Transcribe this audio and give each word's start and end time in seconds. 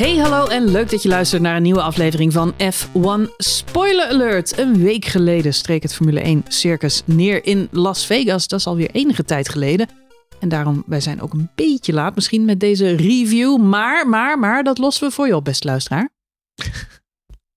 Hey, 0.00 0.16
hallo 0.16 0.46
en 0.46 0.70
leuk 0.70 0.90
dat 0.90 1.02
je 1.02 1.08
luistert 1.08 1.42
naar 1.42 1.56
een 1.56 1.62
nieuwe 1.62 1.82
aflevering 1.82 2.32
van 2.32 2.52
F1 2.52 3.36
Spoiler 3.36 4.06
Alert. 4.06 4.58
Een 4.58 4.82
week 4.82 5.04
geleden 5.04 5.54
streek 5.54 5.82
het 5.82 5.94
Formule 5.94 6.20
1 6.20 6.44
circus 6.48 7.02
neer 7.04 7.44
in 7.44 7.68
Las 7.70 8.06
Vegas. 8.06 8.48
Dat 8.48 8.58
is 8.58 8.66
alweer 8.66 8.90
enige 8.90 9.24
tijd 9.24 9.48
geleden. 9.48 9.88
En 10.38 10.48
daarom, 10.48 10.82
wij 10.86 11.00
zijn 11.00 11.20
ook 11.20 11.32
een 11.32 11.50
beetje 11.54 11.92
laat 11.92 12.14
misschien 12.14 12.44
met 12.44 12.60
deze 12.60 12.96
review. 12.96 13.58
Maar, 13.58 14.08
maar, 14.08 14.38
maar, 14.38 14.64
dat 14.64 14.78
lossen 14.78 15.08
we 15.08 15.14
voor 15.14 15.26
je 15.26 15.36
op, 15.36 15.44
beste 15.44 15.66
luisteraar. 15.66 16.10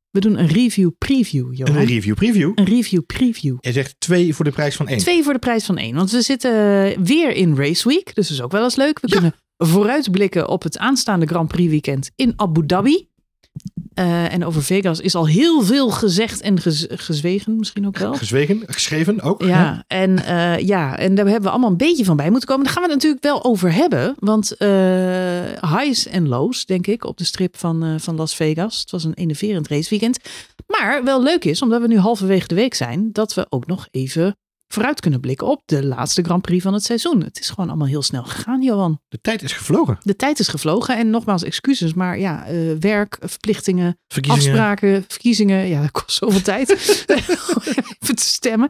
We 0.09 0.19
doen 0.19 0.39
een 0.39 0.47
review 0.47 0.89
preview, 0.97 1.53
Johan. 1.53 1.75
Een 1.75 1.85
review 1.85 2.15
preview. 2.15 2.51
Een 2.55 2.65
review 2.65 3.01
preview. 3.05 3.57
Je 3.59 3.71
zegt 3.71 3.95
twee 3.99 4.35
voor 4.35 4.45
de 4.45 4.51
prijs 4.51 4.75
van 4.75 4.87
één. 4.87 4.97
Twee 4.97 5.23
voor 5.23 5.33
de 5.33 5.39
prijs 5.39 5.65
van 5.65 5.77
één. 5.77 5.95
Want 5.95 6.11
we 6.11 6.21
zitten 6.21 6.51
weer 7.03 7.31
in 7.31 7.55
Race 7.55 7.87
Week. 7.87 8.15
Dus 8.15 8.27
dat 8.27 8.37
is 8.37 8.41
ook 8.43 8.51
wel 8.51 8.63
eens 8.63 8.75
leuk. 8.75 8.99
We 8.99 9.07
Ja. 9.07 9.13
kunnen 9.13 9.33
vooruitblikken 9.65 10.47
op 10.49 10.63
het 10.63 10.77
aanstaande 10.77 11.25
Grand 11.25 11.47
Prix 11.47 11.69
weekend 11.69 12.11
in 12.15 12.33
Abu 12.35 12.65
Dhabi. 12.65 13.07
Eh, 13.93 14.33
en 14.33 14.45
over 14.45 14.63
Vegas 14.63 14.99
is 14.99 15.15
al 15.15 15.27
heel 15.27 15.61
veel 15.61 15.89
gezegd 15.89 16.41
en 16.41 16.59
gez- 16.59 16.85
gezwegen 16.89 17.55
misschien 17.57 17.87
ook 17.87 17.97
wel. 17.97 18.13
Gezwegen, 18.13 18.63
geschreven 18.65 19.21
ook. 19.21 19.41
hè? 19.41 19.47
Ja, 19.47 19.83
en, 19.87 20.25
eh, 20.25 20.57
ja, 20.59 20.97
en 20.97 21.15
daar 21.15 21.25
hebben 21.25 21.43
we 21.43 21.49
allemaal 21.49 21.69
een 21.69 21.77
beetje 21.77 22.05
van 22.05 22.15
bij 22.15 22.29
moeten 22.29 22.47
komen. 22.49 22.63
Daar 22.63 22.73
gaan 22.73 22.83
we 22.83 22.89
het 22.89 22.97
natuurlijk 22.97 23.23
wel 23.23 23.43
over 23.43 23.73
hebben. 23.73 24.15
Want 24.19 24.57
eh, 24.57 24.67
highs 25.61 26.07
en 26.07 26.27
lows, 26.27 26.65
denk 26.65 26.87
ik, 26.87 27.05
op 27.05 27.17
de 27.17 27.23
strip 27.23 27.57
van, 27.57 27.99
van 27.99 28.15
Las 28.15 28.35
Vegas. 28.35 28.79
Het 28.79 28.91
was 28.91 29.03
een 29.03 29.13
enerverend 29.13 29.67
raceweekend. 29.67 30.19
Maar 30.67 31.03
wel 31.03 31.23
leuk 31.23 31.45
is, 31.45 31.61
omdat 31.61 31.81
we 31.81 31.87
nu 31.87 31.97
halverwege 31.97 32.47
de 32.47 32.55
week 32.55 32.73
zijn, 32.73 33.09
dat 33.11 33.33
we 33.33 33.45
ook 33.49 33.65
nog 33.67 33.87
even 33.91 34.35
vooruit 34.73 34.99
kunnen 34.99 35.19
blikken 35.19 35.47
op 35.47 35.61
de 35.65 35.85
laatste 35.85 36.23
Grand 36.23 36.41
Prix 36.41 36.63
van 36.63 36.73
het 36.73 36.83
seizoen. 36.83 37.23
Het 37.23 37.39
is 37.39 37.49
gewoon 37.49 37.69
allemaal 37.69 37.87
heel 37.87 38.01
snel 38.01 38.23
gegaan, 38.23 38.61
Johan. 38.61 38.99
De 39.07 39.21
tijd 39.21 39.41
is 39.41 39.51
gevlogen. 39.51 39.97
De 40.01 40.15
tijd 40.15 40.39
is 40.39 40.47
gevlogen 40.47 40.97
en 40.97 41.09
nogmaals 41.09 41.43
excuses, 41.43 41.93
maar 41.93 42.19
ja, 42.19 42.45
eh, 42.45 42.57
werk, 42.79 43.17
verplichtingen, 43.21 43.97
Verkiezingen. 44.07 44.47
afspraken, 44.47 45.05
verkiezingen. 45.07 45.67
Ja, 45.67 45.81
dat 45.81 45.91
kost 45.91 46.17
zoveel 46.17 46.41
tijd. 46.41 46.69
Om 47.55 47.61
Even 47.99 48.15
te 48.15 48.23
stemmen. 48.23 48.69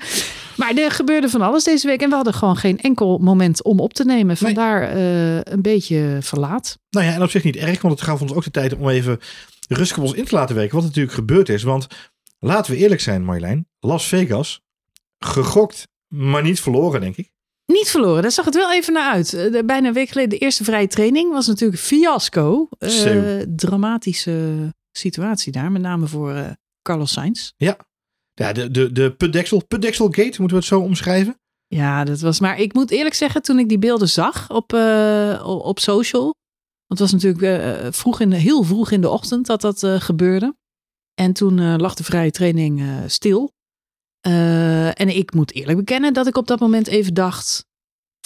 Maar 0.56 0.74
er 0.76 0.92
gebeurde 0.92 1.30
van 1.30 1.42
alles 1.42 1.64
deze 1.64 1.88
week. 1.88 2.02
En 2.02 2.10
we 2.10 2.16
hadden 2.16 2.34
gewoon 2.34 2.58
geen 2.58 2.80
enkel 2.80 3.18
moment 3.18 3.64
om 3.64 3.80
op 3.80 3.94
te 3.94 4.06
nemen. 4.06 4.38
Vandaar 4.38 4.82
eh, 4.82 5.36
een 5.36 5.62
beetje 5.62 6.18
verlaat. 6.22 6.78
Nou 6.90 7.06
ja, 7.06 7.14
en 7.14 7.22
op 7.22 7.30
zich 7.30 7.44
niet 7.44 7.56
erg, 7.56 7.82
want 7.82 7.94
het 7.94 8.04
gaf 8.04 8.22
ons 8.22 8.34
ook 8.34 8.44
de 8.44 8.52
tijd 8.52 8.76
om 8.76 8.90
even 8.90 9.20
rustig 9.68 9.98
op 9.98 10.04
ons 10.04 10.14
in 10.14 10.26
te 10.26 10.36
laten 10.36 10.56
werken. 10.56 10.76
Wat 10.76 10.86
natuurlijk 10.86 11.16
gebeurd 11.16 11.50
is. 11.50 11.64
Want 11.64 11.88
laten 12.40 12.72
we 12.72 12.78
eerlijk 12.78 13.02
zijn, 13.02 13.24
Marjolein. 13.24 13.68
Las 13.80 14.08
Vegas, 14.08 14.62
gegokt, 15.20 15.88
maar 16.14 16.42
niet 16.44 16.60
verloren, 16.60 17.02
denk 17.02 17.16
ik. 17.18 17.32
Niet 17.66 17.90
verloren, 17.90 18.22
daar 18.22 18.32
zag 18.32 18.46
het 18.46 18.56
wel 18.56 18.72
even 18.74 18.94
naar 18.94 19.12
uit. 19.12 19.34
Eh, 19.34 19.52
de- 19.52 19.66
Bijna 19.66 19.88
een 19.88 19.94
week 19.94 20.10
geleden, 20.10 20.30
de 20.30 20.38
eerste 20.46 20.64
vrije 20.64 20.88
training 20.88 21.32
was 21.32 21.48
natuurlijk 21.48 21.82
een 21.82 21.88
fiasco. 21.88 22.68
Zo. 22.80 23.44
dramatische 23.56 24.70
situatie 24.92 25.52
daar, 25.52 25.72
met 25.72 25.82
name 25.82 26.08
voor 26.08 26.32
eh, 26.34 26.50
Carlos 26.82 27.12
Sainz. 27.12 27.52
Ja, 27.58 27.78
de, 28.52 28.72
de, 28.72 28.92
de 28.92 29.16
putdeksel, 29.16 29.66
putdekselgate, 29.66 30.24
moeten 30.42 30.48
we 30.48 30.56
het 30.56 30.66
zo 30.66 30.80
omschrijven? 30.80 31.40
Ja, 31.68 32.04
dat 32.04 32.20
was. 32.20 32.40
Maar 32.40 32.60
ik 32.60 32.74
moet 32.74 32.92
eerlijk 32.92 33.16
zeggen, 33.16 33.42
toen 33.42 33.60
ik 33.60 33.70
die 33.70 33.78
beelden 33.80 34.10
zag 34.10 34.50
op, 34.50 34.74
op 35.46 35.80
social. 35.80 36.24
Want 36.88 37.00
het 37.00 37.12
was 37.12 37.12
natuurlijk 37.12 37.96
vroeg 37.96 38.20
in 38.20 38.30
de, 38.30 38.36
heel 38.36 38.64
vroeg 38.64 38.92
in 38.92 39.02
de 39.02 39.10
ochtend 39.10 39.46
dat 39.46 39.62
dat 39.62 39.84
gebeurde. 39.98 40.56
En 41.14 41.34
toen 41.34 41.78
lag 41.78 41.94
de 41.94 42.04
vrije 42.04 42.32
training 42.32 42.84
stil. 43.08 43.52
Eh, 44.24 45.00
en 45.00 45.16
ik 45.16 45.34
moet 45.34 45.54
eerlijk 45.54 45.78
bekennen 45.78 46.14
dat 46.14 46.28
ik 46.28 46.38
op 46.38 46.48
dat 46.48 46.60
moment 46.60 46.88
even 46.88 47.14
dacht. 47.14 47.66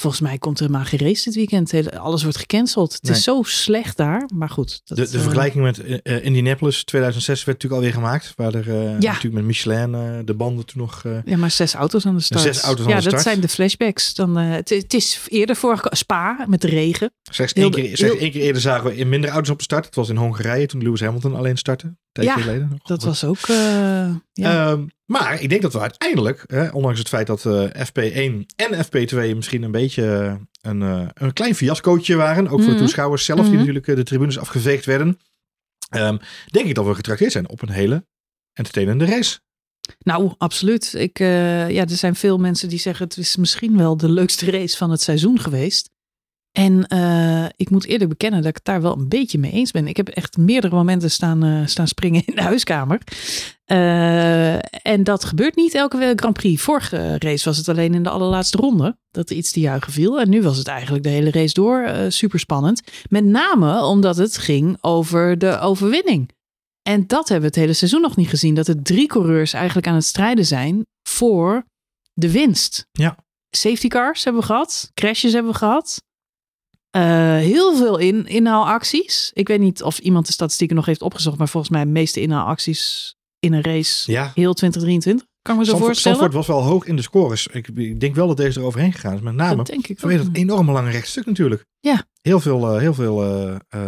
Volgens 0.02 0.22
mij 0.22 0.38
komt 0.38 0.60
er 0.60 0.66
helemaal 0.66 0.86
geen 0.88 1.00
race 1.00 1.24
dit 1.24 1.36
weekend. 1.36 1.92
Alles 1.98 2.24
wordt 2.24 2.38
gecanceld. 2.38 2.94
Het 2.94 3.04
Nee. 3.04 3.12
is 3.12 3.24
zo 3.24 3.42
slecht 3.44 3.98
daar. 3.98 4.30
Maar 4.36 4.50
goed. 4.50 4.82
Dat, 4.86 4.98
De, 4.98 5.10
de 5.10 5.18
eh, 5.18 5.24
vergelijking 5.24 5.64
met 5.64 6.02
eh, 6.02 6.26
Indianapolis 6.26 6.84
2006 6.84 7.44
werd 7.44 7.62
natuurlijk 7.64 7.74
alweer 7.74 8.04
gemaakt. 8.04 8.34
Waar 8.36 8.54
er 8.54 8.68
natuurlijk 9.00 9.34
met 9.34 9.44
Michelin 9.44 9.92
de 10.26 10.34
banden 10.34 10.66
toen 10.66 10.82
nog... 10.82 11.04
Ja, 11.26 11.38
maar 11.38 11.52
zes 11.52 11.74
auto's 11.74 12.06
aan 12.06 12.16
de 12.16 12.22
start. 12.22 12.42
Zes 12.42 12.62
auto's 12.62 12.86
aan 12.86 12.92
ja, 12.92 12.98
de 12.98 13.04
dat 13.04 13.12
start. 13.12 13.24
zijn 13.24 13.40
de 13.40 13.48
flashbacks. 13.48 14.14
Dan, 14.14 14.36
het, 14.38 14.70
het 14.70 14.94
is 14.94 15.26
eerder 15.28 15.56
voor 15.56 15.82
Spa 15.90 16.46
met 16.48 16.62
de 16.62 16.68
regen. 16.68 17.12
Slechts 17.32 17.54
één 17.54 17.72
keer, 17.72 17.84
slechts 17.84 18.02
heel- 18.02 18.18
één 18.18 18.32
keer 18.32 18.42
eerder 18.42 18.62
zagen 18.62 18.86
we 18.90 18.96
in 18.96 19.10
minder 19.10 19.30
auto's 19.30 19.50
op 19.52 19.58
de 19.58 19.64
start. 19.64 19.86
Het 19.86 19.96
was 19.96 20.10
in 20.10 20.16
Hongarije 20.16 20.66
toen 20.66 20.84
Lewis 20.84 21.02
Hamilton 21.02 21.36
alleen 21.36 21.58
startte. 21.58 21.96
Tijdje 22.24 22.36
Ja, 22.36 22.42
geleden. 22.42 22.68
nog. 22.72 22.82
Dat 22.82 23.04
was 23.04 23.24
ook. 23.24 23.38
eh, 23.48 24.16
ja. 24.34 24.72
Ehm, 24.72 24.86
maar 25.06 25.42
ik 25.42 25.50
denk 25.50 25.62
dat 25.62 25.74
we 25.74 25.80
uiteindelijk, 25.80 26.46
ondanks 26.74 27.00
het 27.00 27.08
feit 27.08 27.28
dat 27.28 27.46
eh, 27.46 27.64
FP1 27.86 28.46
en 28.56 28.86
FP2 28.86 29.36
misschien 29.36 29.64
een 29.64 29.72
beetje 29.72 30.04
eh, 30.14 30.36
een, 30.72 30.82
een 31.14 31.34
klein 31.34 31.56
fiascootje 31.56 32.16
waren. 32.16 32.44
Ook 32.44 32.50
voor 32.50 32.60
Mhm. 32.60 32.72
de 32.72 32.76
toeschouwers 32.78 33.26
zelf, 33.26 33.40
Mhm. 33.40 33.50
die 33.50 33.58
natuurlijk 33.58 33.88
eh, 33.88 33.96
de 33.96 34.04
tribunes 34.04 34.40
afgeveegd 34.40 34.86
werden. 34.86 35.20
ehm, 35.90 36.18
denk 36.52 36.68
ik 36.68 36.76
dat 36.76 36.86
we 36.86 36.96
getrakteerd 36.96 37.32
zijn 37.32 37.50
op 37.50 37.62
een 37.62 37.70
hele 37.70 38.06
entertainende 38.54 39.06
race. 39.06 39.40
Nou, 40.00 40.34
absoluut. 40.38 40.94
Ik, 40.94 41.18
ja, 41.18 41.68
er 41.68 41.90
zijn 41.90 42.16
veel 42.16 42.38
mensen 42.38 42.70
die 42.70 42.80
zeggen 42.80 43.06
het 43.08 43.18
is 43.18 43.36
misschien 43.36 43.78
wel 43.78 43.98
de 43.98 44.10
leukste 44.10 44.52
race 44.58 44.78
van 44.78 44.92
het 44.92 45.02
seizoen 45.02 45.40
geweest. 45.40 45.90
En 46.58 46.88
eh, 46.88 47.46
ik 47.56 47.70
moet 47.70 47.86
eerlijk 47.86 48.10
bekennen 48.10 48.40
dat 48.40 48.50
ik 48.50 48.56
het 48.56 48.66
daar 48.66 48.82
wel 48.82 48.98
een 48.98 49.08
beetje 49.08 49.38
mee 49.38 49.52
eens 49.52 49.72
ben. 49.72 49.88
Ik 49.88 49.98
heb 49.98 50.08
echt 50.08 50.38
meerdere 50.38 50.76
momenten 50.76 51.12
staan, 51.12 51.44
eh, 51.44 51.66
staan 51.66 51.88
springen 51.88 52.26
in 52.26 52.36
de 52.36 52.42
huiskamer. 52.42 53.02
Eh, 53.66 54.54
en 54.86 55.04
dat 55.04 55.24
gebeurt 55.24 55.56
niet 55.56 55.74
elke 55.74 56.14
Grand 56.16 56.34
Prix. 56.34 56.62
Vorige 56.62 57.16
race 57.18 57.46
was 57.46 57.58
het 57.58 57.70
alleen 57.70 57.94
in 57.94 58.04
de 58.04 58.10
allerlaatste 58.10 58.58
ronde 58.58 58.98
dat 59.12 59.30
er 59.30 59.36
iets 59.36 59.52
te 59.52 59.60
juichen 59.60 59.92
viel. 59.92 60.20
En 60.20 60.30
nu 60.30 60.42
was 60.42 60.58
het 60.58 60.68
eigenlijk 60.68 61.04
de 61.04 61.10
hele 61.10 61.32
race 61.32 61.54
door 61.54 61.90
super 62.08 62.40
spannend. 62.40 62.82
Met 63.10 63.26
name 63.26 63.84
omdat 63.84 64.18
het 64.18 64.38
ging 64.38 64.78
over 64.82 65.38
de 65.38 65.60
overwinning. 65.60 66.30
En 66.82 67.08
dat 67.08 67.30
hebben 67.30 67.50
we 67.50 67.56
het 67.56 67.66
hele 67.66 67.74
seizoen 67.74 68.02
nog 68.02 68.16
niet 68.16 68.30
gezien. 68.30 68.54
Dat 68.54 68.68
er 68.68 68.84
drie 68.84 69.08
coureurs 69.08 69.54
eigenlijk 69.54 69.88
aan 69.88 69.96
het 69.96 70.06
strijden 70.06 70.46
zijn 70.46 70.86
voor 71.10 71.66
de 72.14 72.32
winst. 72.32 72.88
Ja. 72.92 73.18
Safety 73.50 73.88
cars 73.88 74.24
hebben 74.24 74.42
we 74.42 74.48
gehad. 74.48 74.92
Crashes 74.94 75.34
hebben 75.34 75.52
we 75.52 75.58
gehad. 75.58 76.06
Eh, 76.98 77.04
heel 77.38 77.76
veel 77.76 77.98
in, 77.98 78.26
inhaalacties. 78.26 79.32
Ik 79.34 79.48
weet 79.48 79.60
niet 79.60 79.84
of 79.84 80.00
iemand 80.00 80.26
de 80.26 80.32
statistieken 80.32 80.76
nog 80.76 80.86
heeft 80.86 81.02
opgezocht. 81.02 81.38
Maar 81.38 81.48
volgens 81.48 81.72
mij 81.72 81.84
de 81.84 81.90
meeste 81.90 82.22
inhaalacties 82.22 83.16
in 83.40 83.54
een 83.54 83.62
race 83.62 84.12
Ja, 84.12 84.32
heel 84.36 84.54
2023. 84.54 85.28
Kan 85.42 85.54
ik 85.54 85.60
me 85.60 85.66
zo 85.66 85.72
Zandvoort, 85.72 85.92
voorstellen. 85.92 86.18
Zandvoort 86.18 86.48
was 86.48 86.56
wel 86.56 86.66
hoog 86.72 86.86
in 86.86 86.96
de 86.96 87.02
scores. 87.02 87.48
Ik, 87.48 87.68
ik 87.68 88.00
denk 88.00 88.16
wel 88.16 88.28
dat 88.28 88.38
deze 88.38 88.60
er 88.60 88.66
overheen 88.66 88.94
gegaan 88.94 89.14
is. 89.14 89.22
Met 89.22 89.34
name 89.34 89.56
dat 89.56 89.66
denk 89.66 89.88
ik 89.88 90.00
vanwege 90.00 90.24
dat 90.24 90.36
enorme 90.36 90.72
lange 90.72 90.92
rechtstuk 90.92 91.26
natuurlijk. 91.26 91.66
Ja. 91.80 92.06
Heel 92.22 92.40
veel, 92.40 92.68
eh, 92.74 92.80
heel 92.80 92.94
veel 92.94 93.24
eh, 93.24 93.56
eh, 93.70 93.82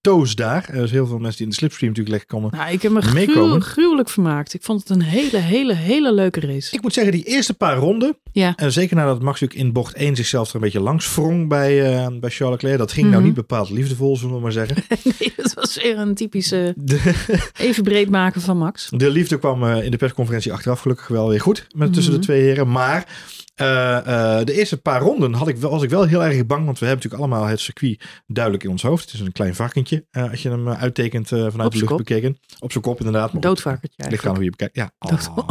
toes 0.00 0.34
daar. 0.34 0.68
Er 0.68 0.82
is 0.82 0.90
heel 0.90 1.06
veel 1.06 1.18
mensen 1.18 1.36
die 1.36 1.44
in 1.46 1.50
de 1.50 1.56
slipstream 1.56 1.92
natuurlijk 1.92 2.16
lekker 2.20 2.38
komen. 2.40 2.58
Nou, 2.58 2.72
ik 2.72 2.82
heb 2.82 2.92
me 2.92 3.60
gruwelijk 3.60 4.08
vermaakt. 4.08 4.54
Ik 4.54 4.62
vond 4.62 4.80
het 4.80 4.90
een 4.90 5.02
hele, 5.02 5.38
hele, 5.38 5.74
hele 5.74 6.12
leuke 6.12 6.40
race. 6.40 6.74
Ik 6.74 6.82
moet 6.82 6.92
zeggen, 6.92 7.12
die 7.12 7.24
eerste 7.24 7.54
paar 7.54 7.76
ronden. 7.76 8.16
Ja. 8.32 8.52
En 8.56 8.72
zeker 8.72 8.96
nadat 8.96 9.22
Max 9.22 9.40
natuurlijk 9.40 9.66
in 9.68 9.72
bocht 9.72 9.94
1 9.94 10.16
zichzelf 10.16 10.48
er 10.48 10.54
een 10.54 10.60
beetje 10.60 10.80
langs 10.80 11.14
wrong 11.14 11.48
bij, 11.48 11.74
bij 12.20 12.30
Charles 12.30 12.54
Leclerc. 12.62 12.78
Dat 12.78 12.92
ging 12.92 13.04
nou 13.06 13.16
Mhm. 13.16 13.26
niet 13.26 13.34
bepaald 13.34 13.70
liefdevol, 13.70 14.16
zullen 14.16 14.34
we 14.34 14.40
maar 14.40 14.52
zeggen. 14.52 14.76
Nee, 15.18 15.32
dat 15.36 15.54
was 15.54 15.82
weer 15.82 15.98
een 15.98 16.14
typische 16.14 16.74
De, 16.76 17.14
even 17.58 17.82
breed 17.82 18.10
maken 18.10 18.40
van 18.40 18.58
Max. 18.58 18.88
de 18.96 19.10
liefde 19.10 19.38
kwam 19.38 19.64
in 19.64 19.90
de 19.90 19.96
persconferentie 19.96 20.52
achteraf 20.52 20.80
gelukkig 20.80 21.08
wel 21.08 21.28
weer 21.28 21.40
goed. 21.40 21.66
Met, 21.74 21.92
tussen 21.92 22.12
Mhm. 22.12 22.20
de 22.20 22.26
twee 22.26 22.40
heren. 22.42 22.70
Maar 22.70 23.06
de 23.54 24.52
eerste 24.52 24.76
paar 24.80 25.00
ronden 25.00 25.32
had 25.32 25.48
ik 25.48 25.56
wel, 25.56 25.70
was 25.70 25.82
ik 25.82 25.90
wel 25.90 26.04
heel 26.06 26.24
erg 26.24 26.46
bang. 26.46 26.64
Want 26.64 26.78
we 26.78 26.86
hebben 26.86 27.04
natuurlijk 27.04 27.32
allemaal 27.32 27.50
het 27.50 27.60
circuit 27.60 28.04
duidelijk 28.26 28.64
in 28.64 28.70
ons 28.70 28.82
hoofd. 28.82 29.04
Het 29.04 29.14
is 29.14 29.20
een 29.20 29.32
klein 29.32 29.54
varkentje. 29.54 30.06
eh, 30.10 30.30
als 30.30 30.42
je 30.42 30.48
hem 30.50 30.68
eh, 30.68 30.82
uittekent 30.82 31.32
eh, 31.32 31.38
vanuit 31.50 31.66
Op 31.66 31.72
de 31.72 31.76
lucht 31.78 31.88
kop. 31.88 31.98
bekeken. 31.98 32.38
Op 32.58 32.72
zijn 32.72 32.84
kop 32.84 32.98
inderdaad. 32.98 33.22
maar 33.22 33.30
goed, 33.32 33.42
Doodvarkertje 33.42 34.10
Ligt 34.10 34.26
aan 34.26 34.34
hoe 34.34 34.44
je 34.44 34.50
bekijkt. 34.50 34.76
Ja. 34.76 34.92
Oh, 34.98 35.48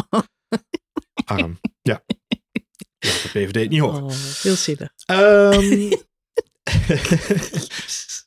arm. 1.25 1.59
Ja. 1.81 2.03
De 2.99 3.29
PVD 3.33 3.55
het 3.55 3.69
niet 3.69 3.79
horen. 3.79 4.03
Oh, 4.03 4.11
heel 4.41 4.55
zielig. 4.55 4.89
Ehm, 5.06 5.91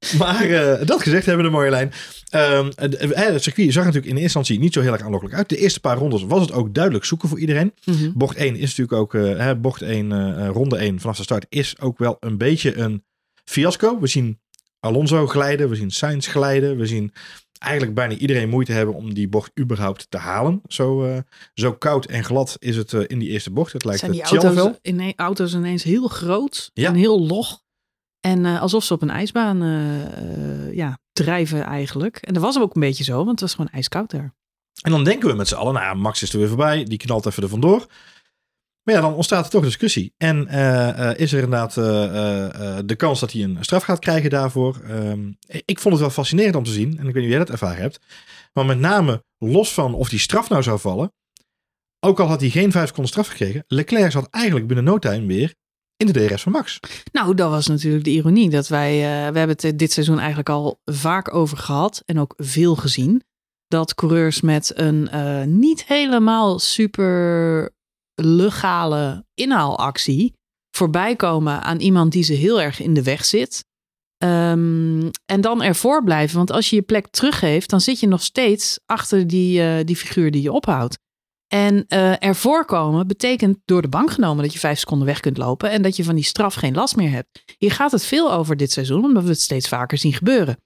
maar 0.18 0.44
eh, 0.50 0.86
dat 0.86 1.02
gezegd 1.02 1.26
hebben 1.26 1.44
we, 1.44 1.50
Marjolein. 1.50 1.92
Ehm, 2.28 2.70
het, 2.74 2.94
eh, 2.96 3.26
het 3.26 3.42
circuit 3.42 3.72
zag 3.72 3.84
natuurlijk 3.84 4.12
in 4.12 4.18
eerste 4.18 4.38
instantie 4.38 4.58
niet 4.58 4.72
zo 4.72 4.80
heel 4.80 4.92
erg 4.92 5.02
aanlokkelijk 5.02 5.36
uit. 5.38 5.48
De 5.48 5.56
eerste 5.56 5.80
paar 5.80 5.96
rondes 5.96 6.22
was 6.22 6.40
het 6.40 6.52
ook 6.52 6.74
duidelijk 6.74 7.04
zoeken 7.04 7.28
voor 7.28 7.38
iedereen. 7.38 7.74
Mhm. 7.84 8.10
Bocht 8.14 8.36
1 8.36 8.56
is 8.56 8.76
natuurlijk 8.76 8.92
ook, 8.92 9.14
eh, 9.14 9.52
bocht 9.60 9.82
1, 9.82 10.12
eh, 10.12 10.48
ronde 10.48 10.78
1 10.84 11.00
vanaf 11.00 11.16
de 11.16 11.22
start 11.22 11.46
is 11.48 11.80
ook 11.80 11.98
wel 11.98 12.16
een 12.20 12.38
beetje 12.38 12.76
een 12.76 13.04
fiasco. 13.44 14.00
We 14.00 14.06
zien 14.06 14.40
Alonso 14.80 15.26
glijden, 15.26 15.68
we 15.68 15.74
zien 15.76 15.90
Sainz 15.90 16.28
glijden, 16.28 16.76
we 16.76 16.86
zien 16.86 17.12
eigenlijk 17.58 17.94
bijna 17.94 18.14
iedereen 18.14 18.48
moeite 18.48 18.72
hebben 18.72 18.94
om 18.94 19.14
die 19.14 19.28
bocht 19.28 19.50
überhaupt 19.60 20.06
te 20.10 20.18
halen. 20.18 20.60
Zo, 20.68 21.22
zo 21.54 21.72
koud 21.72 22.06
en 22.06 22.24
glad 22.24 22.56
is 22.58 22.76
het 22.76 22.92
in 22.92 23.18
die 23.18 23.28
eerste 23.28 23.50
bocht. 23.50 23.72
Het 23.72 23.84
lijkt 23.84 24.00
Zijn 24.00 24.12
die 24.12 24.22
auto's, 24.22 24.70
ine- 24.82 25.12
auto's 25.16 25.54
ineens 25.54 25.82
heel 25.82 26.08
groot 26.08 26.70
Ja. 26.74 26.88
en 26.88 26.94
heel 26.94 27.26
log. 27.26 27.62
En 28.20 28.46
eh, 28.46 28.60
alsof 28.60 28.84
ze 28.84 28.94
op 28.94 29.02
een 29.02 29.10
ijsbaan 29.10 29.62
eh, 29.62 30.02
eh, 30.04 30.74
ja, 30.74 30.98
drijven 31.12 31.62
eigenlijk. 31.62 32.16
En 32.16 32.34
dat 32.34 32.42
was 32.42 32.58
ook 32.58 32.74
een 32.74 32.80
beetje 32.80 33.04
zo, 33.04 33.16
want 33.16 33.30
het 33.30 33.40
was 33.40 33.54
gewoon 33.54 33.70
ijskoud 33.70 34.10
daar. 34.10 34.34
En 34.82 34.90
dan 34.90 35.04
denken 35.04 35.28
we 35.28 35.34
met 35.34 35.48
z'n 35.48 35.54
allen, 35.54 35.74
nou 35.74 35.96
Max 35.96 36.22
is 36.22 36.32
er 36.32 36.38
weer 36.38 36.48
voorbij, 36.48 36.84
die 36.84 36.98
knalt 36.98 37.26
even 37.26 37.42
er 37.42 37.48
vandoor. 37.48 37.86
Maar 38.82 38.94
ja, 38.94 39.00
dan 39.00 39.14
ontstaat 39.14 39.44
er 39.44 39.50
toch 39.50 39.62
discussie. 39.62 40.14
En 40.16 40.48
is 41.16 41.32
er 41.32 41.42
inderdaad 41.42 41.74
de 42.88 42.94
kans 42.96 43.20
dat 43.20 43.32
hij 43.32 43.42
een 43.42 43.56
straf 43.60 43.82
gaat 43.82 43.98
krijgen 43.98 44.30
daarvoor. 44.30 44.80
Um, 44.90 45.36
ik 45.46 45.78
vond 45.78 45.94
het 45.94 46.02
wel 46.02 46.12
fascinerend 46.12 46.56
om 46.56 46.64
te 46.64 46.70
zien. 46.70 46.98
En 46.98 47.06
ik 47.06 47.14
weet 47.14 47.14
niet 47.14 47.22
of 47.22 47.28
jij 47.28 47.38
dat 47.38 47.50
ervaren 47.50 47.80
hebt. 47.80 48.00
Maar 48.52 48.66
met 48.66 48.78
name 48.78 49.24
los 49.38 49.72
van 49.72 49.94
of 49.94 50.08
die 50.08 50.18
straf 50.18 50.48
nou 50.48 50.62
zou 50.62 50.78
vallen. 50.78 51.12
Ook 52.00 52.20
al 52.20 52.26
had 52.26 52.40
hij 52.40 52.50
geen 52.50 52.72
vijf 52.72 52.86
seconden 52.86 53.12
straf 53.12 53.28
gekregen. 53.28 53.64
Leclerc 53.66 54.10
zat 54.10 54.28
eigenlijk 54.30 54.66
binnen 54.66 54.84
no 54.84 54.98
time 54.98 55.26
weer 55.26 55.54
in 56.00 56.06
de 56.06 56.26
DRS 56.26 56.42
van 56.42 56.52
Max. 56.52 56.80
Nou, 57.12 57.34
dat 57.34 57.50
was 57.50 57.66
natuurlijk 57.66 58.04
de 58.04 58.10
ironie. 58.10 58.50
Dat 58.50 58.68
wij, 58.68 58.98
we 59.32 59.38
hebben 59.38 59.56
het 59.60 59.78
dit 59.78 59.92
seizoen 59.92 60.18
eigenlijk 60.18 60.48
al 60.48 60.80
vaak 60.84 61.34
over 61.34 61.56
gehad. 61.56 62.02
En 62.06 62.18
ook 62.18 62.34
veel 62.36 62.76
gezien. 62.76 63.22
Dat 63.66 63.94
coureurs 63.94 64.40
met 64.40 64.72
een 64.74 65.08
niet 65.58 65.84
helemaal 65.84 66.58
super 66.58 67.70
legale 68.14 69.24
inhaalactie 69.34 70.34
voorbij 70.76 71.16
komen 71.16 71.62
aan 71.62 71.80
iemand 71.80 72.12
die 72.12 72.22
ze 72.22 72.32
heel 72.32 72.60
erg 72.60 72.80
in 72.80 72.94
de 72.94 73.02
weg 73.02 73.24
zit. 73.24 73.64
Um, 74.24 75.10
en 75.26 75.40
dan 75.40 75.62
ervoor 75.62 76.04
blijven. 76.04 76.36
Want 76.36 76.50
als 76.50 76.70
je 76.70 76.76
je 76.76 76.82
plek 76.82 77.08
teruggeeft, 77.08 77.70
dan 77.70 77.80
zit 77.80 78.00
je 78.00 78.06
nog 78.06 78.22
steeds 78.22 78.80
achter 78.86 79.26
die, 79.26 79.60
uh, 79.60 79.84
die 79.84 79.96
figuur 79.96 80.30
die 80.30 80.42
je 80.42 80.52
ophoudt. 80.52 80.98
En 81.52 81.84
uh, 81.88 82.24
ervoor 82.24 82.64
komen 82.64 83.06
betekent 83.06 83.58
door 83.64 83.82
de 83.82 83.88
bank 83.88 84.10
genomen 84.10 84.42
dat 84.42 84.52
je 84.52 84.58
vijf 84.58 84.78
seconden 84.78 85.06
weg 85.06 85.20
kunt 85.20 85.36
lopen 85.36 85.70
en 85.70 85.82
dat 85.82 85.96
je 85.96 86.04
van 86.04 86.14
die 86.14 86.24
straf 86.24 86.54
geen 86.54 86.74
last 86.74 86.96
meer 86.96 87.10
hebt. 87.10 87.42
Hier 87.58 87.72
gaat 87.72 87.92
het 87.92 88.04
veel 88.04 88.32
over 88.32 88.56
dit 88.56 88.72
seizoen, 88.72 89.04
omdat 89.04 89.22
we 89.22 89.28
het 89.28 89.40
steeds 89.40 89.68
vaker 89.68 89.98
zien 89.98 90.12
gebeuren. 90.12 90.56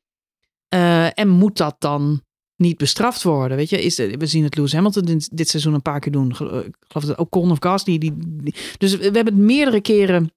Uh, 0.75 1.19
en 1.19 1.29
moet 1.29 1.57
dat 1.57 1.77
dan 1.79 2.23
niet 2.57 2.77
bestraft 2.77 3.23
worden. 3.23 3.57
Weet 3.57 3.71
je, 3.71 3.83
is, 3.83 3.97
we 3.97 4.27
zien 4.27 4.45
het 4.45 4.57
Lewis 4.57 4.73
Hamilton 4.73 5.23
dit, 5.33 5.49
seizoen 5.49 5.75
een 5.75 5.83
paar 5.83 6.01
keer 6.01 6.13
doen. 6.13 6.31
Ik 6.31 6.37
geloof 6.37 7.05
dat 7.05 7.19
ook 7.19 7.31
Con 7.31 7.51
of 7.51 7.59
Gas. 7.61 7.85
Die, 7.85 7.99
die, 7.99 8.55
dus 8.79 8.97
we 8.97 9.03
hebben 9.03 9.27
het 9.27 9.37
meerdere 9.37 9.81
keren 9.81 10.33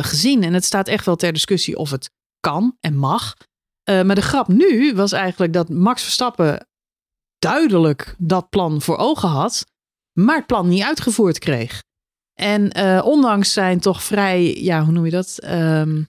gezien. 0.00 0.42
En 0.42 0.54
het 0.54 0.64
staat 0.64 0.88
echt 0.88 1.04
wel 1.04 1.16
ter 1.16 1.32
discussie 1.32 1.76
of 1.76 1.90
het 1.90 2.10
kan 2.40 2.76
en 2.80 2.96
mag. 2.96 3.34
Maar 3.84 4.14
de 4.14 4.22
grap 4.22 4.48
nu 4.48 4.94
was 4.94 5.12
eigenlijk 5.12 5.52
dat 5.52 5.68
Max 5.68 6.02
Verstappen 6.02 6.67
duidelijk 7.38 8.14
dat 8.18 8.48
plan 8.48 8.82
voor 8.82 8.96
ogen 8.96 9.28
had. 9.28 9.66
Maar 10.12 10.36
het 10.36 10.46
plan 10.46 10.68
niet 10.68 10.82
uitgevoerd 10.82 11.38
kreeg. 11.38 11.82
En 12.34 12.78
uh, 12.78 13.00
ondanks 13.04 13.52
zijn 13.52 13.80
toch 13.80 14.02
vrij, 14.02 14.62
ja, 14.62 14.84
hoe 14.84 14.92
noem 14.92 15.04
je 15.04 15.10
dat? 15.10 15.38
Um, 15.44 16.08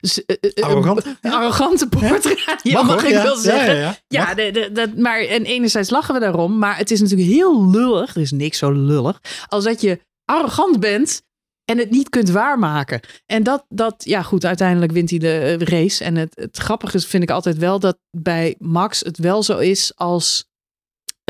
uh, 0.00 0.64
Arrogant? 0.64 1.04
arrogante 1.22 1.88
portradio, 1.88 2.72
mag, 2.72 2.86
mag 2.86 3.04
ik 3.04 3.14
wel 3.14 3.36
zeggen. 3.36 3.76
Ja, 3.76 3.96
ja, 4.08 4.28
ja. 4.28 4.34
de, 4.34 4.92
maar 4.96 5.20
en 5.20 5.44
enerzijds 5.44 5.90
lachen 5.90 6.14
we 6.14 6.20
daarom, 6.20 6.58
maar 6.58 6.76
het 6.76 6.90
is 6.90 7.00
natuurlijk 7.00 7.28
heel 7.28 7.70
lullig. 7.70 8.14
Er 8.14 8.20
is 8.20 8.30
niks 8.30 8.58
zo 8.58 8.70
lullig 8.70 9.20
als 9.48 9.64
dat 9.64 9.80
je 9.80 10.00
arrogant 10.24 10.80
bent 10.80 11.22
en 11.64 11.78
het 11.78 11.90
niet 11.90 12.08
kunt 12.08 12.30
waarmaken. 12.30 13.00
En 13.26 13.42
dat, 13.42 13.64
dat 13.68 13.94
ja 14.04 14.22
goed, 14.22 14.44
uiteindelijk 14.44 14.92
wint 14.92 15.10
hij 15.10 15.18
de 15.18 15.58
race. 15.58 16.04
En 16.04 16.16
het, 16.16 16.34
het 16.34 16.56
grappige 16.56 17.00
vind 17.00 17.22
ik 17.22 17.30
altijd 17.30 17.58
wel 17.58 17.78
dat 17.78 17.98
bij 18.10 18.54
Max 18.58 19.00
het 19.00 19.18
wel 19.18 19.42
zo 19.42 19.58
is 19.58 19.96
als 19.96 20.48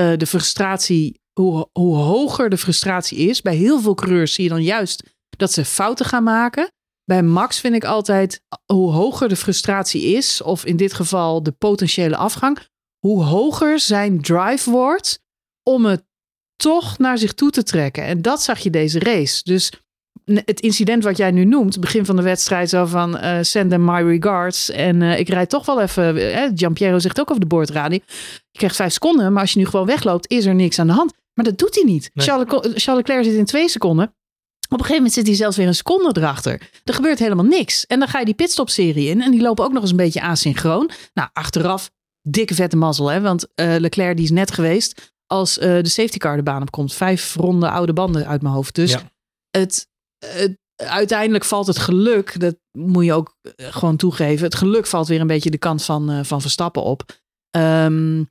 uh, 0.00 0.16
de 0.16 0.26
frustratie, 0.26 1.20
hoe, 1.32 1.68
hoe 1.72 1.96
hoger 1.96 2.50
de 2.50 2.58
frustratie 2.58 3.18
is. 3.18 3.42
Bij 3.42 3.54
heel 3.54 3.80
veel 3.80 3.94
coureurs 3.94 4.34
zie 4.34 4.44
je 4.44 4.50
dan 4.50 4.62
juist 4.62 5.02
dat 5.36 5.52
ze 5.52 5.64
fouten 5.64 6.06
gaan 6.06 6.22
maken. 6.22 6.70
Bij 7.04 7.22
Max 7.22 7.60
vind 7.60 7.74
ik 7.74 7.84
altijd, 7.84 8.42
hoe 8.66 8.92
hoger 8.92 9.28
de 9.28 9.36
frustratie 9.36 10.02
is, 10.02 10.42
of 10.42 10.64
in 10.64 10.76
dit 10.76 10.92
geval 10.92 11.42
de 11.42 11.52
potentiële 11.52 12.16
afgang, 12.16 12.58
hoe 12.98 13.24
hoger 13.24 13.80
zijn 13.80 14.20
drive 14.20 14.70
wordt 14.70 15.20
om 15.62 15.84
het 15.84 16.04
toch 16.56 16.98
naar 16.98 17.18
zich 17.18 17.34
toe 17.34 17.50
te 17.50 17.62
trekken. 17.62 18.04
En 18.04 18.22
dat 18.22 18.42
zag 18.42 18.58
je 18.58 18.70
deze 18.70 18.98
race. 18.98 19.42
Dus 19.44 19.72
het 20.36 20.60
incident 20.60 21.04
wat 21.04 21.16
jij 21.16 21.30
nu 21.30 21.44
noemt, 21.44 21.80
begin 21.80 22.04
van 22.04 22.16
de 22.16 22.22
wedstrijd, 22.22 22.68
zo 22.68 22.86
van 22.86 23.16
uh, 23.16 23.38
send 23.40 23.70
them 23.70 23.84
my 23.84 24.02
regards. 24.02 24.70
En 24.70 25.00
uh, 25.00 25.18
ik 25.18 25.28
rijd 25.28 25.48
toch 25.48 25.66
wel 25.66 25.80
even. 25.80 26.16
Uh, 26.16 26.50
Giampiero 26.54 26.98
zegt 26.98 27.20
ook 27.20 27.30
over 27.30 27.42
de 27.42 27.48
boordradio. 27.48 27.98
Je 28.50 28.58
krijgt 28.58 28.76
vijf 28.76 28.92
seconden, 28.92 29.32
maar 29.32 29.42
als 29.42 29.52
je 29.52 29.58
nu 29.58 29.66
gewoon 29.66 29.86
wegloopt, 29.86 30.30
is 30.30 30.46
er 30.46 30.54
niks 30.54 30.78
aan 30.78 30.86
de 30.86 30.92
hand. 30.92 31.12
Maar 31.34 31.44
dat 31.44 31.58
doet 31.58 31.74
hij 31.74 31.84
niet. 31.84 32.10
Nee. 32.14 32.26
Charles, 32.26 32.48
Charles 32.48 32.84
Leclerc 32.84 33.24
zit 33.24 33.34
in 33.34 33.44
twee 33.44 33.68
seconden. 33.68 34.04
Op 34.04 34.78
een 34.78 34.84
gegeven 34.84 34.96
moment 34.96 35.12
zit 35.12 35.26
hij 35.26 35.36
zelfs 35.36 35.56
weer 35.56 35.66
een 35.66 35.74
seconde 35.74 36.20
erachter. 36.20 36.70
Er 36.84 36.94
gebeurt 36.94 37.18
helemaal 37.18 37.44
niks. 37.44 37.86
En 37.86 37.98
dan 37.98 38.08
ga 38.08 38.18
je 38.18 38.24
die 38.24 38.34
pitstop-serie 38.34 39.08
in. 39.08 39.22
En 39.22 39.30
die 39.30 39.40
lopen 39.40 39.64
ook 39.64 39.72
nog 39.72 39.82
eens 39.82 39.90
een 39.90 39.96
beetje 39.96 40.22
asynchroon. 40.22 40.90
Nou, 41.14 41.28
achteraf 41.32 41.90
dikke 42.22 42.54
vette 42.54 42.76
mazzel. 42.76 43.08
Hè? 43.08 43.20
Want 43.20 43.46
uh, 43.54 43.76
Leclerc 43.78 44.16
die 44.16 44.24
is 44.24 44.30
net 44.30 44.52
geweest 44.52 45.12
als 45.26 45.58
uh, 45.58 45.64
de 45.64 45.88
safety 45.88 46.18
car 46.18 46.36
de 46.36 46.42
baan 46.42 46.62
op 46.62 46.70
komt. 46.70 46.94
Vijf 46.94 47.34
ronde 47.34 47.70
oude 47.70 47.92
banden 47.92 48.26
uit 48.26 48.42
mijn 48.42 48.54
hoofd. 48.54 48.74
Dus 48.74 48.90
ja. 48.90 49.00
het, 49.50 49.88
het, 50.26 50.58
uiteindelijk 50.76 51.44
valt 51.44 51.66
het 51.66 51.78
geluk. 51.78 52.40
Dat 52.40 52.56
moet 52.78 53.04
je 53.04 53.12
ook 53.12 53.36
eh, 53.42 53.66
gewoon 53.70 53.96
toegeven. 53.96 54.44
Het 54.44 54.54
geluk 54.54 54.86
valt 54.86 55.08
weer 55.08 55.20
een 55.20 55.26
beetje 55.26 55.50
de 55.50 55.58
kant 55.58 55.84
van, 55.84 56.10
uh, 56.10 56.18
van 56.22 56.40
Verstappen 56.40 56.82
op. 56.82 57.02
Um, 57.56 58.30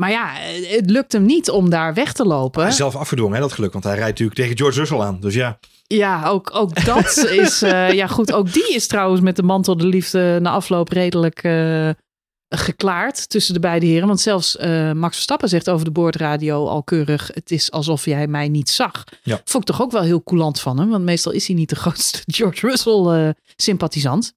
maar 0.00 0.10
ja, 0.10 0.32
het 0.76 0.90
lukt 0.90 1.12
hem 1.12 1.22
niet 1.22 1.50
om 1.50 1.70
daar 1.70 1.94
weg 1.94 2.12
te 2.12 2.24
lopen. 2.24 2.60
Hij 2.60 2.70
is 2.70 2.76
zelf 2.76 2.96
afgedwongen, 2.96 3.34
hè, 3.34 3.40
dat 3.40 3.52
geluk. 3.52 3.72
Want 3.72 3.84
hij 3.84 3.94
rijdt 3.94 4.08
natuurlijk 4.08 4.38
tegen 4.38 4.56
George 4.56 4.78
Russell 4.78 5.00
aan. 5.00 5.20
Dus 5.20 5.34
ja. 5.34 5.58
Ja, 5.86 6.26
ook, 6.26 6.50
ook 6.54 6.84
dat 6.84 7.16
is. 7.16 7.62
Uh, 7.62 7.92
ja, 7.92 8.06
goed. 8.06 8.32
Ook 8.32 8.52
die 8.52 8.74
is 8.74 8.86
trouwens 8.86 9.20
met 9.20 9.36
de 9.36 9.42
mantel 9.42 9.76
de 9.76 9.86
liefde 9.86 10.38
na 10.40 10.50
afloop 10.50 10.88
redelijk 10.88 11.44
uh, 11.44 11.90
geklaard 12.56 13.28
tussen 13.28 13.54
de 13.54 13.60
beide 13.60 13.86
heren. 13.86 14.06
Want 14.06 14.20
zelfs 14.20 14.56
uh, 14.56 14.92
Max 14.92 15.14
Verstappen 15.14 15.48
zegt 15.48 15.70
over 15.70 15.84
de 15.84 15.90
boordradio 15.90 16.66
al 16.66 16.82
keurig: 16.82 17.30
Het 17.34 17.50
is 17.50 17.70
alsof 17.70 18.04
jij 18.04 18.26
mij 18.26 18.48
niet 18.48 18.70
zag. 18.70 19.04
Ja. 19.22 19.40
Vond 19.44 19.68
ik 19.68 19.74
toch 19.74 19.82
ook 19.82 19.92
wel 19.92 20.02
heel 20.02 20.22
coulant 20.22 20.60
van 20.60 20.78
hem. 20.78 20.88
Want 20.88 21.04
meestal 21.04 21.32
is 21.32 21.46
hij 21.46 21.56
niet 21.56 21.68
de 21.68 21.76
grootste 21.84 22.22
George 22.26 22.66
Russell 22.66 23.34
sympathisant. 23.56 24.32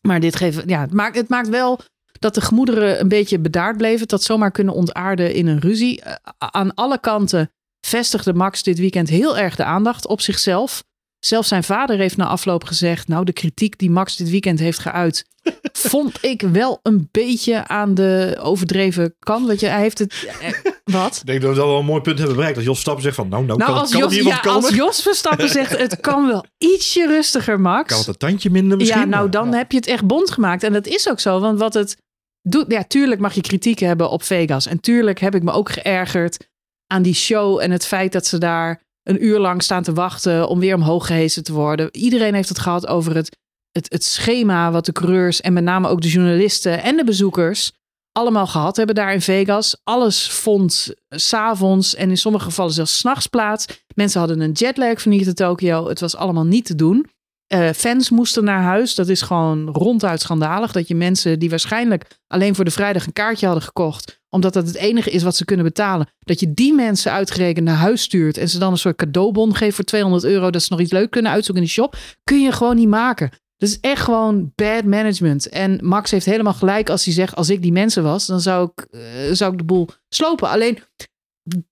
Maar 0.00 0.20
dit 0.20 0.36
geeft. 0.36 0.62
Ja, 0.66 0.80
het 0.80 0.92
maakt, 0.92 1.16
het 1.16 1.28
maakt 1.28 1.48
wel 1.48 1.80
dat 2.18 2.34
de 2.34 2.40
gemoederen 2.40 3.00
een 3.00 3.08
beetje 3.08 3.38
bedaard 3.38 3.76
bleven. 3.76 4.08
Dat 4.08 4.22
zomaar 4.22 4.50
kunnen 4.50 4.74
ontaarden 4.74 5.34
in 5.34 5.46
een 5.46 5.60
ruzie. 5.60 6.02
aan 6.38 6.74
alle 6.74 7.00
kanten 7.00 7.50
vestigde 7.80 8.34
Max 8.34 8.62
dit 8.62 8.78
weekend 8.78 9.08
heel 9.08 9.38
erg 9.38 9.56
de 9.56 9.64
aandacht 9.64 10.06
op 10.06 10.20
zichzelf. 10.20 10.84
Zelfs 11.20 11.48
zijn 11.48 11.64
vader 11.64 11.98
heeft 11.98 12.16
na 12.16 12.26
afloop 12.26 12.64
gezegd: 12.64 13.08
Nou, 13.08 13.24
de 13.24 13.32
kritiek 13.32 13.78
die 13.78 13.90
Max 13.90 14.16
dit 14.16 14.30
weekend 14.30 14.58
heeft 14.58 14.78
geuit, 14.78 15.24
vond 15.72 16.24
ik 16.24 16.40
wel 16.40 16.80
een 16.82 17.08
beetje 17.10 17.68
aan 17.68 17.94
de 17.94 18.38
overdreven 18.40 19.14
kant. 19.18 19.46
Weet 19.46 19.60
je, 19.60 19.66
hij 19.66 19.80
heeft 19.80 19.98
het. 19.98 20.28
Eh, 20.40 20.50
wat? 20.84 21.16
Ik 21.16 21.26
denk 21.26 21.40
dat 21.40 21.50
we 21.50 21.56
wel 21.56 21.78
een 21.78 21.84
mooi 21.84 22.00
punt 22.00 22.18
hebben 22.18 22.36
bereikt. 22.36 22.56
Als 22.56 22.66
Jos 22.66 22.74
Verstappen 22.74 23.04
zegt 23.04 23.16
van: 23.16 23.28
Nou, 23.28 23.44
nou, 23.44 23.58
nou 23.58 23.70
kan, 23.70 23.80
als, 23.80 23.90
kan 23.90 24.00
Jos, 24.00 24.14
ja, 24.14 24.40
als 24.40 24.68
Jos 24.74 25.02
Verstappen 25.02 25.48
zegt: 25.48 25.78
Het 25.78 26.00
kan 26.00 26.26
wel 26.26 26.44
ietsje 26.58 27.06
rustiger, 27.06 27.60
Max. 27.60 27.88
Kan 27.88 27.98
het 27.98 28.06
een 28.06 28.16
tandje 28.16 28.50
minder 28.50 28.76
misschien? 28.76 29.00
Ja, 29.00 29.06
nou, 29.06 29.28
dan 29.28 29.50
ja. 29.50 29.56
heb 29.56 29.72
je 29.72 29.78
het 29.78 29.86
echt 29.86 30.06
bond 30.06 30.30
gemaakt. 30.30 30.62
En 30.62 30.72
dat 30.72 30.86
is 30.86 31.08
ook 31.08 31.20
zo, 31.20 31.40
want 31.40 31.58
wat 31.58 31.74
het 31.74 31.96
doet. 32.42 32.64
Ja, 32.68 32.84
tuurlijk 32.84 33.20
mag 33.20 33.34
je 33.34 33.40
kritiek 33.40 33.78
hebben 33.78 34.10
op 34.10 34.22
Vegas. 34.22 34.66
En 34.66 34.80
tuurlijk 34.80 35.20
heb 35.20 35.34
ik 35.34 35.42
me 35.42 35.52
ook 35.52 35.70
geërgerd 35.70 36.48
aan 36.86 37.02
die 37.02 37.14
show 37.14 37.60
en 37.60 37.70
het 37.70 37.86
feit 37.86 38.12
dat 38.12 38.26
ze 38.26 38.38
daar 38.38 38.86
een 39.08 39.24
uur 39.24 39.38
lang 39.38 39.62
staan 39.62 39.82
te 39.82 39.92
wachten 39.92 40.48
om 40.48 40.58
weer 40.58 40.74
omhoog 40.74 41.06
gehezen 41.06 41.44
te 41.44 41.52
worden. 41.52 41.88
Iedereen 41.92 42.34
heeft 42.34 42.48
het 42.48 42.58
gehad 42.58 42.86
over 42.86 43.14
het, 43.14 43.36
het, 43.70 43.92
het 43.92 44.04
schema 44.04 44.70
wat 44.70 44.86
de 44.86 44.92
coureurs 44.92 45.40
en 45.40 45.52
met 45.52 45.64
name 45.64 45.88
ook 45.88 46.00
de 46.00 46.08
journalisten 46.08 46.82
en 46.82 46.96
de 46.96 47.04
bezoekers 47.04 47.72
allemaal 48.12 48.46
gehad 48.46 48.76
hebben 48.76 48.94
daar 48.94 49.12
in 49.12 49.20
Vegas. 49.20 49.80
Alles 49.84 50.30
vond 50.30 50.94
s'avonds 51.08 51.94
en 51.94 52.10
in 52.10 52.16
sommige 52.16 52.44
gevallen 52.44 52.72
zelfs 52.72 52.98
s'nachts 52.98 53.26
plaats. 53.26 53.66
Mensen 53.94 54.20
hadden 54.20 54.40
een 54.40 54.52
jetlag 54.52 55.02
van 55.02 55.18
te 55.18 55.34
Tokio. 55.34 55.88
Het 55.88 56.00
was 56.00 56.16
allemaal 56.16 56.46
niet 56.46 56.64
te 56.64 56.74
doen. 56.74 57.06
Uh, 57.54 57.70
fans 57.70 58.10
moesten 58.10 58.44
naar 58.44 58.62
huis. 58.62 58.94
Dat 58.94 59.08
is 59.08 59.22
gewoon 59.22 59.68
ronduit 59.68 60.20
schandalig. 60.20 60.72
Dat 60.72 60.88
je 60.88 60.94
mensen 60.94 61.38
die 61.38 61.50
waarschijnlijk 61.50 62.06
alleen 62.26 62.54
voor 62.54 62.64
de 62.64 62.70
vrijdag 62.70 63.06
een 63.06 63.12
kaartje 63.12 63.46
hadden 63.46 63.64
gekocht. 63.64 64.17
Omdat 64.30 64.52
dat 64.52 64.66
het 64.66 64.76
enige 64.76 65.10
is 65.10 65.22
wat 65.22 65.36
ze 65.36 65.44
kunnen 65.44 65.64
betalen. 65.64 66.08
Dat 66.18 66.40
je 66.40 66.54
die 66.54 66.74
mensen 66.74 67.12
uitgerekend 67.12 67.64
naar 67.64 67.76
huis 67.76 68.02
stuurt. 68.02 68.36
En 68.36 68.48
ze 68.48 68.58
dan 68.58 68.72
een 68.72 68.78
soort 68.78 68.96
cadeaubon 68.96 69.54
geeft 69.54 69.74
voor 69.74 69.84
200 69.84 70.24
euro. 70.24 70.50
Dat 70.50 70.62
ze 70.62 70.72
nog 70.72 70.80
iets 70.80 70.92
leuk 70.92 71.10
kunnen 71.10 71.32
uitzoeken 71.32 71.62
in 71.62 71.68
de 71.68 71.74
shop. 71.74 71.96
Kun 72.24 72.42
je 72.42 72.52
gewoon 72.52 72.76
niet 72.76 72.88
maken. 72.88 73.30
Dat 73.56 73.68
is 73.68 73.80
echt 73.80 74.02
gewoon 74.02 74.52
bad 74.54 74.84
management. 74.84 75.48
En 75.48 75.78
Max 75.82 76.10
heeft 76.10 76.26
helemaal 76.26 76.54
gelijk 76.54 76.90
als 76.90 77.04
hij 77.04 77.14
zegt: 77.14 77.34
als 77.34 77.50
ik 77.50 77.62
die 77.62 77.72
mensen 77.72 78.02
was, 78.02 78.26
dan 78.26 78.40
zou 78.40 78.70
ik, 78.74 78.86
uh, 78.90 79.02
zou 79.32 79.52
ik 79.52 79.58
de 79.58 79.64
boel 79.64 79.88
slopen. 80.08 80.48
Alleen 80.48 80.78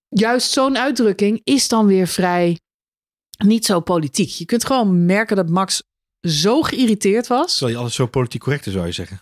juist 0.09 0.51
zo'n 0.51 0.79
uitdrukking 0.79 1.41
is 1.45 1.69
dan 1.69 1.87
weer 1.87 2.07
vrij 2.07 2.59
niet 3.45 3.65
zo 3.65 3.81
politiek. 3.81 4.29
Je 4.29 4.45
kunt 4.45 4.65
gewoon 4.67 5.05
merken 5.05 5.37
dat 5.37 5.49
Max 5.49 5.83
zo 6.21 6.63
geïrriteerd 6.63 7.27
was. 7.27 7.51
Terwijl 7.51 7.71
je 7.71 7.77
altijd 7.77 7.97
zo 7.97 8.07
politiek 8.07 8.41
correct 8.41 8.67
is, 8.67 8.73
zou 8.73 8.87
je 8.87 8.93
zeggen. 8.93 9.21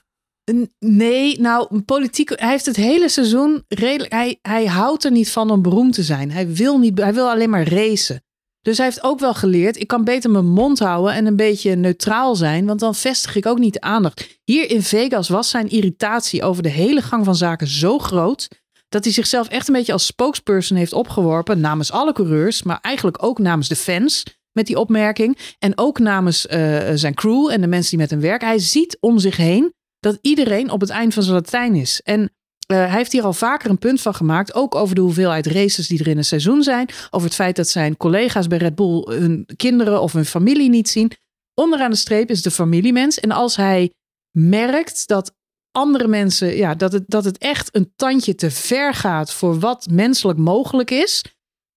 Nee, 0.79 1.41
nou, 1.41 1.81
politiek. 1.81 2.29
Hij 2.35 2.51
heeft 2.51 2.67
het 2.67 2.77
hele 2.77 3.09
seizoen 3.09 3.65
redelijk. 3.69 4.13
Hij, 4.13 4.39
hij 4.43 4.67
houdt 4.67 5.05
er 5.05 5.11
niet 5.11 5.31
van 5.31 5.51
om 5.51 5.63
beroemd 5.63 5.95
te 5.95 6.03
zijn. 6.03 6.31
Hij 6.31 6.53
wil, 6.53 6.79
niet, 6.79 6.99
hij 6.99 7.15
wil 7.15 7.31
alleen 7.31 7.51
maar 7.51 7.69
racen. 7.69 8.23
Dus 8.61 8.77
hij 8.77 8.87
heeft 8.87 9.03
ook 9.03 9.21
wel 9.21 9.35
geleerd. 9.35 9.81
Ik 9.81 9.87
kan 9.87 10.05
beter 10.05 10.31
mijn 10.31 10.47
mond 10.47 10.79
houden 10.79 11.15
en 11.15 11.27
een 11.27 11.37
beetje 11.37 11.75
neutraal 11.75 12.37
zijn. 12.37 12.67
Want 12.67 12.81
dan 12.81 12.95
vestig 12.95 13.37
ik 13.37 13.47
ook 13.47 13.59
niet 13.59 13.73
de 13.73 13.81
aandacht. 13.81 14.41
Hier 14.45 14.71
in 14.71 14.83
Vegas 14.83 15.29
was 15.29 15.51
zijn 15.51 15.69
irritatie 15.69 16.43
over 16.43 16.63
de 16.63 16.69
hele 16.69 17.03
gang 17.03 17.25
van 17.25 17.37
zaken 17.37 17.67
zo 17.67 17.99
groot 17.99 18.49
dat 18.89 19.05
hij 19.05 19.13
zichzelf 19.13 19.49
echt 19.49 19.69
een 19.69 19.75
beetje 19.75 19.93
als 19.93 20.07
spokesperson 20.07 20.77
heeft 20.77 20.93
opgeworpen 20.93 21.61
namens 21.61 21.93
alle 21.93 22.13
coureurs, 22.13 22.63
maar 22.63 22.79
eigenlijk 22.81 23.23
ook 23.23 23.39
namens 23.39 23.69
de 23.69 23.77
fans 23.77 24.23
met 24.53 24.67
die 24.67 24.79
opmerking. 24.79 25.39
En 25.59 25.79
ook 25.79 25.99
namens 25.99 26.47
uh, 26.47 26.91
zijn 26.95 27.15
crew 27.15 27.51
en 27.51 27.61
de 27.61 27.67
mensen 27.67 27.91
die 27.91 27.99
met 27.99 28.11
hem 28.11 28.21
werken. 28.21 28.49
Hij 28.49 28.59
ziet 28.59 28.97
om 29.01 29.19
zich 29.19 29.37
heen 29.37 29.73
dat 30.05 30.19
iedereen 30.21 30.71
op 30.71 30.81
het 30.81 30.91
eind 30.91 31.15
van 31.15 31.23
zijn 31.23 31.35
Latijn 31.35 31.75
is. 31.75 32.01
En 32.03 32.21
uh, 32.21 32.29
hij 32.67 32.91
heeft 32.91 33.13
hier 33.13 33.25
al 33.25 33.33
vaker 33.33 33.71
een 33.71 33.79
punt 33.79 34.01
van 34.01 34.15
gemaakt. 34.15 34.55
Ook 34.55 34.75
over 34.75 34.95
de 34.95 35.01
hoeveelheid 35.01 35.47
races 35.47 35.89
die 35.89 35.99
er 35.99 36.09
in 36.09 36.19
een 36.19 36.25
seizoen 36.25 36.63
zijn. 36.63 36.89
Over 37.11 37.27
het 37.27 37.37
feit 37.37 37.57
dat 37.57 37.69
zijn 37.69 37.97
collega's 37.97 38.47
bij 38.47 38.59
Red 38.59 38.75
Bull 38.75 39.07
hun 39.09 39.47
kinderen 39.57 40.01
of 40.01 40.13
hun 40.13 40.25
familie 40.25 40.69
niet 40.69 40.89
zien. 40.89 41.13
Onderaan 41.55 41.91
de 41.91 41.97
streep 41.97 42.31
is 42.31 42.43
de 42.43 42.51
familiemens. 42.51 43.21
En 43.21 43.31
als 43.31 43.57
hij 43.57 43.93
merkt 44.39 45.07
dat 45.07 45.35
andere 45.71 46.09
mensen, 46.09 46.57
ja, 46.57 46.75
dat 46.75 46.93
het, 46.93 47.05
dat 47.07 47.25
het 47.25 47.39
echt 47.39 47.77
een 47.77 47.93
tandje 47.97 48.35
te 48.35 48.51
ver 48.51 48.95
gaat 48.95 49.33
voor 49.33 49.59
wat 49.59 49.87
menselijk 49.91 50.39
mogelijk 50.39 50.91
is, 50.91 51.25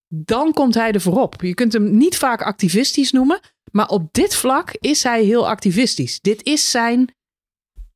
dan 0.07 0.53
komt 0.53 0.73
hij 0.73 0.91
er 0.91 1.01
voorop. 1.01 1.41
Je 1.41 1.53
kunt 1.53 1.73
hem 1.73 1.97
niet 1.97 2.17
vaak 2.17 2.41
activistisch 2.41 3.11
noemen, 3.11 3.39
maar 3.71 3.87
op 3.87 4.07
dit 4.11 4.35
vlak 4.35 4.75
is 4.79 5.03
hij 5.03 5.23
heel 5.23 5.47
activistisch. 5.47 6.19
Dit 6.19 6.43
is 6.43 6.71
zijn. 6.71 7.15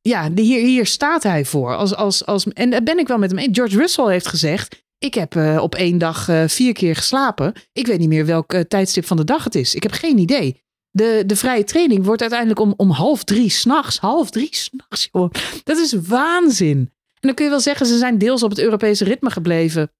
Ja, 0.02 0.30
hier, 0.34 0.64
hier 0.64 0.86
staat 0.86 1.22
hij 1.22 1.44
voor. 1.44 1.76
Als, 1.76 1.94
als, 1.94 2.26
als, 2.26 2.46
en 2.46 2.70
daar 2.70 2.82
ben 2.82 2.98
ik 2.98 3.08
wel 3.08 3.18
met 3.18 3.30
hem 3.30 3.38
eens. 3.38 3.58
George 3.58 3.76
Russell 3.76 4.10
heeft 4.10 4.26
gezegd: 4.26 4.84
Ik 4.98 5.14
heb 5.14 5.34
uh, 5.34 5.62
op 5.62 5.74
één 5.74 5.98
dag 5.98 6.28
uh, 6.28 6.44
vier 6.46 6.72
keer 6.72 6.96
geslapen. 6.96 7.52
Ik 7.72 7.86
weet 7.86 7.98
niet 7.98 8.08
meer 8.08 8.26
welk 8.26 8.52
uh, 8.52 8.60
tijdstip 8.60 9.04
van 9.04 9.16
de 9.16 9.24
dag 9.24 9.44
het 9.44 9.54
is. 9.54 9.74
Ik 9.74 9.82
heb 9.82 9.92
geen 9.92 10.18
idee. 10.18 10.60
De, 10.90 11.22
de 11.26 11.36
vrije 11.36 11.64
training 11.64 12.04
wordt 12.04 12.20
uiteindelijk 12.20 12.60
om, 12.60 12.74
om 12.76 12.90
half 12.90 13.24
drie 13.24 13.50
s'nachts. 13.50 13.98
Half 13.98 14.30
drie 14.30 14.48
s'nachts, 14.50 15.08
joh. 15.12 15.30
Dat 15.64 15.78
is 15.78 15.92
waanzin. 15.92 16.78
En 16.78 17.28
dan 17.28 17.34
kun 17.34 17.44
je 17.44 17.50
wel 17.50 17.60
zeggen, 17.60 17.86
ze 17.86 17.98
zijn 17.98 18.18
deels 18.18 18.42
op 18.42 18.50
het 18.50 18.58
Europese 18.58 19.04
ritme 19.04 19.30
gebleven 19.30 19.92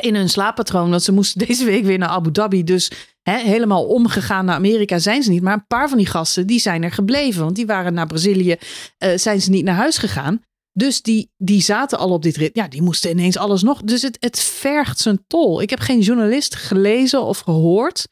in 0.00 0.14
hun 0.14 0.28
slaappatroon. 0.28 0.90
Want 0.90 1.02
ze 1.02 1.12
moesten 1.12 1.38
deze 1.46 1.64
week 1.64 1.84
weer 1.84 1.98
naar 1.98 2.08
Abu 2.08 2.30
Dhabi. 2.32 2.64
Dus 2.64 2.90
hè, 3.22 3.38
helemaal 3.38 3.86
omgegaan 3.86 4.44
naar 4.44 4.54
Amerika 4.54 4.98
zijn 4.98 5.22
ze 5.22 5.30
niet. 5.30 5.42
Maar 5.42 5.54
een 5.54 5.66
paar 5.66 5.88
van 5.88 5.98
die 5.98 6.06
gasten 6.06 6.46
die 6.46 6.60
zijn 6.60 6.82
er 6.82 6.92
gebleven. 6.92 7.42
Want 7.42 7.56
die 7.56 7.66
waren 7.66 7.94
naar 7.94 8.06
Brazilië, 8.06 8.56
uh, 8.98 9.10
zijn 9.16 9.40
ze 9.40 9.50
niet 9.50 9.64
naar 9.64 9.74
huis 9.74 9.98
gegaan. 9.98 10.42
Dus 10.72 11.02
die, 11.02 11.30
die 11.36 11.62
zaten 11.62 11.98
al 11.98 12.10
op 12.10 12.22
dit 12.22 12.36
rit. 12.36 12.54
Ja, 12.54 12.68
die 12.68 12.82
moesten 12.82 13.10
ineens 13.10 13.36
alles 13.36 13.62
nog. 13.62 13.82
Dus 13.82 14.02
het, 14.02 14.16
het 14.20 14.40
vergt 14.40 14.98
zijn 14.98 15.24
tol. 15.26 15.62
Ik 15.62 15.70
heb 15.70 15.80
geen 15.80 16.00
journalist 16.00 16.54
gelezen 16.54 17.22
of 17.22 17.38
gehoord 17.38 18.06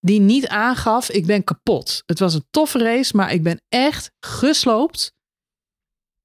die 0.00 0.20
niet 0.20 0.48
aangaf: 0.48 1.10
ik 1.10 1.26
ben 1.26 1.44
kapot. 1.44 2.02
Het 2.06 2.18
was 2.18 2.34
een 2.34 2.46
toffe 2.50 2.78
race, 2.78 3.16
maar 3.16 3.32
ik 3.32 3.42
ben 3.42 3.60
echt 3.68 4.10
gesloopt. 4.20 5.14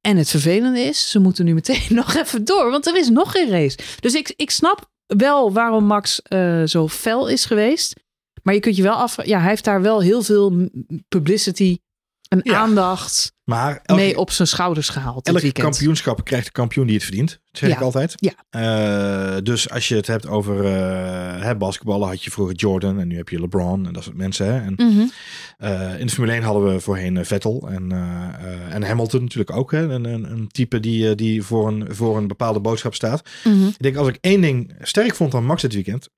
En 0.02 0.18
het 0.18 0.30
vervelende 0.30 0.80
is, 0.80 1.10
ze 1.10 1.20
moeten 1.20 1.46
nu 1.46 1.54
meteen 1.54 1.86
nog 2.02 2.16
even 2.16 2.46
door, 2.46 2.72
want 2.72 2.88
er 2.88 2.98
is 2.98 3.10
nog 3.10 3.32
geen 3.32 3.50
race. 3.50 3.78
Dus 4.00 4.14
ik, 4.14 4.34
ik 4.36 4.52
snap 4.52 4.90
wel 5.06 5.54
waarom 5.54 5.84
Max 5.84 6.22
uh, 6.30 6.64
zo 6.66 6.88
fel 6.88 7.28
is 7.28 7.46
geweest. 7.46 8.00
Maar 8.44 8.54
je 8.54 8.60
kunt 8.60 8.76
je 8.76 8.84
wel 8.84 8.94
af. 8.94 9.26
Ja, 9.26 9.40
hij 9.40 9.50
heeft 9.50 9.64
daar 9.64 9.82
wel 9.82 10.02
heel 10.02 10.22
veel 10.22 10.70
publicity 11.08 11.78
en 12.32 12.40
ja, 12.44 12.58
aandacht 12.58 13.34
maar 13.44 13.80
elke, 13.84 14.02
mee 14.02 14.18
op 14.18 14.32
zijn 14.32 14.48
schouders 14.48 14.90
gehaald. 14.90 15.28
Elk 15.28 15.54
kampioenschap 15.54 16.24
krijgt 16.24 16.46
de 16.46 16.52
kampioen 16.52 16.86
die 16.86 16.96
het 16.96 17.04
verdient. 17.04 17.30
Dat 17.30 17.60
zeg 17.60 17.70
ja. 17.70 17.76
ik 17.76 17.82
altijd. 17.82 18.14
Ja. 18.16 19.36
Uh, 19.36 19.42
dus 19.44 19.70
als 19.70 19.88
je 19.88 19.96
het 19.96 20.08
hebt 20.08 20.28
over 20.28 20.56
uh, 20.56 21.42
hè, 21.44 21.56
basketballen, 21.56 22.08
had 22.08 22.24
je 22.24 22.32
vroeger 22.32 22.56
Jordan 22.56 23.00
en 23.00 23.08
nu 23.08 23.18
heb 23.18 23.30
je 23.30 23.40
LeBron 23.40 23.88
en 23.88 23.94
dat 23.94 24.04
soort 24.04 24.16
mensen. 24.16 24.46
Hè. 24.46 24.60
En, 24.60 24.74
mm 24.78 24.98
-hmm. 24.98 25.12
uh, 25.60 26.00
in 26.00 26.06
de 26.06 26.12
Formule 26.12 26.34
1 26.34 26.44
hadden 26.44 26.74
we 26.74 26.80
voorheen 26.80 27.26
Vettel 27.26 27.70
en, 27.70 27.92
en 28.70 28.84
Hamilton 28.84 29.22
natuurlijk 29.22 29.56
ook. 29.56 29.72
Hè. 29.72 29.82
Een, 29.90 30.06
een, 30.06 30.32
een 30.32 30.48
type 30.48 30.80
die, 30.80 31.16
die 31.16 31.44
voor, 31.44 31.68
een, 31.68 31.96
voor 31.96 32.18
een 32.18 32.28
bepaalde 32.28 32.60
boodschap 32.60 32.96
staat. 32.96 33.30
Mm 33.44 33.54
-hmm. 33.54 33.68
Ik 33.68 33.82
denk 33.82 33.96
als 33.96 34.08
ik 34.08 34.18
één 34.22 34.42
ding 34.42 34.76
sterk 34.82 35.16
vond 35.16 35.34
aan 35.34 35.46
Max 35.46 35.62
dit 35.62 35.74
weekend. 35.74 36.10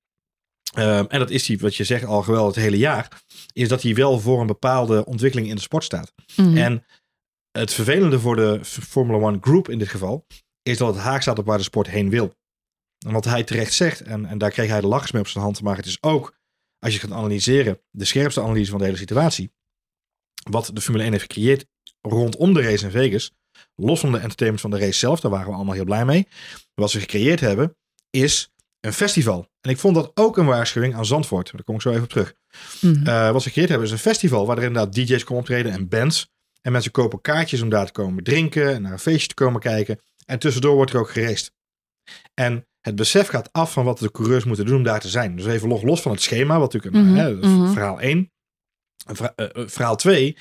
en 0.74 1.20
dat 1.20 1.30
is 1.30 1.46
die, 1.46 1.60
wat 1.60 1.76
je 1.76 1.84
zegt 1.84 2.06
al 2.06 2.22
geweldig 2.22 2.56
het 2.56 2.64
hele 2.64 2.78
jaar. 2.78 3.08
Is 3.54 3.68
dat 3.68 3.82
hij 3.82 3.96
wel 3.96 4.20
voor 4.20 4.42
een 4.42 4.48
bepaalde 4.48 5.06
ontwikkeling 5.06 5.50
in 5.50 5.56
de 5.56 5.62
sport 5.62 5.84
staat. 5.84 6.14
Mm 6.36 6.46
-hmm. 6.46 6.58
En 6.58 6.86
het 7.52 7.74
vervelende 7.74 8.20
voor 8.20 8.36
de 8.36 8.60
Formula 8.64 9.18
One 9.18 9.38
Group 9.42 9.70
in 9.70 9.80
dit 9.80 9.90
geval 9.90 10.26
is 10.62 10.78
dat 10.78 10.96
het 10.96 11.04
haak 11.04 11.22
staat 11.22 11.40
op 11.40 11.46
waar 11.46 11.58
de 11.58 11.64
sport 11.64 11.88
heen 11.88 12.10
wil. 12.10 12.36
En 13.06 13.12
wat 13.12 13.26
hij 13.26 13.44
terecht 13.44 13.74
zegt, 13.74 14.02
en, 14.02 14.26
en 14.26 14.38
daar 14.38 14.52
kreeg 14.52 14.70
hij 14.70 14.82
de 14.82 14.88
lachers 14.88 15.12
mee 15.12 15.22
op 15.22 15.28
zijn 15.28 15.44
hand, 15.44 15.62
maar 15.62 15.76
het 15.76 15.86
is 15.86 16.04
ook, 16.04 16.38
als 16.80 16.94
je 16.94 17.00
gaat 17.00 17.12
analyseren, 17.12 17.82
de 17.90 18.06
scherpste 18.06 18.42
analyse 18.42 18.70
van 18.70 18.80
de 18.80 18.86
hele 18.86 18.98
situatie. 18.98 19.54
Wat 20.50 20.70
de 20.74 20.82
Formule 20.82 21.04
1 21.04 21.12
heeft 21.12 21.26
gecreëerd 21.26 21.66
rondom 22.02 22.54
de 22.54 22.62
race 22.62 22.86
in 22.86 22.92
Vegas, 22.92 23.32
los 23.76 24.00
van 24.00 24.12
de 24.12 24.18
entertainment 24.18 24.62
van 24.62 24.72
de 24.72 24.78
race 24.78 25.00
zelf, 25.00 25.20
daar 25.20 25.32
waren 25.32 25.48
we 25.48 25.56
allemaal 25.56 25.74
heel 25.74 25.84
blij 25.84 26.06
mee. 26.06 26.28
Wat 26.74 26.92
ze 26.92 27.00
gecreëerd 27.00 27.40
hebben, 27.40 27.78
is 28.10 28.53
een 28.86 28.94
festival. 28.94 29.50
En 29.62 29.70
ik 29.70 29.78
vond 29.78 29.96
dat 29.96 30.12
ook 30.14 30.38
een 30.38 30.46
waarschuwing 30.46 30.96
aan 30.96 31.06
Zandvoort. 31.06 31.52
Daar 31.52 31.64
kom 31.64 31.76
ik 31.76 31.82
zo 31.82 31.90
even 31.90 32.04
op 32.04 32.10
terug. 32.10 32.34
Mm 32.82 32.94
-hmm. 32.94 33.08
uh, 33.08 33.32
wat 33.32 33.42
ze 33.42 33.48
gecreëerd 33.48 33.70
hebben, 33.70 33.88
is 33.88 33.94
een 33.94 34.00
festival 34.00 34.46
waar 34.46 34.58
er 34.58 34.64
inderdaad 34.64 34.94
DJ's 34.94 35.24
komen 35.24 35.44
optreden 35.44 35.72
en 35.72 35.88
bands. 35.88 36.32
En 36.62 36.72
mensen 36.72 36.92
kopen 36.92 37.22
kaartjes 37.22 37.62
om 37.62 37.70
daar 37.70 37.86
te 37.86 37.92
komen 37.92 38.24
drinken 38.24 38.74
en 38.74 38.82
naar 38.82 38.92
een 38.92 39.00
feestje 39.00 39.28
te 39.28 39.34
komen 39.34 39.62
kijken. 39.62 40.00
En 40.26 40.40
tussendoor 40.40 40.76
wordt 40.76 40.94
er 40.94 41.00
ook 41.00 41.10
geraced. 41.10 41.52
En 42.34 42.68
het 42.82 42.96
besef 42.96 43.28
gaat 43.28 43.52
af 43.52 43.74
van 43.74 43.86
wat 43.86 44.00
de 44.00 44.12
coureurs 44.12 44.44
moeten 44.44 44.66
doen 44.66 44.76
om 44.76 44.84
daar 44.84 45.00
te 45.00 45.10
zijn. 45.10 45.36
Dus 45.36 45.46
even 45.46 45.68
los, 45.68 45.82
los 45.82 46.02
van 46.02 46.12
het 46.12 46.22
schema, 46.22 46.60
wat 46.60 46.74
natuurlijk 46.74 47.04
Mhm, 47.04 47.14
mm 47.14 47.18
-hmm, 47.18 47.26
hè, 47.26 47.34
mm 47.34 47.64
-hmm. 47.64 47.74
verhaal 47.74 48.02
1. 48.02 48.32
Verha 49.06 49.34
uh, 49.36 49.68
verhaal 49.68 49.96
2 49.96 50.38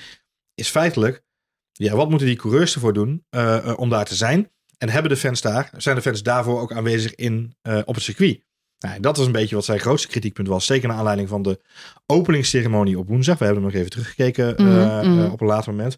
is 0.55 0.69
feitelijk, 0.69 1.23
ja, 1.71 1.95
wat 1.95 2.09
moeten 2.09 2.27
die 2.27 2.35
coureurs 2.35 2.73
ervoor 2.73 2.93
doen 2.93 3.25
uh, 3.29 3.73
om 3.75 3.89
daar 3.89 4.05
te 4.05 4.15
zijn? 4.15 4.51
En 4.83 4.89
hebben 4.89 5.11
de 5.11 5.17
fans 5.17 5.41
daar, 5.41 5.69
zijn 5.77 5.95
de 5.95 6.01
fans 6.01 6.23
daarvoor 6.23 6.59
ook 6.59 6.73
aanwezig 6.73 7.15
in, 7.15 7.55
uh, 7.67 7.79
op 7.85 7.95
het 7.95 8.03
circuit? 8.03 8.43
Nou, 8.79 8.99
dat 8.99 9.17
was 9.17 9.25
een 9.25 9.31
beetje 9.31 9.55
wat 9.55 9.65
zijn 9.65 9.79
grootste 9.79 10.07
kritiekpunt 10.07 10.47
was. 10.47 10.65
Zeker 10.65 10.87
naar 10.87 10.97
aanleiding 10.97 11.29
van 11.29 11.41
de 11.41 11.59
openingsceremonie 12.05 12.99
op 12.99 13.07
woensdag. 13.07 13.37
We 13.37 13.45
hebben 13.45 13.63
nog 13.63 13.73
even 13.73 13.89
teruggekeken 13.89 14.53
Mhm, 14.57 14.67
uh, 14.67 15.01
mhm. 15.01 15.19
uh, 15.19 15.31
op 15.31 15.41
een 15.41 15.47
later 15.47 15.73
moment. 15.73 15.97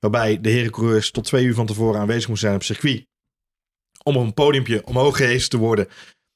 Waarbij 0.00 0.40
de 0.40 0.48
herencoureurs 0.48 1.10
tot 1.10 1.24
twee 1.24 1.44
uur 1.44 1.54
van 1.54 1.66
tevoren 1.66 2.00
aanwezig 2.00 2.28
moesten 2.28 2.48
zijn 2.48 2.60
op 2.60 2.66
het 2.66 2.76
circuit. 2.76 3.06
Om 4.02 4.16
op 4.16 4.24
een 4.24 4.34
podiumpje 4.34 4.86
omhoog 4.86 5.16
gehezen 5.16 5.50
te 5.50 5.56
worden. 5.56 5.88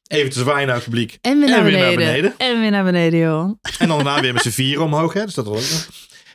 Even 0.06 0.30
te 0.30 0.38
zwaaien 0.38 0.66
naar 0.66 0.76
het 0.76 0.84
publiek. 0.84 1.18
En 1.20 1.38
weer 1.38 1.48
naar, 1.48 1.58
En 1.58 1.64
weer 1.64 1.78
naar 1.78 1.94
beneden. 1.94 2.06
beneden. 2.06 2.34
En 2.38 2.60
weer 2.60 2.70
naar 2.70 2.84
beneden, 2.84 3.18
joh. 3.18 3.58
En 3.78 3.88
dan 3.88 4.04
daarna 4.04 4.20
weer 4.20 4.32
met 4.32 4.42
z'n 4.42 4.48
vieren 4.48 4.84
omhoog. 4.84 5.12
Hè? 5.12 5.24
Dus 5.24 5.34
dat 5.34 5.46
was 5.46 5.56
ook 5.56 5.70
nog. 5.70 5.88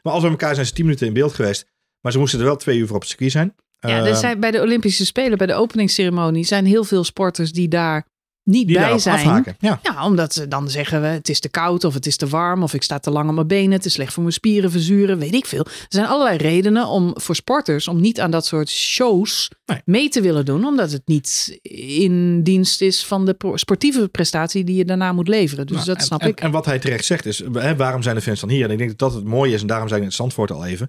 Maar 0.03 0.13
als 0.13 0.24
we 0.24 0.30
elkaar 0.30 0.53
zijn 0.53 0.65
ze 0.65 0.74
tien 0.74 0.86
minuten 0.86 1.08
in 1.08 1.13
beeld 1.13 1.34
geweest. 1.34 1.65
Maar 2.01 2.12
ze 2.12 2.18
moesten 2.18 2.39
er 2.39 2.46
wel 2.46 2.56
twee 2.56 2.77
uur 2.77 2.88
voor 2.88 2.96
op 2.96 3.01
het 3.01 3.10
circuit 3.10 3.32
zijn. 3.32 3.56
Ja, 3.90 4.06
er 4.06 4.16
zijn 4.16 4.40
bij 4.40 4.52
de 4.52 4.62
Olympische 4.62 5.06
Spelen, 5.06 5.38
bij 5.38 5.48
de 5.48 5.54
openingsceremonie, 5.54 6.44
zijn 6.46 6.66
heel 6.66 6.84
veel 6.84 7.04
sporters 7.04 7.52
die 7.52 7.68
daar 7.68 8.06
niet 8.44 8.68
die 8.68 8.78
bij 8.78 9.00
zijn. 9.00 9.16
afhaken. 9.16 9.56
Ja. 9.60 9.80
Ja, 9.84 10.06
omdat 10.06 10.34
ze 10.34 10.48
dan 10.48 10.70
zeggen 10.70 11.02
we 11.02 11.08
het 11.08 11.30
is 11.30 11.40
te 11.40 11.50
koud 11.50 11.84
of 11.84 11.94
het 11.94 12.06
is 12.06 12.16
te 12.18 12.28
warm 12.28 12.64
of 12.64 12.74
ik 12.74 12.84
sta 12.84 13.00
te 13.00 13.12
lang 13.12 13.30
op 13.30 13.36
mijn 13.36 13.48
benen, 13.48 13.72
het 13.72 13.86
is 13.86 13.94
slecht 13.94 14.14
voor 14.14 14.24
mijn 14.24 14.34
spieren, 14.36 14.72
verzuren, 14.72 15.18
weet 15.20 15.34
ik 15.34 15.46
veel. 15.46 15.66
Er 15.66 15.72
zijn 15.90 16.06
allerlei 16.08 16.38
redenen 16.38 16.88
om 16.88 17.12
voor 17.16 17.36
sporters 17.36 17.88
om 17.88 18.02
niet 18.02 18.20
aan 18.20 18.32
dat 18.32 18.46
soort 18.46 18.70
shows 18.70 19.52
Nee. 19.66 19.82
mee 19.86 20.10
te 20.10 20.22
willen 20.22 20.46
doen, 20.46 20.66
omdat 20.66 20.92
het 20.92 21.02
niet 21.06 21.60
in 21.62 22.44
dienst 22.44 22.82
is 22.82 23.06
van 23.06 23.26
de 23.26 23.36
sportieve 23.56 24.08
prestatie 24.08 24.64
die 24.64 24.76
je 24.76 24.86
daarna 24.86 25.14
moet 25.14 25.28
leveren. 25.28 25.68
Dus 25.68 25.76
Nou, 25.76 25.88
dat 25.88 25.98
en, 25.98 26.04
snap 26.04 26.22
en, 26.22 26.28
ik. 26.30 26.40
En 26.42 26.52
wat 26.52 26.66
hij 26.66 26.80
terecht 26.80 27.06
zegt 27.06 27.26
is, 27.26 27.44
hè, 27.54 27.76
waarom 27.76 28.02
zijn 28.02 28.16
de 28.16 28.22
fans 28.22 28.40
dan 28.40 28.50
hier? 28.50 28.66
En 28.66 28.72
ik 28.72 28.78
denk 28.78 28.90
dat 28.90 29.00
dat 29.00 29.14
het 29.14 29.24
mooie 29.26 29.54
is. 29.54 29.62
En 29.62 29.68
daarom 29.68 29.88
zijn 29.88 30.00
we 30.00 30.06
in 30.06 30.12
Zandvoort 30.12 30.52
al 30.52 30.66
even. 30.66 30.88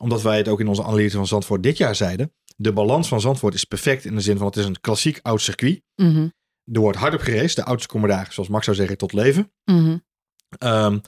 Omdat 0.00 0.22
wij 0.22 0.36
het 0.36 0.48
ook 0.48 0.60
in 0.60 0.68
onze 0.68 0.84
analyse 0.84 1.16
van 1.16 1.26
Zandvoort 1.26 1.62
dit 1.62 1.76
jaar 1.76 1.94
zeiden. 1.94 2.32
De 2.56 2.72
balans 2.72 3.08
van 3.08 3.20
Zandvoort 3.20 3.54
is 3.54 3.64
perfect 3.64 4.04
in 4.04 4.14
de 4.14 4.20
zin 4.20 4.36
van 4.36 4.46
het 4.46 4.56
is 4.56 4.64
een 4.64 4.80
klassiek 4.80 5.18
oud 5.22 5.40
circuit. 5.40 5.82
Mhm, 5.96 6.28
Er 6.72 6.80
wordt 6.80 6.98
hard 6.98 7.14
op 7.14 7.20
geraced. 7.20 7.56
De 7.56 7.62
auto's 7.62 7.86
komen 7.86 8.08
daar, 8.08 8.26
zoals 8.30 8.48
Max 8.48 8.64
zou 8.64 8.76
zeggen, 8.76 8.96
tot 8.96 9.12
leven. 9.12 9.52
mhm. 9.64 9.96
Um, 10.58 11.00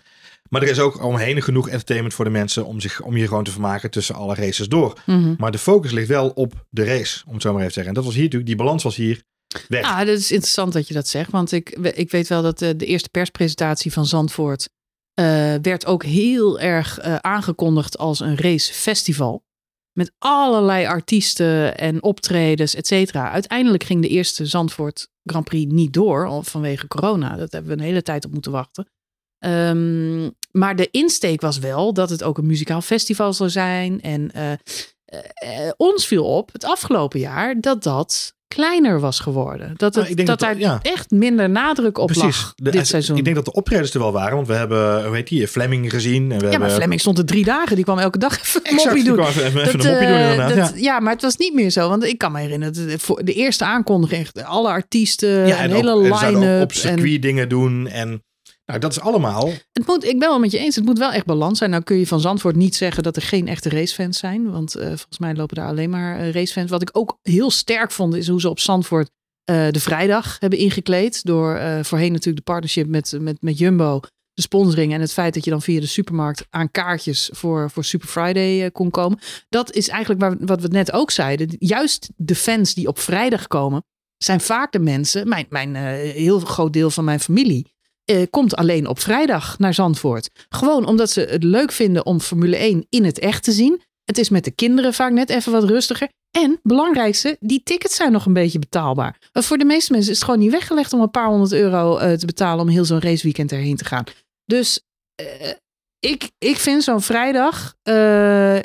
maar 0.48 0.62
er 0.62 0.68
is 0.68 0.78
ook 0.78 1.02
omheen 1.04 1.42
genoeg 1.42 1.68
entertainment 1.68 2.14
voor 2.14 2.24
de 2.24 2.30
mensen 2.30 2.66
om, 2.66 2.80
zich, 2.80 3.00
om 3.02 3.16
je 3.16 3.26
gewoon 3.28 3.44
te 3.44 3.50
vermaken 3.50 3.90
tussen 3.90 4.14
alle 4.14 4.34
races 4.34 4.68
door. 4.68 5.00
mhm. 5.06 5.34
Maar 5.38 5.50
de 5.50 5.58
focus 5.58 5.90
ligt 5.92 6.08
wel 6.08 6.28
op 6.28 6.66
de 6.70 6.84
race, 6.84 7.22
om 7.26 7.32
het 7.32 7.42
zo 7.42 7.48
maar 7.52 7.58
even 7.60 7.72
te 7.72 7.74
zeggen. 7.74 7.88
En 7.92 7.94
dat 7.98 8.04
was 8.04 8.14
hier 8.14 8.22
natuurlijk, 8.22 8.50
die 8.50 8.58
balans 8.58 8.82
was 8.82 8.96
hier 8.96 9.22
weg. 9.68 9.80
Ja, 9.82 10.04
dat 10.04 10.18
is 10.18 10.30
interessant 10.30 10.72
dat 10.72 10.88
je 10.88 10.94
dat 10.94 11.08
zegt. 11.08 11.30
Want 11.30 11.52
ik, 11.52 11.70
ik 11.94 12.10
weet 12.10 12.28
wel 12.28 12.42
dat 12.42 12.58
de, 12.58 12.76
de 12.76 12.86
eerste 12.86 13.08
perspresentatie 13.08 13.92
van 13.92 14.06
Zandvoort 14.06 14.68
eh, 15.16 15.54
werd 15.62 15.86
ook 15.86 16.04
heel 16.04 16.60
erg 16.60 16.98
eh, 16.98 17.16
aangekondigd 17.16 17.98
als 17.98 18.20
een 18.20 18.36
racefestival. 18.36 19.44
Met 19.92 20.12
allerlei 20.18 20.86
artiesten 20.86 21.78
en 21.78 22.02
optredens, 22.02 22.74
et 22.74 22.86
cetera. 22.86 23.30
Uiteindelijk 23.30 23.84
ging 23.84 24.02
de 24.02 24.08
eerste 24.08 24.46
Zandvoort 24.46 25.08
Grand 25.24 25.44
Prix 25.44 25.72
niet 25.72 25.92
door 25.92 26.44
vanwege 26.44 26.86
corona. 26.86 27.36
Dat 27.36 27.52
hebben 27.52 27.70
we 27.70 27.76
een 27.76 27.88
hele 27.88 28.02
tijd 28.02 28.24
op 28.24 28.32
moeten 28.32 28.52
wachten. 28.52 28.90
Ehm, 29.38 30.30
maar 30.50 30.76
de 30.76 30.90
insteek 30.90 31.40
was 31.40 31.58
wel 31.58 31.92
dat 31.92 32.10
het 32.10 32.22
ook 32.22 32.38
een 32.38 32.46
muzikaal 32.46 32.80
festival 32.80 33.32
zou 33.32 33.50
zijn. 33.50 34.00
En 34.00 34.30
eh, 34.32 35.70
ons 35.76 36.06
viel 36.06 36.24
op 36.24 36.52
het 36.52 36.64
afgelopen 36.64 37.20
jaar 37.20 37.60
dat 37.60 37.82
dat 37.82 38.35
kleiner 38.48 39.00
was 39.00 39.20
geworden. 39.20 39.72
Dat, 39.76 39.94
het, 39.94 40.04
Nou, 40.04 40.14
denk 40.14 40.28
dat, 40.28 40.38
dat- 40.38 40.48
daar 40.48 40.58
ja. 40.58 40.78
echt 40.82 41.10
minder 41.10 41.50
nadruk 41.50 41.98
op 41.98 42.14
lag 42.14 42.52
De- 42.56 42.70
dit 42.70 42.86
seizoen. 42.86 43.16
Ik 43.16 43.24
denk 43.24 43.36
dat 43.36 43.44
de 43.44 43.52
optredens 43.52 43.94
er 43.94 44.00
wel 44.00 44.12
waren, 44.12 44.34
want 44.34 44.46
we 44.46 44.54
hebben, 44.54 45.06
hoe 45.06 45.14
heet 45.16 45.28
die, 45.28 45.48
Fleming 45.48 45.90
gezien. 45.90 46.32
En 46.32 46.38
we 46.38 46.50
ja, 46.50 46.58
maar 46.58 46.70
Fleming 46.70 47.00
stond 47.00 47.18
er 47.18 47.24
drie 47.26 47.44
dagen. 47.44 47.76
Die 47.76 47.84
kwam 47.84 47.98
elke 47.98 48.18
dag 48.18 48.38
even 48.40 48.62
Exact, 48.62 48.84
moppie 48.84 49.04
doen. 49.04 49.18
even, 49.26 49.44
even 49.44 49.64
Dat, 49.64 49.74
een 49.74 49.90
moppie 49.90 50.06
doen 50.06 50.16
eh, 50.16 50.30
inderdaad. 50.30 50.56
dat- 50.56 50.68
ja. 50.74 50.80
ja, 50.82 51.00
maar 51.00 51.12
het 51.12 51.22
was 51.22 51.36
niet 51.36 51.54
meer 51.54 51.70
zo. 51.70 51.88
Want 51.88 52.04
ik 52.04 52.18
kan 52.18 52.32
me 52.32 52.40
herinneren, 52.40 52.74
dat 52.74 53.00
de, 53.16 53.24
de 53.24 53.32
eerste 53.32 53.64
aankondiging, 53.64 54.28
alle 54.44 54.68
artiesten, 54.68 55.28
Ja, 55.46 55.56
een 55.64 55.70
en 55.70 55.76
hele 55.76 55.90
en 55.90 55.98
line-up. 56.36 56.62
op 56.62 56.70
en 56.70 56.76
circuit 56.76 57.22
dingen 57.22 57.48
doen. 57.48 57.86
En 57.88 58.22
nou, 58.66 58.78
dat 58.78 58.90
is 58.90 59.00
allemaal. 59.00 59.50
het 59.72 59.86
moet, 59.86 60.04
ik 60.04 60.18
ben 60.18 60.28
wel 60.28 60.38
met 60.38 60.50
je 60.50 60.58
eens, 60.58 60.74
het 60.74 60.84
moet 60.84 60.98
wel 60.98 61.12
echt 61.12 61.26
balans 61.26 61.58
zijn. 61.58 61.70
Nou 61.70 61.82
kun 61.82 61.96
je 61.96 62.06
van 62.06 62.20
Zandvoort 62.20 62.56
niet 62.56 62.76
zeggen 62.76 63.02
dat 63.02 63.16
er 63.16 63.22
geen 63.22 63.48
echte 63.48 63.68
racefans 63.68 64.18
zijn. 64.18 64.50
Want 64.50 64.74
eh, 64.74 64.86
volgens 64.86 65.18
mij 65.18 65.34
lopen 65.34 65.56
daar 65.56 65.68
alleen 65.68 65.90
maar 65.90 66.18
eh, 66.18 66.32
racefans. 66.32 66.70
Wat 66.70 66.82
ik 66.82 66.90
ook 66.92 67.18
heel 67.22 67.50
sterk 67.50 67.90
vond, 67.90 68.14
is 68.14 68.28
hoe 68.28 68.40
ze 68.40 68.48
op 68.48 68.58
Zandvoort 68.58 69.10
eh, 69.44 69.68
de 69.70 69.80
vrijdag 69.80 70.36
hebben 70.38 70.58
ingekleed. 70.58 71.24
Door 71.24 71.60
voorheen 71.82 72.12
natuurlijk 72.12 72.46
de 72.46 72.52
partnership 72.52 72.86
met, 72.86 73.16
met, 73.20 73.36
met 73.40 73.58
Jumbo. 73.58 74.00
De 74.32 74.42
sponsoring 74.42 74.92
en 74.92 75.00
het 75.00 75.12
feit 75.12 75.34
dat 75.34 75.44
je 75.44 75.50
dan 75.50 75.62
via 75.62 75.80
de 75.80 75.86
supermarkt 75.86 76.46
aan 76.50 76.70
kaartjes 76.70 77.30
voor, 77.32 77.70
voor 77.70 77.84
Super 77.84 78.08
Friday 78.08 78.70
kon 78.70 78.90
komen. 78.90 79.18
Dat 79.48 79.72
is 79.72 79.88
eigenlijk 79.88 80.20
waar, 80.20 80.36
wat 80.38 80.60
we 80.60 80.68
net 80.68 80.92
ook 80.92 81.10
zeiden. 81.10 81.56
Juist 81.58 82.10
de 82.16 82.34
fans 82.34 82.74
die 82.74 82.88
op 82.88 82.98
vrijdag 82.98 83.46
komen, 83.46 83.84
zijn 84.16 84.40
vaak 84.40 84.72
de 84.72 84.78
mensen, 84.78 85.28
mijn, 85.28 85.46
mijn 85.48 85.74
heel 85.74 86.40
groot 86.40 86.72
deel 86.72 86.90
van 86.90 87.04
mijn 87.04 87.20
familie, 87.20 87.75
eh, 88.06 88.22
komt 88.30 88.56
alleen 88.56 88.86
op 88.86 88.98
vrijdag 88.98 89.58
naar 89.58 89.74
Zandvoort. 89.74 90.30
Gewoon 90.48 90.86
omdat 90.86 91.10
ze 91.10 91.20
het 91.20 91.42
leuk 91.42 91.72
vinden 91.72 92.06
om 92.06 92.20
Formule 92.20 92.56
1 92.56 92.86
in 92.88 93.04
het 93.04 93.18
echt 93.18 93.42
te 93.42 93.52
zien. 93.52 93.82
Het 94.04 94.18
is 94.18 94.28
met 94.28 94.44
de 94.44 94.50
kinderen 94.50 94.94
vaak 94.94 95.12
net 95.12 95.30
even 95.30 95.52
wat 95.52 95.64
rustiger. 95.64 96.08
En 96.30 96.60
belangrijkste, 96.62 97.36
die 97.40 97.62
tickets 97.62 97.96
zijn 97.96 98.12
nog 98.12 98.26
een 98.26 98.32
beetje 98.32 98.58
betaalbaar. 98.58 99.28
Maar 99.32 99.42
voor 99.42 99.58
de 99.58 99.64
meeste 99.64 99.92
mensen 99.92 100.10
is 100.10 100.16
het 100.16 100.26
gewoon 100.26 100.40
niet 100.40 100.50
weggelegd 100.50 100.92
om 100.92 101.00
een 101.00 101.10
paar 101.10 101.28
honderd 101.28 101.52
euro 101.52 101.96
eh, 101.96 102.12
te 102.12 102.26
betalen 102.26 102.64
om 102.64 102.68
heel 102.68 102.84
zo'n 102.84 103.00
raceweekend 103.00 103.52
erheen 103.52 103.76
te 103.76 103.84
gaan. 103.84 104.04
Dus 104.44 104.80
eh, 105.14 105.50
ik, 105.98 106.30
ik 106.38 106.56
vind 106.56 106.82
zo'n 106.82 107.02
vrijdag, 107.02 107.74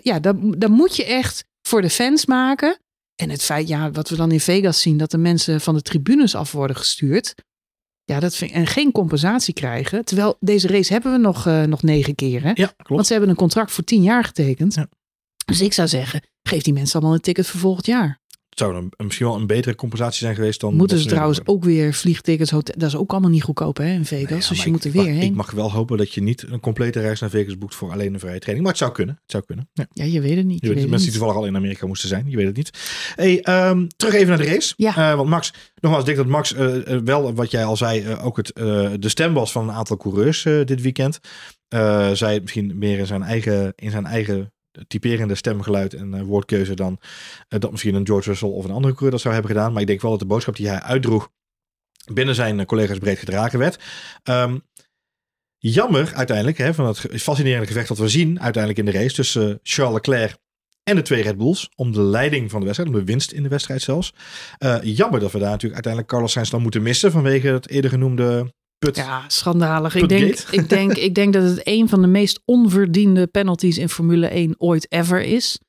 ja, 0.03 0.19
dat, 0.19 0.35
dat 0.57 0.69
moet 0.69 0.95
je 0.95 1.05
echt 1.05 1.45
voor 1.67 1.81
de 1.81 1.89
fans 1.89 2.25
maken. 2.25 2.77
En 3.15 3.29
het 3.29 3.43
feit, 3.43 3.67
ja, 3.67 3.91
wat 3.91 4.09
we 4.09 4.15
dan 4.15 4.31
in 4.31 4.39
Vegas 4.39 4.81
zien, 4.81 4.97
dat 4.97 5.11
de 5.11 5.17
mensen 5.17 5.61
van 5.61 5.75
de 5.75 5.81
tribunes 5.81 6.35
af 6.35 6.51
worden 6.51 6.75
gestuurd. 6.75 7.35
Ja, 8.05 8.19
dat 8.19 8.35
vind, 8.35 8.51
en 8.51 8.67
geen 8.67 8.91
compensatie 8.91 9.53
krijgen. 9.53 10.05
Terwijl 10.05 10.37
deze 10.39 10.67
race 10.67 10.93
hebben 10.93 11.11
we 11.11 11.17
nog, 11.17 11.47
eh, 11.47 11.63
nog 11.63 11.83
negen 11.83 12.15
keer. 12.15 12.43
Hè? 12.43 12.49
Ja, 12.53 12.53
Want 12.55 12.75
klopt. 12.83 13.05
ze 13.05 13.11
hebben 13.11 13.29
een 13.29 13.35
contract 13.35 13.71
voor 13.71 13.83
tien 13.83 14.01
jaar 14.03 14.23
getekend. 14.23 14.73
Ja. 14.73 14.87
Dus 15.45 15.61
ik 15.61 15.73
zou 15.73 15.87
zeggen, 15.87 16.21
geef 16.43 16.61
die 16.61 16.73
mensen 16.73 16.95
allemaal 16.99 17.13
een 17.15 17.21
ticket 17.21 17.47
voor 17.47 17.59
volgend 17.59 17.85
jaar. 17.85 18.19
Het 18.51 18.59
zou 18.59 18.89
misschien 18.97 19.25
wel 19.25 19.35
een 19.35 19.47
betere 19.47 19.75
compensatie 19.75 20.19
zijn 20.19 20.35
geweest 20.35 20.59
dan. 20.59 20.75
Moeten 20.75 20.99
ze 20.99 21.07
trouwens 21.07 21.37
hebben. 21.37 21.55
ook 21.55 21.63
weer 21.63 21.93
vliegtickets, 21.93 22.51
hotel, 22.51 22.75
dat 22.77 22.87
is 22.87 22.95
ook 22.95 23.11
allemaal 23.11 23.29
niet 23.29 23.43
goedkoop 23.43 23.77
hè, 23.77 23.91
in 23.93 24.05
Vegas. 24.05 24.29
Nou 24.29 24.41
ja, 24.41 24.49
dus 24.49 24.63
je 24.63 24.71
moet 24.71 24.83
er 24.83 24.91
weer 24.91 25.03
heen. 25.05 25.21
Ik 25.21 25.33
mag 25.33 25.51
wel 25.51 25.71
hopen 25.71 25.97
dat 25.97 26.13
je 26.13 26.21
niet 26.21 26.45
een 26.49 26.59
complete 26.59 26.99
reis 26.99 27.19
naar 27.19 27.29
Vegas 27.29 27.57
boekt 27.57 27.75
voor 27.75 27.91
alleen 27.91 28.13
een 28.13 28.19
vrije 28.19 28.39
training. 28.39 28.61
Maar 28.61 28.71
het 28.71 28.81
zou 28.81 28.91
kunnen. 28.91 29.15
Het 29.21 29.31
zou 29.31 29.43
kunnen. 29.45 29.69
Ja. 29.73 29.85
Ja, 29.93 30.03
je 30.03 30.21
weet 30.21 30.37
het 30.37 30.45
niet. 30.45 30.61
Je 30.61 30.67
Je 30.67 30.73
weet, 30.73 30.81
weet 30.81 30.89
mensen 30.89 31.09
die 31.09 31.17
toevallig 31.17 31.41
al 31.41 31.47
in 31.47 31.55
Amerika 31.55 31.87
moesten 31.87 32.09
zijn. 32.09 32.29
Je 32.29 32.37
weet 32.37 32.45
het 32.45 32.55
niet. 32.55 32.71
Hey, 33.15 33.41
ehm, 33.41 33.87
terug 33.95 34.13
even 34.13 34.27
naar 34.27 34.37
de 34.37 34.45
race. 34.45 34.73
Ja. 34.77 34.95
Eh, 34.95 35.15
want 35.15 35.29
Max, 35.29 35.53
nogmaals, 35.79 36.07
ik 36.07 36.15
denk 36.15 36.17
dat 36.17 36.35
Max 36.35 36.53
eh, 36.53 36.93
eh, 36.93 37.01
wel, 37.03 37.33
wat 37.33 37.51
jij 37.51 37.65
al 37.65 37.77
zei, 37.77 38.15
ook 38.15 38.37
het, 38.37 38.51
de 39.01 39.09
stem 39.09 39.33
was 39.33 39.51
van 39.51 39.69
een 39.69 39.75
aantal 39.75 39.97
coureurs 39.97 40.43
dit 40.43 40.81
weekend. 40.81 41.19
Zij 42.13 42.39
misschien 42.41 42.77
meer 42.77 42.99
in 42.99 43.07
zijn 43.07 43.23
eigen, 43.23 43.73
in 43.75 43.91
zijn 43.91 44.05
eigen 44.05 44.51
typerende 44.87 45.35
stemgeluid 45.35 45.93
en 45.93 46.13
eh, 46.13 46.21
woordkeuze 46.21 46.73
dan 46.73 46.99
eh, 47.47 47.59
dat 47.59 47.71
misschien 47.71 47.95
een 47.95 48.05
George 48.05 48.29
Russell 48.29 48.49
of 48.49 48.63
een 48.63 48.71
andere 48.71 48.93
coureur 48.93 49.11
dat 49.11 49.21
zou 49.21 49.33
hebben 49.33 49.51
gedaan. 49.51 49.71
Maar 49.71 49.81
ik 49.81 49.87
denk 49.87 50.01
wel 50.01 50.11
dat 50.11 50.19
de 50.19 50.25
boodschap 50.25 50.55
die 50.55 50.67
hij 50.67 50.81
uitdroeg 50.81 51.29
binnen 52.13 52.35
zijn 52.35 52.59
eh, 52.59 52.65
collega's 52.65 52.97
breed 52.97 53.19
gedragen 53.19 53.59
werd. 53.59 53.83
Ehm, 54.23 54.57
jammer 55.57 56.13
uiteindelijk, 56.13 56.57
hè, 56.57 56.73
van 56.73 56.85
het 56.85 56.99
fascinerende 57.21 57.67
gevecht 57.67 57.87
dat 57.87 57.97
we 57.97 58.09
zien 58.09 58.41
uiteindelijk 58.41 58.87
in 58.87 58.93
de 58.93 58.99
race 58.99 59.15
tussen 59.15 59.59
Charles 59.63 59.93
Leclerc 59.93 60.37
en 60.83 60.95
de 60.95 61.01
twee 61.01 61.21
Red 61.21 61.37
Bulls 61.37 61.69
om 61.75 61.91
de 61.91 62.01
leiding 62.01 62.49
van 62.49 62.59
de 62.59 62.65
wedstrijd, 62.65 62.93
om 62.93 62.99
de 62.99 63.05
winst 63.05 63.31
in 63.31 63.43
de 63.43 63.49
wedstrijd 63.49 63.81
zelfs. 63.81 64.13
Jammer 64.81 65.19
dat 65.19 65.31
we 65.31 65.39
daar 65.39 65.49
natuurlijk 65.49 65.73
uiteindelijk 65.73 66.07
Carlos 66.07 66.31
Sainz 66.31 66.49
dan 66.49 66.61
moeten 66.61 66.81
missen 66.81 67.11
vanwege 67.11 67.47
het 67.47 67.69
eerder 67.69 67.89
genoemde 67.89 68.53
put. 68.85 68.95
Ja, 68.95 69.23
schandalig. 69.27 69.95
Ik 69.95 70.09
denk, 70.09 70.39
ik, 70.51 70.69
denk, 70.69 70.93
ik 70.93 71.15
denk 71.15 71.33
dat 71.33 71.43
het 71.43 71.61
een 71.63 71.89
van 71.89 72.01
de 72.01 72.07
meest 72.07 72.41
onverdiende 72.45 73.27
penalties 73.27 73.77
in 73.77 73.89
Formule 73.89 74.27
1 74.27 74.55
ooit 74.57 74.91
ever 74.91 75.21
is. 75.21 75.59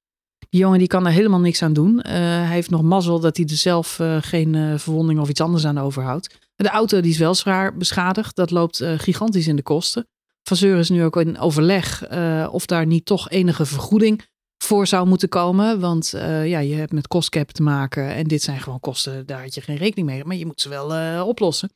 Die 0.49 0.61
jongen 0.61 0.79
die 0.79 0.89
kan 0.89 1.07
er 1.07 1.13
helemaal 1.13 1.41
niks 1.41 1.63
aan 1.63 1.73
doen. 1.73 2.01
Eh, 2.01 2.13
hij 2.21 2.47
heeft 2.47 2.71
nog 2.71 2.83
mazzel 2.83 3.21
dat 3.21 3.37
hij 3.37 3.47
er 3.47 3.57
zelf 3.57 3.99
eh, 3.99 4.17
geen 4.21 4.55
eh, 4.55 4.79
verwonding 4.79 5.21
of 5.21 5.29
iets 5.29 5.41
anders 5.41 5.65
aan 5.65 5.79
overhoudt. 5.79 6.37
De 6.57 6.69
auto 6.69 7.01
die 7.01 7.11
is 7.11 7.19
wel 7.19 7.35
zwaar 7.35 7.77
beschadigd. 7.77 8.37
Dat 8.37 8.51
loopt 8.51 8.85
gigantisch 8.97 9.47
in 9.47 9.57
de 9.57 9.63
kosten. 9.63 10.07
Vasseur 10.43 10.79
is 10.79 10.91
nu 10.91 11.05
ook 11.05 11.17
in 11.17 11.39
overleg 11.39 12.03
of 12.51 12.67
daar 12.67 12.87
niet 12.87 13.05
toch 13.05 13.31
enige 13.31 13.67
vergoeding 13.67 14.27
voor 14.65 14.87
zou 14.87 15.07
moeten 15.07 15.29
komen. 15.29 15.81
Want 15.81 16.11
ja, 16.45 16.59
je 16.59 16.75
hebt 16.75 16.93
met 16.93 17.09
kostcap 17.09 17.51
te 17.51 17.63
maken. 17.63 18.15
En 18.15 18.25
dit 18.25 18.43
zijn 18.43 18.61
gewoon 18.61 18.81
kosten, 18.81 19.27
daar 19.27 19.43
had 19.43 19.55
je 19.55 19.61
geen 19.61 19.77
rekening 19.77 20.09
mee. 20.09 20.25
Maar 20.25 20.37
je 20.37 20.47
moet 20.47 20.61
ze 20.61 20.69
wel 20.69 21.27
oplossen. 21.27 21.71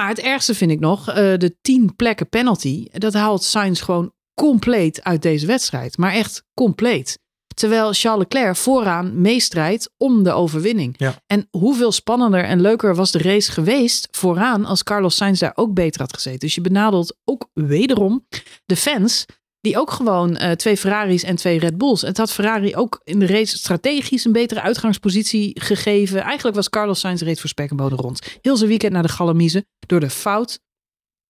Maar 0.00 0.08
het 0.08 0.20
ergste 0.20 0.54
vind 0.54 0.70
ik 0.70 0.80
nog, 0.80 1.08
eh, 1.08 1.14
de 1.14 1.56
tien 1.60 1.96
plekken 1.96 2.28
penalty. 2.28 2.86
Dat 2.92 3.12
haalt 3.12 3.42
Sainz 3.42 3.82
gewoon 3.82 4.12
compleet 4.34 5.04
uit 5.04 5.22
deze 5.22 5.46
wedstrijd. 5.46 5.96
Maar 5.98 6.12
echt 6.12 6.44
compleet. 6.54 7.18
Terwijl 7.54 7.92
Charles 7.92 8.22
Leclerc 8.22 8.56
vooraan 8.56 9.20
meestrijdt 9.20 9.90
om 9.96 10.22
de 10.22 10.32
overwinning. 10.32 10.94
Ja. 10.98 11.14
En 11.26 11.48
hoeveel 11.50 11.92
spannender 11.92 12.44
en 12.44 12.60
leuker 12.60 12.94
was 12.94 13.10
de 13.10 13.18
race 13.18 13.52
geweest 13.52 14.08
vooraan 14.10 14.64
als 14.64 14.82
Carlos 14.82 15.16
Sainz 15.16 15.40
daar 15.40 15.52
ook 15.54 15.74
beter 15.74 16.00
had 16.00 16.14
gezeten. 16.14 16.40
Dus 16.40 16.54
je 16.54 16.60
benadelt 16.60 17.16
ook 17.24 17.48
wederom 17.52 18.26
de 18.64 18.76
fans 18.76 19.26
die 19.60 19.78
ook 19.78 19.90
gewoon 19.90 20.36
eh, 20.36 20.50
twee 20.52 20.76
Ferraris 20.76 21.22
en 21.22 21.36
twee 21.36 21.58
Red 21.58 21.78
Bulls. 21.78 22.02
Het 22.02 22.16
had 22.16 22.32
Ferrari 22.32 22.76
ook 22.76 23.00
in 23.04 23.18
de 23.18 23.26
race 23.26 23.56
strategisch 23.58 24.24
een 24.24 24.32
betere 24.32 24.60
uitgangspositie 24.60 25.60
gegeven. 25.60 26.20
Eigenlijk 26.22 26.56
was 26.56 26.68
Carlos 26.70 27.00
Sainz 27.00 27.22
reed 27.22 27.40
voor 27.40 27.48
spek 27.48 27.70
en 27.70 27.88
rond. 27.88 28.38
Heel 28.40 28.56
zijn 28.56 28.68
weekend 28.68 28.92
naar 28.92 29.02
de 29.02 29.08
Galamiezen 29.08 29.66
door 29.86 30.00
de 30.00 30.10
fout 30.10 30.60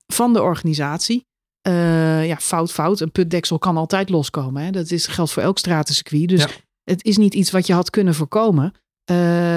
van 0.07 0.33
de 0.33 0.43
organisatie. 0.43 1.27
Eh, 1.61 2.27
ja, 2.27 2.37
fout, 2.37 2.73
fout. 2.73 3.01
Een 3.01 3.12
putdeksel 3.12 3.59
kan 3.59 3.77
altijd 3.77 4.09
loskomen. 4.09 4.62
Hè? 4.62 4.71
Dat 4.71 4.90
is, 4.90 5.07
geldt 5.07 5.33
voor 5.33 5.43
elk 5.43 5.59
stratencircuit. 5.59 6.29
Dus 6.29 6.40
Ja. 6.40 6.49
het 6.85 7.05
is 7.05 7.16
niet 7.16 7.35
iets 7.35 7.51
wat 7.51 7.66
je 7.66 7.73
had 7.73 7.90
kunnen 7.90 8.14
voorkomen. 8.14 8.73
Eh, 9.05 9.16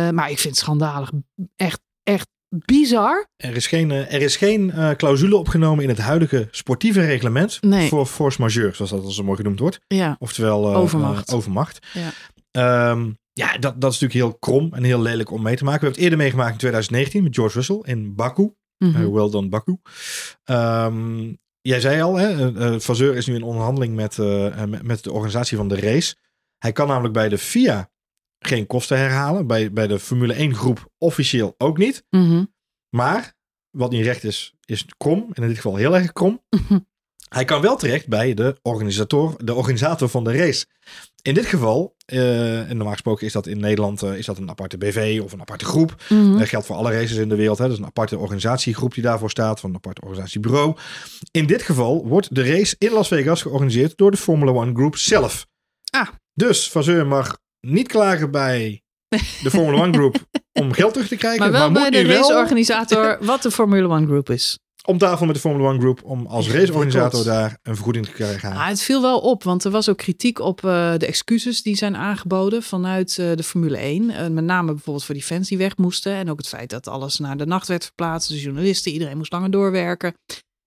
maar 0.09 0.29
ik 0.29 0.39
vind 0.39 0.55
het 0.55 0.63
schandalig. 0.63 1.11
Echt, 1.55 1.81
echt 2.03 2.27
bizar. 2.65 3.25
Er 3.35 3.55
is 3.55 3.67
geen, 3.67 3.91
eh, 3.91 4.13
er 4.13 4.21
is 4.21 4.35
geen 4.35 4.71
eh, 4.71 4.91
clausule 4.91 5.35
opgenomen 5.37 5.83
in 5.83 5.89
het 5.89 5.97
huidige 5.97 6.47
sportieve 6.51 7.05
reglement 7.05 7.57
Nee. 7.61 7.87
voor 7.87 8.05
force 8.05 8.41
majeure, 8.41 8.73
zoals 8.75 8.91
dat 8.91 9.03
al 9.03 9.11
zo 9.11 9.23
mooi 9.23 9.37
genoemd 9.37 9.59
wordt. 9.59 9.79
Ja, 9.87 10.15
Oftewel 10.19 10.71
eh, 10.71 10.77
Overmacht. 10.79 11.33
overmacht. 11.33 11.87
Ja. 11.93 12.11
Ehm, 12.51 13.11
ja, 13.33 13.57
dat, 13.57 13.81
dat 13.81 13.93
is 13.93 13.99
natuurlijk 13.99 14.13
heel 14.29 14.37
krom 14.39 14.73
en 14.73 14.83
heel 14.83 15.01
lelijk 15.01 15.31
om 15.31 15.41
mee 15.41 15.55
te 15.55 15.63
maken. 15.63 15.79
We 15.79 15.85
hebben 15.85 15.89
het 15.89 16.03
eerder 16.03 16.17
meegemaakt 16.17 16.51
in 16.51 16.57
2019 16.57 17.23
met 17.23 17.35
George 17.35 17.55
Russell 17.57 17.79
in 17.81 18.15
Baku. 18.15 18.53
Mhm. 18.77 18.95
Eh, 19.01 19.07
well 19.09 19.29
done, 19.29 19.49
Baku. 19.49 19.77
Ehm, 20.43 21.33
jij 21.61 21.79
zei 21.79 22.01
al, 22.01 22.15
hè, 22.15 22.79
Vasseur 22.81 23.15
is 23.15 23.25
nu 23.27 23.35
in 23.35 23.43
onderhandeling 23.43 23.95
met, 23.95 24.17
met, 24.67 24.83
met 24.83 25.03
de 25.03 25.11
organisatie 25.11 25.57
van 25.57 25.67
de 25.67 25.79
race. 25.79 26.15
Hij 26.57 26.71
kan 26.71 26.87
namelijk 26.87 27.13
bij 27.13 27.29
de 27.29 27.37
FIA 27.37 27.89
geen 28.47 28.67
kosten 28.67 28.97
herhalen. 28.97 29.47
Bij, 29.47 29.71
bij 29.71 29.87
de 29.87 29.99
Formule 29.99 30.33
1 30.33 30.55
groep 30.55 30.89
officieel 30.97 31.55
ook 31.57 31.77
niet. 31.77 32.03
Mhm. 32.09 32.43
Maar 32.89 33.33
wat 33.69 33.91
niet 33.91 34.05
recht 34.05 34.23
is, 34.23 34.53
is 34.65 34.85
krom. 34.97 35.29
En 35.33 35.41
in 35.41 35.47
dit 35.47 35.57
geval 35.57 35.75
heel 35.75 35.95
erg 35.95 36.13
krom. 36.13 36.43
Mhm. 36.49 36.79
Hij 37.29 37.45
kan 37.45 37.61
wel 37.61 37.75
terecht 37.75 38.07
bij 38.07 38.33
de 38.33 38.57
organisator, 38.61 39.35
de 39.43 39.53
organisator 39.53 40.09
van 40.09 40.23
de 40.23 40.37
race. 40.37 40.65
In 41.21 41.33
dit 41.33 41.45
geval, 41.45 41.95
eh, 42.05 42.69
en 42.69 42.75
normaal 42.75 42.91
gesproken 42.91 43.25
is 43.25 43.33
dat 43.33 43.47
in 43.47 43.59
Nederland 43.59 44.03
eh, 44.03 44.17
is 44.17 44.25
dat 44.25 44.37
een 44.37 44.49
aparte 44.49 44.77
BV 44.77 45.19
of 45.23 45.31
een 45.31 45.41
aparte 45.41 45.65
groep. 45.65 46.03
Mhm. 46.09 46.37
Dat 46.37 46.47
geldt 46.47 46.65
voor 46.65 46.75
alle 46.75 46.91
races 46.91 47.17
in 47.17 47.29
de 47.29 47.35
wereld. 47.35 47.57
Hè. 47.57 47.63
Dat 47.63 47.73
is 47.73 47.79
een 47.79 47.85
aparte 47.85 48.17
organisatiegroep 48.17 48.93
die 48.93 49.03
daarvoor 49.03 49.29
staat, 49.29 49.59
van 49.59 49.69
een 49.69 49.75
apart 49.75 50.01
organisatiebureau. 50.01 50.75
In 51.31 51.45
dit 51.45 51.61
geval 51.61 52.07
wordt 52.07 52.35
de 52.35 52.43
race 52.43 52.75
in 52.77 52.91
Las 52.91 53.07
Vegas 53.07 53.41
georganiseerd 53.41 53.97
door 53.97 54.11
de 54.11 54.17
Formula 54.17 54.51
One 54.51 54.73
Group 54.73 54.97
zelf. 54.97 55.47
Ah. 55.89 56.07
Dus 56.33 56.69
Vasseur 56.69 57.07
mag 57.07 57.37
niet 57.67 57.87
klagen 57.87 58.31
bij 58.31 58.81
de 59.41 59.49
Formula 59.49 59.81
One 59.81 59.93
Group 59.93 60.15
om 60.61 60.71
geld 60.71 60.93
terug 60.93 61.07
te 61.07 61.15
krijgen. 61.15 61.39
Maar 61.39 61.51
wel 61.51 61.71
moet 61.71 61.79
bij 61.79 61.89
de 61.89 62.07
wel 62.07 62.17
raceorganisator 62.17 63.17
wat 63.25 63.41
de 63.41 63.51
Formule 63.51 63.87
One 63.87 64.05
Group 64.05 64.29
is. 64.29 64.59
om 64.85 64.97
tafel 64.97 65.25
met 65.25 65.35
de 65.35 65.41
Formula 65.41 65.69
One 65.69 65.79
Group 65.79 66.03
om 66.03 66.25
als 66.25 66.49
raceorganisator 66.49 67.23
daar 67.23 67.57
een 67.61 67.75
vergoeding 67.75 68.05
te 68.05 68.11
krijgen. 68.11 68.51
Ah, 68.51 68.67
het 68.67 68.81
viel 68.81 69.01
wel 69.01 69.19
op, 69.19 69.43
want 69.43 69.63
er 69.63 69.71
was 69.71 69.89
ook 69.89 69.97
kritiek 69.97 70.39
op 70.39 70.65
eh, 70.65 70.93
de 70.97 71.05
excuses 71.05 71.61
die 71.61 71.75
zijn 71.75 71.95
aangeboden 71.95 72.63
vanuit 72.63 73.17
eh, 73.17 73.31
de 73.35 73.43
Formule 73.43 73.77
1. 73.77 74.09
Eh, 74.09 74.27
met 74.27 74.43
name 74.43 74.71
bijvoorbeeld 74.71 75.05
voor 75.05 75.15
die 75.15 75.23
fans 75.23 75.49
die 75.49 75.57
weg 75.57 75.77
moesten. 75.77 76.13
En 76.13 76.29
ook 76.29 76.37
het 76.37 76.47
feit 76.47 76.69
dat 76.69 76.87
alles 76.87 77.19
naar 77.19 77.37
de 77.37 77.45
nacht 77.45 77.67
werd 77.67 77.83
verplaatst. 77.83 78.29
De 78.29 78.39
journalisten, 78.39 78.91
iedereen 78.91 79.17
moest 79.17 79.31
langer 79.31 79.51
doorwerken. 79.51 80.13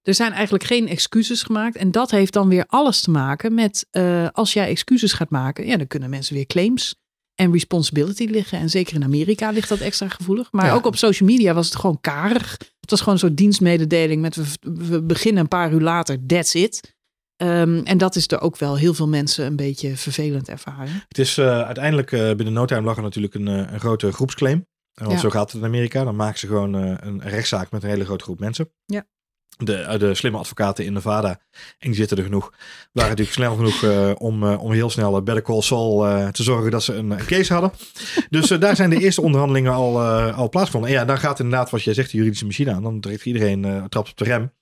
Er 0.07 0.15
zijn 0.15 0.33
eigenlijk 0.33 0.65
geen 0.65 0.89
excuses 0.89 1.43
gemaakt. 1.43 1.77
En 1.77 1.91
dat 1.91 2.11
heeft 2.11 2.33
dan 2.33 2.49
weer 2.49 2.65
alles 2.69 3.01
te 3.01 3.11
maken 3.11 3.55
met 3.55 3.87
eh, 3.91 4.29
als 4.33 4.53
jij 4.53 4.69
excuses 4.69 5.13
gaat 5.13 5.31
maken, 5.31 5.67
ja, 5.67 5.77
dan 5.77 5.87
kunnen 5.87 6.11
mensen 6.11 6.35
weer 6.35 6.47
claims 6.47 6.95
en 7.35 7.53
responsibility 7.53 8.25
liggen. 8.25 8.59
En 8.59 8.71
zeker 8.71 8.95
in 8.95 9.05
Amerika 9.05 9.51
ligt 9.51 9.69
dat 9.69 9.79
extra 9.81 10.09
gevoelig. 10.09 10.53
Maar 10.53 10.67
Ja. 10.67 10.73
ook 10.75 10.87
op 10.87 10.97
social 10.97 11.29
media 11.29 11.55
was 11.55 11.67
het 11.67 11.77
gewoon 11.77 12.01
karig. 12.01 12.51
Het 12.81 12.91
was 12.91 12.99
gewoon 12.99 13.15
een 13.15 13.21
soort 13.21 13.37
dienstmededeling 13.37 14.21
met 14.23 14.37
we, 14.37 14.45
we 14.61 15.03
beginnen 15.03 15.43
een 15.43 15.49
paar 15.49 15.73
uur 15.73 15.81
later, 15.81 16.27
that's 16.27 16.55
it. 16.55 16.95
Ehm, 17.37 17.81
en 17.85 17.99
dat 17.99 18.17
is 18.17 18.29
er 18.31 18.41
ook 18.41 18.57
wel 18.57 18.77
heel 18.77 18.95
veel 18.95 19.09
mensen 19.09 19.47
een 19.47 19.57
beetje 19.57 19.97
vervelend 19.97 20.49
ervaren. 20.49 21.05
Het 21.09 21.19
is 21.19 21.39
eh, 21.39 21.61
uiteindelijk 21.63 22.13
eh, 22.13 22.21
binnen 22.35 22.53
no 22.53 22.65
time 22.65 22.83
lag 22.83 22.97
er 22.97 23.03
natuurlijk 23.03 23.35
een, 23.35 23.47
een 23.47 23.81
grote 23.81 24.13
groepsclaim. 24.13 24.67
Want 24.95 25.13
Ja. 25.13 25.19
zo 25.19 25.31
gaat 25.31 25.53
het 25.53 25.61
in 25.61 25.67
Amerika. 25.67 26.05
Dan 26.05 26.17
maken 26.17 26.39
ze 26.39 26.47
gewoon 26.47 26.73
een 26.75 27.21
rechtszaak 27.23 27.71
met 27.71 27.83
een 27.83 27.89
hele 27.89 28.05
grote 28.05 28.25
groep 28.25 28.39
mensen. 28.41 28.71
Ja. 28.85 29.05
De, 29.59 29.75
eh, 29.75 29.99
de 29.99 30.15
slimme 30.15 30.39
advocaten 30.39 30.85
in 30.85 30.93
Nevada, 30.93 31.29
en 31.79 31.89
die 31.89 31.95
zitten 31.95 32.17
er 32.17 32.23
genoeg, 32.23 32.53
waren 32.93 33.11
natuurlijk 33.11 33.37
snel 33.37 33.55
genoeg 33.57 33.83
eh, 33.83 34.13
om, 34.19 34.43
eh, 34.43 34.63
om 34.63 34.73
heel 34.73 34.91
snel 34.91 35.23
Better 35.23 35.43
Call 35.43 35.61
Saul 35.61 35.99
te 36.33 36.43
zorgen 36.43 36.71
dat 36.71 36.83
ze 36.83 36.95
een, 36.95 37.11
een 37.11 37.27
case 37.27 37.53
hadden. 37.53 37.73
Dus 38.31 38.49
daar 38.49 38.77
zijn 38.77 38.91
de 38.91 39.01
eerste 39.01 39.23
onderhandelingen 39.23 39.73
al, 39.73 40.01
al 40.33 40.49
plaatsgevonden. 40.49 40.91
En 40.91 40.97
ja, 40.97 41.05
dan 41.05 41.19
gaat 41.19 41.41
inderdaad, 41.41 41.71
wat 41.71 41.83
jij 41.83 41.95
zegt, 41.95 42.11
de 42.11 42.17
juridische 42.17 42.47
machine 42.47 42.73
aan. 42.73 42.83
Dan 42.83 43.01
trekt 43.01 43.27
iedereen 43.27 43.87
trapt 43.89 44.11
op 44.11 44.17
de 44.17 44.25
rem. 44.25 44.53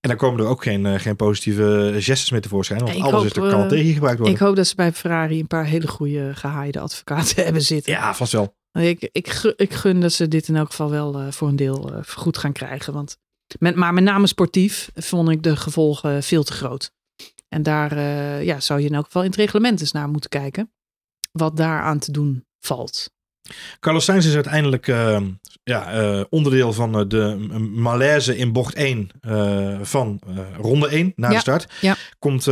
En 0.00 0.08
dan 0.08 0.16
komen 0.16 0.40
er 0.40 0.46
ook 0.46 0.62
geen, 0.62 1.00
geen 1.00 1.16
positieve 1.16 1.92
gestes 1.94 2.30
meer 2.30 2.40
tevoorschijn. 2.40 2.80
Want 2.80 2.94
Ik 2.94 3.02
alles 3.02 3.12
hoop, 3.12 3.24
is 3.24 3.36
er, 3.36 3.50
kan 3.50 3.62
eh, 3.62 3.68
tegen 3.68 3.92
gebruikt 3.92 4.18
worden. 4.18 4.36
Ik 4.36 4.42
hoop 4.42 4.56
dat 4.56 4.66
ze 4.66 4.74
bij 4.74 4.92
Ferrari 4.92 5.40
een 5.40 5.46
paar 5.46 5.64
hele 5.64 5.88
goede 5.88 6.34
gehaaide 6.34 6.80
advocaten 6.80 7.42
hebben 7.44 7.62
zitten. 7.62 7.92
ja, 7.92 8.14
vast 8.14 8.32
wel. 8.32 8.54
Ik, 8.72 9.08
ik, 9.12 9.54
ik 9.56 9.74
gun 9.74 10.00
dat 10.00 10.12
ze 10.12 10.28
dit 10.28 10.48
in 10.48 10.56
elk 10.56 10.70
geval 10.70 10.90
wel 10.90 11.32
voor 11.32 11.48
een 11.48 11.56
deel 11.56 11.92
goed 12.16 12.38
gaan 12.38 12.52
krijgen. 12.52 12.92
Want 12.92 13.18
met, 13.58 13.74
maar 13.74 13.94
met 13.94 14.04
name 14.04 14.26
sportief 14.26 14.90
vond 14.94 15.28
ik 15.28 15.42
de 15.42 15.56
gevolgen 15.56 16.22
veel 16.22 16.42
te 16.42 16.52
groot. 16.52 16.92
En 17.48 17.62
daar 17.62 17.92
eh, 17.92 18.44
ja, 18.44 18.60
zou 18.60 18.80
je 18.80 18.86
in 18.86 18.94
elk 18.94 19.04
geval 19.04 19.22
in 19.22 19.28
het 19.28 19.38
reglement 19.38 19.80
eens 19.80 19.92
naar 19.92 20.08
moeten 20.08 20.30
kijken. 20.30 20.72
Wat 21.32 21.56
daaraan 21.56 21.98
te 21.98 22.12
doen 22.12 22.44
valt. 22.60 23.10
Carlos 23.80 24.04
Sainz 24.04 24.26
is 24.26 24.34
uiteindelijk 24.34 24.88
eh, 24.88 25.20
ja, 25.62 25.92
eh, 25.92 26.24
onderdeel 26.28 26.72
van 26.72 27.08
de 27.08 27.36
malaise 27.74 28.36
in 28.36 28.52
bocht 28.52 28.74
1 28.74 29.10
eh, 29.20 29.78
van 29.82 30.20
ronde 30.56 30.88
1 30.88 31.12
na 31.16 31.28
de 31.28 31.38
start. 31.38 31.72
ja. 31.80 31.96
Komt 32.18 32.46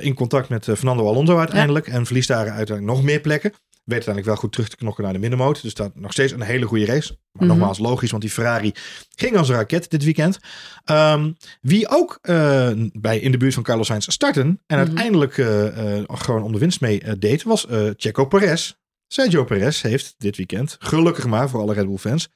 in 0.00 0.14
contact 0.14 0.48
met 0.48 0.64
Fernando 0.64 1.08
Alonso 1.08 1.38
uiteindelijk 1.38 1.86
en 1.86 2.06
verliest 2.06 2.28
daar 2.28 2.48
uiteindelijk 2.50 2.86
nog 2.86 3.02
meer 3.02 3.20
plekken. 3.20 3.52
Weet 3.84 3.92
uiteindelijk 4.06 4.26
wel 4.26 4.36
goed 4.36 4.52
terug 4.52 4.68
te 4.68 4.76
knokken 4.76 5.04
naar 5.04 5.12
de 5.12 5.18
middenmoot. 5.18 5.62
Dus 5.62 5.74
dat 5.74 5.94
nog 5.94 6.12
steeds 6.12 6.32
een 6.32 6.40
hele 6.42 6.66
goede 6.66 6.84
race. 6.84 7.08
Maar 7.32 7.46
Mhm. 7.46 7.46
nogmaals 7.56 7.78
logisch, 7.78 8.10
want 8.10 8.22
die 8.22 8.30
Ferrari 8.32 8.72
ging 9.16 9.36
als 9.36 9.48
een 9.48 9.54
raket 9.54 9.90
dit 9.90 10.04
weekend. 10.04 10.38
Ehm, 10.84 11.32
wie 11.60 11.88
ook 11.88 12.18
eh, 12.22 12.70
bij 12.92 13.18
in 13.18 13.30
de 13.32 13.36
buurt 13.36 13.54
van 13.54 13.62
Carlos 13.62 13.86
Sainz 13.86 14.06
starten 14.10 14.46
en 14.46 14.58
Mhm. 14.66 14.78
uiteindelijk 14.78 15.38
eh, 15.38 15.98
eh, 15.98 16.04
gewoon 16.08 16.42
om 16.42 16.52
de 16.52 16.58
winst 16.58 16.80
mee 16.80 17.18
deed, 17.18 17.42
was 17.42 17.66
Checo 17.96 18.24
Perez. 18.24 18.72
Sergio 19.06 19.44
Perez 19.44 19.82
heeft 19.82 20.14
dit 20.18 20.36
weekend, 20.36 20.76
gelukkig 20.78 21.26
maar 21.26 21.48
voor 21.50 21.60
alle 21.60 21.74
Red 21.74 21.86
Bull 21.86 21.96
fans, 21.96 22.28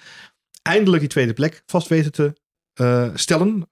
eindelijk 0.63 1.01
die 1.01 1.09
tweede 1.11 1.33
plek 1.33 1.63
vast 1.67 1.89
weten 1.89 2.13
te 2.13 2.33
stellen, 3.15 3.69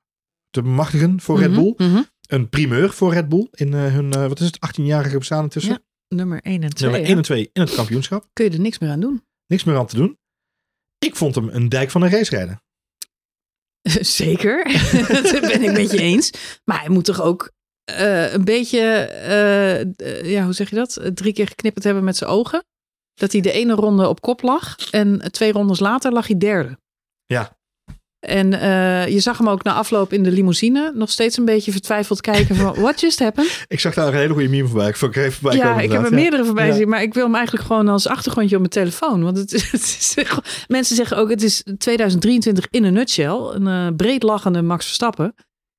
te 0.51 0.63
bemachtigen 0.63 1.21
voor 1.21 1.39
Red 1.39 1.51
Mhm, 1.51 1.61
Bull. 1.77 2.05
Een 2.27 2.49
primeur 2.49 2.91
voor 2.93 3.13
Red 3.13 3.29
Bull 3.29 3.49
in 3.51 3.73
hun, 3.73 4.11
wat 4.11 4.41
is 4.41 4.47
het, 4.47 4.61
18-jarige 4.61 5.19
bestaan 5.19 5.43
intussen. 5.43 5.73
Ja, 5.73 5.79
Nummer 6.09 6.43
1 6.43 6.63
en 6.63 6.71
2. 6.71 6.91
Nummer 6.91 7.09
1 7.09 7.17
en 7.17 7.23
2 7.23 7.51
in 7.53 7.63
het 7.63 7.75
kampioenschap. 7.75 8.29
Kun 8.33 8.45
je 8.45 8.51
er 8.51 8.61
niks 8.61 8.79
meer 8.79 8.91
aan 8.91 9.01
doen. 9.01 9.25
Niks 9.47 9.65
meer 9.65 9.77
aan 9.77 9.87
te 9.87 9.97
doen. 9.97 10.19
Ik 10.99 11.17
vond 11.17 11.35
hem 11.35 11.49
een 11.49 11.69
dijk 11.69 11.91
van 11.91 12.03
een 12.03 12.11
race 12.11 12.37
rijden. 12.37 12.63
Zeker, 14.21 14.65
dat 15.33 15.41
ben 15.41 15.63
ik 15.63 15.73
met 15.73 15.91
je 15.91 16.01
eens. 16.01 16.31
Maar 16.65 16.81
hij 16.81 16.89
moet 16.89 17.05
toch 17.05 17.21
ook 17.21 17.55
eh, 17.85 18.33
een 18.33 18.45
beetje, 18.45 18.81
eh, 18.81 19.81
eh, 19.81 20.31
ja, 20.31 20.45
hoe 20.45 20.53
zeg 20.53 20.71
je 20.71 20.77
dat? 20.77 21.01
Drie 21.15 21.33
keer 21.33 21.47
geknipperd 21.47 21.85
hebben 21.85 22.05
met 22.05 22.17
zijn 22.17 22.31
ogen. 22.31 22.65
Dat 23.15 23.33
hij 23.33 23.41
de 23.41 23.53
ene 23.53 23.75
ronde 23.75 24.09
op 24.09 24.21
kop 24.21 24.43
lag 24.43 24.91
en 24.91 25.33
twee 25.33 25.53
rondes 25.53 25.79
later 25.79 26.13
lag 26.13 26.27
hij 26.27 26.39
derde. 26.39 26.79
Ja. 27.25 27.56
En 28.21 28.61
eh, 28.61 29.09
je 29.09 29.21
zag 29.21 29.39
hem 29.39 29.49
ook 29.49 29.63
na 29.63 29.73
afloop 29.73 30.13
in 30.13 30.23
de 30.23 30.31
limousine 30.31 30.93
nog 30.95 31.11
steeds 31.11 31.37
een 31.37 31.45
beetje 31.45 31.73
vertwijfeld 31.73 32.21
kijken 32.21 32.57
van 32.57 32.75
what 32.83 33.01
just 33.01 33.19
happened? 33.19 33.65
Ik 33.69 33.81
zag 33.81 33.95
daar 33.95 34.07
een 34.09 34.15
hele 34.15 34.33
goede 34.33 34.49
meme 34.49 34.69
voorbij. 34.69 34.89
Ik 34.89 34.97
vond 34.97 35.17
ik 35.17 35.23
even 35.23 35.33
voorbij 35.33 35.59
ja, 35.59 35.69
komen 35.69 35.85
ik 35.85 35.93
heb 35.93 36.05
er 36.05 36.13
meerdere 36.15 36.45
voorbij 36.45 36.67
Ja. 36.67 36.75
zien, 36.75 36.89
maar 36.89 37.03
ik 37.03 37.15
wil 37.15 37.25
hem 37.25 37.35
eigenlijk 37.35 37.67
gewoon 37.67 37.89
als 37.89 38.07
achtergrondje 38.09 38.55
op 38.57 38.61
mijn 38.61 38.73
telefoon. 38.73 39.23
Want 39.23 39.37
het, 39.37 39.53
is- 39.53 39.71
het 39.77 39.83
is, 39.83 40.15
mensen 40.67 40.97
zeggen 40.97 41.17
ook, 41.17 41.31
het 41.31 41.43
is 41.43 41.65
2023 41.79 42.67
in 42.71 42.85
een 42.85 42.93
nutshell. 42.93 43.37
Een 43.53 43.67
eh, 43.67 43.87
breed 43.97 44.23
lachende 44.23 44.63
Max 44.63 44.85
Verstappen. 44.85 45.35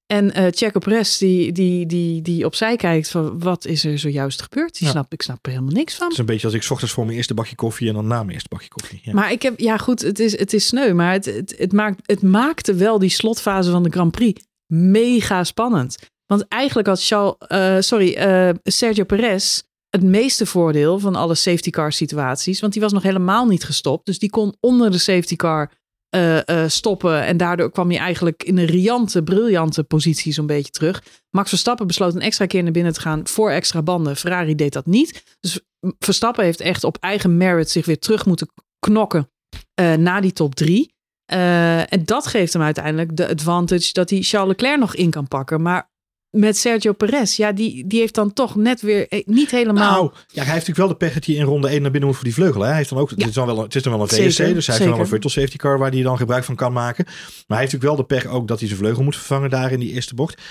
En 0.07 0.33
eh 0.33 0.45
Checo 0.49 0.79
Perez 0.79 1.17
die, 1.17 1.51
die, 1.51 1.85
die, 1.85 2.21
die 2.21 2.45
opzij 2.45 2.75
kijkt 2.75 3.09
van 3.09 3.39
wat 3.39 3.65
is 3.65 3.83
er 3.85 3.99
zojuist 3.99 4.41
gebeurd? 4.41 4.77
Die 4.77 4.85
Ja. 4.85 4.91
snap, 4.93 5.13
ik 5.13 5.21
snap 5.21 5.45
er 5.45 5.51
helemaal 5.51 5.73
niks 5.73 5.93
van. 5.95 6.03
Het 6.03 6.13
is 6.13 6.19
een 6.19 6.25
beetje 6.25 6.45
als 6.45 6.55
ik 6.55 6.63
's 6.63 6.69
ochtends 6.71 6.93
voor 6.93 7.05
mijn 7.05 7.17
eerste 7.17 7.33
bakje 7.33 7.55
koffie 7.55 7.87
en 7.87 7.93
dan 7.93 8.07
na 8.07 8.17
mijn 8.19 8.31
eerste 8.31 8.49
bakje 8.49 8.67
koffie. 8.69 8.99
Ja. 9.03 9.13
Maar 9.13 9.31
ik 9.31 9.41
heb, 9.41 9.59
ja 9.59 9.77
goed, 9.77 10.01
het 10.01 10.19
is, 10.19 10.39
het 10.39 10.53
is 10.53 10.67
sneu. 10.67 10.93
Maar 10.93 11.11
het, 11.11 11.25
het, 11.25 11.55
het, 11.57 11.73
maakt, 11.73 11.99
het 12.05 12.21
maakte 12.21 12.73
wel 12.73 12.99
die 12.99 13.09
slotfase 13.09 13.71
van 13.71 13.83
de 13.83 13.89
Grand 13.89 14.11
Prix 14.11 14.41
mega 14.73 15.43
spannend. 15.43 15.97
Want 16.25 16.45
eigenlijk 16.47 16.87
had 16.87 17.03
Charles, 17.05 17.35
eh, 17.47 17.75
sorry, 17.79 18.13
eh, 18.13 18.49
Sergio 18.63 19.03
Perez 19.03 19.61
het 19.89 20.03
meeste 20.03 20.45
voordeel 20.45 20.99
van 20.99 21.15
alle 21.15 21.35
safety 21.35 21.69
car 21.69 21.91
situaties. 21.93 22.59
Want 22.59 22.73
die 22.73 22.81
was 22.81 22.91
nog 22.91 23.03
helemaal 23.03 23.45
niet 23.45 23.63
gestopt. 23.63 24.05
Dus 24.05 24.19
die 24.19 24.29
kon 24.29 24.55
onder 24.59 24.91
de 24.91 24.97
safety 24.97 25.35
car 25.35 25.71
eh, 26.09 26.67
stoppen. 26.67 27.23
En 27.23 27.37
daardoor 27.37 27.71
kwam 27.71 27.89
hij 27.89 27.99
eigenlijk 27.99 28.43
in 28.43 28.57
een 28.57 28.65
riante, 28.65 29.23
briljante 29.23 29.83
positie 29.83 30.33
zo'n 30.33 30.45
beetje 30.45 30.71
terug. 30.71 31.03
Max 31.29 31.49
Verstappen 31.49 31.87
besloot 31.87 32.15
een 32.15 32.21
extra 32.21 32.45
keer 32.45 32.63
naar 32.63 32.71
binnen 32.71 32.93
te 32.93 32.99
gaan 32.99 33.27
voor 33.27 33.49
extra 33.49 33.81
banden. 33.81 34.15
Ferrari 34.15 34.55
deed 34.55 34.73
dat 34.73 34.85
niet. 34.85 35.37
Dus 35.39 35.59
Verstappen 35.99 36.43
heeft 36.43 36.59
echt 36.59 36.83
op 36.83 36.97
eigen 36.99 37.37
merit 37.37 37.69
zich 37.69 37.85
weer 37.85 37.99
terug 37.99 38.25
moeten 38.25 38.47
knokken 38.79 39.31
eh, 39.73 39.93
na 39.93 40.21
die 40.21 40.33
top 40.33 40.55
drie. 40.55 40.95
En 41.25 42.05
dat 42.05 42.27
geeft 42.27 42.53
hem 42.53 42.61
uiteindelijk 42.61 43.15
de 43.15 43.27
advantage 43.27 43.93
dat 43.93 44.09
hij 44.09 44.21
Charles 44.21 44.49
Leclerc 44.49 44.79
nog 44.79 44.95
in 44.95 45.09
kan 45.09 45.27
pakken. 45.27 45.61
Maar 45.61 45.89
met 46.29 46.57
Sergio 46.57 46.93
Perez, 46.93 47.35
ja, 47.37 47.51
die, 47.51 47.87
die 47.87 47.99
heeft 47.99 48.15
dan 48.15 48.33
toch 48.33 48.55
net 48.55 48.81
weer 48.81 49.07
eh, 49.07 49.21
niet 49.25 49.51
helemaal... 49.51 49.91
Nou, 49.91 50.11
ja, 50.13 50.43
hij 50.43 50.53
heeft 50.53 50.67
natuurlijk 50.67 50.77
wel 50.77 50.87
de 50.87 50.95
pech 50.95 51.13
dat 51.13 51.25
hij 51.25 51.35
in 51.35 51.43
ronde 51.43 51.67
1 51.67 51.81
naar 51.81 51.91
binnen 51.91 52.09
moet 52.09 52.15
voor 52.17 52.25
die 52.27 52.33
vleugel. 52.33 52.61
Hè? 52.61 52.67
Hij 52.67 52.77
heeft 52.77 52.89
dan 52.89 52.99
ook, 52.99 53.09
het, 53.09 53.27
is 53.27 53.33
dan 53.33 53.45
wel, 53.45 53.57
een- 53.57 53.63
het 53.63 53.75
is 53.75 53.81
dan 53.83 53.91
wel 53.93 54.01
een 54.01 54.07
VSC, 54.07 54.17
dus 54.53 54.67
hij 54.67 54.75
heeft 54.75 54.77
dan 54.77 54.77
wel 54.77 54.99
een 54.99 55.07
virtual 55.07 55.33
safety 55.33 55.57
car 55.57 55.77
waar 55.79 55.91
hij 55.91 56.01
dan 56.01 56.17
gebruik 56.17 56.43
van 56.43 56.55
kan 56.55 56.73
maken. 56.73 57.03
Maar 57.05 57.15
hij 57.47 57.57
heeft 57.57 57.71
natuurlijk 57.73 57.83
wel 57.83 57.95
de 57.95 58.03
pech 58.15 58.25
ook 58.25 58.47
dat 58.47 58.59
hij 58.59 58.67
zijn 58.67 58.79
vleugel 58.79 59.03
moet 59.03 59.15
vervangen 59.15 59.49
daar 59.49 59.71
in 59.71 59.79
die 59.79 59.91
eerste 59.91 60.15
bocht. 60.15 60.41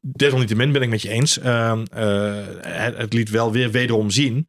Desalniettemin 0.00 0.72
ben 0.72 0.82
ik 0.82 0.88
met 0.88 1.02
je 1.02 1.08
eens. 1.08 1.38
Ehm, 1.38 1.84
eh, 1.92 2.34
het, 2.60 2.96
het 2.96 3.12
liet 3.12 3.30
wel 3.30 3.52
weer 3.52 3.70
wederom 3.70 4.10
zien 4.10 4.48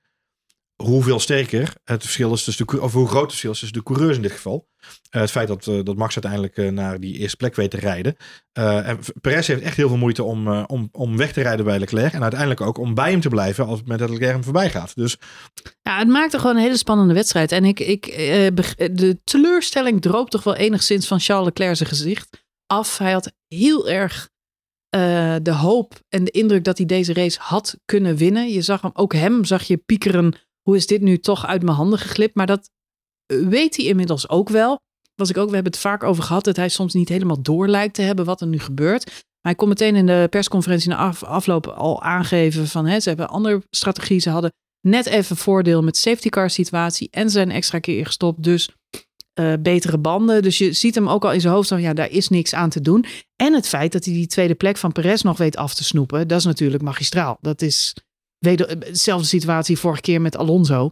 hoeveel 0.84 1.20
sterker 1.20 1.74
het 1.84 2.02
verschil 2.02 2.34
is 2.34 2.44
tussen 2.44 2.68
de, 2.68 2.82
of 2.82 2.94
hoe 2.94 3.08
groot 3.08 3.22
het 3.22 3.30
verschil 3.30 3.52
is 3.52 3.60
tussen 3.60 3.78
de 3.78 3.84
coureurs 3.84 4.16
in 4.16 4.22
dit 4.22 4.32
geval. 4.32 4.68
Eh, 5.10 5.22
het 5.22 5.32
feit 5.32 5.48
dat, 5.48 5.68
eh, 5.68 5.80
dat 5.84 5.96
Max 5.96 6.14
uiteindelijk 6.14 6.58
eh, 6.58 6.70
naar 6.70 7.00
die 7.00 7.18
eerste 7.18 7.38
plek 7.38 7.56
weet 7.56 7.72
te 7.72 7.78
rijden. 7.78 8.16
En 8.54 9.00
Perez 9.22 9.48
heeft 9.48 9.62
echt 9.62 9.78
heel 9.78 9.88
veel 9.88 9.98
moeite 9.98 10.24
om, 10.24 10.48
om, 10.48 10.90
om 10.92 11.18
weg 11.18 11.34
te 11.34 11.42
rijden 11.42 11.66
bij 11.66 11.80
Leclerc. 11.80 12.14
En 12.14 12.22
uiteindelijk 12.22 12.62
ook 12.62 12.78
om 12.78 12.94
bij 12.94 13.12
hem 13.12 13.20
te 13.20 13.30
blijven 13.30 13.66
als 13.66 13.84
met 13.84 14.00
dat 14.00 14.10
Leclerc 14.10 14.34
hem 14.34 14.44
voorbij 14.44 14.70
gaat. 14.70 14.96
Dus 14.96 15.18
Ja, 15.82 15.98
het 15.98 16.08
maakte 16.08 16.40
gewoon 16.40 16.56
een 16.56 16.62
hele 16.62 16.78
spannende 16.78 17.14
wedstrijd. 17.14 17.52
En 17.52 17.66
ik, 17.66 17.80
ik, 17.80 18.06
de 18.92 19.20
teleurstelling 19.24 20.02
droop 20.02 20.30
toch 20.30 20.44
wel 20.44 20.56
enigszins 20.56 21.08
van 21.08 21.20
Charles 21.20 21.46
Leclerc 21.46 21.76
zijn 21.76 21.90
gezicht 21.90 22.46
af. 22.66 22.98
Hij 22.98 23.12
had 23.12 23.34
heel 23.48 23.90
erg 23.90 24.30
de 25.42 25.54
hoop 25.54 25.94
en 26.10 26.24
de 26.24 26.32
indruk 26.32 26.64
dat 26.64 26.78
hij 26.78 26.86
deze 26.86 27.14
race 27.14 27.40
had 27.42 27.78
kunnen 27.86 28.16
winnen. 28.16 28.50
Je 28.50 28.62
zag 28.62 28.82
hem, 28.82 28.92
ook 28.94 29.14
hem 29.14 29.46
zag 29.46 29.64
je 29.64 29.78
piekeren. 29.78 30.34
Hoe 30.64 30.76
is 30.76 30.88
dit 30.88 31.02
nu 31.02 31.20
toch 31.20 31.46
uit 31.46 31.64
mijn 31.64 31.76
handen 31.76 32.00
geglipt? 32.00 32.36
Maar 32.36 32.48
dat 32.48 32.70
weet 33.26 33.76
hij 33.76 33.86
inmiddels 33.86 34.30
ook 34.30 34.50
wel. 34.50 34.80
Was 35.16 35.30
ik 35.30 35.38
ook, 35.38 35.48
we 35.50 35.54
hebben 35.54 35.72
het 35.72 35.82
vaak 35.82 36.04
over 36.04 36.24
gehad 36.24 36.44
dat 36.44 36.56
hij 36.56 36.70
soms 36.70 36.94
niet 36.94 37.10
helemaal 37.10 37.42
door 37.42 37.68
lijkt 37.68 37.94
te 37.94 38.02
hebben 38.02 38.26
wat 38.26 38.42
er 38.42 38.48
nu 38.48 38.60
gebeurt. 38.60 39.06
Maar 39.06 39.52
hij 39.52 39.56
kon 39.56 39.68
meteen 39.68 39.96
in 39.96 40.06
de 40.06 40.28
persconferentie 40.30 40.90
na 40.90 40.96
af, 40.96 41.24
afloop 41.24 41.68
al 41.68 42.02
aangeven 42.02 42.68
van 42.68 42.86
hè, 42.86 43.00
ze 43.00 43.08
hebben 43.08 43.26
een 43.26 43.32
andere 43.32 43.62
strategie. 43.70 44.20
Ze 44.20 44.30
hadden 44.30 44.54
net 44.88 45.06
even 45.06 45.38
voordeel 45.38 45.84
met 45.84 45.98
safety 45.98 46.30
car 46.30 46.50
situatie 46.50 47.08
en 47.12 47.30
zijn 47.30 47.52
extra 47.52 47.80
keer 47.80 48.06
gestopt. 48.06 48.44
Dus 48.44 48.70
eh, 49.34 49.54
betere 49.60 49.98
banden. 49.98 50.42
Dus 50.42 50.58
je 50.58 50.74
ziet 50.74 50.96
hem 50.96 51.10
ook 51.10 51.26
al 51.26 51.32
in 51.32 51.42
zijn 51.42 51.54
hoofd 51.54 51.68
van 51.68 51.82
ja, 51.82 51.94
daar 51.94 52.10
is 52.10 52.30
niks 52.30 52.54
aan 52.54 52.70
te 52.70 52.82
doen. 52.82 53.06
En 53.36 53.54
het 53.54 53.68
feit 53.68 53.92
dat 53.92 54.06
hij 54.06 54.14
die 54.14 54.28
tweede 54.28 54.56
plek 54.56 54.78
van 54.78 54.92
Perez 54.92 55.22
nog 55.22 55.38
weet 55.38 55.58
af 55.58 55.74
te 55.74 55.84
snoepen, 55.84 56.28
dat 56.28 56.40
is 56.40 56.46
natuurlijk 56.46 56.84
magistraal. 56.84 57.38
Dat 57.42 57.62
is 57.62 57.94
weder, 58.44 58.80
dezelfde 58.80 59.28
situatie 59.28 59.78
vorige 59.78 60.02
keer 60.02 60.22
met 60.22 60.38
Alonso. 60.38 60.92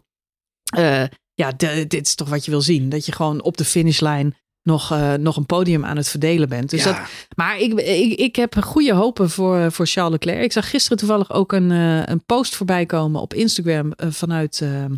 Eh, 0.76 1.04
ja, 1.34 1.52
de- 1.52 1.86
dit 1.88 2.08
is 2.08 2.16
toch 2.16 2.30
wat 2.30 2.46
je 2.46 2.52
wil 2.52 2.62
zien. 2.62 2.90
Dat 2.90 3.06
je 3.06 3.12
gewoon 3.12 3.42
op 3.42 3.58
de 3.58 3.66
finishlijn 3.66 4.36
nog, 4.64 4.92
eh, 4.92 5.14
nog 5.14 5.38
een 5.38 5.46
podium 5.46 5.86
aan 5.86 5.98
het 5.98 6.08
verdelen 6.08 6.50
bent. 6.50 6.70
Dus 6.70 6.84
ja, 6.84 6.92
dat, 6.94 7.10
maar 7.36 7.60
ik, 7.60 7.74
ik, 7.74 8.20
ik 8.20 8.36
heb 8.36 8.56
goede 8.64 8.94
hopen 8.94 9.30
voor, 9.30 9.72
voor 9.72 9.88
Charles 9.88 10.12
Leclerc. 10.12 10.44
Ik 10.44 10.52
zag 10.52 10.70
gisteren 10.70 10.98
toevallig 10.98 11.32
ook 11.32 11.52
een, 11.52 11.72
eh, 11.72 12.02
een 12.06 12.26
post 12.26 12.56
voorbij 12.56 12.86
komen 12.86 13.22
op 13.22 13.34
Instagram 13.34 13.92
eh, 13.92 14.10
vanuit 14.12 14.62
eh, 14.62 14.84
eh, 14.86 14.90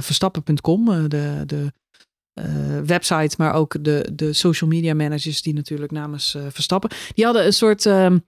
verstappen.com, 0.00 0.90
eh, 0.92 1.04
de, 1.08 1.42
de 1.46 1.72
eh, 2.32 2.44
website, 2.84 3.34
maar 3.38 3.52
ook 3.52 3.84
de, 3.84 4.10
de 4.12 4.32
social 4.32 4.70
media 4.70 4.94
managers 4.94 5.42
die 5.42 5.54
natuurlijk 5.54 5.90
namens 5.92 6.34
eh, 6.34 6.42
Verstappen. 6.50 6.90
Die 7.14 7.24
hadden 7.24 7.46
een 7.46 7.52
soort 7.52 7.86
ehm, 7.86 8.18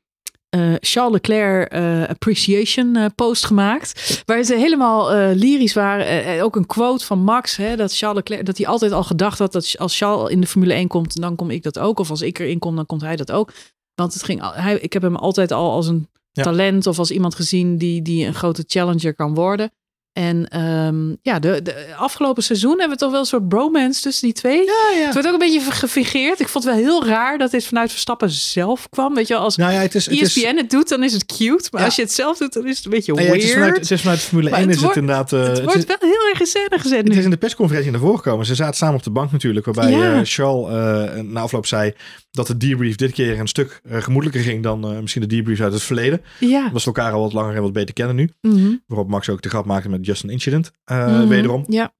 eh, 0.52 0.74
Charles 0.80 1.12
Leclerc 1.12 1.68
eh, 1.72 2.08
Appreciation 2.08 2.96
eh, 2.96 3.04
post 3.14 3.44
gemaakt. 3.46 4.22
Waar 4.26 4.42
ze 4.42 4.54
helemaal 4.54 5.10
lyrisch 5.34 5.74
waren. 5.74 6.42
Ook 6.42 6.56
een 6.56 6.66
quote 6.66 7.04
van 7.04 7.18
Max. 7.18 7.56
Hè, 7.56 7.76
dat 7.76 7.96
Charles 7.96 8.16
Leclerc, 8.18 8.46
dat 8.46 8.56
hij 8.56 8.66
altijd 8.66 8.92
al 8.92 9.02
gedacht 9.04 9.38
had 9.38 9.52
dat 9.52 9.74
als 9.78 9.96
Charles 9.96 10.30
in 10.30 10.40
de 10.40 10.46
Formule 10.46 10.72
1 10.74 10.88
komt, 10.88 11.20
dan 11.20 11.36
kom 11.36 11.50
ik 11.50 11.62
dat 11.62 11.78
ook. 11.78 11.98
Of 11.98 12.10
als 12.10 12.22
ik 12.22 12.38
erin 12.38 12.58
kom, 12.58 12.76
dan 12.76 12.86
komt 12.86 13.00
hij 13.00 13.16
dat 13.16 13.32
ook. 13.32 13.52
Want 13.94 14.12
het 14.14 14.22
ging, 14.22 14.54
hij, 14.54 14.78
ik 14.78 14.92
heb 14.92 15.02
hem 15.02 15.16
altijd 15.16 15.52
al 15.52 15.70
als 15.70 15.86
een 15.86 16.08
Ja. 16.32 16.42
talent 16.42 16.86
of 16.86 16.98
als 16.98 17.10
iemand 17.10 17.34
gezien 17.34 17.76
die, 17.78 18.02
die 18.02 18.26
een 18.26 18.34
grote 18.34 18.64
challenger 18.66 19.14
kan 19.14 19.34
worden. 19.34 19.70
En 20.12 20.48
ehm, 20.48 21.14
ja, 21.22 21.38
de, 21.38 21.62
de 21.62 21.86
afgelopen 21.96 22.42
seizoen 22.42 22.70
hebben 22.78 22.90
we 22.90 22.96
toch 22.96 23.10
wel 23.10 23.20
een 23.20 23.26
soort 23.26 23.48
bromance 23.48 24.00
tussen 24.00 24.24
die 24.26 24.34
twee. 24.34 24.56
Ja, 24.64 24.98
ja. 24.98 25.04
Het 25.04 25.12
wordt 25.12 25.26
ook 25.28 25.32
een 25.32 25.38
beetje 25.38 25.60
gefingeerd. 25.70 26.40
Ik 26.40 26.48
vond 26.48 26.64
het 26.64 26.74
wel 26.74 26.82
heel 26.82 27.06
raar 27.06 27.38
dat 27.38 27.50
dit 27.50 27.64
vanuit 27.66 27.90
Verstappen 27.90 28.30
zelf 28.30 28.88
kwam. 28.88 29.14
Weet 29.14 29.28
je, 29.28 29.36
als 29.36 29.56
Nou 29.56 29.72
ja, 29.72 29.80
het 29.80 29.94
is... 29.94 30.06
Het 30.06 30.20
is 30.20 30.36
ESPN 30.36 30.56
het 30.56 30.70
doet, 30.70 30.88
dan 30.88 31.02
is 31.02 31.12
het 31.12 31.26
cute. 31.26 31.68
Maar 31.70 31.84
als 31.84 31.96
je 31.96 32.02
het 32.02 32.12
zelf 32.12 32.38
doet, 32.38 32.52
dan 32.52 32.66
is 32.66 32.76
het 32.76 32.84
een 32.84 32.90
beetje 32.90 33.12
nou 33.12 33.24
weird. 33.26 33.42
het, 33.42 33.50
is 33.50 33.56
vanuit, 33.56 33.76
het 33.76 33.90
is 33.90 34.00
vanuit 34.00 34.20
Formule 34.20 34.50
Maar 34.50 34.58
1 34.58 34.68
het 34.68 34.76
is 34.76 34.82
wordt- 34.82 34.96
het 34.96 35.04
inderdaad... 35.04 35.32
eh, 35.32 35.40
het 35.40 35.48
het 35.56 35.64
wordt 35.64 35.86
wel 35.86 35.96
heel 36.10 36.28
erg 36.30 36.40
in 36.40 36.46
scène 36.46 36.78
gezet 36.78 36.98
Het 36.98 37.08
nu. 37.08 37.18
is 37.18 37.24
in 37.24 37.30
de 37.30 37.36
persconferentie 37.36 37.90
naar 37.90 38.00
voren 38.00 38.16
gekomen. 38.18 38.46
Ze 38.46 38.54
zaten 38.54 38.76
samen 38.76 38.94
op 38.96 39.02
de 39.02 39.10
bank 39.10 39.32
natuurlijk. 39.32 39.66
Waarbij 39.66 39.92
eh, 39.92 40.20
Charles 40.22 40.68
eh, 40.68 41.20
na 41.22 41.40
afloop 41.40 41.66
zei 41.66 41.94
dat 42.32 42.46
de 42.46 42.56
debrief 42.56 42.96
dit 42.96 43.12
keer 43.12 43.38
een 43.40 43.46
stuk 43.48 43.80
eh, 43.84 44.02
gemoedelijker 44.02 44.42
ging 44.44 44.62
dan 44.62 44.84
eh, 44.92 45.00
misschien 45.00 45.22
de 45.22 45.28
debrief 45.28 45.60
uit 45.60 45.72
het 45.72 45.82
verleden. 45.82 46.22
Ja. 46.40 46.66
Omdat 46.66 46.80
ze 46.80 46.86
elkaar 46.86 47.12
al 47.12 47.20
wat 47.20 47.32
langer 47.32 47.56
en 47.56 47.62
wat 47.62 47.72
beter 47.72 47.94
kennen 47.94 48.16
nu. 48.16 48.30
Mhm. 48.40 48.74
Waarop 48.86 49.08
Max 49.08 49.28
ook 49.28 49.42
de 49.42 49.48
grap 49.48 49.64
maakte 49.64 49.88
met 49.88 50.06
Just 50.06 50.24
an 50.24 50.30
Incident. 50.30 50.72
eh, 50.84 51.06
Mhm. 51.06 51.28
Wederom. 51.28 51.64
Ja. 51.68 51.92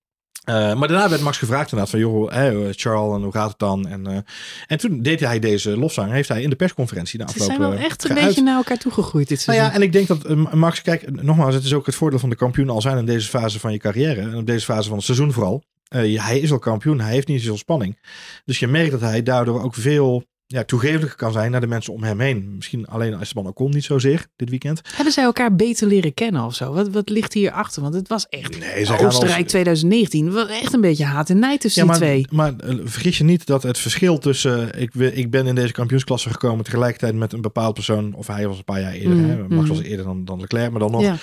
Maar 0.45 0.89
daarna 0.89 1.09
werd 1.09 1.23
Max 1.23 1.39
gevraagd 1.39 1.63
inderdaad 1.73 1.91
van, 1.91 1.99
joh, 2.01 2.33
hè, 2.33 2.67
eh, 2.69 2.73
Charles, 2.77 3.17
en 3.17 3.23
hoe 3.23 3.33
gaat 3.33 3.49
het 3.49 3.59
dan? 3.59 3.89
En, 3.89 4.25
en 4.67 4.79
toen 4.79 5.03
deed 5.03 5.21
hij 5.21 5.39
deze 5.39 5.77
lofzang, 5.77 6.13
heeft 6.13 6.29
hij 6.29 6.43
in 6.43 6.51
de 6.51 6.57
persconferentie 6.57 7.19
na 7.19 7.27
Ze 7.27 7.33
afloop 7.33 7.47
zijn 7.49 7.61
wel 7.61 7.75
echt 7.75 8.09
een 8.09 8.15
beetje 8.15 8.43
naar 8.43 8.57
elkaar 8.57 8.79
toegegroeid 8.79 9.29
dit 9.29 9.47
Nou 9.47 9.59
ja, 9.59 9.73
en 9.73 9.83
ik 9.83 9.93
denk 9.93 10.07
dat 10.09 10.53
Max, 10.55 10.83
kijk, 10.83 11.23
nogmaals, 11.23 11.55
het 11.55 11.65
is 11.65 11.75
ook 11.75 11.87
het 11.87 11.95
voordeel 11.95 12.19
van 12.19 12.31
de 12.31 12.37
kampioen 12.37 12.71
al 12.71 12.81
zijn 12.81 12.99
in 12.99 13.07
deze 13.07 13.29
fase 13.29 13.61
van 13.61 13.73
je 13.73 13.79
carrière. 13.79 14.21
En 14.21 14.35
op 14.37 14.47
deze 14.47 14.65
fase 14.65 14.89
van 14.89 14.97
het 14.97 15.07
seizoen 15.07 15.33
vooral. 15.33 15.63
Eh, 15.93 16.23
hij 16.25 16.39
is 16.41 16.53
al 16.53 16.59
kampioen, 16.59 17.01
hij 17.01 17.13
heeft 17.13 17.29
niet 17.29 17.41
zoveel 17.41 17.57
spanning. 17.57 17.99
Dus 18.45 18.59
je 18.59 18.67
merkt 18.67 18.91
dat 18.91 19.01
hij 19.01 19.23
daardoor 19.23 19.63
ook 19.63 19.75
veel 19.75 20.25
ja, 20.47 20.65
toegevelijker 20.65 21.17
kan 21.17 21.33
zijn 21.33 21.51
naar 21.51 21.61
de 21.61 21.67
mensen 21.67 21.93
om 21.93 22.03
hem 22.03 22.21
heen. 22.21 22.55
Misschien 22.57 22.87
alleen 22.87 23.21
Esteban 23.21 23.47
Ocon 23.47 23.71
niet 23.71 23.85
zozeer 23.85 24.27
dit 24.37 24.51
weekend. 24.51 24.81
Hebben 24.95 25.13
zij 25.13 25.25
elkaar 25.25 25.57
beter 25.57 25.87
leren 25.87 26.15
kennen 26.15 26.45
of 26.45 26.55
zo? 26.55 26.73
Wat, 26.73 26.89
wat 26.89 27.09
ligt 27.09 27.33
hier 27.33 27.51
achter? 27.51 27.83
Want 27.83 27.95
het 27.95 28.09
was 28.09 28.27
echt 28.29 28.59
Nee, 28.59 28.81
Oostenrijk 28.89 29.41
als- 29.43 29.51
2019. 29.51 30.25
Het 30.25 30.35
was 30.35 30.49
echt 30.49 30.73
een 30.73 30.81
beetje 30.81 31.05
haat 31.05 31.31
en 31.31 31.39
nijd 31.39 31.61
tussen 31.61 31.83
Ja, 31.83 31.89
maar, 31.91 31.99
die 32.01 32.09
twee. 32.09 32.27
maar 32.31 32.57
eh, 32.57 32.77
vergis 32.85 33.19
je 33.19 33.25
niet 33.25 33.47
dat 33.47 33.63
het 33.63 33.79
verschil 33.79 34.19
tussen... 34.19 34.81
Ik, 34.81 34.93
we- 34.95 35.15
ik 35.15 35.31
ben 35.31 35.47
in 35.47 35.55
deze 35.55 35.73
kampioensklasse 35.73 36.31
gekomen 36.31 36.65
tegelijkertijd 36.65 37.15
met 37.15 37.33
een 37.33 37.41
bepaald 37.41 37.75
persoon. 37.75 38.15
Of 38.15 38.27
hij 38.27 38.49
was 38.49 38.59
een 38.59 38.65
paar 38.65 38.81
jaar 38.81 38.93
eerder. 38.93 39.17
Mm, 39.17 39.29
hè, 39.29 39.37
Max 39.37 39.69
mm. 39.69 39.77
was 39.77 39.81
eerder 39.83 40.05
dan, 40.05 40.25
dan 40.25 40.41
Leclerc. 40.41 40.71
Maar 40.71 40.81
dan 40.81 40.91
nog, 40.91 41.03
Ja. 41.03 41.17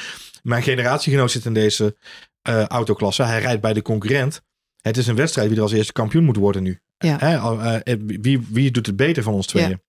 mijn 0.44 0.64
generatiegenoot 0.64 1.32
zit 1.32 1.46
in 1.46 1.54
deze 1.54 1.96
eh, 2.42 2.66
autoklasse. 2.66 3.24
Hij 3.24 3.40
rijdt 3.42 3.62
bij 3.62 3.74
de 3.74 3.82
concurrent. 3.82 4.42
Het 4.82 4.98
is 4.98 5.08
een 5.08 5.16
wedstrijd 5.16 5.48
wie 5.48 5.58
er 5.58 5.64
als 5.64 5.72
eerste 5.72 5.94
kampioen 5.94 6.24
moet 6.24 6.36
worden 6.38 6.64
nu. 6.64 6.80
Ja. 6.98 7.20
Eh, 7.84 7.94
wie, 8.06 8.40
wie 8.50 8.72
doet 8.72 8.86
het 8.86 8.96
beter 8.96 9.24
van 9.24 9.34
ons 9.34 9.48
tweeën? 9.48 9.82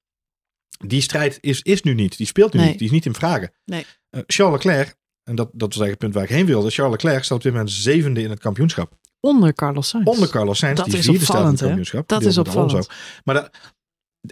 Die 0.87 1.01
strijd 1.01 1.39
is, 1.41 1.63
is 1.63 1.83
nu 1.83 1.95
niet. 1.95 2.17
Die 2.17 2.27
speelt 2.27 2.53
nu 2.53 2.59
Nee. 2.61 2.69
niet. 2.69 2.79
Die 2.79 2.87
is 2.87 2.93
niet 2.93 3.07
in 3.07 3.15
vragen. 3.15 3.53
Nee. 3.65 3.87
Eh, 4.11 4.21
Charles 4.27 4.65
Leclerc, 4.65 4.97
en 5.25 5.35
dat, 5.35 5.51
dat 5.53 5.75
was 5.75 5.83
eigenlijk 5.83 5.91
het 5.91 5.99
punt 5.99 6.15
waar 6.15 6.23
ik 6.23 6.29
heen 6.31 6.47
wilde. 6.47 6.71
Charles 6.71 6.93
Leclerc 7.03 7.25
staat 7.25 7.37
op 7.37 7.43
dit 7.43 7.53
moment 7.53 7.71
zevende 7.71 8.23
in 8.23 8.31
het 8.31 8.39
kampioenschap. 8.41 8.99
Onder 9.21 9.53
Carlos 9.55 9.89
Sainz. 9.89 10.07
Onder 10.07 10.29
Carlos 10.29 10.59
Sainz, 10.59 10.77
Dat 10.77 10.87
die 10.87 10.99
is 10.99 11.05
vierde 11.05 11.25
staat 11.25 11.43
in 11.45 11.51
het 11.51 11.61
kampioenschap. 11.61 12.09
Dat 12.09 12.25
is 12.25 12.39
Alonso. 12.39 12.61
opvallend. 12.61 12.89
Maar 13.25 13.35
dat, 13.35 13.51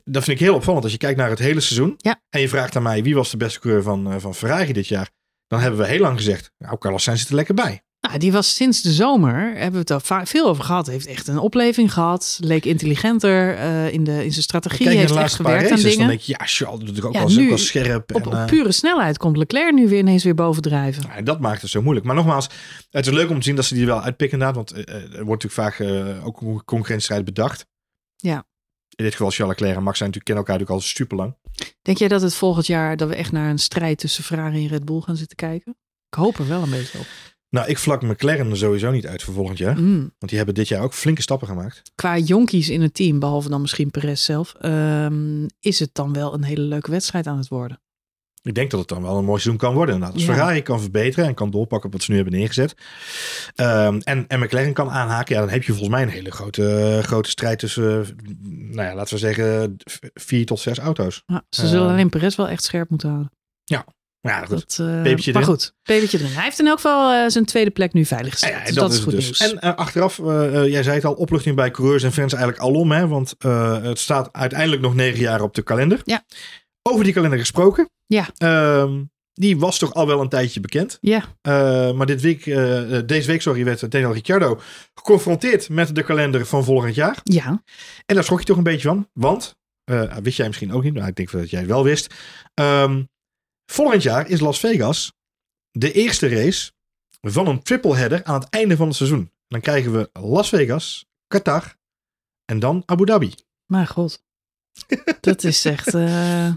dat 0.05 0.25
vind 0.25 0.41
ik 0.41 0.47
heel 0.47 0.55
opvallend. 0.55 0.83
Als 0.85 0.93
je 0.93 0.99
kijkt 0.99 1.19
naar 1.19 1.31
het 1.31 1.39
hele 1.39 1.61
seizoen. 1.61 1.95
Ja. 1.97 2.21
En 2.31 2.41
je 2.41 2.49
vraagt 2.49 2.77
aan 2.77 2.83
mij 2.83 3.03
wie 3.03 3.15
was 3.15 3.31
de 3.31 3.37
beste 3.37 3.61
coureur 3.61 3.83
van, 3.83 4.13
eh, 4.13 4.19
van 4.19 4.35
Ferrari 4.35 4.73
dit 4.73 4.87
jaar. 4.87 5.11
Dan 5.47 5.61
hebben 5.61 5.81
we 5.81 5.87
heel 5.87 6.01
lang 6.01 6.17
gezegd. 6.17 6.51
Nou, 6.59 6.79
Carlos 6.79 7.03
Sainz 7.03 7.21
zit 7.21 7.29
er 7.29 7.35
lekker 7.35 7.55
bij. 7.55 7.83
Nou, 8.01 8.19
die 8.19 8.33
was 8.33 8.55
sinds 8.55 8.83
de 8.83 8.93
zomer, 8.93 9.49
hebben 9.49 9.73
we 9.73 9.79
het 9.79 9.91
al 9.91 10.01
va- 10.01 10.27
veel 10.27 10.49
over 10.49 10.65
gehad. 10.65 10.87
Heeft 10.87 11.07
echt 11.07 11.27
een 11.29 11.39
opleving 11.39 11.93
gehad. 11.93 12.39
Leek 12.43 12.65
intelligenter 12.65 13.55
eh, 13.57 13.93
in, 13.93 14.05
de, 14.05 14.25
in 14.25 14.31
zijn 14.33 14.43
strategie. 14.43 14.87
Kijk 14.87 14.99
heeft 14.99 15.17
echt 15.17 15.35
gewerkt 15.35 15.63
aan 15.63 15.69
races. 15.69 15.83
Dan 15.83 15.91
dingen. 15.91 16.09
denk 16.09 16.21
je, 16.21 16.35
ja, 16.39 16.45
Charles 16.47 16.79
doet 16.85 16.97
het 16.97 17.05
ook 17.05 17.13
Ja, 17.13 17.19
wel, 17.27 17.37
nu 17.37 17.49
wel 17.49 17.59
scherp. 17.59 18.15
Op, 18.15 18.21
en, 18.21 18.27
op 18.27 18.33
eh, 18.33 18.45
pure 18.45 18.73
snelheid 18.73 19.19
komt 19.19 19.37
Leclerc 19.37 19.75
nu 19.75 19.89
weer 19.89 19.99
ineens 19.99 20.25
weer 20.25 20.35
bovendrijven. 20.35 21.11
En 21.11 21.25
dat 21.25 21.41
maakt 21.41 21.61
het 21.63 21.71
zo 21.71 21.83
moeilijk. 21.83 22.07
Maar 22.07 22.15
nogmaals, 22.15 22.49
het 22.91 23.07
is 23.07 23.13
leuk 23.13 23.31
om 23.31 23.37
te 23.39 23.45
zien 23.45 23.57
dat 23.57 23.65
ze 23.65 23.75
die 23.75 23.87
wel 23.87 24.03
uitpikken 24.03 24.39
inderdaad. 24.39 24.69
Want 24.71 24.85
eh, 24.87 24.95
er 25.19 25.25
wordt 25.25 25.45
natuurlijk 25.45 25.77
vaak 25.77 25.81
ook 26.25 26.41
een 26.41 26.65
concurrentiestrijd 26.65 27.25
bedacht. 27.25 27.67
Ja. 28.17 28.47
In 28.97 29.05
dit 29.05 29.13
geval 29.15 29.31
Charles 29.31 29.57
Leclerc 29.57 29.77
en 29.77 29.83
Max 29.83 29.99
zijn 29.99 30.11
natuurlijk, 30.11 30.25
kennen 30.25 30.45
elkaar 30.45 30.59
natuurlijk 30.59 30.71
al 30.71 30.81
super 30.97 31.17
lang. 31.17 31.37
Denk 31.83 31.99
jij 31.99 32.09
dat 32.09 32.23
het 32.23 32.35
volgend 32.35 32.67
jaar 32.67 32.97
dat 32.97 33.09
we 33.09 33.15
echt 33.15 33.33
naar 33.33 33.51
een 33.51 33.59
strijd 33.59 33.99
tussen 33.99 34.25
Ferrari 34.25 34.63
en 34.63 34.69
Red 34.69 34.85
Bull 34.85 35.01
gaan 35.01 35.17
zitten 35.17 35.37
kijken? 35.37 35.77
Ik 36.09 36.19
hoop 36.19 36.39
er 36.39 36.49
wel 36.49 36.63
een 36.63 36.71
beetje 36.71 36.99
op. 36.99 37.07
Nou, 37.51 37.69
ik 37.69 37.79
vlak 37.79 38.03
McLaren 38.03 38.51
er 38.51 38.57
sowieso 38.57 38.91
niet 38.91 39.07
uit 39.07 39.23
voor 39.23 39.35
volgend 39.35 39.59
jaar. 39.59 39.79
Mm. 39.81 39.99
Want 39.99 40.29
die 40.29 40.37
hebben 40.37 40.55
dit 40.55 40.69
jaar 40.69 40.83
ook 40.83 40.95
flinke 40.95 41.23
stappen 41.23 41.49
gemaakt. 41.49 41.83
Qua 41.95 42.19
jonkies 42.19 42.69
in 42.69 42.83
het 42.83 42.95
team, 42.95 43.19
behalve 43.19 43.49
dan 43.49 43.61
misschien 43.61 43.91
Perez 43.91 44.25
zelf, 44.25 44.55
ehm, 44.61 45.47
is 45.61 45.79
het 45.79 45.91
dan 45.93 46.13
wel 46.13 46.35
een 46.35 46.45
hele 46.45 46.61
leuke 46.63 46.91
wedstrijd 46.91 47.27
aan 47.27 47.39
het 47.39 47.49
worden. 47.49 47.81
Ik 48.43 48.55
denk 48.55 48.71
dat 48.71 48.81
het 48.81 48.89
dan 48.89 49.03
wel 49.03 49.17
een 49.19 49.25
mooi 49.25 49.41
seizoen 49.41 49.57
kan 49.61 49.75
worden. 49.75 49.95
inderdaad. 49.95 50.17
Als 50.19 50.27
Ja. 50.27 50.33
Ferrari 50.35 50.63
kan 50.63 50.81
verbeteren 50.81 51.27
en 51.29 51.35
kan 51.35 51.51
doorpakken 51.51 51.87
op 51.87 51.93
wat 51.95 52.03
ze 52.03 52.11
nu 52.11 52.17
hebben 52.17 52.35
neergezet. 52.35 52.75
Ehm, 53.55 53.99
en, 54.03 54.25
en 54.29 54.41
McLaren 54.41 54.73
kan 54.73 54.91
aanhaken. 54.91 55.35
Ja, 55.35 55.41
dan 55.41 55.51
heb 55.51 55.63
je 55.63 55.69
volgens 55.73 55.91
mij 55.91 56.03
een 56.03 56.09
hele 56.09 56.31
grote, 56.31 57.01
grote 57.03 57.31
strijd 57.31 57.59
tussen, 57.59 58.01
eh, 58.03 58.09
nou 58.75 58.89
ja, 58.89 58.95
laten 58.95 59.15
we 59.15 59.21
zeggen, 59.21 59.77
vier 60.15 60.47
tot 60.47 60.61
zes 60.61 60.79
auto's. 60.79 61.23
Ja, 61.27 61.45
ze 61.51 61.63
Eh. 61.63 61.69
zullen 61.69 61.89
alleen 61.91 62.09
Perez 62.09 62.37
wel 62.37 62.49
echt 62.49 62.63
scherp 62.63 62.91
moeten 62.91 63.09
houden. 63.09 63.33
Maar 63.71 63.85
ja, 64.29 64.41
goed. 64.45 64.77
Dat, 64.77 64.87
eh, 64.89 65.03
Pepertje 65.03 65.33
maar 65.33 65.43
erin. 65.43 65.55
goed, 65.55 65.75
pepertje 65.83 66.19
erin. 66.19 66.33
Hij 66.33 66.45
heeft 66.45 66.59
in 66.59 66.67
elk 66.67 66.77
geval 66.81 67.13
eh, 67.13 67.31
zijn 67.31 67.45
tweede 67.45 67.71
plek 67.71 67.93
nu 67.93 68.05
veilig 68.05 68.41
Ja, 68.41 68.49
ja, 68.49 68.65
dus 68.65 68.75
dat, 68.75 68.75
dat, 68.75 68.93
is 68.93 68.99
goed 68.99 69.13
nieuws. 69.13 69.27
dus. 69.39 69.39
En 69.53 69.59
eh, 69.61 69.75
achteraf, 69.75 70.17
jij 70.67 70.83
zei 70.83 70.95
het 70.95 71.05
al, 71.05 71.13
opluchting 71.15 71.57
bij 71.57 71.71
coureurs 71.71 72.03
en 72.03 72.13
fans 72.13 72.33
eigenlijk 72.33 72.63
alom. 72.63 72.93
Hè, 72.93 73.09
want 73.09 73.35
eh, 73.39 73.83
het 73.83 73.99
staat 73.99 74.29
uiteindelijk 74.33 74.83
nog 74.83 74.95
negen 74.95 75.21
jaar 75.21 75.41
op 75.43 75.55
de 75.55 75.63
kalender. 75.63 76.01
Ja. 76.05 76.25
Over 76.83 77.05
die 77.05 77.13
kalender 77.13 77.39
gesproken. 77.39 77.91
Ja. 78.07 78.27
Ehm, 78.37 79.03
die 79.33 79.59
was 79.59 79.79
toch 79.79 79.95
al 79.95 80.07
wel 80.07 80.21
een 80.21 80.29
tijdje 80.29 80.61
bekend. 80.61 80.99
Ja, 81.01 81.23
Eh, 81.41 81.93
maar 81.93 82.07
dit 82.07 82.21
week, 82.21 82.45
deze 83.07 83.27
week 83.27 83.43
sorry, 83.43 83.65
werd 83.65 83.91
Daniel 83.91 84.13
Ricciardo 84.13 84.61
geconfronteerd 84.95 85.69
met 85.69 85.95
de 85.95 86.03
kalender 86.03 86.47
van 86.47 86.65
volgend 86.65 86.95
jaar. 86.95 87.21
ja. 87.25 87.63
En 88.07 88.15
daar 88.15 88.25
schrok 88.25 88.39
je 88.39 88.45
toch 88.45 88.57
een 88.57 88.63
beetje 88.63 88.89
van. 88.89 89.09
Want, 89.13 89.57
eh, 89.85 90.17
wist 90.23 90.37
jij 90.37 90.47
misschien 90.47 90.73
ook 90.73 90.83
niet, 90.83 90.95
maar 90.95 91.09
ik 91.09 91.15
denk 91.17 91.31
dat 91.31 91.51
jij 91.51 91.61
het 91.61 91.69
wel 91.69 91.85
wist. 91.85 92.15
Ehm, 92.55 93.03
volgend 93.73 94.03
jaar 94.03 94.29
is 94.29 94.41
Las 94.41 94.59
Vegas 94.59 95.13
de 95.71 95.93
eerste 95.93 96.29
race 96.29 96.73
van 97.21 97.47
een 97.47 97.63
triple 97.63 97.97
header 97.97 98.25
aan 98.25 98.41
het 98.41 98.49
einde 98.49 98.77
van 98.77 98.87
het 98.87 98.97
seizoen. 98.97 99.33
Dan 99.49 99.61
krijgen 99.61 99.93
we 99.93 100.11
Las 100.13 100.49
Vegas, 100.49 101.07
Qatar 101.27 101.77
en 102.45 102.59
dan 102.59 102.83
Abu 102.87 103.05
Dhabi. 103.05 103.35
maar 103.67 103.87
god. 103.87 104.23
dat 105.21 105.45
is 105.45 105.65
echt... 105.65 105.95
eh, 105.95 106.53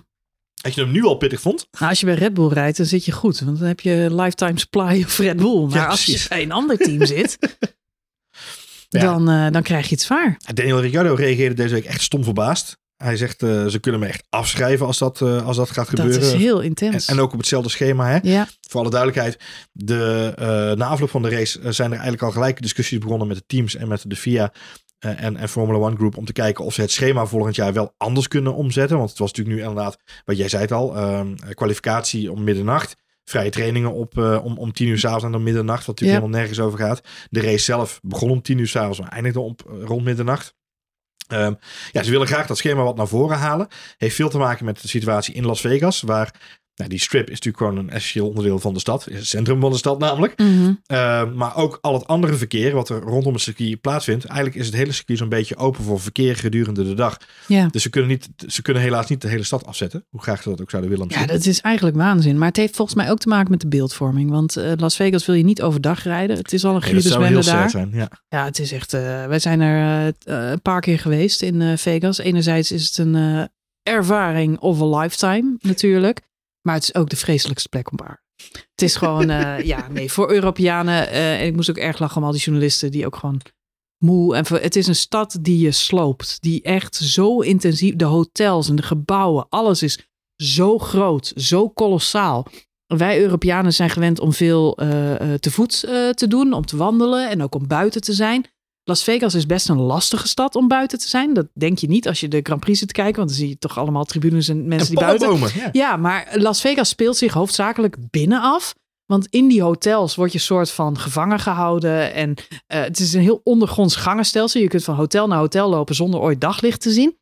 Als 0.63 0.73
je 0.75 0.81
hem 0.81 0.91
nu 0.91 1.03
al 1.05 1.17
pittig 1.17 1.41
vond. 1.41 1.67
Nou, 1.71 1.89
als 1.89 1.99
je 1.99 2.05
bij 2.05 2.15
Red 2.15 2.33
Bull 2.33 2.47
rijdt, 2.47 2.77
dan 2.77 2.85
zit 2.85 3.05
je 3.05 3.11
goed. 3.11 3.39
Want 3.39 3.59
dan 3.59 3.67
heb 3.67 3.79
je 3.79 4.07
lifetime 4.15 4.59
supply 4.59 5.03
of 5.03 5.17
Red 5.17 5.37
Bull. 5.37 5.65
Maar 5.65 5.75
Ja, 5.77 5.85
als 5.87 6.05
je 6.05 6.25
bij 6.29 6.41
een 6.43 6.51
ander 6.51 6.77
team 6.77 7.05
zit, 7.05 7.37
Ja. 8.89 9.01
dan, 9.01 9.29
eh, 9.29 9.51
dan 9.51 9.63
krijg 9.63 9.85
je 9.87 9.95
het 9.95 10.03
zwaar. 10.03 10.37
Daniel 10.53 10.81
Ricciardo 10.81 11.13
reageerde 11.13 11.55
deze 11.55 11.73
week 11.73 11.85
echt 11.85 12.01
stom 12.01 12.23
verbaasd. 12.23 12.77
Hij 13.01 13.17
zegt, 13.17 13.43
eh, 13.43 13.65
ze 13.65 13.79
kunnen 13.79 13.99
me 14.01 14.07
echt 14.07 14.23
afschrijven 14.29 14.85
als 14.85 14.97
dat, 14.97 15.21
eh, 15.21 15.45
als 15.45 15.57
dat 15.57 15.69
gaat 15.69 15.89
gebeuren. 15.89 16.19
Dat 16.19 16.23
is 16.23 16.33
heel 16.33 16.59
en, 16.59 16.65
intens. 16.65 17.07
en 17.07 17.19
ook 17.19 17.31
op 17.31 17.37
hetzelfde 17.37 17.69
schema. 17.69 18.09
Hè? 18.09 18.19
ja, 18.21 18.47
Voor 18.69 18.81
alle 18.81 18.89
duidelijkheid, 18.89 19.39
de, 19.71 20.33
eh, 20.37 20.45
na 20.77 20.85
afloop 20.85 21.09
van 21.09 21.21
de 21.21 21.29
race 21.29 21.59
zijn 21.73 21.87
er 21.89 21.93
eigenlijk 21.93 22.23
al 22.23 22.31
gelijk 22.31 22.61
discussies 22.61 22.99
begonnen 22.99 23.27
met 23.27 23.37
de 23.37 23.43
teams 23.47 23.75
en 23.75 23.87
met 23.87 24.03
de 24.07 24.15
FIA 24.15 24.53
en, 24.99 25.37
en 25.37 25.49
Formula 25.49 25.77
One 25.77 25.95
Group 25.95 26.17
om 26.17 26.25
te 26.25 26.33
kijken 26.33 26.65
of 26.65 26.73
ze 26.73 26.81
het 26.81 26.91
schema 26.91 27.25
volgend 27.25 27.55
jaar 27.55 27.73
wel 27.73 27.93
anders 27.97 28.27
kunnen 28.27 28.53
omzetten. 28.55 28.97
Want 28.97 29.09
het 29.09 29.19
was 29.19 29.27
natuurlijk 29.27 29.57
nu 29.57 29.63
inderdaad, 29.63 29.97
wat 30.25 30.37
jij 30.37 30.49
zei 30.49 30.61
het 30.61 30.71
al, 30.71 30.95
ehm, 30.95 31.35
kwalificatie 31.53 32.31
om 32.31 32.43
middernacht. 32.43 32.95
Vrije 33.23 33.49
trainingen 33.49 33.93
op, 33.93 34.17
om, 34.17 34.57
om 34.57 34.73
tien 34.73 34.87
uur 34.87 34.99
s'avonds 34.99 35.23
en 35.23 35.31
dan 35.31 35.43
middernacht, 35.43 35.85
wat 35.85 35.99
natuurlijk 35.99 36.19
Ja. 36.19 36.21
helemaal 36.21 36.39
nergens 36.39 36.65
over 36.67 36.79
gaat. 36.79 37.01
De 37.29 37.41
race 37.41 37.63
zelf 37.63 37.99
begon 38.03 38.29
om 38.29 38.41
tien 38.41 38.57
uur 38.57 38.67
s'avonds, 38.67 38.99
maar 38.99 39.09
eindigde 39.09 39.39
op, 39.39 39.61
rond 39.83 40.03
middernacht. 40.03 40.55
Ehm, 41.31 41.53
ja, 41.91 42.03
ze 42.03 42.11
willen 42.11 42.27
graag 42.27 42.47
dat 42.47 42.57
schema 42.57 42.83
wat 42.83 42.95
naar 42.95 43.07
voren 43.07 43.37
halen. 43.37 43.67
Heeft 43.97 44.15
veel 44.15 44.29
te 44.29 44.37
maken 44.37 44.65
met 44.65 44.81
de 44.81 44.87
situatie 44.87 45.33
in 45.33 45.45
Las 45.45 45.61
Vegas, 45.61 46.01
waar 46.01 46.33
nou, 46.75 46.89
die 46.89 46.99
strip 46.99 47.23
is 47.29 47.39
natuurlijk 47.39 47.57
gewoon 47.57 47.77
een 47.77 47.89
essentieel 47.89 48.27
onderdeel 48.27 48.59
van 48.59 48.73
de 48.73 48.79
stad. 48.79 49.09
Is 49.09 49.17
het 49.17 49.27
centrum 49.27 49.59
van 49.61 49.71
de 49.71 49.77
stad 49.77 49.99
namelijk. 49.99 50.37
Mhm. 50.39 50.73
Uh, 50.87 51.33
maar 51.33 51.55
ook 51.55 51.77
al 51.81 51.93
het 51.93 52.07
andere 52.07 52.33
verkeer 52.33 52.73
wat 52.73 52.89
er 52.89 52.99
rondom 53.01 53.33
het 53.33 53.41
circuit 53.41 53.81
plaatsvindt. 53.81 54.25
Eigenlijk 54.25 54.59
is 54.59 54.65
het 54.65 54.75
hele 54.75 54.91
circuit 54.91 55.19
zo'n 55.19 55.29
beetje 55.29 55.55
open 55.55 55.83
voor 55.83 55.99
verkeer 55.99 56.35
gedurende 56.35 56.83
de 56.83 56.93
dag. 56.93 57.17
ja. 57.47 57.67
Dus 57.71 57.81
ze 57.81 57.89
kunnen, 57.89 58.09
niet, 58.09 58.29
ze 58.47 58.61
kunnen 58.61 58.81
helaas 58.83 59.07
niet 59.07 59.21
de 59.21 59.27
hele 59.27 59.43
stad 59.43 59.65
afzetten. 59.65 60.05
Hoe 60.09 60.21
graag 60.21 60.41
ze 60.41 60.49
dat 60.49 60.61
ook 60.61 60.69
zouden 60.69 60.91
willen. 60.91 61.05
ja, 61.09 61.25
dat 61.25 61.45
is 61.45 61.61
eigenlijk 61.61 61.95
waanzin. 61.97 62.37
Maar 62.37 62.47
het 62.47 62.57
heeft 62.57 62.75
volgens 62.75 62.97
mij 62.97 63.09
ook 63.11 63.19
te 63.19 63.27
maken 63.27 63.51
met 63.51 63.59
de 63.61 63.67
beeldvorming. 63.67 64.29
Want 64.29 64.57
eh, 64.57 64.71
Las 64.75 64.95
Vegas 64.95 65.25
wil 65.25 65.35
je 65.35 65.43
niet 65.43 65.61
overdag 65.61 66.03
rijden. 66.03 66.37
Het 66.37 66.53
is 66.53 66.63
al 66.65 66.75
een 66.75 66.79
Nee, 66.81 66.89
griebesbende 66.89 67.43
daar. 67.43 67.69
zijn. 67.69 67.89
Ja. 67.93 68.09
Ja, 68.29 68.45
het 68.45 68.59
is 68.59 68.71
echt. 68.71 68.93
eh, 68.93 69.01
wij 69.25 69.39
zijn 69.39 69.61
er 69.61 70.13
eh, 70.23 70.49
een 70.51 70.61
paar 70.61 70.81
keer 70.81 70.99
geweest 70.99 71.41
in 71.41 71.61
eh, 71.61 71.77
Vegas. 71.77 72.17
Enerzijds 72.17 72.71
is 72.71 72.85
het 72.87 72.97
een 72.97 73.15
eh, 73.15 73.43
ervaring 73.95 74.59
of 74.59 74.81
a 74.81 74.99
lifetime, 74.99 75.55
natuurlijk. 75.59 76.19
Maar 76.61 76.75
het 76.75 76.83
is 76.83 76.95
ook 76.95 77.09
de 77.09 77.15
vreselijkste 77.15 77.69
plek 77.69 77.91
om 77.91 77.99
aarde. 77.99 78.21
Het 78.51 78.81
is 78.81 78.95
gewoon, 78.95 79.29
uh, 79.29 79.59
ja, 79.71 79.87
nee, 79.87 80.11
voor 80.11 80.31
Europeanen. 80.31 81.07
Uh, 81.07 81.39
en 81.39 81.45
ik 81.45 81.55
moest 81.55 81.69
ook 81.69 81.77
erg 81.77 81.99
lachen 81.99 82.17
om 82.17 82.23
al 82.23 82.31
die 82.31 82.41
journalisten 82.41 82.91
die 82.91 83.05
ook 83.05 83.15
gewoon 83.15 83.41
moe. 83.97 84.35
En 84.35 84.45
het 84.47 84.75
is 84.75 84.87
een 84.87 84.95
stad 84.95 85.37
die 85.41 85.59
je 85.59 85.71
sloopt. 85.71 86.37
Die 86.41 86.61
echt 86.61 86.95
zo 86.95 87.39
intensief, 87.39 87.95
de 87.95 88.05
hotels 88.05 88.69
en 88.69 88.75
de 88.75 88.83
gebouwen, 88.83 89.45
alles 89.49 89.83
is 89.83 90.07
zo 90.35 90.77
groot, 90.77 91.33
zo 91.35 91.69
kolossaal. 91.69 92.47
Wij 92.85 93.21
Europeanen 93.21 93.73
zijn 93.73 93.89
gewend 93.89 94.19
om 94.19 94.33
veel 94.33 94.83
uh, 94.83 94.87
te 95.33 95.51
voet 95.51 95.79
te 96.13 96.25
doen, 96.27 96.53
om 96.53 96.65
te 96.65 96.77
wandelen 96.77 97.29
en 97.29 97.43
ook 97.43 97.55
om 97.55 97.67
buiten 97.67 98.01
te 98.01 98.13
zijn. 98.13 98.45
Las 98.83 99.03
Vegas 99.03 99.35
is 99.35 99.45
best 99.45 99.69
een 99.69 99.79
lastige 99.81 100.27
stad 100.27 100.55
om 100.55 100.67
buiten 100.67 100.99
te 100.99 101.07
zijn. 101.07 101.33
Dat 101.33 101.47
denk 101.53 101.77
je 101.77 101.87
niet 101.87 102.07
als 102.07 102.19
je 102.19 102.27
de 102.27 102.39
Grand 102.43 102.59
Prix 102.59 102.79
zit 102.79 102.87
te 102.87 102.93
kijken. 102.93 103.15
Want 103.15 103.29
dan 103.29 103.37
zie 103.37 103.49
je 103.49 103.57
toch 103.57 103.77
allemaal 103.77 104.05
tribunes 104.05 104.47
en 104.47 104.67
mensen 104.67 104.89
die 104.89 104.99
buiten... 104.99 105.39
Ja. 105.39 105.69
ja, 105.71 105.97
maar 105.97 106.31
Las 106.33 106.61
Vegas 106.61 106.89
speelt 106.89 107.17
zich 107.17 107.33
hoofdzakelijk 107.33 107.97
binnenaf. 108.09 108.73
Want 109.05 109.27
in 109.29 109.47
die 109.47 109.61
hotels 109.61 110.15
word 110.15 110.31
je 110.31 110.39
soort 110.39 110.71
van 110.71 110.97
gevangen 110.97 111.39
gehouden. 111.39 112.13
En 112.13 112.29
uh, 112.29 112.35
het 112.67 112.99
is 112.99 113.13
een 113.13 113.21
heel 113.21 113.41
ondergronds 113.43 113.95
gangenstelsel. 113.95 114.61
Je 114.61 114.67
kunt 114.67 114.83
van 114.83 114.95
hotel 114.95 115.27
naar 115.27 115.37
hotel 115.37 115.69
lopen 115.69 115.95
zonder 115.95 116.19
ooit 116.19 116.41
daglicht 116.41 116.81
te 116.81 116.91
zien. 116.91 117.19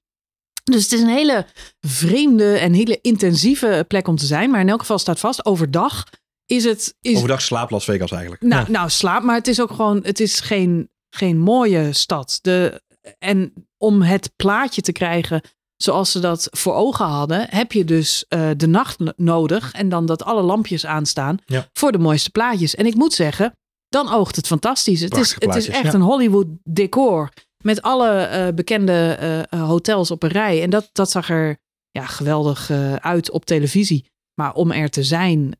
Dus 0.63 0.83
het 0.83 0.91
is 0.91 1.01
een 1.01 1.07
hele 1.07 1.45
vreemde 1.87 2.57
en 2.57 2.73
hele 2.73 2.99
intensieve 3.01 3.85
plek 3.87 4.07
om 4.07 4.15
te 4.15 4.25
zijn. 4.25 4.49
Maar 4.49 4.61
in 4.61 4.69
elk 4.69 4.79
geval 4.79 4.99
staat 4.99 5.19
vast, 5.19 5.45
overdag 5.45 6.03
is 6.45 6.63
het... 6.63 6.95
Is... 7.01 7.15
Overdag 7.15 7.41
slaapt 7.41 7.71
Las 7.71 7.83
Vegas 7.83 8.11
eigenlijk. 8.11 8.41
Nou, 8.41 8.65
ja. 8.65 8.71
nou, 8.71 8.89
slaap, 8.89 9.23
maar 9.23 9.35
het 9.35 9.47
is 9.47 9.61
ook 9.61 9.71
gewoon... 9.71 9.99
Het 10.03 10.19
is 10.19 10.39
geen 10.39 10.89
geen 11.09 11.39
mooie 11.39 11.93
stad. 11.93 12.39
De, 12.41 12.81
en 13.19 13.53
om 13.77 14.01
het 14.01 14.31
plaatje 14.35 14.81
te 14.81 14.91
krijgen 14.91 15.41
zoals 15.83 16.11
ze 16.11 16.19
dat 16.19 16.47
voor 16.51 16.73
ogen 16.73 17.05
hadden, 17.05 17.47
heb 17.49 17.71
je 17.71 17.85
dus 17.85 18.25
uh, 18.29 18.49
de 18.57 18.67
nacht 18.67 18.97
nodig 19.15 19.71
en 19.71 19.89
dan 19.89 20.05
dat 20.05 20.23
alle 20.23 20.41
lampjes 20.41 20.85
aanstaan 20.85 21.37
ja. 21.45 21.67
voor 21.73 21.91
de 21.91 21.97
mooiste 21.97 22.29
plaatjes. 22.29 22.75
En 22.75 22.85
ik 22.85 22.95
moet 22.95 23.13
zeggen, 23.13 23.53
dan 23.87 24.13
oogt 24.13 24.35
het 24.35 24.47
fantastisch. 24.47 25.01
Het 25.01 25.17
is, 25.17 25.35
het 25.39 25.55
is 25.55 25.67
echt 25.67 25.83
ja. 25.83 25.93
een 25.93 26.01
Hollywood 26.01 26.47
decor 26.63 27.29
met 27.63 27.81
alle 27.81 28.29
uh, 28.31 28.53
bekende 28.55 29.19
uh, 29.53 29.67
hotels 29.67 30.11
op 30.11 30.23
een 30.23 30.29
rij. 30.29 30.63
En 30.63 30.69
dat, 30.69 30.89
dat 30.91 31.11
zag 31.11 31.29
er 31.29 31.57
ja, 31.91 32.05
geweldig 32.05 32.71
uit 32.99 33.31
op 33.31 33.45
televisie. 33.45 34.05
Maar 34.33 34.53
om 34.53 34.71
er 34.71 34.89
te 34.89 35.03
zijn, 35.03 35.55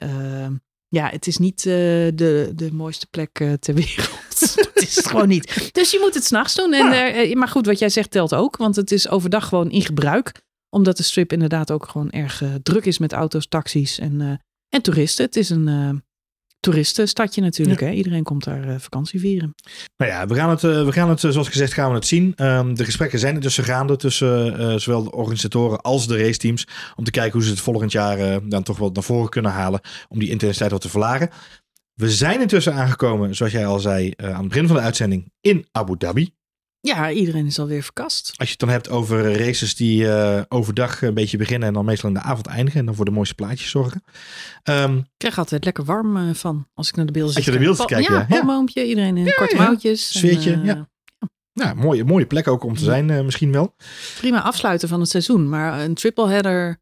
ja, 0.88 1.10
het 1.10 1.28
is 1.28 1.38
niet 1.38 1.64
de, 1.64 2.52
de 2.56 2.70
mooiste 2.72 3.08
plek 3.08 3.44
ter 3.60 3.74
wereld. 3.74 4.19
dat 4.74 4.84
is 4.84 4.96
het 4.96 5.08
gewoon 5.08 5.28
niet. 5.28 5.70
Dus 5.72 5.92
je 5.92 6.00
moet 6.02 6.14
het 6.14 6.26
s'nachts 6.26 6.56
doen. 6.56 6.74
En, 6.74 7.14
ja. 7.28 7.38
maar 7.38 7.48
goed, 7.48 7.66
wat 7.66 7.80
jij 7.80 7.90
zegt 7.90 8.12
telt 8.12 8.34
ook. 8.34 8.58
Want 8.58 8.76
het 8.76 8.92
is 8.92 9.10
overdag 9.10 9.48
gewoon 9.48 9.72
in 9.72 9.82
gebruik. 9.82 10.32
Omdat 10.70 10.98
de 10.98 11.04
strip 11.04 11.34
inderdaad 11.34 11.72
ook 11.72 11.88
gewoon 11.88 12.10
erg 12.10 12.42
uh, 12.42 12.50
druk 12.64 12.86
is 12.86 12.98
met 12.98 13.14
auto's, 13.14 13.48
taxis 13.48 14.00
en, 14.00 14.20
uh, 14.20 14.32
en 14.70 14.82
toeristen. 14.82 15.26
Het 15.26 15.36
is 15.36 15.50
een 15.50 15.68
uh, 15.68 15.90
toeristenstadje 16.60 17.42
natuurlijk. 17.42 17.80
Ja. 17.80 17.86
Hè? 17.86 17.94
Iedereen 17.94 18.24
komt 18.24 18.44
daar 18.44 18.80
vakantie 18.82 19.20
vieren. 19.20 19.56
Nou 19.98 20.12
ja, 20.12 20.28
we 20.28 20.36
gaan 20.36 20.50
het, 20.50 20.62
we 20.62 20.92
gaan 20.92 21.10
het 21.10 21.20
zoals 21.20 21.50
gezegd 21.50 21.74
gaan 21.74 21.90
we 21.90 21.96
het 21.96 22.08
zien. 22.08 22.34
Um, 22.38 22.76
de 22.76 22.86
gesprekken 22.86 23.20
zijn 23.20 23.36
er 23.36 23.42
tussen 23.42 23.64
gaande 23.64 23.96
tussen 23.96 24.82
zowel 24.82 25.04
de 25.04 25.12
organisatoren 25.12 25.82
als 25.82 26.08
de 26.08 26.18
raceteams. 26.18 26.68
Om 26.96 27.04
te 27.04 27.12
kijken 27.12 27.34
hoe 27.34 27.44
ze 27.44 27.50
het 27.50 27.60
volgend 27.60 27.92
jaar 27.92 28.48
dan 28.50 28.64
toch 28.64 28.78
wel 28.78 28.90
naar 28.94 29.04
voren 29.04 29.30
kunnen 29.30 29.52
halen. 29.52 29.82
Om 30.08 30.20
die 30.20 30.30
intensiteit 30.30 30.72
wat 30.72 30.82
te 30.82 30.90
verlagen. 30.90 31.30
We 32.00 32.12
zijn 32.12 32.42
intussen 32.42 32.74
aangekomen, 32.74 33.36
zoals 33.36 33.52
jij 33.52 33.66
al 33.66 33.80
zei, 33.80 34.14
uh, 34.18 34.30
aan 34.30 34.40
het 34.40 34.48
begin 34.48 34.68
van 34.68 34.76
de 34.76 34.82
uitzending 34.82 35.32
in 35.42 35.68
Abu 35.72 35.98
Dhabi. 35.98 36.34
Ja, 36.80 37.12
iedereen 37.12 37.46
is 37.46 37.60
alweer 37.60 37.84
verkast. 37.84 38.34
Als 38.36 38.48
je 38.48 38.52
het 38.52 38.60
dan 38.60 38.70
hebt 38.70 38.90
over 38.90 39.38
races 39.38 39.76
die 39.76 40.04
uh, 40.04 40.42
overdag 40.48 41.02
een 41.02 41.14
beetje 41.14 41.38
beginnen 41.38 41.68
en 41.68 41.74
dan 41.74 41.86
meestal 41.86 42.10
in 42.10 42.16
de 42.16 42.22
avond 42.22 42.48
eindigen 42.48 42.80
en 42.80 42.86
dan 42.86 42.96
voor 42.96 43.06
de 43.06 43.12
mooiste 43.12 43.36
plaatjes 43.36 43.70
zorgen. 43.70 44.04
Um, 44.64 44.98
ik 44.98 45.06
krijg 45.18 45.38
altijd 45.38 45.64
lekker 45.64 45.84
warm 45.86 46.18
uh, 46.18 46.34
van 46.34 46.68
als 46.74 46.90
ik 46.90 46.96
naar 46.96 47.06
de 47.06 47.12
beelden 47.12 47.34
zit. 47.34 47.46
Als 47.46 47.54
je 47.54 47.60
de 47.60 47.66
beelden 47.66 47.86
kijkt, 47.86 48.08
ja. 48.08 48.14
Ja, 48.14 48.26
palmoompje, 48.26 48.86
iedereen 48.86 49.18
in 49.18 49.26
ja, 49.26 49.32
korte 49.32 49.56
ja. 49.56 49.62
mouwtjes. 49.62 50.18
Sfeertje, 50.18 50.54
en, 50.54 50.66
ja. 50.66 50.90
Nou, 51.54 51.76
mooie, 51.76 52.04
mooie 52.04 52.26
plek 52.26 52.48
ook 52.48 52.64
om 52.64 52.76
te 52.76 52.84
zijn 52.84 53.26
misschien 53.26 53.52
wel. 53.52 53.76
Prima 54.18 54.42
afsluiten 54.42 54.88
van 54.88 55.00
het 55.00 55.10
seizoen, 55.10 55.50
maar 55.50 55.80
een 55.80 55.94
triple 55.94 56.30
header 56.30 56.80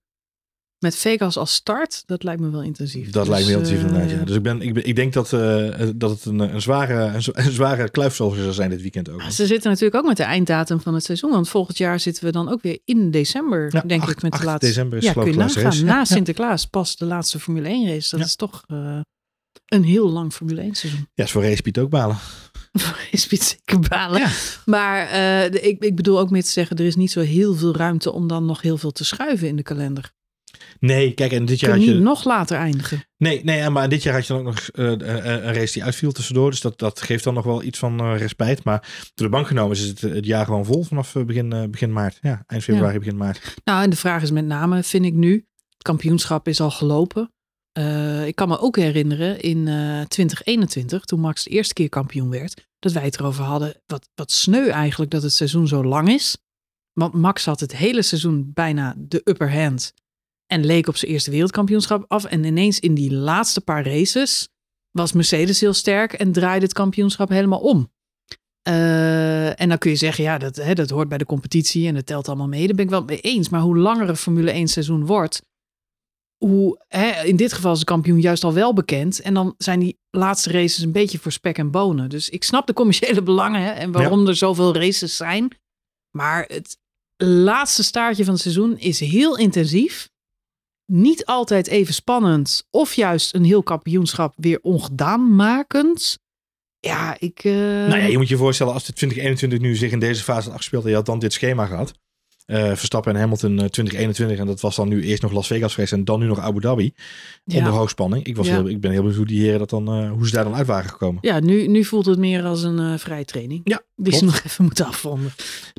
met 0.80 0.96
Vegas 0.96 1.38
als 1.38 1.54
start, 1.54 2.04
dat 2.06 2.24
lijkt 2.24 2.42
me 2.42 2.50
wel 2.50 2.62
intensief. 2.64 3.10
Dat 3.10 3.26
dus, 3.26 3.32
lijkt 3.34 3.46
me 3.46 3.52
heel 3.52 3.60
intensief 3.62 3.84
uh, 3.84 3.90
inderdaad, 3.90 4.20
ja. 4.20 4.26
Dus 4.26 4.36
ik, 4.36 4.44
ben, 4.44 4.62
ik, 4.62 4.74
ben, 4.74 4.86
ik 4.86 4.96
denk 4.96 5.14
dat, 5.14 5.32
uh, 5.32 5.90
dat 5.96 6.10
het 6.10 6.26
een, 6.26 6.40
een 6.40 6.62
zware, 6.62 6.94
een, 6.94 7.22
een 7.46 7.52
zware 7.52 8.10
zal 8.12 8.36
zijn 8.52 8.70
dit 8.70 8.82
weekend 8.82 9.10
ook. 9.10 9.22
Ze 9.22 9.46
zitten 9.46 9.70
natuurlijk 9.70 9.96
ook 9.96 10.08
met 10.08 10.18
de 10.18 10.24
einddatum 10.24 10.80
van 10.80 10.94
het 10.94 11.04
seizoen. 11.04 11.32
Want 11.32 11.50
volgend 11.50 11.78
jaar 11.78 12.00
zitten 12.00 12.24
we 12.24 12.32
dan 12.32 12.50
ook 12.50 12.62
weer 12.62 12.80
in 12.86 13.12
december, 13.12 13.70
ja, 13.72 13.82
denk 13.82 14.02
8, 14.02 14.12
ik, 14.12 14.22
met 14.22 14.32
de 14.32 14.38
8 14.38 14.48
laatste. 14.48 14.68
december 14.68 14.98
is 14.98 15.04
ja, 15.04 15.14
kun 15.14 15.26
je 15.26 15.36
nagaan. 15.38 15.86
Na 15.86 16.06
Sinterklaas 16.06 16.66
pas 16.66 16.96
de 16.96 17.06
laatste 17.06 17.40
Formule 17.40 17.68
1 17.68 17.88
race. 17.88 18.10
Dat 18.10 18.20
Ja. 18.20 18.26
is 18.26 18.36
toch 18.36 18.64
uh, 18.68 19.00
een 19.66 19.84
heel 19.84 20.10
lang 20.10 20.34
Formule 20.34 20.62
1 20.62 20.76
seizoen. 20.76 21.08
Ja, 21.14 21.24
is 21.24 21.32
voor 21.32 21.44
Racepiet 21.44 21.78
ook 21.78 21.90
balen. 21.90 22.18
is 23.12 23.28
zeker 23.30 23.80
balen. 23.90 24.20
Ja. 24.20 24.30
Maar 24.66 25.12
uh, 25.12 25.44
ik, 25.46 25.84
ik 25.84 25.96
bedoel 25.96 26.20
ook 26.20 26.30
meer 26.30 26.44
te 26.44 26.50
zeggen, 26.50 26.78
er 26.78 26.86
is 26.86 26.96
niet 26.96 27.12
zo 27.12 27.20
heel 27.20 27.56
veel 27.56 27.76
ruimte 27.76 28.12
om 28.12 28.28
dan 28.28 28.46
nog 28.46 28.62
heel 28.62 28.78
veel 28.78 28.92
te 28.92 29.06
schuiven 29.06 29.48
in 29.48 29.56
de 29.56 29.64
kalender. 29.64 30.16
Nee, 30.80 31.14
kijk, 31.14 31.32
en 31.32 31.46
dit 31.46 31.60
jaar 31.60 31.72
had 31.72 31.84
je 31.84 31.94
niet 31.94 32.02
nog 32.02 32.24
later 32.24 32.58
eindigen. 32.58 33.04
Nee, 33.18 33.44
nee, 33.44 33.70
maar 33.70 33.90
dit 33.90 34.04
jaar 34.04 34.14
had 34.14 34.28
je 34.28 34.34
dan 34.34 34.42
ook 34.42 34.48
nog 34.48 34.70
uh, 34.74 34.90
een 34.90 35.54
race 35.54 35.74
die 35.74 35.84
uitviel 35.84 36.12
tussendoor. 36.12 36.50
Dus 36.50 36.62
dat, 36.62 36.80
dat 36.80 37.02
geeft 37.02 37.24
dan 37.24 37.34
nog 37.34 37.46
wel 37.46 37.64
iets 37.64 37.80
van 37.80 38.02
uh, 38.02 38.18
respijt. 38.18 38.64
Maar 38.64 39.12
door 39.14 39.28
de 39.28 39.34
bank 39.34 39.48
genomen 39.48 39.78
is 39.78 39.84
het, 39.84 40.02
het 40.02 40.26
jaar 40.26 40.46
gewoon 40.46 40.66
vol 40.66 40.84
vanaf 40.84 41.14
begin, 41.26 41.54
uh, 41.54 41.64
begin 41.70 41.94
maart. 41.94 42.18
Ja, 42.22 42.44
eind 42.48 42.64
februari, 42.64 42.94
ja. 42.94 43.00
begin 43.00 43.18
maart. 43.18 43.56
Nou, 43.64 43.84
en 43.84 43.90
de 43.90 43.96
vraag 43.96 44.22
is 44.22 44.32
met 44.32 44.46
name, 44.46 44.84
vind 44.84 45.06
ik 45.06 45.14
nu, 45.14 45.34
het 45.70 45.84
kampioenschap 45.84 46.48
is 46.48 46.62
al 46.62 46.72
gelopen. 46.72 47.32
Ik 48.26 48.36
kan 48.36 48.48
me 48.48 48.60
ook 48.60 48.76
herinneren 48.76 49.40
in 49.40 49.64
2021, 50.08 51.04
toen 51.04 51.20
Max 51.20 51.44
de 51.44 51.50
eerste 51.50 51.74
keer 51.74 51.90
kampioen 51.90 52.30
werd, 52.30 52.68
dat 52.80 52.92
wij 52.92 53.04
het 53.04 53.20
erover 53.20 53.44
hadden, 53.44 53.82
wat, 53.86 54.10
wat 54.16 54.32
sneu 54.32 54.68
eigenlijk 54.68 55.12
dat 55.12 55.24
het 55.24 55.34
seizoen 55.34 55.68
zo 55.68 55.84
lang 55.84 56.10
is. 56.10 56.38
Want 56.94 57.14
Max 57.14 57.46
had 57.46 57.60
het 57.60 57.76
hele 57.76 58.02
seizoen 58.02 58.52
bijna 58.54 58.96
de 58.98 59.22
upper 59.24 59.54
hand. 59.54 59.94
En 60.48 60.66
leek 60.66 60.88
op 60.88 60.98
zijn 60.98 61.12
eerste 61.12 61.32
wereldkampioenschap 61.32 62.06
af. 62.08 62.26
En 62.26 62.44
ineens 62.44 62.80
in 62.80 62.94
die 62.94 63.14
laatste 63.14 63.62
paar 63.62 63.86
races 63.86 64.50
was 64.92 65.12
Mercedes 65.12 65.60
heel 65.60 65.74
sterk 65.74 66.14
en 66.14 66.32
draaide 66.32 66.66
het 66.66 66.74
kampioenschap 66.74 67.30
helemaal 67.30 67.60
om. 67.60 67.92
Uh, 68.68 69.62
en 69.62 69.70
dan 69.70 69.78
kun 69.78 69.92
je 69.92 69.96
zeggen, 69.98 70.24
ja, 70.24 70.38
dat, 70.38 70.56
hè, 70.56 70.74
dat 70.74 70.90
hoort 70.90 71.10
bij 71.10 71.18
de 71.18 71.26
competitie 71.26 71.88
en 71.88 71.94
dat 71.94 72.06
telt 72.06 72.28
allemaal 72.28 72.48
mee. 72.48 72.66
Daar 72.66 72.76
ben 72.76 72.86
ik 72.86 72.92
wel 72.92 73.04
mee 73.04 73.22
eens. 73.22 73.50
Maar 73.50 73.62
hoe 73.62 73.78
langer 73.78 74.10
een 74.10 74.18
Formule 74.18 74.52
1 74.52 74.68
seizoen 74.68 75.06
wordt, 75.06 75.42
hoe 76.38 76.84
hè, 76.88 77.24
in 77.24 77.36
dit 77.36 77.54
geval 77.54 77.74
is 77.74 77.80
de 77.80 77.86
kampioen 77.86 78.20
juist 78.20 78.44
al 78.44 78.54
wel 78.54 78.74
bekend. 78.74 79.22
En 79.22 79.34
dan 79.34 79.56
zijn 79.58 79.80
die 79.80 80.00
laatste 80.10 80.52
races 80.52 80.84
een 80.84 80.92
beetje 80.92 81.20
voor 81.20 81.32
spek 81.32 81.58
en 81.58 81.72
bonen. 81.72 82.10
Dus 82.10 82.30
ik 82.30 82.44
snap 82.44 82.68
de 82.68 82.74
commerciële 82.74 83.24
belangen 83.24 83.62
hè, 83.62 83.72
en 83.72 83.92
waarom 83.92 84.22
ja. 84.22 84.28
er 84.28 84.36
zoveel 84.36 84.74
races 84.74 85.16
zijn. 85.16 85.48
Maar 86.18 86.46
het 86.48 86.78
laatste 87.24 87.84
staartje 87.84 88.24
van 88.24 88.34
het 88.34 88.42
seizoen 88.42 88.78
is 88.78 89.00
heel 89.00 89.38
intensief 89.38 90.10
niet 90.92 91.26
altijd 91.26 91.68
even 91.68 91.94
spannend 91.94 92.68
of 92.70 92.94
juist 92.94 93.34
een 93.34 93.44
heel 93.44 93.64
kampioenschap 93.64 94.34
weer 94.36 94.60
ongedaan 94.62 95.36
makend. 95.36 96.20
Ja, 96.80 97.16
ik. 97.20 97.44
Uh... 97.44 97.54
Nou 97.54 97.98
ja, 97.98 98.06
je 98.06 98.18
moet 98.18 98.28
je 98.28 98.38
voorstellen 98.38 98.74
als 98.74 98.86
de 98.86 98.94
2021 98.94 99.60
nu 99.60 99.76
zich 99.76 99.92
in 99.92 100.00
deze 100.00 100.24
fase 100.24 100.44
had 100.44 100.54
afgespeeld 100.54 100.84
en 100.84 100.90
je 100.90 100.96
had 100.96 101.06
dan 101.06 101.20
dit 101.20 101.34
schema 101.34 101.66
gehad. 101.66 101.94
Uh, 102.48 102.68
Verstappen 102.76 103.14
en 103.14 103.20
Hamilton 103.20 103.52
uh, 103.52 103.58
2021 103.58 104.38
en 104.40 104.46
dat 104.46 104.62
was 104.62 104.76
dan 104.76 104.88
nu 104.88 105.04
eerst 105.04 105.22
nog 105.22 105.32
Las 105.32 105.48
Vegas 105.48 105.74
geweest 105.74 105.94
en 105.94 106.04
dan 106.06 106.20
nu 106.20 106.26
nog 106.28 106.40
Abu 106.40 106.60
Dhabi 106.62 106.94
ja. 107.46 107.58
onder 107.58 107.74
hoogspanning. 107.74 108.26
Ik, 108.26 108.36
was 108.36 108.48
Ja. 108.48 108.54
heel, 108.54 108.68
ik 108.70 108.82
ben 108.82 108.92
heel 108.92 109.00
benieuwd 109.00 109.18
hoe 109.18 109.26
die 109.28 109.42
heren 109.42 109.60
dat 109.60 109.70
dan, 109.70 110.04
uh, 110.04 110.12
hoe 110.12 110.28
ze 110.28 110.34
daar 110.34 110.44
dan 110.44 110.56
uit 110.56 110.68
waren 110.68 110.90
gekomen. 110.90 111.18
Ja, 111.22 111.40
nu, 111.40 111.68
nu 111.68 111.84
voelt 111.84 112.06
het 112.06 112.18
meer 112.20 112.44
als 112.44 112.64
een 112.64 112.80
uh, 112.80 112.98
vrije 112.98 113.26
training. 113.26 113.62
Ja, 113.64 113.82
Die 113.96 114.16
ze 114.16 114.24
nog 114.26 114.42
even 114.46 114.64
moeten 114.64 114.86
afronden. 114.86 115.32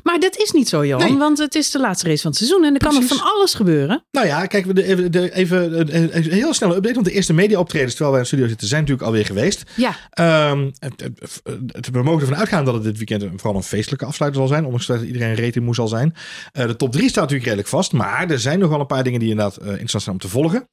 Maar 0.03 0.19
dat 0.19 0.37
is 0.37 0.51
niet 0.51 0.69
zo, 0.69 0.85
Johan, 0.85 1.09
Nee. 1.09 1.17
want 1.17 1.37
het 1.37 1.55
is 1.55 1.71
de 1.71 1.79
laatste 1.79 2.07
race 2.07 2.21
van 2.21 2.29
het 2.31 2.39
seizoen 2.39 2.63
en 2.65 2.73
er 2.73 2.79
kan 2.79 2.93
nog 2.93 3.03
van 3.03 3.21
alles 3.23 3.53
gebeuren. 3.53 4.03
Nou 4.11 4.27
ja, 4.27 4.45
kijk, 4.45 4.65
we 4.65 4.73
de, 4.73 4.83
even, 4.83 5.11
de, 5.11 5.33
even 5.33 5.79
een- 5.79 5.95
een 5.95 6.15
een 6.15 6.31
heel 6.31 6.53
snelle 6.53 6.75
update. 6.75 6.93
Want 6.93 7.05
de 7.05 7.11
eerste 7.13 7.33
media-optredens 7.33 7.91
terwijl 7.95 8.11
wij 8.11 8.19
in 8.19 8.27
de 8.29 8.33
studio 8.35 8.47
zitten 8.47 8.67
zijn 8.67 8.81
natuurlijk 8.81 9.07
alweer 9.07 9.25
geweest. 9.25 9.63
Ja, 9.75 9.95
Ehm, 10.09 10.69
het, 10.79 11.01
het- 11.01 11.41
het- 11.71 11.89
we 11.91 12.03
mogen 12.03 12.21
ervan 12.21 12.37
uitgaan 12.37 12.65
dat 12.65 12.73
het 12.73 12.83
dit 12.83 12.97
weekend 12.97 13.21
een- 13.21 13.39
vooral 13.39 13.55
een 13.55 13.63
feestelijke 13.63 14.05
afsluiter 14.05 14.39
zal 14.39 14.49
zijn. 14.49 14.63
Ondanks 14.63 14.85
dat 14.85 15.01
iedereen 15.01 15.35
rating 15.35 15.65
moe 15.65 15.75
zal 15.75 15.87
zijn. 15.87 16.13
Eh, 16.59 16.67
de 16.67 16.75
top 16.75 16.91
3 16.91 17.09
staat 17.09 17.21
natuurlijk 17.23 17.43
redelijk 17.43 17.67
vast. 17.67 17.91
Maar 17.91 18.29
er 18.29 18.39
zijn 18.39 18.59
nog 18.59 18.69
wel 18.69 18.79
een 18.79 18.85
paar 18.85 19.03
dingen 19.03 19.19
die 19.19 19.29
inderdaad 19.29 19.57
eh, 19.57 19.67
interessant 19.67 20.03
zijn 20.03 20.15
om 20.15 20.21
te 20.21 20.29
volgen. 20.29 20.69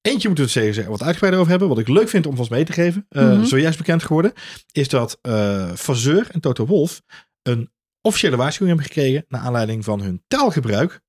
Eentje 0.00 0.28
moeten 0.28 0.46
we 0.46 0.60
het 0.60 0.74
zeker 0.74 0.90
wat 0.90 1.02
uitgebreider 1.02 1.40
over 1.40 1.50
hebben. 1.50 1.68
Wat 1.68 1.78
ik 1.78 1.88
leuk 1.88 2.08
vind 2.08 2.26
om 2.26 2.36
vast 2.36 2.50
mee 2.50 2.64
te 2.64 2.72
geven. 2.72 3.06
Mhm. 3.08 3.44
Zojuist 3.44 3.78
bekend 3.78 4.02
geworden. 4.02 4.32
Is 4.72 4.88
dat 4.88 5.18
Fazeur 5.76 6.28
en 6.30 6.40
Toto 6.40 6.66
Wolf 6.66 7.02
een 7.42 7.70
officiële 8.00 8.36
waarschuwing 8.36 8.78
hebben 8.78 8.94
gekregen. 8.94 9.24
Naar 9.28 9.40
aanleiding 9.40 9.84
van 9.84 10.00
hun 10.02 10.22
taalgebruik. 10.26 11.00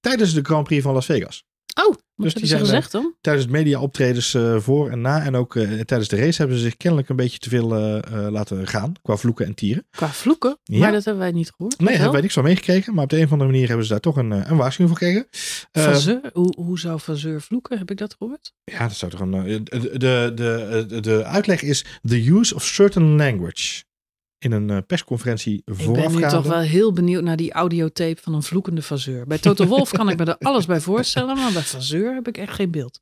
Tijdens 0.00 0.34
de 0.34 0.42
Grand 0.42 0.64
Prix 0.64 0.82
van 0.82 0.94
Las 0.94 1.06
Vegas. 1.06 1.44
Oh, 1.74 1.86
wat 1.86 1.98
Dus 2.16 2.34
die 2.34 2.42
ze 2.42 2.48
zijn, 2.48 2.60
gezegd 2.60 2.92
dan? 2.92 3.14
Tijdens 3.20 3.44
het 3.44 3.54
media-optredens 3.54 4.34
eh, 4.34 4.58
voor 4.58 4.90
en 4.90 5.00
na 5.00 5.22
en 5.24 5.34
ook 5.36 5.56
eh, 5.56 5.80
tijdens 5.80 6.08
de 6.08 6.16
race 6.16 6.38
hebben 6.38 6.56
ze 6.56 6.62
zich 6.62 6.76
kennelijk 6.76 7.08
een 7.08 7.16
beetje 7.16 7.38
te 7.38 7.48
veel 7.48 7.74
eh, 7.74 7.96
eh, 8.26 8.32
laten 8.32 8.66
gaan 8.68 8.92
qua 9.02 9.16
vloeken 9.16 9.46
en 9.46 9.54
tieren. 9.54 9.86
Qua 9.90 10.08
vloeken? 10.08 10.58
Ja. 10.62 10.78
Maar 10.78 10.92
dat 10.92 11.04
hebben 11.04 11.22
wij 11.22 11.32
niet 11.32 11.50
gehoord. 11.56 11.78
Nee, 11.78 11.86
Wel? 11.86 11.94
hebben 11.96 12.12
wij 12.12 12.20
niks 12.20 12.34
van 12.34 12.44
meegekregen, 12.44 12.94
maar 12.94 13.04
op 13.04 13.10
de 13.10 13.16
een 13.18 13.24
of 13.24 13.32
andere 13.32 13.50
manier 13.50 13.66
hebben 13.68 13.86
ze 13.86 13.92
daar 13.92 14.00
toch 14.00 14.16
een, 14.16 14.32
eh, 14.32 14.50
een 14.50 14.56
waarschuwing 14.56 14.98
voor 14.98 15.06
gekregen. 15.08 15.28
Eh, 15.72 15.82
Fazeur? 15.84 16.20
Hoe, 16.32 16.52
hoe 16.56 16.78
zou 16.78 16.98
Fazeur 16.98 17.40
vloeken? 17.40 17.78
Heb 17.78 17.90
ik 17.90 17.98
dat 17.98 18.14
gehoord? 18.18 18.52
ja, 18.64 18.78
dat 18.86 18.96
zou 18.96 19.10
toch 19.10 19.20
een. 19.20 19.34
eh, 19.34 19.44
de, 19.64 19.98
de, 19.98 20.84
de, 20.88 21.00
de 21.00 21.24
uitleg 21.24 21.62
is 21.62 21.84
the 22.02 22.30
use 22.30 22.54
of 22.54 22.64
certain 22.64 23.16
language. 23.16 23.82
In 24.42 24.52
een 24.52 24.70
eh, 24.70 24.76
persconferentie 24.86 25.54
Ik 25.56 25.62
ben 25.64 25.76
nu 25.76 25.84
voorafgaande. 25.84 26.28
toch 26.28 26.46
wel 26.46 26.60
heel 26.60 26.92
benieuwd 26.92 27.22
naar 27.22 27.36
die 27.36 27.52
audiotape 27.52 28.20
van 28.22 28.34
een 28.34 28.42
vloekende 28.42 28.82
Fazeur. 28.82 29.26
Bij 29.26 29.38
Toto 29.38 29.66
Wolf 29.66 29.90
kan 29.90 30.08
ik 30.08 30.18
me 30.18 30.24
er 30.24 30.36
alles 30.38 30.66
bij 30.66 30.80
voorstellen, 30.80 31.36
maar 31.36 31.52
bij 31.52 31.62
Fazeur 31.62 32.14
heb 32.14 32.28
ik 32.28 32.36
echt 32.38 32.52
geen 32.54 32.70
beeld. 32.70 33.00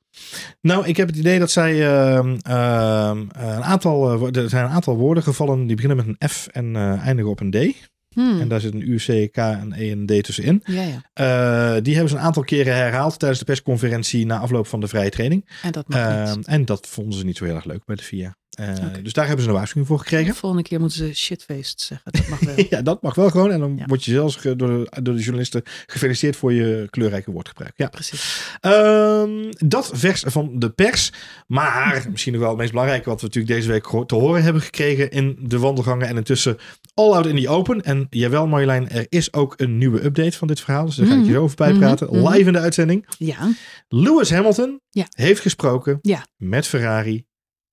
Nou, 0.61 0.87
ik 0.87 0.97
heb 0.97 1.07
het 1.09 1.17
idee 1.17 1.39
dat 1.39 1.51
zij 1.51 1.87
ehm, 1.89 2.37
ehm, 2.43 3.19
een 3.33 3.63
aantal, 3.65 4.29
eh, 4.29 4.43
er 4.43 4.49
zijn 4.49 4.65
een 4.65 4.71
aantal 4.71 4.97
woorden 4.97 5.23
gevallen 5.23 5.67
die 5.67 5.77
beginnen 5.77 5.97
met 6.07 6.07
een 6.21 6.29
F 6.29 6.47
en 6.47 6.77
eh, 6.77 7.07
eindigen 7.07 7.31
op 7.31 7.41
een 7.41 7.51
D. 7.51 7.89
Hmm. 8.15 8.41
En 8.41 8.49
daar 8.49 8.61
zit 8.61 8.75
een 8.75 8.81
U, 8.91 8.97
C, 8.97 9.33
K, 9.33 9.37
een 9.37 9.73
E 9.77 9.91
en 9.91 10.07
D 10.07 10.25
tussenin. 10.25 10.63
Ja, 10.65 10.83
ja. 11.15 11.81
Die 11.81 11.93
hebben 11.95 12.11
ze 12.11 12.17
een 12.17 12.23
aantal 12.23 12.45
keren 12.45 12.75
herhaald 12.75 13.19
tijdens 13.19 13.39
de 13.41 13.45
persconferentie 13.47 14.27
na 14.27 14.39
afloop 14.39 14.67
van 14.67 14.81
de 14.81 14.89
vrije 14.89 15.11
training. 15.11 15.49
En 15.63 15.73
dat 15.73 15.89
mag 15.89 15.99
Ehm, 15.99 16.37
niet. 16.37 16.47
en 16.47 16.65
dat 16.65 16.87
vonden 16.87 17.19
ze 17.19 17.25
niet 17.25 17.37
zo 17.37 17.45
heel 17.45 17.55
erg 17.55 17.65
leuk 17.65 17.85
bij 17.85 17.97
de 17.97 18.03
FIA. 18.03 18.37
Eh. 18.51 18.75
Dus 19.03 19.13
daar 19.13 19.27
hebben 19.27 19.43
ze 19.45 19.51
een 19.51 19.57
waarschuwing 19.57 19.89
voor 19.89 19.99
gekregen. 19.99 20.27
De 20.33 20.39
volgende 20.39 20.65
keer 20.65 20.81
moeten 20.81 20.99
ze 20.99 21.15
shitfaced 21.15 21.81
zeggen. 21.81 22.13
Dat 22.13 22.29
mag 22.29 22.41
wel. 22.57 22.65
Ja, 22.71 22.83
dat 22.83 23.03
mag 23.03 23.15
wel 23.15 23.31
gewoon. 23.31 23.51
En 23.51 23.61
dan 23.61 23.77
Ja. 23.77 23.85
word 23.87 24.05
je 24.05 24.11
zelfs 24.13 24.43
door 24.43 24.57
de, 24.57 24.87
door 25.03 25.15
de 25.15 25.21
journalisten 25.23 25.63
gefeliciteerd 25.87 26.37
voor 26.37 26.53
je 26.53 26.87
kleurrijke 26.91 27.31
woordgebruik. 27.31 27.73
Ja. 27.77 27.89
Precies. 27.89 28.51
Ehm, 28.61 29.31
dat 29.59 29.91
vers 29.95 30.23
van 30.27 30.59
de 30.59 30.71
pers. 30.71 31.13
Maar 31.47 32.07
misschien 32.11 32.33
nog 32.33 32.41
wel 32.41 32.51
het 32.51 32.59
meest 32.59 32.71
belangrijke 32.71 33.09
wat 33.09 33.21
we 33.21 33.27
natuurlijk 33.27 33.55
deze 33.55 33.69
week 33.69 34.07
te 34.07 34.15
horen 34.15 34.43
hebben 34.43 34.63
gekregen 34.63 35.11
in 35.11 35.37
de 35.41 35.59
wandelgangen. 35.59 36.09
En 36.09 36.17
intussen 36.17 36.57
all 36.95 37.13
out 37.13 37.27
in 37.27 37.37
the 37.43 37.49
open. 37.49 37.83
En 37.83 38.07
jawel 38.11 38.47
Marjolein, 38.47 38.89
er 38.89 39.07
is 39.09 39.33
ook 39.33 39.55
een 39.57 39.79
nieuwe 39.79 40.05
update 40.05 40.37
van 40.37 40.49
dit 40.49 40.61
verhaal. 40.61 40.85
Dus 40.87 40.97
daar 40.97 41.07
ga 41.07 41.13
ik 41.13 41.19
je 41.19 41.25
Mhm. 41.25 41.35
zo 41.35 41.43
over 41.43 41.57
bijpraten. 41.57 42.07
Mhm. 42.07 42.29
Live 42.29 42.47
in 42.47 42.53
de 42.53 42.59
uitzending. 42.59 43.07
Ja. 43.19 43.49
Lewis 43.89 44.31
Hamilton 44.31 44.81
Ja. 44.91 45.07
heeft 45.11 45.41
gesproken 45.41 45.99
Ja. 46.03 46.27
met 46.37 46.67
Ferrari 46.67 47.25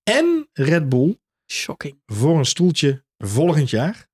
en 0.08 0.48
Red 0.52 0.88
Bull 0.88 1.18
Shocking. 1.50 2.02
voor 2.06 2.38
een 2.38 2.44
stoeltje 2.44 3.04
volgend 3.18 3.70
jaar. 3.70 4.06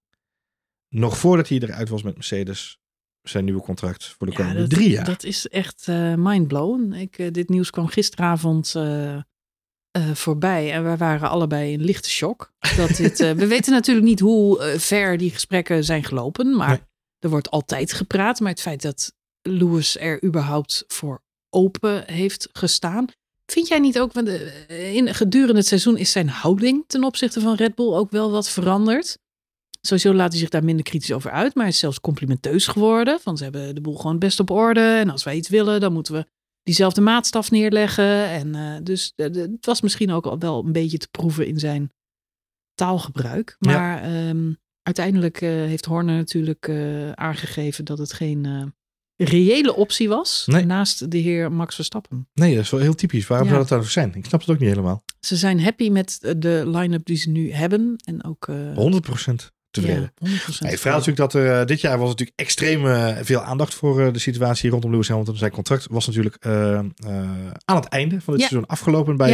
Nog 0.89 1.19
voordat 1.19 1.49
hij 1.49 1.59
eruit 1.59 1.89
was 1.89 2.03
met 2.03 2.15
Mercedes. 2.15 2.79
Zijn 3.23 3.45
nieuwe 3.45 3.61
contract 3.61 4.05
voor 4.05 4.27
de 4.27 4.33
Ja, 4.33 4.39
komende 4.39 4.61
dat, 4.61 4.71
drie 4.71 4.91
jaar. 4.91 5.05
dat 5.05 5.23
is 5.25 5.49
echt 5.49 5.89
eh 5.89 6.15
mindblown. 6.15 6.93
Ik, 6.93 7.19
eh, 7.19 7.31
dit 7.31 7.49
nieuws 7.49 7.71
kwam 7.71 7.87
gisteravond 7.87 8.75
eh, 8.75 9.21
voorbij 10.15 10.73
en 10.73 10.83
wij 10.85 10.97
waren 10.97 11.29
allebei 11.31 11.73
in 11.73 11.81
lichte 11.81 12.11
shock. 12.11 12.53
Dat 12.77 12.97
dit, 12.97 13.19
we 13.19 13.47
weten 13.47 13.73
natuurlijk 13.73 14.07
niet 14.07 14.21
hoe 14.21 14.75
ver 14.79 15.17
die 15.17 15.31
gesprekken 15.31 15.85
zijn 15.85 16.05
gelopen, 16.05 16.57
maar 16.57 16.69
Nee. 16.69 16.81
er 17.19 17.31
wordt 17.31 17.51
altijd 17.51 17.93
gepraat. 17.93 18.41
Maar 18.41 18.51
het 18.51 18.61
feit 18.61 18.83
dat 18.83 19.13
Lewis 19.43 19.99
er 19.99 20.25
überhaupt 20.25 20.85
voor 20.87 21.23
open 21.51 22.05
heeft 22.13 22.49
gestaan. 22.53 23.07
Vind 23.47 23.69
jij 23.69 23.79
niet 23.79 23.99
ook, 23.99 24.13
want 24.13 24.29
eh, 24.29 24.95
in, 24.95 25.15
gedurende 25.15 25.59
het 25.59 25.67
seizoen 25.67 25.97
is 25.97 26.13
zijn 26.13 26.29
houding 26.29 26.85
ten 26.87 27.05
opzichte 27.05 27.41
van 27.41 27.55
Red 27.55 27.75
Bull 27.75 27.95
ook 27.95 28.11
wel 28.11 28.31
wat 28.31 28.49
veranderd? 28.49 29.19
Sowieso 29.81 30.15
laat 30.15 30.31
hij 30.31 30.41
zich 30.41 30.49
daar 30.49 30.65
minder 30.65 30.85
kritisch 30.85 31.13
over 31.13 31.31
uit, 31.31 31.55
maar 31.55 31.65
hij 31.65 31.73
is 31.73 31.79
zelfs 31.79 32.01
complimenteus 32.01 32.67
geworden. 32.67 33.21
Van 33.21 33.37
ze 33.37 33.43
hebben 33.43 33.75
de 33.75 33.81
boel 33.81 33.97
gewoon 33.97 34.19
best 34.19 34.41
op 34.41 34.51
orde. 34.51 34.81
En 34.81 35.11
als 35.11 35.25
wij 35.25 35.37
iets 35.37 35.49
willen, 35.49 35.81
dan 35.81 35.93
moeten 35.93 36.15
we 36.15 36.27
diezelfde 36.63 37.01
maatstaf 37.01 37.51
neerleggen. 37.51 38.29
En 38.29 38.55
eh, 38.55 38.77
dus 38.83 39.13
eh, 39.17 39.27
het 39.33 39.67
was 39.67 39.81
misschien 39.81 40.11
ook 40.11 40.27
al 40.27 40.39
wel 40.39 40.65
een 40.65 40.73
beetje 40.73 40.99
te 40.99 41.09
proeven 41.11 41.47
in 41.47 41.59
zijn 41.59 41.93
taalgebruik. 42.75 43.57
Ja. 43.59 43.73
Maar 43.73 44.03
ehm, 44.03 44.53
uiteindelijk 44.83 45.41
heeft 45.41 45.85
Horner 45.85 46.17
natuurlijk 46.17 46.69
aangegeven 47.15 47.85
dat 47.85 47.99
het 47.99 48.13
geen 48.13 48.73
reële 49.17 49.75
optie 49.75 50.09
was. 50.09 50.43
Nee. 50.47 50.65
Naast 50.65 51.11
de 51.11 51.19
heer 51.19 51.53
Max 51.53 51.75
Verstappen. 51.75 52.29
Nee, 52.35 52.55
dat 52.55 52.65
is 52.65 52.71
wel 52.71 52.81
heel 52.81 52.95
typisch. 52.95 53.27
Waarom 53.27 53.47
Ja. 53.49 53.53
zou 53.55 53.67
dat 53.69 53.79
dan 53.79 53.89
zijn? 53.91 54.15
Ik 54.15 54.25
snap 54.25 54.41
het 54.41 54.51
ook 54.51 54.59
niet 54.59 54.69
helemaal. 54.69 55.05
Ze 55.21 55.37
zijn 55.37 55.61
happy 55.63 55.89
met 55.91 56.35
de 56.39 56.63
line-up 56.67 57.07
die 57.07 57.17
ze 57.17 57.31
nu 57.31 57.53
hebben. 57.53 57.97
En 58.05 58.25
ook 58.25 58.49
eh 58.49 58.75
100% 58.77 59.53
tevreden. 59.75 60.13
Ja, 60.19 60.29
100% 60.29 60.59
Nee, 60.61 60.71
het 60.71 60.81
verhaal 60.81 61.01
is 61.01 61.07
natuurlijk 61.07 61.17
dat 61.17 61.35
er 61.35 61.61
eh, 61.61 61.67
dit 61.67 61.81
jaar 61.81 61.99
was 61.99 62.09
natuurlijk 62.09 62.39
extreem 62.39 62.87
eh, 62.87 63.17
veel 63.23 63.43
aandacht 63.43 63.75
voor 63.75 64.01
eh, 64.01 64.13
de 64.13 64.19
situatie 64.19 64.71
rondom 64.71 64.91
Lewis 64.91 65.09
Hamilton. 65.09 65.37
Zijn 65.37 65.51
contract 65.51 65.87
was 65.91 66.07
natuurlijk 66.07 66.37
aan 66.47 67.77
het 67.77 67.85
einde 67.89 68.21
van 68.21 68.33
dit 68.35 68.43
Ja. 68.43 68.49
seizoen 68.49 68.67
afgelopen 68.67 69.17
bij 69.17 69.31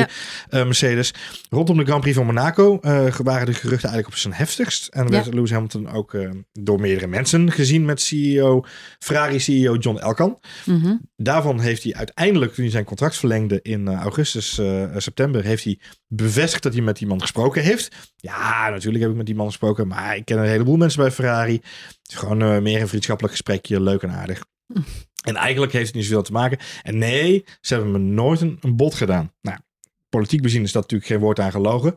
Ja. 0.51 0.65
Mercedes. 0.65 1.15
Rondom 1.51 1.77
de 1.77 1.85
Grand 1.85 2.01
Prix 2.01 2.17
van 2.17 2.27
Monaco 2.27 2.79
waren 3.23 3.47
de 3.47 3.55
geruchten 3.55 3.89
eigenlijk 3.89 4.07
op 4.07 4.15
zijn 4.15 4.35
heftigst. 4.35 4.87
En 4.87 5.11
werd 5.11 5.35
Lewis 5.35 5.51
Hamilton 5.51 5.91
ook 5.91 6.17
door 6.53 6.81
meerdere 6.81 7.07
mensen 7.07 7.53
gezien 7.53 7.85
met 7.85 8.01
CEO, 8.01 8.65
Ferrari-CEO 8.99 9.77
John 9.77 9.99
Elkan. 9.99 10.39
Mhm. 10.67 10.97
Daarvan 11.17 11.61
heeft 11.61 11.83
hij 11.83 11.95
uiteindelijk, 11.95 12.53
toen 12.55 12.63
hij 12.65 12.73
zijn 12.73 12.85
contract 12.85 13.17
verlengde 13.17 13.59
in 13.63 13.89
augustus, 13.89 14.59
eh, 14.59 14.85
september, 14.97 15.45
heeft 15.45 15.65
hij 15.65 15.79
bevestigd 16.07 16.63
dat 16.63 16.73
hij 16.73 16.83
met 16.83 16.97
die 16.99 17.07
man 17.07 17.21
gesproken 17.21 17.63
heeft. 17.63 17.95
Ja, 18.17 18.69
natuurlijk 18.71 19.03
heb 19.03 19.11
ik 19.13 19.17
met 19.17 19.27
die 19.27 19.35
man 19.35 19.47
gesproken, 19.47 19.89
maar 19.89 20.17
ik 20.17 20.29
ken 20.31 20.39
een 20.39 20.51
heleboel 20.51 20.77
mensen 20.77 21.01
bij 21.01 21.11
Ferrari. 21.11 21.55
Het 21.55 21.99
is 22.07 22.15
gewoon 22.15 22.43
eh, 22.43 22.59
meer 22.59 22.81
een 22.81 22.89
vriendschappelijk 22.89 23.35
gesprekje, 23.35 23.81
leuk 23.81 24.03
en 24.03 24.11
aardig. 24.11 24.45
Hm. 24.73 24.81
En 25.25 25.37
eigenlijk 25.37 25.73
heeft 25.73 25.87
het 25.87 25.95
niet 25.95 26.05
zoveel 26.05 26.23
te 26.23 26.33
maken. 26.33 26.59
En 26.83 26.99
nee, 26.99 27.45
ze 27.61 27.75
hebben 27.75 27.93
me 27.93 27.99
nooit 27.99 28.41
een, 28.41 28.59
een 28.61 28.77
bod 28.77 28.95
gedaan. 28.95 29.33
Nou, 29.41 29.59
politiek 30.09 30.43
bezien 30.43 30.63
is 30.63 30.73
dat 30.73 30.83
natuurlijk 30.83 31.11
geen 31.11 31.21
woord 31.21 31.41
aan 31.41 31.51
gelogen. 31.51 31.97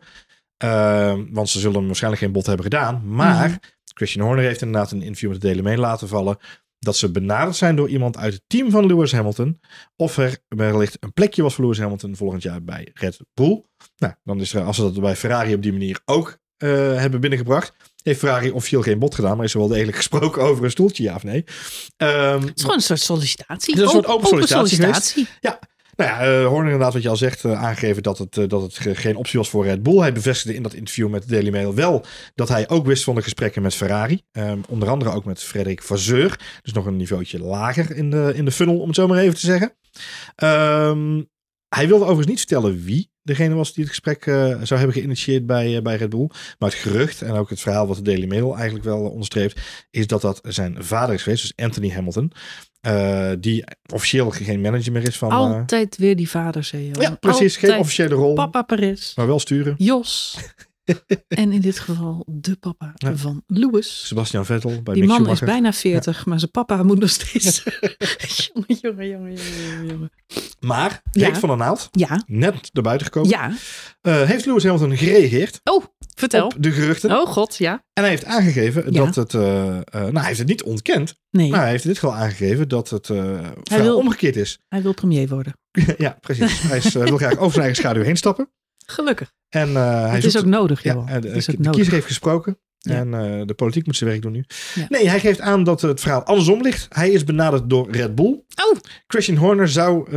Ehm, 0.58 1.26
want 1.30 1.50
ze 1.50 1.60
zullen 1.60 1.78
hem 1.78 1.86
waarschijnlijk 1.86 2.24
geen 2.24 2.32
bod 2.32 2.46
hebben 2.46 2.64
gedaan. 2.66 3.02
Maar 3.06 3.48
Mhm. 3.50 3.58
Christian 3.94 4.26
Horner 4.26 4.44
heeft 4.44 4.62
inderdaad 4.62 4.92
een 4.92 5.02
interview 5.02 5.30
met 5.30 5.42
de 5.42 5.48
Daily 5.48 5.64
Mail 5.64 5.78
laten 5.78 6.08
vallen 6.08 6.38
dat 6.80 6.96
ze 6.96 7.12
benaderd 7.12 7.56
zijn 7.56 7.76
door 7.76 7.90
iemand 7.90 8.18
uit 8.18 8.34
het 8.34 8.44
team 8.48 8.72
van 8.72 8.86
Lewis 8.86 9.12
Hamilton. 9.12 9.60
Of 9.96 10.18
er 10.18 10.38
wellicht 10.48 10.98
een 11.00 11.14
plekje 11.14 11.42
was 11.42 11.54
voor 11.54 11.64
Lewis 11.64 11.80
Hamilton 11.80 12.16
volgend 12.16 12.44
jaar 12.44 12.64
bij 12.64 12.92
Red 12.94 13.20
Bull. 13.34 13.66
Nou, 13.98 14.14
dan 14.24 14.40
is 14.40 14.54
er, 14.54 14.64
als 14.64 14.76
ze 14.76 14.82
dat 14.82 15.02
bij 15.02 15.16
Ferrari 15.16 15.54
op 15.54 15.62
die 15.62 15.72
manier 15.72 16.02
ook 16.06 16.42
eh, 16.58 16.70
hebben 16.96 17.20
binnengebracht, 17.20 17.93
heeft 18.04 18.20
Ferrari 18.20 18.52
officieel 18.52 18.82
geen 18.82 19.00
bod 19.00 19.16
gedaan, 19.16 19.36
maar 19.38 19.46
is 19.46 19.54
er 19.54 19.60
wel 19.60 19.68
degelijk 19.68 19.98
gesproken 19.98 20.42
over 20.48 20.64
een 20.64 20.72
stoeltje, 20.72 21.04
ja 21.04 21.16
of 21.16 21.24
nee. 21.24 21.44
Ehm, 21.98 22.42
Het 22.42 22.52
is 22.56 22.62
gewoon 22.62 22.76
een 22.78 22.82
soort 22.84 23.00
sollicitatie. 23.00 23.82
Een 23.82 23.88
soort 23.90 24.06
open 24.08 24.28
sollicitatie 24.28 24.76
sollicitatie. 24.76 25.28
nou 25.96 26.10
ja, 26.10 26.20
eh, 26.22 26.46
Horner 26.48 26.64
inderdaad 26.72 26.94
wat 26.94 27.02
je 27.02 27.10
al 27.10 27.16
zegt, 27.18 27.44
eh, 27.46 27.64
aangegeven 27.64 28.04
dat 28.04 28.18
het, 28.18 28.38
eh, 28.38 28.48
dat 28.48 28.62
het 28.62 28.78
ge- 28.78 28.96
geen 28.96 29.16
optie 29.16 29.40
was 29.40 29.50
voor 29.50 29.66
Red 29.66 29.84
Bull. 29.84 29.98
Hij 30.00 30.14
bevestigde 30.14 30.56
in 30.56 30.64
dat 30.64 30.74
interview 30.74 31.10
met 31.10 31.22
de 31.22 31.28
Daily 31.34 31.50
Mail 31.50 31.76
wel 31.76 32.06
dat 32.36 32.50
hij 32.50 32.70
ook 32.70 32.86
wist 32.86 33.04
van 33.04 33.16
de 33.16 33.22
gesprekken 33.22 33.62
met 33.62 33.76
Ferrari. 33.76 34.22
Ehm, 34.32 34.58
onder 34.70 34.90
andere 34.90 35.12
ook 35.12 35.26
met 35.26 35.44
Frederik 35.44 35.84
Vasseur. 35.84 36.40
Dus 36.62 36.74
nog 36.74 36.86
een 36.86 36.98
niveautje 36.98 37.40
lager 37.40 37.96
in 37.96 38.10
de, 38.10 38.32
in 38.36 38.46
de 38.46 38.52
funnel, 38.52 38.80
om 38.80 38.88
het 38.88 38.96
zo 38.96 39.08
maar 39.08 39.18
even 39.20 39.34
te 39.36 39.46
zeggen. 39.46 39.74
Ehm, 40.36 41.22
hij 41.76 41.88
wilde 41.88 42.04
overigens 42.04 42.30
niet 42.30 42.40
vertellen 42.40 42.84
wie 42.84 43.12
degene 43.24 43.54
was 43.56 43.74
die 43.74 43.84
het 43.84 43.94
gesprek 43.94 44.26
eh, 44.26 44.36
zou 44.62 44.80
hebben 44.80 44.94
geïnitieerd 44.94 45.46
bij, 45.46 45.76
eh, 45.76 45.82
bij 45.82 45.96
Red 45.96 46.10
Bull. 46.10 46.30
Maar 46.60 46.70
het 46.70 46.78
gerucht 46.80 47.22
en 47.22 47.32
ook 47.32 47.50
het 47.50 47.60
verhaal 47.60 47.88
wat 47.88 47.96
de 47.96 48.02
Daily 48.02 48.28
Mail 48.28 48.56
eigenlijk 48.56 48.86
wel 48.86 49.00
onderstreept, 49.00 49.60
is 49.92 50.08
dat 50.08 50.22
dat 50.22 50.40
zijn 50.44 50.84
vader 50.84 51.16
is 51.16 51.24
geweest, 51.24 51.42
dus 51.42 51.66
Anthony 51.66 51.90
Hamilton. 51.90 52.32
eh, 52.82 53.32
die 53.40 53.64
officieel 53.94 54.30
geen 54.30 54.62
manager 54.62 54.92
meer 54.92 55.08
is 55.08 55.18
van... 55.18 55.32
Altijd 55.32 55.98
weer 55.98 56.16
die 56.16 56.30
vader, 56.30 56.64
zei 56.64 56.84
je. 56.84 57.02
ja, 57.02 57.16
precies. 57.16 57.58
Geen 57.58 57.78
officiële 57.78 58.16
rol, 58.16 58.34
Papa 58.34 58.62
Perez, 58.62 59.16
maar 59.16 59.28
wel 59.28 59.40
sturen. 59.40 59.76
Jos. 59.78 60.38
en 61.28 61.52
in 61.52 61.62
dit 61.62 61.80
geval 61.80 62.26
de 62.30 62.56
papa 62.56 62.92
Ja. 62.96 63.16
van 63.16 63.44
Lewis. 63.48 64.08
Sebastian 64.08 64.46
Vettel 64.46 64.82
bij 64.82 64.94
Die 64.94 65.04
Mick 65.04 65.12
man 65.20 65.30
is 65.30 65.40
bijna 65.40 65.74
40, 65.74 66.26
maar 66.26 66.40
zijn 66.40 66.52
papa 66.52 66.84
moet 66.84 67.00
nog 67.00 67.10
steeds. 67.10 67.64
jongen, 68.54 68.78
jongen, 68.82 69.10
jongen, 69.10 69.34
jongen, 69.34 69.88
jongen. 69.88 70.12
Maar. 70.60 71.02
Reet 71.12 71.38
van 71.38 71.50
der 71.50 71.58
Naald, 71.58 71.88
Ja, 71.92 72.24
net 72.26 72.70
naar 72.74 72.84
buiten 72.84 73.06
gekomen, 73.08 73.30
ja. 73.30 73.52
eh, 74.02 74.22
heeft 74.22 74.46
Lewis 74.46 74.64
Hamilton 74.64 74.98
gereageerd 74.98 75.60
Oh, 75.64 75.84
vertel. 76.16 76.46
op 76.46 76.56
de 76.60 76.72
geruchten. 76.72 77.12
Oh 77.12 77.28
god, 77.28 77.56
ja. 77.58 77.74
En 77.94 78.02
hij 78.04 78.10
heeft 78.10 78.26
aangegeven 78.26 78.94
dat 78.94 79.16
het, 79.16 79.34
eh, 79.34 79.78
eh, 79.78 79.84
nou 79.92 80.18
hij 80.18 80.26
heeft 80.26 80.40
het 80.40 80.48
niet 80.48 80.64
ontkend, 80.64 81.16
Nee, 81.30 81.50
maar 81.50 81.60
hij 81.62 81.70
heeft 81.70 81.84
in 81.84 81.90
dit 81.90 82.00
geval 82.00 82.16
aangegeven 82.16 82.68
dat 82.68 82.90
het 82.90 83.06
verhaal 83.06 83.54
wil- 83.82 83.98
omgekeerd 83.98 84.36
is. 84.36 84.60
hij 84.68 84.82
wil 84.82 84.94
premier 84.94 85.28
worden. 85.28 85.54
ja, 85.98 86.18
precies. 86.22 86.62
hij 86.62 86.78
is, 86.78 86.94
wil 86.94 87.18
graag 87.18 87.38
over 87.38 87.52
zijn 87.52 87.66
eigen 87.66 87.76
schaduw 87.84 88.04
heen 88.04 88.18
stappen. 88.18 88.50
Gelukkig. 88.86 89.32
En 89.50 89.70
eh, 89.76 90.02
hij 90.02 90.10
het 90.16 90.24
is 90.24 90.32
zoekt- 90.32 90.46
ook 90.46 90.52
nodig, 90.52 90.84
Ja, 90.84 90.96
eh, 90.96 91.06
de, 91.06 91.12
het 91.14 91.24
is 91.38 91.50
ook 91.50 91.56
de 91.56 91.62
nodig. 91.62 91.72
kiezer 91.76 91.94
heeft 91.94 92.06
gesproken. 92.06 92.58
Ja. 92.78 92.96
En 92.96 93.14
eh, 93.14 93.42
de 93.46 93.54
politiek 93.54 93.86
moet 93.86 93.96
zijn 93.96 94.10
werk 94.10 94.22
doen 94.22 94.32
nu. 94.32 94.44
Ja. 94.76 94.86
Nee, 94.90 95.10
hij 95.10 95.20
geeft 95.20 95.40
aan 95.42 95.64
dat 95.64 95.82
het 95.82 96.00
verhaal 96.02 96.24
andersom 96.24 96.62
ligt. 96.62 96.86
Hij 96.90 97.10
is 97.10 97.24
benaderd 97.24 97.70
door 97.70 97.92
Red 97.92 98.16
Bull. 98.16 98.44
Oh. 98.72 98.78
Christian 99.08 99.38
Horner 99.38 99.70
zou 99.70 100.10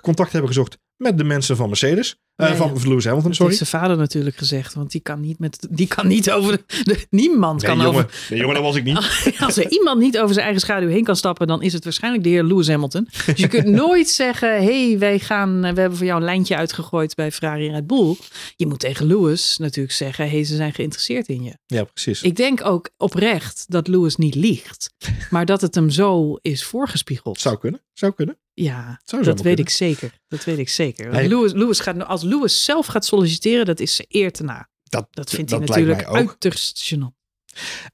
contact 0.00 0.32
hebben 0.32 0.48
gezocht 0.50 0.78
met 0.96 1.18
de 1.18 1.24
mensen 1.24 1.56
van 1.56 1.68
Mercedes. 1.68 2.20
Eh, 2.36 2.54
van 2.54 2.72
Lewis 2.72 3.04
Hamilton, 3.04 3.30
Dat 3.30 3.34
sorry. 3.36 3.54
heeft 3.56 3.68
zijn 3.68 3.82
vader 3.82 3.96
natuurlijk 3.96 4.36
gezegd. 4.36 4.74
Want 4.74 4.90
die 4.90 5.00
kan 5.00 5.20
niet, 5.20 5.38
met, 5.38 5.66
die 5.70 5.86
kan 5.86 6.06
niet 6.06 6.30
over... 6.30 6.52
De, 6.52 6.62
de- 6.84 7.06
niemand 7.10 7.62
Nee, 7.62 7.70
kan 7.70 7.84
jongen, 7.84 8.04
over... 8.04 8.26
nee, 8.30 8.38
jongen, 8.38 8.54
dat 8.54 8.64
was 8.64 8.76
ik 8.76 8.84
niet. 8.84 8.96
Als 9.46 9.56
er 9.56 9.70
iemand 9.70 9.98
niet 10.00 10.18
over 10.18 10.32
zijn 10.32 10.44
eigen 10.44 10.62
schaduw 10.62 10.88
heen 10.88 11.04
kan 11.04 11.16
stappen... 11.16 11.46
dan 11.46 11.62
is 11.62 11.72
het 11.72 11.84
waarschijnlijk 11.84 12.24
de 12.24 12.28
heer 12.30 12.44
Lewis 12.44 12.68
Hamilton. 12.68 13.08
Dus 13.26 13.38
je 13.38 13.48
kunt 13.48 13.66
nooit 13.84 14.08
zeggen... 14.08 14.48
hey, 14.64 14.96
wij 14.98 15.18
gaan, 15.18 15.60
we 15.60 15.66
hebben 15.66 15.96
voor 15.96 16.06
jou 16.06 16.18
een 16.18 16.24
lijntje 16.24 16.56
uitgegooid 16.56 17.14
bij 17.14 17.32
Ferrari 17.32 17.66
en 17.68 17.74
Red 17.74 17.86
Bull. 17.86 18.16
Je 18.56 18.66
moet 18.66 18.80
tegen 18.80 19.06
Lewis 19.06 19.56
natuurlijk 19.56 19.94
zeggen... 19.94 20.30
hey, 20.30 20.44
ze 20.44 20.56
zijn 20.56 20.72
geïnteresseerd 20.74 21.28
in 21.28 21.42
je. 21.42 21.52
Ja, 21.66 21.84
precies. 21.84 22.22
Ik 22.22 22.36
denk 22.36 22.64
ook 22.64 22.90
oprecht 22.96 23.64
dat 23.68 23.88
Lewis 23.88 24.16
niet 24.16 24.34
liegt. 24.34 24.90
Maar 25.30 25.44
dat 25.46 25.60
het 25.60 25.74
hem 25.74 25.90
zo 25.90 26.36
is 26.42 26.64
voorgespiegeld. 26.64 27.40
Zou 27.40 27.58
kunnen, 27.58 27.80
zou 27.92 28.12
kunnen. 28.12 28.38
Ja, 28.58 29.00
Zou 29.04 29.22
dat 29.22 29.34
weet 29.34 29.42
kunnen. 29.42 29.58
ik 29.64 29.70
zeker. 29.70 30.12
Dat 30.28 30.44
weet 30.44 30.58
ik 30.58 30.68
zeker. 30.68 31.28
Lewis, 31.28 31.52
Lewis 31.52 31.80
gaat, 31.80 32.04
als 32.06 32.22
Lewis 32.28 32.64
zelf 32.64 32.86
gaat 32.86 33.04
solliciteren, 33.04 33.64
dat 33.64 33.80
is 33.80 33.94
ze 33.94 34.04
eer 34.08 34.32
te 34.32 34.42
na. 34.42 34.68
Dat, 34.82 35.06
Dat 35.10 35.30
vindt 35.30 35.50
dat 35.50 35.58
hij 35.58 35.68
natuurlijk 35.68 36.08
uiterst 36.08 36.94
gênant. 36.94 37.14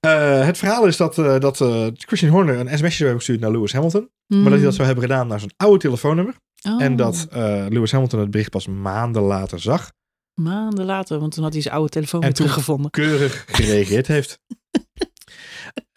Eh, 0.01 0.45
het 0.45 0.59
verhaal 0.59 0.87
is 0.87 0.97
dat, 0.97 1.19
eh, 1.19 1.39
dat 1.39 1.61
eh, 1.61 1.87
Christian 1.95 2.33
Horner 2.33 2.59
een 2.59 2.67
sms'je 2.67 2.91
zou 2.91 2.99
hebben 2.99 3.17
gestuurd 3.17 3.41
naar 3.41 3.51
Lewis 3.51 3.73
Hamilton. 3.73 4.11
Maar 4.27 4.43
dat 4.43 4.53
hij 4.53 4.63
dat 4.63 4.75
zou 4.75 4.87
hebben 4.87 5.05
gedaan 5.05 5.27
naar 5.27 5.39
zijn 5.39 5.53
oude 5.57 5.79
telefoonnummer. 5.79 6.35
Hmm. 6.61 6.75
Oh, 6.75 6.83
En 6.83 6.97
dat 6.97 7.27
eh, 7.31 7.67
Lewis 7.69 7.93
Hamilton 7.93 8.21
het 8.21 8.31
bericht 8.31 8.51
pas 8.51 8.67
maanden 8.67 9.23
later 9.23 9.61
zag. 9.61 9.93
Maanden 10.35 10.85
later, 10.85 11.19
want 11.19 11.33
toen 11.35 11.43
had 11.43 11.53
hij 11.53 11.63
zijn 11.63 11.75
oude 11.75 11.91
telefoon 11.91 12.21
En 12.21 12.27
weer 12.27 12.37
teruggevonden. 12.37 12.91
Keurig 12.91 13.45
gereageerd 13.57 14.07
heeft. 14.07 14.39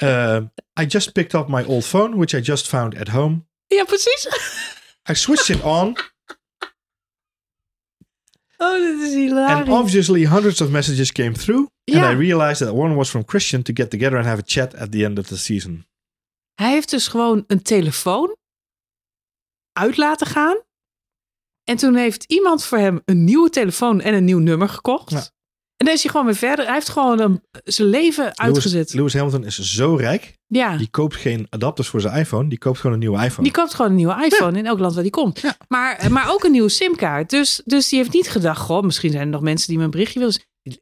I 0.82 0.86
just 0.88 1.12
picked 1.12 1.42
up 1.42 1.48
my 1.48 1.64
old 1.64 1.86
phone, 1.86 2.16
which 2.16 2.34
I 2.34 2.40
just 2.40 2.68
found 2.68 2.98
at 2.98 3.08
home. 3.08 3.46
Ja, 3.68 3.84
precies. 3.84 4.28
I 5.10 5.14
switched 5.14 5.56
it 5.58 5.64
on. 5.64 5.98
Oh, 8.66 9.00
dit 9.00 9.12
is 9.12 9.32
And 9.32 9.70
obviously 9.70 10.26
hundreds 10.26 10.62
of 10.62 10.70
messages 10.70 11.12
came 11.12 11.32
through. 11.32 11.68
Ja. 11.84 12.10
And 12.10 12.14
I 12.14 12.18
realized 12.18 12.68
that 12.68 12.74
one 12.74 12.96
was 12.96 13.10
from 13.10 13.26
Christian 13.26 13.62
to 13.62 13.74
get 13.74 13.90
together 13.90 14.18
and 14.18 14.26
have 14.26 14.40
a 14.40 14.46
chat 14.46 14.76
at 14.76 14.92
the 14.92 15.04
end 15.04 15.20
of 15.20 15.28
the 15.28 15.38
season. 15.38 15.86
Hij 16.54 16.72
heeft 16.72 16.90
dus 16.90 17.08
gewoon 17.08 17.44
een 17.48 17.62
telefoon 17.62 18.36
uit 19.72 19.98
laten 19.98 20.28
gaan. 20.28 20.58
En 21.64 21.78
toen 21.78 21.96
heeft 21.96 22.24
iemand 22.24 22.64
voor 22.64 22.78
hem 22.78 23.02
een 23.06 23.24
nieuwe 23.24 23.50
telefoon 23.50 24.02
en 24.02 24.14
een 24.14 24.26
nieuw 24.26 24.40
nummer 24.40 24.70
gekocht. 24.70 25.10
Ja. 25.10 25.30
En 25.78 25.86
dan 25.86 25.96
is 25.96 26.02
hij 26.02 26.12
gewoon 26.12 26.26
weer 26.26 26.36
verder. 26.36 26.66
Hij 26.66 26.74
heeft 26.74 26.90
gewoon 26.90 27.20
een, 27.20 27.44
zijn 27.64 27.88
leven 27.88 28.38
uitgezet. 28.38 28.74
Lewis, 28.74 28.94
Lewis 28.94 29.14
Hamilton 29.14 29.46
is 29.46 29.60
zo 29.60 29.96
rijk. 29.96 30.35
Ja. 30.48 30.78
Die 30.78 30.90
koopt 30.90 31.16
geen 31.16 31.48
adapters 31.50 31.88
voor 31.88 32.02
zijn 32.02 32.16
iPhone. 32.20 32.50
Die 32.50 32.58
koopt 32.58 32.78
gewoon 32.78 32.94
een 32.94 33.00
nieuwe 33.02 33.24
iPhone. 33.24 33.44
Die 33.44 33.52
koopt 33.52 33.74
gewoon 33.74 33.92
een 33.92 33.98
nieuwe 33.98 34.26
iPhone 34.26 34.58
in 34.58 34.66
elk 34.66 34.80
land 34.80 34.94
waar 34.94 35.04
die 35.04 35.12
komt. 35.12 35.40
Ja. 35.40 35.58
Maar, 35.68 36.08
maar 36.12 36.32
ook 36.32 36.44
een 36.44 36.52
nieuwe 36.52 36.70
simkaart. 36.70 37.30
Dus, 37.30 37.62
dus 37.66 37.90
die 37.90 38.00
heeft 38.00 38.14
niet 38.14 38.30
gedacht, 38.30 38.62
goh, 38.62 38.84
misschien 38.84 39.12
zijn 39.12 39.24
er 39.24 39.30
nog 39.30 39.42
mensen 39.42 39.74
die 39.74 39.84
een 39.84 39.90
berichtje 39.92 40.20
willen. 40.20 40.36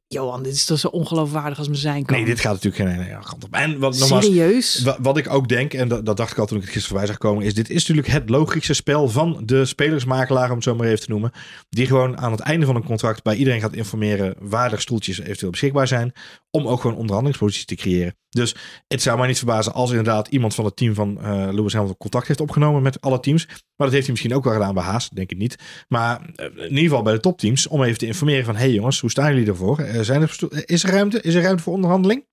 Johan, 0.08 0.44
dit 0.44 0.54
is 0.54 0.66
toch 0.66 0.80
zo 0.80 0.88
ongeloofwaardig 0.88 1.58
als 1.58 1.68
me 1.68 1.76
zijn 1.76 2.06
kan. 2.06 2.16
Nee, 2.18 2.26
dit 2.26 2.40
gaat 2.40 2.54
natuurlijk 2.64 2.76
geen 2.84 3.06
ene 3.06 3.20
kant 3.24 3.44
op. 3.44 3.54
En 3.54 3.80
wat, 3.80 3.98
nogmaals, 4.00 4.26
Serieus? 4.26 4.82
wa- 4.82 4.98
wat 5.02 5.18
ik 5.18 5.30
ook 5.30 5.48
denk, 5.48 5.74
en 5.74 5.88
dat, 5.88 6.06
dat 6.06 6.18
dacht 6.18 6.32
ik 6.32 6.38
al 6.38 6.46
toen 6.46 6.58
ik 6.58 6.64
het 6.64 6.72
gisteren 6.74 6.98
voorbij 7.00 7.16
zag 7.16 7.30
komen, 7.30 7.46
is 7.46 7.54
dit 7.54 7.70
is 7.70 7.80
natuurlijk 7.88 8.08
het 8.14 8.30
logische 8.30 8.74
spel 8.74 9.10
van 9.10 9.42
de 9.46 9.66
spelersmakelaar, 9.66 10.50
om 10.50 10.56
het 10.56 10.64
zo 10.64 10.76
maar 10.76 10.88
even 10.88 11.00
te 11.00 11.10
noemen. 11.10 11.32
Die 11.70 11.86
gewoon 11.88 12.18
aan 12.18 12.32
het 12.32 12.40
einde 12.40 12.66
van 12.66 12.76
een 12.76 12.84
contract 12.84 13.24
bij 13.24 13.36
iedereen 13.36 13.62
gaat 13.62 13.74
informeren 13.74 14.36
waar 14.40 14.72
er 14.72 14.82
stoeltjes 14.82 15.20
eventueel 15.20 15.52
beschikbaar 15.52 15.88
zijn. 15.88 16.14
Om 16.58 16.68
ook 16.68 16.82
gewoon 16.82 16.98
onderhandelingsposities 16.98 17.66
te 17.66 17.76
creëren. 17.76 18.16
Dus 18.30 18.56
het 18.88 19.02
zou 19.02 19.18
mij 19.18 19.28
niet 19.28 19.38
verbazen 19.38 19.74
als 19.74 19.90
inderdaad 19.90 20.28
iemand 20.28 20.56
van 20.56 20.66
het 20.66 20.76
team 20.76 20.94
van 20.94 21.22
eh, 21.22 21.48
Lewis 21.52 21.74
Hamilton 21.74 21.98
contact 21.98 22.28
heeft 22.28 22.42
opgenomen 22.42 22.82
met 22.82 23.02
alle 23.02 23.20
teams. 23.20 23.46
Maar 23.48 23.88
dat 23.88 23.92
heeft 23.92 24.04
hij 24.04 24.12
misschien 24.12 24.34
ook 24.36 24.44
wel 24.44 24.54
gedaan 24.54 24.74
bij 24.74 24.84
Haas, 24.84 25.10
denk 25.10 25.32
ik 25.32 25.38
niet. 25.38 25.56
Maar 25.88 26.22
eh, 26.36 26.46
in 26.46 26.70
ieder 26.70 26.84
geval 26.84 27.02
bij 27.02 27.14
de 27.14 27.20
topteams, 27.20 27.68
om 27.68 27.84
even 27.84 27.98
te 27.98 28.06
informeren 28.06 28.46
van, 28.46 28.56
hé 28.56 28.62
hey 28.62 28.72
jongens, 28.72 29.00
hoe 29.00 29.10
staan 29.10 29.34
jullie 29.34 29.48
ervoor? 29.48 29.80
Eh, 29.80 30.02
zijn 30.02 30.22
er, 30.22 30.38
is 30.66 30.84
er 30.84 30.90
ruimte? 30.90 31.22
Is 31.22 31.34
er 31.34 31.42
ruimte 31.42 31.64
voor 31.64 31.74
onderhandeling? 31.74 32.26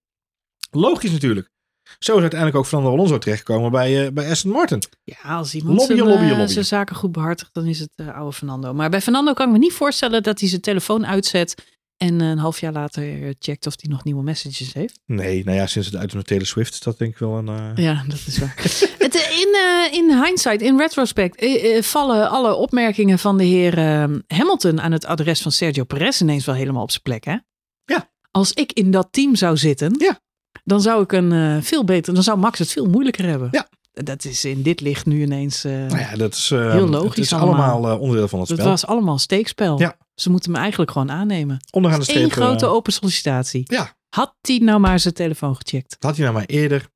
Logisch 0.71 1.11
natuurlijk. 1.11 1.51
Zo 1.99 2.15
is 2.15 2.21
uiteindelijk 2.21 2.59
ook 2.59 2.67
Fernando 2.67 2.93
Alonso 2.93 3.19
terechtgekomen 3.19 3.71
bij, 3.71 4.07
eh, 4.07 4.13
bij 4.13 4.31
Aston 4.31 4.51
Martin. 4.51 4.83
Ja, 5.05 5.37
als 5.37 5.55
iemand 5.55 5.83
zijn, 5.83 6.65
zaken 6.65 6.97
goed 6.97 7.13
behartigt, 7.13 7.55
dan 7.55 7.67
is 7.67 7.79
het 7.79 7.91
oude 8.15 8.33
Fernando. 8.33 8.75
Maar 8.75 8.91
bij 8.91 9.01
Fernando 9.01 9.33
kan 9.33 9.47
ik 9.47 9.53
me 9.53 9.59
niet 9.59 9.73
voorstellen 9.73 10.23
dat 10.23 10.41
hij 10.41 10.49
zijn 10.49 10.61
telefoon 10.61 11.07
uitzet 11.07 11.79
en 12.01 12.21
eh, 12.21 12.29
een 12.29 12.39
half 12.39 12.61
jaar 12.61 12.73
later 12.73 13.35
checkt 13.39 13.67
of 13.67 13.75
hij 13.81 13.91
nog 13.91 14.05
nieuwe 14.05 14.23
messages 14.23 14.73
heeft. 14.73 15.01
Nee, 15.07 15.45
nou 15.45 15.57
ja, 15.57 15.67
sinds 15.67 15.89
het 15.91 15.97
uit 16.15 16.27
Taylor 16.27 16.47
Swift 16.47 16.73
is 16.73 16.81
dat 16.81 16.99
denk 16.99 17.13
ik 17.13 17.19
wel 17.19 17.39
een... 17.39 17.49
eh, 17.49 17.85
Ja, 17.85 18.05
dat 18.09 18.19
is 18.27 18.39
waar. 18.39 18.55
het, 18.99 19.15
eh, 19.15 19.39
in, 19.39 19.57
in 19.93 20.23
hindsight, 20.25 20.61
in 20.63 20.79
retrospect, 20.79 21.47
vallen 21.87 22.31
alle 22.31 22.55
opmerkingen 22.55 23.19
van 23.19 23.39
de 23.39 23.45
heer 23.45 23.79
Hamilton 24.27 24.81
aan 24.81 24.93
het 24.93 25.05
adres 25.05 25.41
van 25.43 25.53
Sergio 25.53 25.85
Perez 25.85 26.21
ineens 26.21 26.45
wel 26.45 26.55
helemaal 26.55 26.83
op 26.83 26.91
zijn 26.91 27.03
plek, 27.03 27.25
hè? 27.25 27.37
Ja. 27.85 28.11
Als 28.31 28.53
ik 28.53 28.73
in 28.73 28.91
dat 28.91 29.09
team 29.11 29.35
zou 29.37 29.57
zitten, 29.57 29.95
Ja. 29.99 30.21
dan 30.65 30.81
zou 30.81 31.03
ik 31.03 31.13
een 31.13 31.63
veel 31.63 31.85
beter, 31.85 32.15
dan 32.15 32.23
zou 32.23 32.39
Max 32.39 32.59
het 32.59 32.71
veel 32.73 32.87
moeilijker 32.87 33.25
hebben. 33.25 33.49
Ja. 33.51 33.69
Dat 33.93 34.25
is 34.25 34.45
in 34.45 34.63
dit 34.63 34.81
licht 34.81 35.07
nu 35.07 35.23
ineens. 35.23 35.65
eh, 35.65 35.73
Nou 35.73 35.99
ja, 35.99 36.17
dat 36.17 36.35
is, 36.35 36.51
eh, 36.51 36.71
Heel 36.73 36.89
logisch 36.89 37.09
Het 37.17 37.19
is 37.25 37.33
allemaal. 37.33 37.71
allemaal 37.71 37.93
eh, 37.95 38.01
onderdeel 38.01 38.29
van 38.29 38.39
het 38.41 38.49
spel. 38.49 38.65
was 38.65 38.87
allemaal 38.87 39.19
steekspel. 39.19 39.79
Ja. 39.79 39.97
Ze 40.15 40.31
moeten 40.31 40.51
me 40.53 40.59
eigenlijk 40.59 40.91
gewoon 40.91 41.11
aannemen. 41.11 41.65
Onderaan 41.71 41.99
de 41.99 42.05
streep. 42.05 42.23
Eén 42.23 42.31
grote 42.31 42.67
open 42.67 42.93
sollicitatie. 42.93 43.63
ja, 43.65 43.95
Had 44.09 44.35
hij 44.41 44.59
nou 44.59 44.81
maar 44.81 45.01
zijn 45.01 45.15
telefoon 45.15 45.57
gecheckt, 45.57 45.97
had 45.99 46.15
hij 46.17 46.25
nou 46.25 46.37
maar 46.37 46.47
eerder. 46.47 46.89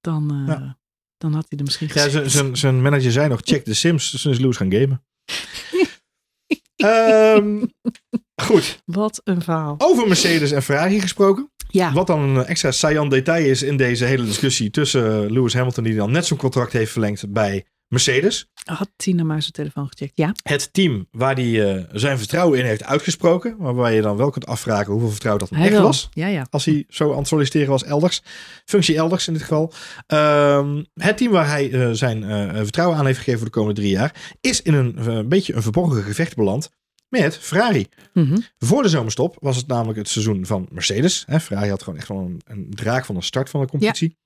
dan, 0.00 0.44
Ja. 0.46 0.78
dan 1.16 1.32
had 1.34 1.46
hij 1.48 1.58
er 1.58 1.64
misschien 1.64 1.90
Ja, 1.94 2.02
gezet. 2.02 2.58
zijn- 2.58 2.82
manager 2.82 3.12
zei 3.12 3.28
nog, 3.28 3.40
check 3.50 3.64
de 3.64 3.74
Sims. 3.74 4.24
Is 4.26 4.38
Lewis 4.38 4.56
gaan 4.56 4.72
gamen. 4.72 5.04
Ehm, 6.76 7.64
goed, 8.42 8.82
Wat 8.84 9.20
een 9.24 9.42
verhaal. 9.42 9.74
over 9.78 10.06
Mercedes 10.06 10.50
en 10.50 10.62
Ferrari 10.62 11.00
gesproken. 11.00 11.51
Ja. 11.72 11.92
Wat 11.92 12.06
dan 12.06 12.20
een 12.20 12.44
extra 12.44 12.70
saillant 12.70 13.10
detail 13.10 13.44
is 13.44 13.62
in 13.62 13.76
deze 13.76 14.04
hele 14.04 14.24
discussie 14.24 14.70
tussen 14.70 15.32
Lewis 15.32 15.54
Hamilton, 15.54 15.84
die 15.84 15.94
dan 15.94 16.10
net 16.10 16.26
zijn 16.26 16.38
contract 16.38 16.72
heeft 16.72 16.92
verlengd 16.92 17.32
bij 17.32 17.64
Mercedes. 17.92 18.46
Had 18.64 18.90
Tina 18.96 19.24
maar 19.24 19.40
zijn 19.40 19.52
telefoon 19.52 19.88
gecheckt? 19.88 20.12
Ja. 20.14 20.34
Het 20.42 20.72
team 20.72 21.08
waar 21.10 21.34
hij 21.34 21.74
eh, 21.74 21.84
zijn 21.92 22.18
vertrouwen 22.18 22.58
in 22.58 22.64
heeft 22.64 22.84
uitgesproken. 22.84 23.56
Waarbij 23.58 23.94
je 23.94 24.02
dan 24.02 24.16
wel 24.16 24.30
kunt 24.30 24.46
afvragen 24.46 24.92
hoeveel 24.92 25.10
vertrouwen 25.10 25.46
dat 25.48 25.58
Hij 25.58 25.68
echt 25.68 25.80
was. 25.80 26.08
Ja, 26.10 26.26
ja. 26.26 26.46
Als 26.50 26.64
hij 26.64 26.84
zo 26.88 27.12
aan 27.12 27.18
het 27.18 27.28
solliciteren 27.28 27.68
was 27.68 27.84
elders. 27.84 28.22
Functie 28.64 28.96
elders 28.96 29.26
in 29.26 29.32
dit 29.32 29.42
geval. 29.42 29.72
Ehm, 30.06 30.82
het 30.94 31.16
team 31.16 31.32
waar 31.32 31.48
hij 31.48 31.72
eh, 31.72 31.90
zijn 31.92 32.24
eh, 32.24 32.56
vertrouwen 32.56 32.98
aan 32.98 33.06
heeft 33.06 33.18
gegeven 33.18 33.38
voor 33.40 33.48
de 33.48 33.54
komende 33.54 33.80
drie 33.80 33.92
jaar. 33.92 34.36
Is 34.40 34.62
in 34.62 34.74
een 34.74 34.98
eh, 34.98 35.20
beetje 35.24 35.54
een 35.54 35.62
verborgen 35.62 36.02
gevecht 36.02 36.36
beland 36.36 36.70
met 37.20 37.38
Ferrari. 37.38 37.86
Mhm. 38.12 38.38
Voor 38.58 38.82
de 38.82 38.88
zomerstop 38.88 39.36
was 39.40 39.56
het 39.56 39.66
namelijk 39.66 39.98
het 39.98 40.08
seizoen 40.08 40.46
van 40.46 40.68
Mercedes. 40.70 41.24
Hè, 41.26 41.40
Ferrari 41.40 41.68
had 41.70 41.82
gewoon 41.82 41.98
echt 41.98 42.08
wel 42.08 42.18
een, 42.18 42.40
een 42.44 42.66
draak 42.70 43.04
van 43.04 43.16
een 43.16 43.22
start 43.22 43.50
van 43.50 43.60
de 43.60 43.66
competitie. 43.66 44.16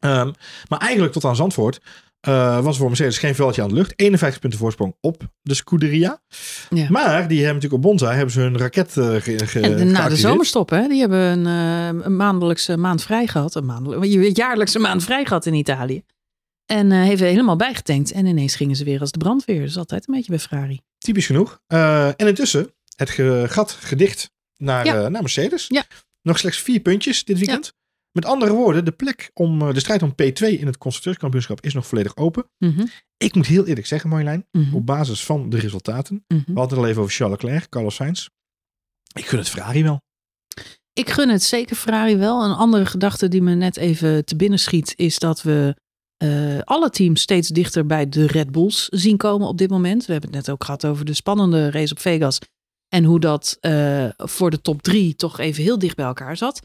Ehm, 0.00 0.32
maar 0.68 0.78
eigenlijk 0.78 1.12
tot 1.12 1.24
aan 1.24 1.36
Zandvoort 1.36 1.80
eh, 2.20 2.60
was 2.60 2.76
voor 2.76 2.86
Mercedes 2.86 3.18
geen 3.18 3.34
veldje 3.34 3.62
aan 3.62 3.68
de 3.68 3.74
lucht. 3.74 3.92
51 3.96 4.40
punten 4.40 4.58
voorsprong 4.58 4.94
op 5.00 5.22
de 5.42 5.54
Scuderia. 5.54 6.20
Ja. 6.70 6.86
Maar 6.90 7.28
die 7.28 7.36
hebben 7.44 7.54
natuurlijk 7.54 7.72
op 7.72 7.82
Bonza 7.82 8.12
hebben 8.12 8.30
ze 8.32 8.40
hun 8.40 8.58
raket 8.58 8.92
ge, 8.92 9.20
ge, 9.46 9.60
En 9.60 9.76
de- 9.76 9.84
na 9.84 10.08
de 10.08 10.16
zomerstop, 10.16 10.70
hè, 10.70 10.88
die 10.88 11.00
hebben 11.00 11.20
een, 11.20 11.46
een 12.04 12.16
maandelijkse 12.16 12.76
maand 12.76 13.02
vrij 13.02 13.26
gehad. 13.26 13.54
Een 13.54 13.64
maandelijkse, 13.66 14.30
jaarlijkse 14.32 14.78
maand 14.78 15.04
vrij 15.04 15.24
gehad 15.24 15.46
in 15.46 15.54
Italië. 15.54 16.02
En 16.66 16.92
eh 16.92 17.02
heeft 17.02 17.20
helemaal 17.20 17.56
bijgetankt. 17.56 18.12
En 18.12 18.26
ineens 18.26 18.56
gingen 18.56 18.76
ze 18.76 18.84
weer 18.84 19.00
als 19.00 19.10
de 19.12 19.18
brandweer. 19.18 19.62
Is 19.62 19.76
altijd 19.78 20.08
een 20.08 20.14
beetje 20.14 20.30
bij 20.30 20.38
Ferrari. 20.40 20.80
Typisch 20.98 21.26
genoeg. 21.26 21.60
Eh, 21.66 22.06
en 22.06 22.26
intussen 22.26 22.74
het 22.96 23.10
ge- 23.10 23.44
gat 23.48 23.72
gedicht 23.72 24.30
naar, 24.56 24.84
Ja. 24.84 24.94
eh, 24.94 25.00
naar 25.10 25.20
Mercedes. 25.22 25.66
Ja. 25.68 25.84
Nog 26.22 26.38
slechts 26.38 26.58
vier 26.60 26.80
puntjes 26.80 27.24
dit 27.24 27.38
weekend. 27.38 27.76
Met 28.12 28.24
andere 28.24 28.52
woorden, 28.52 28.84
de 28.84 28.92
plek 28.92 29.30
om 29.34 29.62
eh, 29.62 29.74
de 29.74 29.80
strijd 29.80 30.02
om 30.02 30.10
P2 30.12 30.58
in 30.58 30.66
het 30.66 30.78
constructeurskampioenschap 30.78 31.60
is 31.64 31.74
nog 31.74 31.86
volledig 31.86 32.16
open. 32.16 32.50
Mhm, 32.58 32.86
Ik 33.16 33.34
moet 33.34 33.46
heel 33.46 33.66
eerlijk 33.66 33.86
zeggen, 33.86 34.10
Marjolein, 34.10 34.46
mhm, 34.50 34.74
op 34.74 34.86
basis 34.86 35.24
van 35.24 35.50
de 35.50 35.58
resultaten. 35.58 36.24
mhm. 36.28 36.40
We 36.52 36.58
hadden 36.58 36.68
het 36.78 36.78
al 36.78 36.90
even 36.90 37.02
over 37.02 37.14
Charles 37.14 37.40
Leclerc, 37.42 37.68
Carlos 37.68 37.94
Sainz. 37.94 38.28
Ik 39.14 39.26
gun 39.26 39.38
het 39.38 39.48
Ferrari 39.48 39.82
wel. 39.82 40.00
Ik 40.92 41.10
gun 41.10 41.28
het 41.28 41.42
zeker 41.42 41.76
Ferrari 41.76 42.16
wel. 42.16 42.44
Een 42.44 42.54
andere 42.56 42.86
gedachte 42.86 43.28
die 43.28 43.42
me 43.42 43.54
net 43.54 43.76
even 43.76 44.24
te 44.24 44.36
binnen 44.36 44.58
schiet, 44.58 44.92
is 44.96 45.18
dat 45.18 45.42
we 45.42 45.76
eh, 46.18 46.58
alle 46.64 46.90
teams 46.90 47.20
steeds 47.20 47.48
dichter 47.48 47.86
bij 47.86 48.08
de 48.08 48.26
Red 48.26 48.50
Bulls 48.50 48.88
zien 48.88 49.16
komen 49.16 49.48
op 49.48 49.58
dit 49.58 49.70
moment. 49.70 50.06
We 50.06 50.12
hebben 50.12 50.30
het 50.30 50.38
net 50.38 50.50
ook 50.50 50.64
gehad 50.64 50.86
over 50.86 51.04
de 51.04 51.14
spannende 51.14 51.70
race 51.70 51.92
op 51.92 51.98
Vegas. 51.98 52.38
En 52.88 53.04
hoe 53.04 53.20
dat 53.20 53.56
eh, 53.60 54.08
voor 54.16 54.50
de 54.50 54.60
top 54.60 54.82
drie 54.82 55.16
toch 55.16 55.38
even 55.38 55.62
heel 55.62 55.78
dicht 55.78 55.96
bij 55.96 56.04
elkaar 56.04 56.36
zat. 56.36 56.60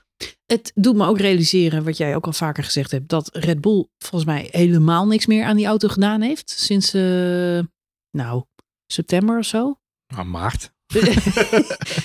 Het 0.46 0.72
doet 0.76 0.96
me 0.96 1.08
ook 1.08 1.18
realiseren, 1.18 1.84
wat 1.84 1.98
jij 1.98 2.16
ook 2.16 2.26
al 2.26 2.34
vaker 2.34 2.64
gezegd 2.64 2.92
hebt, 2.92 3.10
dat 3.10 3.30
Red 3.36 3.62
Bull 3.62 3.88
volgens 3.98 4.26
mij 4.32 4.48
helemaal 4.52 5.08
niks 5.08 5.26
meer 5.26 5.46
aan 5.46 5.56
die 5.56 5.66
auto 5.66 5.88
gedaan 5.88 6.22
heeft. 6.22 6.50
Sinds, 6.50 6.94
eh, 6.94 7.60
nou, 8.12 8.44
september 8.88 9.38
of 9.38 9.46
zo. 9.46 9.80
Nou, 10.14 10.26
maart. 10.26 10.72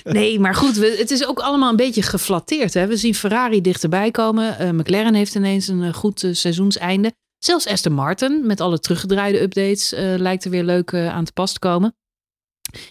nee, 0.05 0.41
maar 0.41 0.55
goed, 0.55 0.77
we, 0.77 0.97
het 0.99 1.11
is 1.11 1.27
ook 1.27 1.39
allemaal 1.39 1.71
een 1.71 1.77
beetje 1.77 2.03
geflatteerd. 2.03 2.75
Hè? 2.75 2.87
We 2.87 2.97
zien 2.97 3.15
Ferrari 3.15 3.61
dichterbij 3.61 4.11
komen. 4.11 4.77
McLaren 4.77 5.15
heeft 5.15 5.35
ineens 5.35 5.69
een 5.69 5.95
goed 5.95 6.29
seizoenseinde. 6.33 7.15
Zelfs 7.39 7.67
Aston 7.67 7.93
Martin 7.93 8.47
met 8.47 8.61
alle 8.61 8.79
teruggedraaide 8.79 9.41
updates 9.41 9.93
eh, 9.93 10.15
lijkt 10.17 10.45
er 10.45 10.51
weer 10.51 10.65
leuk 10.65 10.93
eh, 10.93 11.09
aan 11.09 11.25
te 11.25 11.33
pas 11.33 11.53
te 11.53 11.59
komen. 11.59 11.97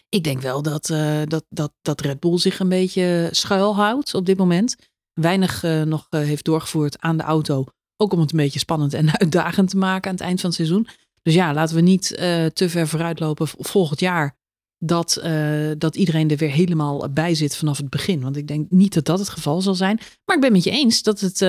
Ik 0.10 0.24
denk 0.24 0.42
wel 0.42 0.62
dat, 0.62 0.90
uh, 0.90 1.22
dat, 1.26 1.46
dat, 1.50 1.74
dat 1.82 2.02
Red 2.02 2.20
Bull 2.20 2.38
zich 2.38 2.60
een 2.60 2.70
beetje 2.70 3.30
schuilhoudt 3.32 4.14
op 4.14 4.26
dit 4.26 4.38
moment. 4.38 4.76
Weinig 5.14 5.62
nog 5.86 6.08
heeft 6.10 6.46
doorgevoerd 6.46 7.00
aan 7.00 7.18
de 7.18 7.24
auto. 7.24 7.66
Ook 7.98 8.14
om 8.14 8.20
het 8.20 8.32
een 8.32 8.38
beetje 8.38 8.60
spannend 8.60 8.94
en 8.94 9.12
uitdagend 9.20 9.70
te 9.70 9.78
maken 9.78 10.10
aan 10.10 10.16
het 10.16 10.26
eind 10.26 10.40
van 10.42 10.50
het 10.50 10.58
seizoen. 10.58 10.88
Dus 11.22 11.34
ja, 11.34 11.54
laten 11.54 11.76
we 11.76 11.82
niet 11.82 12.08
te 12.54 12.70
ver 12.70 12.88
vooruitlopen 12.88 13.48
volgend 13.48 14.00
jaar. 14.00 14.37
Dat, 14.80 15.22
dat 15.78 15.96
iedereen 15.96 16.30
er 16.30 16.38
weer 16.38 16.52
helemaal 16.52 17.10
bij 17.10 17.36
zit 17.36 17.56
vanaf 17.56 17.78
het 17.78 17.90
begin. 17.90 18.22
Want 18.22 18.38
ik 18.38 18.48
denk 18.48 18.72
niet 18.72 18.94
dat 18.94 19.06
dat 19.06 19.20
het 19.20 19.30
geval 19.30 19.62
zal 19.62 19.76
zijn. 19.76 20.00
Maar 20.26 20.36
ik 20.36 20.42
ben 20.42 20.52
met 20.52 20.64
je 20.64 20.72
eens 20.72 21.02
dat 21.04 21.20
het 21.20 21.40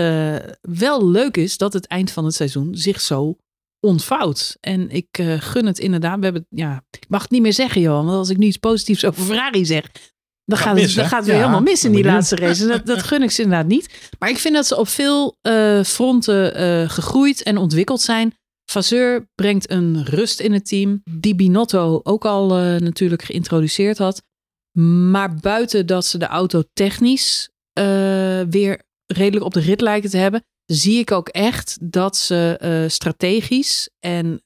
wel 0.60 1.08
leuk 1.08 1.36
is 1.36 1.56
dat 1.56 1.72
het 1.72 1.86
eind 1.86 2.10
van 2.10 2.24
het 2.24 2.34
seizoen 2.34 2.74
zich 2.74 3.00
zo 3.00 3.36
ontvouwt. 3.80 4.56
En 4.60 4.90
ik 4.90 5.18
uh, 5.18 5.40
gun 5.40 5.66
het 5.66 5.78
inderdaad. 5.78 6.18
We 6.18 6.24
hebben, 6.24 6.46
ja, 6.48 6.84
ik 6.90 7.08
mag 7.08 7.22
het 7.22 7.30
niet 7.30 7.42
meer 7.42 7.52
zeggen, 7.52 7.80
Johan. 7.80 8.04
Want 8.04 8.18
als 8.18 8.28
ik 8.28 8.36
nu 8.36 8.46
iets 8.46 8.56
positiefs 8.56 9.04
over 9.04 9.22
Ferrari 9.22 9.66
zeg, 9.66 9.90
dan 10.44 10.58
gaat, 10.58 10.80
het, 10.80 10.94
dan 10.94 11.04
gaat 11.04 11.18
het 11.18 11.26
weer 11.26 11.36
helemaal 11.36 11.60
mis 11.60 11.84
in 11.84 11.92
die 11.92 12.04
laatste 12.04 12.36
race. 12.36 12.62
En 12.62 12.68
dat, 12.68 12.86
dat 12.86 13.02
gun 13.02 13.22
ik 13.22 13.30
ze 13.30 13.42
inderdaad 13.42 13.66
niet. 13.66 14.10
Maar 14.18 14.28
ik 14.28 14.38
vind 14.38 14.54
dat 14.54 14.66
ze 14.66 14.76
op 14.76 14.88
veel 14.88 15.36
fronten 15.84 16.90
gegroeid 16.90 17.42
en 17.42 17.56
ontwikkeld 17.56 18.00
zijn. 18.00 18.34
Vasseur 18.70 19.28
brengt 19.34 19.70
een 19.70 20.04
rust 20.04 20.40
in 20.40 20.52
het 20.52 20.66
team. 20.66 21.00
Die 21.10 21.34
Binotto 21.34 22.00
ook 22.02 22.24
al 22.24 22.48
natuurlijk 22.78 23.22
geïntroduceerd 23.22 23.98
had. 23.98 24.22
Maar 25.10 25.34
buiten 25.34 25.86
dat 25.86 26.06
ze 26.06 26.18
de 26.18 26.26
auto 26.26 26.62
technisch 26.72 27.50
weer 28.48 28.82
redelijk 29.06 29.44
op 29.44 29.54
de 29.54 29.60
rit 29.60 29.80
lijken 29.80 30.10
te 30.10 30.16
hebben, 30.16 30.42
zie 30.64 30.98
ik 30.98 31.10
ook 31.10 31.28
echt 31.28 31.78
dat 31.92 32.16
ze 32.16 32.60
uh, 32.62 32.90
strategisch 32.90 33.90
en 33.98 34.42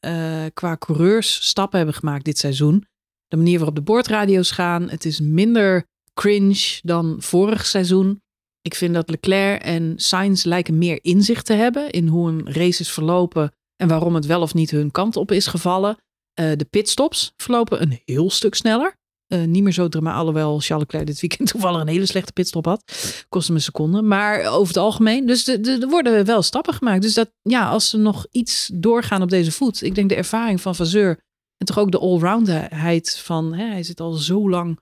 qua 0.55 0.77
coureurs 0.77 1.49
stappen 1.49 1.77
hebben 1.77 1.97
gemaakt 1.97 2.25
dit 2.25 2.39
seizoen. 2.39 2.87
De 3.27 3.37
manier 3.37 3.57
waarop 3.57 3.77
de 3.77 3.83
boordradio's 3.83 4.51
gaan, 4.51 4.89
het 4.89 5.05
is 5.05 5.21
minder 5.21 5.87
cringe 6.15 6.79
dan 6.83 7.17
vorig 7.19 7.67
seizoen. 7.67 8.21
Ik 8.61 8.75
vind 8.75 8.95
dat 8.95 9.11
Leclerc 9.11 9.63
en 9.63 9.95
Sainz 9.97 10.45
lijken 10.45 10.79
meer 10.79 10.99
inzicht 11.03 11.47
te 11.47 11.53
hebben 11.53 11.91
in 11.91 12.07
hoe 12.07 12.29
een 12.29 12.53
race 12.53 12.81
is 12.81 12.93
verlopen 12.93 13.53
en 13.83 13.89
waarom 13.89 14.15
het 14.15 14.27
wel 14.27 14.41
of 14.41 14.55
niet 14.55 14.71
hun 14.71 14.91
kant 14.91 15.17
op 15.17 15.33
is 15.33 15.47
gevallen. 15.47 15.97
Uh, 16.41 16.53
de 16.57 16.65
pitstops 16.65 17.33
verlopen 17.37 17.83
een 17.83 18.01
heel 18.05 18.31
stuk 18.31 18.55
sneller. 18.55 18.97
Uh, 19.29 19.45
niet 19.45 19.63
meer 19.63 19.73
zo 19.73 19.89
dramatisch, 19.89 20.19
alhoewel 20.19 20.61
Charles 20.61 20.85
Leclerc 20.85 21.07
dit 21.07 21.21
weekend 21.21 21.49
toevallig 21.53 21.81
een 21.81 21.89
hele 21.89 22.07
slechte 22.07 22.33
pitstop 22.33 22.65
had. 22.65 22.83
Kostte 23.29 23.53
me 23.53 23.59
een 23.59 23.65
seconde. 23.65 24.03
Maar 24.03 24.45
over 24.45 24.67
het 24.67 24.77
algemeen, 24.77 25.27
dus 25.27 25.49
er 25.49 25.89
worden 25.89 26.25
wel 26.25 26.43
stappen 26.43 26.75
gemaakt. 26.75 27.03
Dus 27.03 27.15
dat, 27.15 27.33
ja, 27.43 27.69
als 27.69 27.89
ze 27.89 27.99
nog 27.99 28.27
iets 28.31 28.71
doorgaan 28.75 29.23
op 29.23 29.31
deze 29.31 29.53
voet. 29.53 29.83
Ik 29.83 29.95
denk 29.95 30.09
de 30.09 30.15
ervaring 30.15 30.61
van 30.61 30.75
Vazeur 30.75 31.21
en 31.57 31.67
toch 31.67 31.79
ook 31.79 31.91
de 31.91 31.99
allroundheid 31.99 33.19
van, 33.19 33.55
hè, 33.55 33.65
hij 33.65 33.83
zit 33.83 34.01
al 34.01 34.13
zo 34.13 34.51
lang 34.51 34.81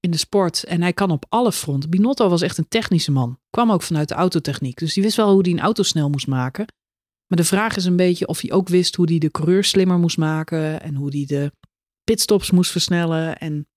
in 0.00 0.10
de 0.10 0.16
sport 0.16 0.64
en 0.64 0.82
hij 0.82 0.92
kan 0.92 1.10
op 1.10 1.24
alle 1.28 1.52
fronten. 1.52 1.90
Binotto 1.90 2.28
was 2.28 2.42
echt 2.42 2.58
een 2.58 2.68
technische 2.68 3.10
man. 3.10 3.38
Kwam 3.50 3.72
ook 3.72 3.82
vanuit 3.82 4.08
de 4.08 4.14
autotechniek. 4.14 4.78
Dus 4.78 4.94
die 4.94 5.02
wist 5.02 5.16
wel 5.16 5.32
hoe 5.32 5.42
hij 5.42 5.50
een 5.50 5.60
auto 5.60 5.82
snel 5.82 6.10
moest 6.10 6.26
maken. 6.26 6.66
Maar 7.28 7.38
de 7.38 7.44
vraag 7.44 7.76
is 7.76 7.84
een 7.84 7.96
beetje 7.96 8.26
of 8.26 8.40
hij 8.40 8.52
ook 8.52 8.68
wist 8.68 8.94
hoe 8.94 9.08
hij 9.08 9.18
de 9.18 9.30
coureur 9.30 9.64
slimmer 9.64 9.98
moest 9.98 10.16
maken 10.16 10.82
en 10.82 10.94
hoe 10.94 11.10
hij 11.10 11.24
de 11.26 11.52
pitstops 12.04 12.50
moest 12.50 12.70
versnellen 12.70 13.38
en 13.38 13.68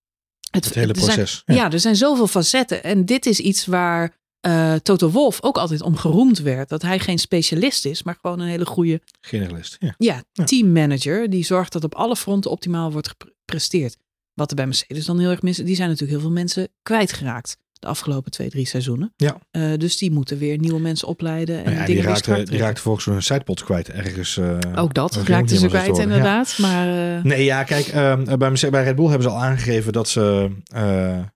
het, 0.52 0.74
hele 0.74 0.94
proces. 0.94 1.42
ja. 1.46 1.54
ja. 1.54 1.72
er 1.72 1.80
zijn 1.80 1.96
zoveel 1.96 2.28
facetten. 2.28 2.84
En 2.84 3.06
dit 3.06 3.26
is 3.26 3.40
iets 3.40 3.66
waar 3.66 4.20
uh, 4.48 4.76
Toto 4.76 5.10
Wolf 5.10 5.44
ook 5.44 5.58
altijd 5.58 5.82
om 5.82 5.96
geroemd 5.96 6.40
werd. 6.40 6.70
Dat 6.70 6.82
hij 6.82 7.00
geen 7.00 7.20
specialist 7.20 7.86
is, 7.86 8.04
maar 8.04 8.18
gewoon 8.22 8.40
een 8.40 8.48
hele 8.48 8.66
goede... 8.66 9.02
Generalist, 9.22 9.78
ja. 9.80 9.96
Ja, 9.98 10.24
teammanager. 10.46 11.30
Die 11.30 11.44
zorgt 11.44 11.72
dat 11.72 11.84
op 11.84 11.96
alle 11.96 12.16
fronten 12.16 12.52
optimaal 12.52 12.92
wordt 12.92 13.08
gepresteerd. 13.18 13.98
Wat 14.34 14.50
er 14.50 14.56
bij 14.56 14.66
Mercedes 14.66 15.06
dan 15.06 15.20
heel 15.20 15.30
erg 15.30 15.42
mis 15.42 15.58
Die 15.58 15.76
zijn 15.76 15.90
natuurlijk 15.90 16.20
heel 16.20 16.28
veel 16.28 16.38
mensen 16.38 16.70
kwijtgeraakt 16.82 17.58
de 17.82 17.88
afgelopen 17.88 18.32
twee, 18.32 18.50
drie 18.50 18.68
seizoenen. 18.68 19.14
Ja. 19.18 19.38
Uh, 19.52 19.78
dus 19.78 19.98
die 19.98 20.12
moeten 20.12 20.38
weer 20.38 20.58
nieuwe 20.58 20.80
mensen 20.80 21.08
opleiden. 21.08 21.58
En 21.58 21.64
nou 21.64 21.76
ja, 21.76 21.86
dingen 21.86 22.02
die, 22.02 22.12
raakte, 22.12 22.44
die 22.44 22.60
raakte 22.60 22.82
volgens 22.82 23.06
hun 23.06 23.24
sidepot 23.24 23.64
kwijt 23.64 23.90
ergens. 23.90 24.38
Uh, 24.38 24.58
ook 24.76 24.94
dat 24.94 25.16
raakte 25.16 25.58
ze 25.58 25.68
kwijt 25.68 25.98
inderdaad. 25.98 26.54
Ja. 26.58 26.68
Maar, 26.68 27.18
uh... 27.18 27.24
Nee, 27.24 27.44
ja, 27.44 27.64
kijk, 27.64 27.88
uh, 27.88 28.24
bij, 28.38 28.70
bij 28.70 28.84
Red 28.84 28.96
Bull 28.96 29.08
hebben 29.08 29.30
ze 29.30 29.36
al 29.36 29.42
aangegeven 29.42 29.94
dat 29.94 30.10
ze 30.10 30.52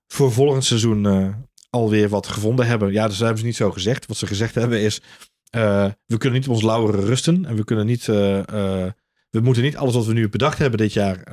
voor 0.06 0.32
volgend 0.32 0.64
seizoen 0.64 1.34
alweer 1.70 2.08
wat 2.08 2.26
gevonden 2.26 2.66
hebben. 2.66 2.92
Ja, 2.92 3.08
dus 3.08 3.18
hebben 3.18 3.38
ze 3.38 3.44
niet 3.44 3.56
zo 3.56 3.70
gezegd. 3.70 4.06
Wat 4.06 4.16
ze 4.16 4.26
gezegd 4.26 4.54
hebben 4.54 4.80
is, 4.80 5.00
we 6.06 6.16
kunnen 6.18 6.38
niet 6.38 6.48
op 6.48 6.54
ons 6.54 6.62
lauweren 6.62 7.04
rusten. 7.04 7.44
En 7.44 7.56
we 7.56 7.64
kunnen 7.64 7.86
niet... 7.86 8.08
we 9.36 9.44
moeten 9.44 9.62
niet 9.62 9.76
alles 9.76 9.94
wat 9.94 10.06
we 10.06 10.12
nu 10.12 10.28
bedacht 10.28 10.58
hebben 10.58 10.78
dit 10.78 10.92
jaar 10.92 11.24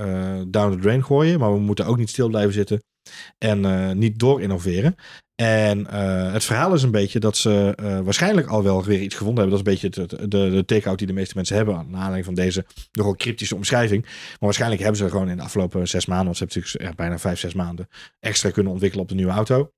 down 0.48 0.72
the 0.72 0.78
drain 0.80 1.04
gooien. 1.04 1.40
Maar 1.40 1.54
we 1.54 1.60
moeten 1.60 1.86
ook 1.86 1.98
niet 1.98 2.10
stil 2.10 2.28
blijven 2.28 2.54
zitten 2.54 2.84
en 3.38 3.64
uh, 3.64 3.92
niet 3.92 4.20
door 4.20 4.42
innoveren. 4.42 4.96
En 5.36 5.80
uh, 5.80 6.32
het 6.34 6.44
verhaal 6.44 6.74
is 6.74 6.84
een 6.84 6.92
beetje 6.92 7.20
dat 7.20 7.38
ze 7.38 7.74
waarschijnlijk 8.04 8.48
al 8.48 8.64
wel 8.64 8.84
weer 8.84 9.02
iets 9.02 9.16
gevonden 9.16 9.44
hebben. 9.44 9.64
Dat 9.64 9.68
is 9.68 9.82
een 9.82 9.92
beetje 9.92 10.18
de, 10.18 10.28
de, 10.28 10.50
de 10.50 10.66
take-out 10.66 10.98
die 10.98 11.08
de 11.08 11.14
meeste 11.14 11.36
mensen 11.36 11.56
hebben. 11.56 11.76
Naar 11.76 11.86
aanleiding 11.86 12.26
van 12.26 12.34
deze 12.34 12.66
nogal 12.92 13.16
cryptische 13.16 13.56
omschrijving. 13.56 14.02
Maar 14.02 14.38
waarschijnlijk 14.40 14.82
hebben 14.82 15.00
ze 15.00 15.10
gewoon 15.10 15.30
in 15.30 15.38
de 15.38 15.44
afgelopen 15.44 15.88
zes 15.88 16.06
maanden, 16.06 16.26
want 16.26 16.38
ze 16.38 16.44
hebben 16.44 16.64
natuurlijk 16.64 16.98
bijna 16.98 17.20
vijf, 17.20 17.40
zes 17.40 17.54
maanden 17.54 17.88
extra 18.20 18.50
kunnen 18.50 18.72
ontwikkelen 18.72 19.04
op 19.04 19.10
de 19.10 19.16
nieuwe 19.16 19.32
auto. 19.32 19.72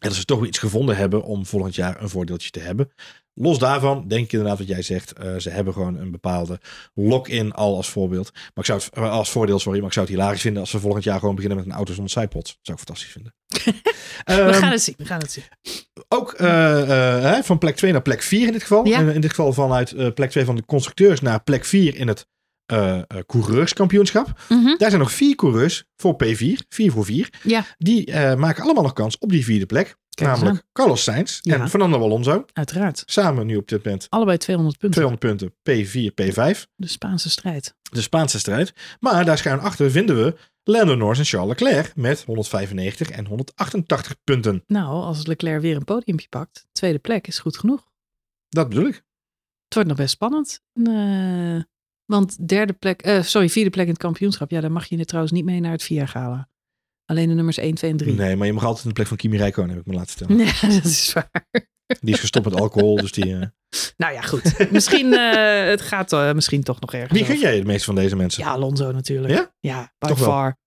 En 0.00 0.08
dat 0.08 0.14
ze 0.14 0.24
toch 0.24 0.38
weer 0.38 0.48
iets 0.48 0.58
gevonden 0.58 0.96
hebben 0.96 1.22
om 1.22 1.46
volgend 1.46 1.74
jaar 1.74 2.02
een 2.02 2.08
voordeeltje 2.08 2.50
te 2.50 2.60
hebben. 2.60 2.90
Los 3.34 3.58
daarvan 3.58 4.08
denk 4.08 4.24
ik 4.24 4.32
inderdaad 4.32 4.58
wat 4.58 4.68
jij 4.68 4.82
zegt. 4.82 5.12
Uh, 5.22 5.36
ze 5.36 5.50
hebben 5.50 5.72
gewoon 5.72 5.96
een 5.96 6.10
bepaalde 6.10 6.60
lock-in 6.94 7.52
al 7.52 7.76
als 7.76 7.90
voorbeeld. 7.90 8.30
Maar 8.32 8.50
ik 8.54 8.64
zou 8.64 8.78
het 8.78 8.88
eh, 8.92 9.10
als 9.10 9.30
voordeel, 9.30 9.58
sorry, 9.58 9.78
maar 9.78 9.86
ik 9.86 9.92
zou 9.92 10.06
het 10.06 10.14
hilarisch 10.14 10.40
vinden 10.40 10.60
als 10.60 10.70
ze 10.70 10.80
volgend 10.80 11.04
jaar 11.04 11.18
gewoon 11.18 11.34
beginnen 11.34 11.58
met 11.58 11.66
een 11.66 11.72
auto 11.72 11.92
zonder 11.92 12.12
sidepod. 12.12 12.44
Dat 12.44 12.56
zou 12.62 12.78
ik 12.78 12.84
fantastisch 12.84 13.12
vinden. 13.12 13.34
we 14.46 14.52
gaan 14.52 14.70
het 14.70 14.82
zien. 14.82 14.94
We 14.98 15.04
gaan 15.04 15.18
het 15.18 15.32
zien. 15.32 15.44
Ook 16.08 16.40
uh, 16.40 17.38
van 17.42 17.58
plek 17.58 17.76
2 17.76 17.92
naar 17.92 18.02
plek 18.02 18.22
4 18.22 18.46
in 18.46 18.52
dit 18.52 18.62
geval. 18.62 18.86
Ja. 18.86 18.98
In, 18.98 19.08
in, 19.08 19.20
dit 19.20 19.30
geval 19.30 19.52
vanuit 19.52 20.14
plek 20.14 20.30
2 20.30 20.44
van 20.44 20.56
de 20.56 20.64
constructeurs 20.64 21.20
naar 21.20 21.42
plek 21.42 21.64
4 21.64 21.96
in 21.96 22.08
het 22.08 22.26
coureurskampioenschap. 23.26 24.26
Mm 24.48 24.64
-hmm. 24.64 24.78
Daar 24.78 24.88
zijn 24.90 25.02
nog 25.02 25.12
vier 25.12 25.34
coureurs 25.34 25.84
voor 25.96 26.16
P4, 26.24 26.66
4 26.68 26.92
voor 26.92 27.04
4. 27.04 27.28
Ja. 27.42 27.64
Die 27.78 28.16
maken 28.36 28.62
allemaal 28.62 28.82
nog 28.82 28.92
kans 28.92 29.18
op 29.18 29.30
die 29.30 29.44
vierde 29.44 29.66
plek. 29.66 29.98
Kijk 30.14 30.36
namelijk 30.36 30.64
Carlos 30.72 31.02
Sainz 31.02 31.38
ja. 31.42 31.58
en 31.58 31.68
Fernando 31.68 32.00
Alonso. 32.02 32.44
Uiteraard. 32.52 33.02
Samen 33.06 33.46
nu 33.46 33.56
op 33.56 33.68
dit 33.68 33.84
moment. 33.84 34.06
Allebei 34.08 34.38
200 34.38 34.78
punten. 34.78 35.00
200 35.00 35.38
punten, 35.38 35.86
P4, 35.86 36.12
P5. 36.22 36.66
De 36.76 36.88
Spaanse 36.88 37.30
strijd. 37.30 37.74
De 37.90 38.00
Spaanse 38.00 38.38
strijd. 38.38 38.72
Maar 39.00 39.24
daar 39.24 39.38
schuin 39.38 39.60
achter 39.60 39.90
vinden 39.90 40.24
we 40.24 40.36
Lando 40.64 40.94
Norris 40.94 41.18
en 41.18 41.24
Charles 41.24 41.48
Leclerc 41.48 41.96
met 41.96 42.22
195 42.24 43.10
en 43.10 43.26
188 43.26 44.16
punten. 44.24 44.64
Nou, 44.66 44.88
als 44.88 45.26
Leclerc 45.26 45.60
weer 45.60 45.76
een 45.76 45.84
podiumpje 45.84 46.28
pakt, 46.28 46.66
tweede 46.72 46.98
plek 46.98 47.26
is 47.26 47.38
goed 47.38 47.58
genoeg. 47.58 47.88
Dat 48.48 48.68
bedoel 48.68 48.86
ik. 48.86 48.94
Het 49.64 49.74
wordt 49.74 49.88
nog 49.88 49.98
best 49.98 50.10
spannend. 50.10 50.60
Uh, 50.74 51.62
want 52.10 52.48
derde 52.48 52.72
plek, 52.72 53.06
uh, 53.06 53.22
sorry, 53.22 53.48
vierde 53.48 53.70
plek 53.70 53.84
in 53.84 53.92
het 53.92 54.00
kampioenschap. 54.02 54.50
Ja, 54.50 54.60
dan 54.60 54.72
mag 54.72 54.86
je 54.86 54.98
er 54.98 55.04
trouwens 55.04 55.32
niet 55.32 55.44
mee 55.44 55.60
naar 55.60 55.72
het 55.72 55.82
VIA 55.82 56.06
gala. 56.06 56.48
Alleen 57.04 57.28
de 57.28 57.34
nummers 57.34 57.58
1, 57.58 57.74
2 57.74 57.90
en 57.90 57.96
3. 57.96 58.14
Nee, 58.14 58.36
maar 58.36 58.46
je 58.46 58.52
mag 58.52 58.64
altijd 58.64 58.82
in 58.82 58.88
de 58.88 58.94
plek 58.94 59.06
van 59.06 59.16
Kimi 59.16 59.36
Räikkönen, 59.36 59.70
heb 59.70 59.80
ik 59.80 59.86
me 59.86 59.94
laten 59.94 60.16
vertellen. 60.16 60.44
Ja, 60.46 60.74
dat 60.74 60.84
is 60.84 61.12
waar. 61.12 61.46
Die 62.00 62.14
is 62.14 62.20
gestopt 62.20 62.44
met 62.44 62.60
alcohol, 62.60 62.96
dus 62.96 63.12
die... 63.12 63.26
Uh... 63.26 63.42
Nou 63.96 64.12
ja, 64.12 64.20
goed. 64.20 64.70
Misschien, 64.70 65.06
uh, 65.06 65.64
het 65.64 65.80
gaat 65.80 66.12
uh, 66.12 66.32
misschien 66.32 66.62
toch 66.62 66.80
nog 66.80 66.92
ergens 66.92 67.12
Wie 67.12 67.24
gun 67.24 67.38
jij 67.38 67.56
het 67.56 67.66
meest 67.66 67.84
van 67.84 67.94
deze 67.94 68.16
mensen? 68.16 68.42
Ja, 68.42 68.50
Alonso 68.50 68.92
natuurlijk. 68.92 69.34
Ja? 69.34 69.52
Ja, 69.60 69.92
by 69.98 70.08
toch 70.08 70.18
far. 70.18 70.42
Wel. 70.42 70.58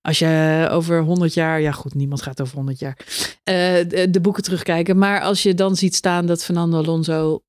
Als 0.00 0.18
je 0.18 0.68
over 0.70 1.02
100 1.02 1.34
jaar, 1.34 1.60
ja 1.60 1.72
goed, 1.72 1.94
niemand 1.94 2.22
gaat 2.22 2.40
over 2.40 2.56
100 2.56 2.78
jaar, 2.78 2.98
de, 3.44 4.06
de 4.10 4.20
boeken 4.20 4.42
terugkijken. 4.42 4.98
Maar 4.98 5.20
als 5.20 5.42
je 5.42 5.54
dan 5.54 5.76
ziet 5.76 5.94
staan 5.94 6.26
dat 6.26 6.44
Fernando 6.44 6.78
Alonso 6.78 7.42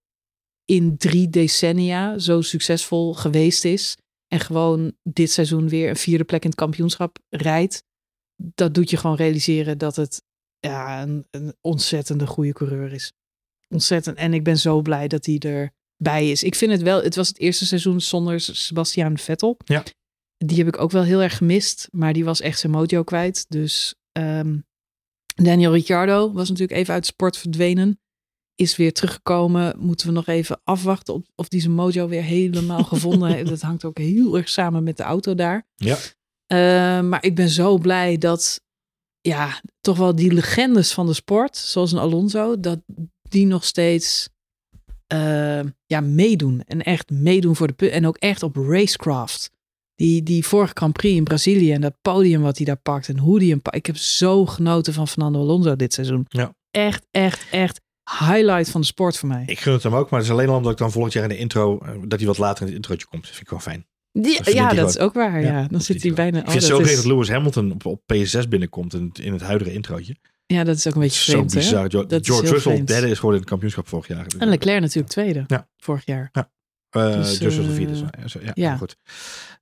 in 0.69 0.97
drie 0.97 1.29
decennia 1.29 2.17
zo 2.17 2.41
succesvol 2.41 3.13
geweest 3.13 3.65
is. 3.65 3.97
En 4.27 4.39
gewoon 4.39 4.93
dit 5.03 5.31
seizoen 5.31 5.69
weer 5.69 5.89
een 5.89 5.95
vierde 5.95 6.23
plek 6.23 6.43
in 6.43 6.49
het 6.49 6.59
kampioenschap 6.59 7.17
rijdt 7.29 7.83
dat 8.55 8.73
doet 8.73 8.89
je 8.89 8.97
gewoon 8.97 9.15
realiseren 9.15 9.77
dat 9.77 9.95
het 9.95 10.23
ja, 10.59 11.01
een, 11.01 11.25
een 11.31 11.55
ontzettende 11.61 12.27
goede 12.27 12.53
coureur 12.53 12.93
is. 12.93 13.13
Ontzettend. 13.67 14.17
En 14.17 14.33
ik 14.33 14.43
ben 14.43 14.57
zo 14.57 14.81
blij 14.81 15.07
dat 15.07 15.25
hij 15.25 15.37
erbij 15.37 16.31
is. 16.31 16.43
Ik 16.43 16.55
vind 16.55 16.71
het 16.71 16.81
wel, 16.81 17.03
het 17.03 17.15
was 17.15 17.27
het 17.27 17.39
eerste 17.39 17.65
seizoen 17.65 18.01
zonder 18.01 18.39
Sebastian 18.39 19.17
Vettel. 19.17 19.57
Ja. 19.65 19.83
Die 20.37 20.57
heb 20.57 20.67
ik 20.67 20.79
ook 20.79 20.91
wel 20.91 21.03
heel 21.03 21.21
erg 21.21 21.37
gemist, 21.37 21.87
maar 21.91 22.13
die 22.13 22.25
was 22.25 22.41
echt 22.41 22.59
zijn 22.59 22.71
mojo 22.71 23.03
kwijt. 23.03 23.45
Dus 23.49 23.95
um, 24.17 24.65
Daniel 25.35 25.73
Ricciardo 25.73 26.31
was 26.31 26.49
natuurlijk 26.49 26.79
even 26.79 26.93
uit 26.93 27.05
sport 27.05 27.37
verdwenen. 27.37 27.99
Is 28.59 28.75
weer 28.75 28.93
teruggekomen. 28.93 29.75
Moeten 29.79 30.07
we 30.07 30.13
nog 30.13 30.27
even 30.27 30.61
afwachten 30.63 31.13
of, 31.13 31.21
of 31.35 31.47
die 31.47 31.61
zijn 31.61 31.73
mojo 31.73 32.07
weer 32.07 32.23
helemaal 32.23 32.83
gevonden 32.93 33.29
heeft. 33.29 33.49
Dat 33.49 33.61
hangt 33.61 33.85
ook 33.85 33.97
heel 33.97 34.37
erg 34.37 34.49
samen 34.49 34.83
met 34.83 34.97
de 34.97 35.03
auto 35.03 35.35
daar. 35.35 35.67
Ja. 35.75 35.97
Uh, 36.47 37.07
maar 37.09 37.23
ik 37.23 37.35
ben 37.35 37.49
zo 37.49 37.77
blij 37.77 38.17
dat, 38.17 38.61
ja, 39.21 39.61
toch 39.81 39.97
wel 39.97 40.15
die 40.15 40.33
legendes 40.33 40.93
van 40.93 41.05
de 41.05 41.13
sport, 41.13 41.57
zoals 41.57 41.91
een 41.91 41.99
Alonso, 41.99 42.59
dat 42.59 42.79
die 43.21 43.45
nog 43.45 43.65
steeds 43.65 44.29
uh, 45.13 45.61
ja, 45.85 46.01
meedoen. 46.01 46.63
En 46.63 46.81
echt 46.81 47.09
meedoen 47.09 47.55
voor 47.55 47.75
de 47.75 47.89
En 47.89 48.07
ook 48.07 48.17
echt 48.17 48.43
op 48.43 48.55
racecraft. 48.55 49.51
Die, 49.95 50.23
die 50.23 50.45
vorige 50.45 50.73
Grand 50.75 50.93
Prix 50.93 51.17
in 51.17 51.23
Brazilië 51.23 51.71
en 51.71 51.81
dat 51.81 51.95
podium 52.01 52.41
wat 52.41 52.57
hij 52.57 52.65
daar 52.65 52.81
pakt 52.81 53.09
en 53.09 53.17
hoe 53.17 53.39
die 53.39 53.49
hem 53.49 53.61
pakt. 53.61 53.75
Ik 53.75 53.85
heb 53.85 53.97
zo 53.97 54.45
genoten 54.45 54.93
van 54.93 55.07
Fernando 55.07 55.39
Alonso 55.39 55.75
dit 55.75 55.93
seizoen. 55.93 56.25
Ja. 56.27 56.53
Echt, 56.71 57.05
echt, 57.11 57.49
echt 57.51 57.81
highlight 58.19 58.69
van 58.69 58.81
de 58.81 58.87
sport 58.87 59.17
voor 59.17 59.27
mij. 59.29 59.43
Ik 59.45 59.59
gun 59.59 59.73
het 59.73 59.83
hem 59.83 59.95
ook, 59.95 60.09
maar 60.09 60.19
het 60.19 60.27
is 60.29 60.33
alleen 60.35 60.49
al 60.49 60.55
omdat 60.55 60.71
ik 60.71 60.77
dan 60.77 60.91
volgend 60.91 61.13
jaar 61.13 61.23
in 61.23 61.29
de 61.29 61.37
intro, 61.37 61.79
eh, 61.79 61.91
dat 62.07 62.19
hij 62.19 62.27
wat 62.27 62.37
later 62.37 62.59
in 62.61 62.65
het 62.67 62.75
introotje 62.75 63.07
komt. 63.07 63.21
Dat 63.21 63.31
vind 63.31 63.41
ik 63.43 63.49
wel 63.49 63.59
fijn. 63.59 63.85
Die- 64.11 64.43
dat 64.43 64.53
ja, 64.53 64.73
dat 64.73 64.89
is 64.89 64.97
ook 64.99 65.13
waar. 65.13 65.41
Ja, 65.41 65.47
Ja, 65.59 65.67
Dan 65.67 65.81
zit 65.81 66.03
hij 66.03 66.13
bijna. 66.13 66.37
Ik 66.39 66.45
oh, 66.45 66.51
vind 66.51 66.63
het 66.63 66.71
dat 66.71 66.79
zo 66.85 66.85
is- 66.91 66.95
dat 66.95 67.05
Lewis 67.05 67.29
Hamilton 67.29 67.71
op, 67.71 67.85
op 67.85 68.01
PS6 68.13 68.47
binnenkomt 68.47 68.93
in, 68.93 69.05
het- 69.05 69.19
in 69.19 69.33
het 69.33 69.41
huidige 69.41 69.73
introotje. 69.73 70.15
Ja, 70.45 70.63
dat 70.63 70.75
is 70.75 70.87
ook 70.87 70.93
een 70.93 70.99
beetje 71.01 71.19
Zo 71.19 71.31
vreemd. 71.31 71.51
hè? 71.53 71.59
bizar. 71.59 71.85
Is 71.85 71.91
George 71.91 72.31
heel 72.31 72.41
Russell 72.41 72.59
vreemd. 72.59 72.87
derde 72.87 73.07
is 73.09 73.15
geworden 73.15 73.33
in 73.33 73.39
het 73.39 73.49
kampioenschap 73.49 73.87
vorig 73.87 74.07
jaar. 74.07 74.25
En 74.37 74.47
Leclerc 74.49 74.81
natuurlijk 74.81 75.09
tweede. 75.13 75.43
Ja. 75.47 75.67
Vorig 75.77 76.05
jaar. 76.05 76.29
Eh, 76.31 77.03
dus, 77.13 77.37
George 77.37 77.43
Russell 77.43 77.63
eh, 77.63 77.69
vierde. 77.71 77.93
Ja, 78.21 78.27
zo- 78.27 78.39
ja, 78.43 78.51
ja. 78.53 78.77
goed. 78.77 78.95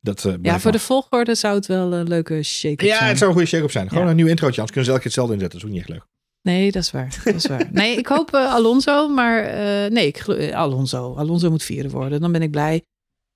Dat, 0.02 0.28
Ja, 0.42 0.60
voor 0.60 0.72
de 0.72 0.80
volgorde 0.80 1.36
zou 1.36 1.56
het 1.56 1.66
wel 1.66 1.94
een 1.94 2.08
leuke 2.08 2.44
shake 2.44 2.86
Ja, 2.86 2.98
zijn. 2.98 3.08
het 3.10 3.18
zou 3.18 3.30
een 3.30 3.36
goede 3.36 3.50
shake-up 3.52 3.72
zijn. 3.72 3.88
Gewoon 3.90 4.04
Ja. 4.04 4.10
een 4.10 4.16
nieuw 4.16 4.28
introotje. 4.28 4.62
Anders 4.62 4.72
kunnen 4.72 4.86
ze 4.86 4.92
elke 4.92 5.02
keer 5.02 5.12
hetzelfde 5.12 5.34
inzetten. 5.34 5.60
Dat 5.60 5.70
is 5.70 5.76
ook 5.76 5.82
niet 5.82 5.90
echt 5.90 6.00
leuk. 6.00 6.16
Nee, 6.48 6.72
dat 6.72 6.84
is 6.84 6.92
waar. 6.92 7.22
Dat 7.24 7.34
is 7.36 7.46
waar. 7.48 7.68
Nee, 7.82 7.98
ik 7.98 8.08
hoop 8.08 8.34
eh, 8.34 8.54
Alonso, 8.54 9.08
maar 9.10 9.44
eh, 9.44 9.92
nee, 9.92 10.08
ik, 10.08 10.18
eh, 10.18 10.56
Alonso. 10.56 11.16
Alonso 11.16 11.50
moet 11.50 11.64
vierde 11.64 11.90
worden. 11.90 12.22
Dan 12.22 12.32
ben 12.32 12.42
ik 12.42 12.52
blij. 12.52 12.84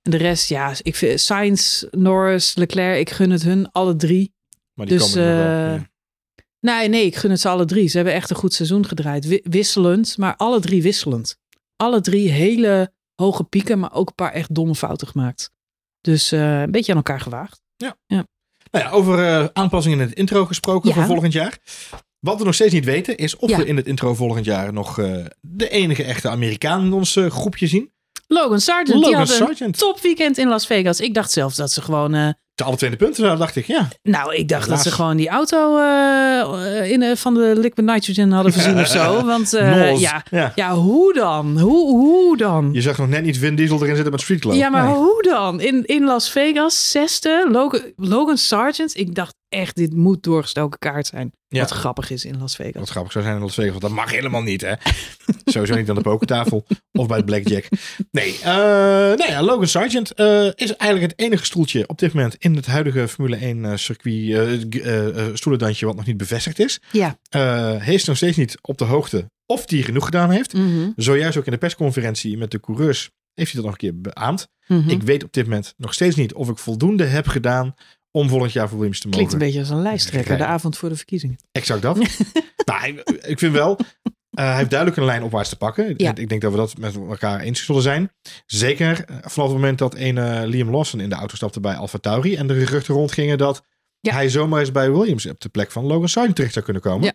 En 0.02 0.10
de 0.10 0.16
rest, 0.16 0.48
ja, 0.48 0.74
ik 0.82 0.94
vind 0.96 1.20
Sainz, 1.20 1.84
Norris, 1.90 2.54
Leclerc, 2.54 2.98
ik 2.98 3.10
gun 3.10 3.30
het 3.30 3.42
hun 3.42 3.72
alle 3.72 3.96
drie. 3.96 4.34
Maar 4.74 4.86
die 4.86 4.98
Dus, 4.98 5.12
komen 5.12 5.36
wel. 5.36 5.74
Ja. 5.74 5.90
Nee, 6.60 6.88
nee, 6.88 7.06
ik 7.06 7.16
gun 7.16 7.30
het 7.30 7.40
ze 7.40 7.48
alle 7.48 7.64
drie. 7.64 7.88
Ze 7.88 7.96
hebben 7.96 8.14
echt 8.14 8.30
een 8.30 8.36
goed 8.36 8.54
seizoen 8.54 8.86
gedraaid. 8.86 9.26
Wi- 9.26 9.40
wisselend, 9.44 10.18
maar 10.18 10.36
alle 10.36 10.60
drie 10.60 10.82
wisselend. 10.82 11.36
Alle 11.76 12.00
drie 12.00 12.28
hele 12.30 12.92
hoge 13.14 13.44
pieken, 13.44 13.78
maar 13.78 13.92
ook 13.94 14.08
een 14.08 14.14
paar 14.14 14.32
echt 14.32 14.54
domme 14.54 14.74
fouten 14.74 15.06
gemaakt. 15.08 15.50
Dus 16.00 16.30
een 16.30 16.70
beetje 16.70 16.90
aan 16.92 16.98
elkaar 16.98 17.20
gewaagd. 17.20 17.60
Nou 17.76 18.24
ja, 18.84 18.90
over 18.90 19.50
aanpassingen 19.52 20.00
in 20.00 20.06
het 20.06 20.14
intro 20.16 20.46
gesproken 20.46 20.88
Ja. 20.88 20.94
voor 20.94 21.04
volgend 21.04 21.32
jaar. 21.32 21.58
Wat 22.22 22.38
we 22.38 22.44
nog 22.44 22.54
steeds 22.54 22.72
niet 22.72 22.84
weten 22.84 23.16
is 23.16 23.36
of 23.36 23.50
Ja. 23.50 23.56
we 23.56 23.66
in 23.66 23.76
het 23.76 23.86
intro 23.86 24.14
volgend 24.14 24.44
jaar 24.44 24.72
nog 24.72 24.98
eh, 24.98 25.10
de 25.40 25.68
enige 25.68 26.04
echte 26.04 26.28
Amerikaan 26.28 26.84
in 26.84 26.92
ons 26.92 27.16
eh, 27.16 27.30
groepje 27.30 27.66
zien. 27.66 27.90
Logan 28.26 28.60
Sargent, 28.60 28.88
die 28.88 29.00
Logan 29.00 29.20
een 29.20 29.26
Sargent. 29.26 29.78
top 29.78 30.00
weekend 30.00 30.38
in 30.38 30.48
Las 30.48 30.66
Vegas. 30.66 31.00
Ik 31.00 31.14
dacht 31.14 31.30
zelfs 31.32 31.56
dat 31.56 31.70
ze 31.72 31.82
gewoon... 31.82 32.14
eh, 32.14 32.28
De 32.54 32.64
alle 32.64 32.76
tweede 32.76 32.96
punten, 32.96 33.22
daar 33.22 33.36
dacht 33.38 33.56
ik, 33.56 33.66
ja. 33.66 33.88
Nou, 34.02 34.34
ik 34.34 34.48
dacht 34.48 34.68
dat 34.68 34.80
ze 34.82 34.90
gewoon 34.90 35.16
die 35.16 35.28
auto 35.28 35.76
in, 36.82 37.16
van 37.16 37.34
de 37.34 37.52
liquid 37.56 37.86
nitrogen 37.86 38.30
hadden 38.32 38.52
voorzien 38.62 38.78
of 38.80 38.86
zo. 38.86 39.24
Want 39.24 39.50
ja, 39.50 40.24
ja. 40.30 40.52
ja, 40.54 40.74
hoe 40.74 41.12
dan? 41.14 41.58
Hoe, 41.58 41.88
hoe 41.90 42.36
dan? 42.36 42.68
Je 42.72 42.80
zag 42.80 42.98
nog 42.98 43.08
net 43.08 43.22
niet 43.24 43.38
Vin 43.38 43.54
Diesel 43.54 43.82
erin 43.82 43.94
zitten 43.94 44.12
met 44.12 44.20
Street 44.20 44.40
Glow. 44.40 44.54
Ja, 44.54 44.68
maar 44.68 44.84
Nee. 44.84 44.94
hoe 44.94 45.22
dan? 45.22 45.60
In, 45.60 45.84
in 45.86 46.04
Las 46.04 46.30
Vegas, 46.30 46.90
zesde, 46.90 47.48
Logan, 47.50 47.80
Logan 47.96 48.36
Sargent. 48.38 48.96
Ik 48.98 49.14
dacht 49.14 49.34
echt, 49.52 49.76
dit 49.76 49.94
moet 49.94 50.22
doorgestoken 50.22 50.78
kaart 50.78 51.06
zijn. 51.06 51.32
Ja. 51.48 51.60
Wat 51.60 51.70
grappig 51.70 52.10
is 52.10 52.24
in 52.24 52.38
Las 52.38 52.56
Vegas. 52.56 52.80
Wat 52.80 52.88
grappig 52.88 53.12
zou 53.12 53.24
zijn 53.24 53.36
in 53.36 53.42
Las 53.42 53.54
Vegas, 53.54 53.70
want 53.70 53.82
dat 53.82 53.90
mag 53.90 54.10
helemaal 54.10 54.42
niet, 54.42 54.60
hè? 54.60 54.74
Sowieso 55.52 55.74
niet 55.74 55.88
aan 55.88 55.94
de 55.94 56.00
pokertafel 56.00 56.66
of 56.92 57.06
bij 57.06 57.16
het 57.16 57.26
blackjack. 57.26 57.68
Nee, 58.10 58.38
eh 58.42 58.52
nou 59.18 59.30
ja, 59.30 59.42
Logan 59.42 59.66
Sargent 59.66 60.14
eh, 60.14 60.46
is 60.54 60.76
eigenlijk 60.76 61.12
het 61.12 61.20
enige 61.20 61.44
stoeltje 61.44 61.88
op 61.88 61.98
dit 61.98 62.12
moment 62.12 62.34
in 62.38 62.56
het 62.56 62.66
huidige 62.66 63.08
Formule 63.08 63.36
1 63.36 63.64
eh, 63.64 63.76
circuit, 63.76 64.68
eh, 64.80 65.26
stoelendantje 65.32 65.86
wat 65.86 65.96
nog 65.96 66.06
niet 66.06 66.16
bevestigd 66.16 66.58
is. 66.58 66.80
Ja. 66.92 67.18
Hij 67.78 67.94
is 67.94 68.04
nog 68.04 68.16
steeds 68.16 68.36
niet 68.36 68.58
op 68.60 68.78
de 68.78 68.84
hoogte 68.84 69.30
of 69.46 69.70
hij 69.70 69.82
genoeg 69.82 70.04
gedaan 70.04 70.30
heeft. 70.30 70.52
Mhm, 70.52 70.90
Zojuist 70.96 71.36
ook 71.38 71.46
in 71.46 71.52
de 71.52 71.58
persconferentie 71.58 72.38
met 72.38 72.50
de 72.50 72.60
coureurs 72.60 73.10
heeft 73.34 73.52
hij 73.52 73.62
dat 73.62 73.70
nog 73.70 73.72
een 73.72 73.90
keer 73.90 74.00
beaamd. 74.00 74.48
mhm. 74.66 74.88
Ik 74.88 75.02
weet 75.02 75.24
op 75.24 75.32
dit 75.32 75.44
moment 75.44 75.74
nog 75.76 75.94
steeds 75.94 76.16
niet 76.16 76.34
of 76.34 76.48
ik 76.48 76.58
voldoende 76.58 77.04
heb 77.04 77.26
gedaan 77.26 77.74
om 78.12 78.28
volgend 78.28 78.52
jaar 78.52 78.68
voor 78.68 78.76
Williams 78.78 79.00
te 79.00 79.06
mogen. 79.08 79.26
Klinkt 79.26 79.42
een 79.42 79.46
beetje 79.48 79.60
als 79.60 79.70
een 79.78 79.82
lijsttrekker 79.82 80.36
de 80.38 80.44
avond 80.46 80.76
voor 80.76 80.88
de 80.88 80.96
verkiezingen. 80.96 81.38
Exact 81.52 81.82
dat. 81.82 81.96
nou, 82.64 83.02
ik, 83.20 83.38
vind 83.38 83.52
wel, 83.52 83.76
eh, 84.30 84.44
hij 84.44 84.56
heeft 84.56 84.70
duidelijk 84.70 85.00
een 85.00 85.06
lijn 85.06 85.22
opwaarts 85.22 85.48
te 85.48 85.56
pakken. 85.56 85.94
Ja. 85.96 86.14
Ik 86.14 86.28
denk 86.28 86.40
dat 86.40 86.50
we 86.50 86.56
dat 86.56 86.76
met 86.78 86.94
elkaar 86.96 87.40
eens 87.40 87.64
zullen 87.64 87.82
zijn. 87.82 88.10
Zeker 88.46 89.04
eh, 89.04 89.16
vanaf 89.20 89.48
het 89.48 89.56
moment 89.56 89.78
dat 89.78 89.94
een 89.96 90.46
Liam 90.46 90.70
Lawson 90.70 91.00
in 91.00 91.08
de 91.08 91.14
auto 91.14 91.36
stapte 91.36 91.60
bij 91.60 91.74
Alfa 91.74 91.98
Tauri. 91.98 92.36
En 92.36 92.46
de 92.46 92.66
geruchten 92.66 92.94
rondgingen 92.94 93.38
dat 93.38 93.62
Ja. 94.00 94.12
hij 94.12 94.28
zomaar 94.28 94.60
eens 94.60 94.72
bij 94.72 94.90
Williams 94.92 95.26
op 95.26 95.40
de 95.40 95.48
plek 95.48 95.70
van 95.70 95.84
Logan 95.84 96.08
Sargent 96.08 96.34
terecht 96.36 96.52
zou 96.52 96.64
kunnen 96.64 96.82
komen. 96.82 97.04
Ja. 97.04 97.12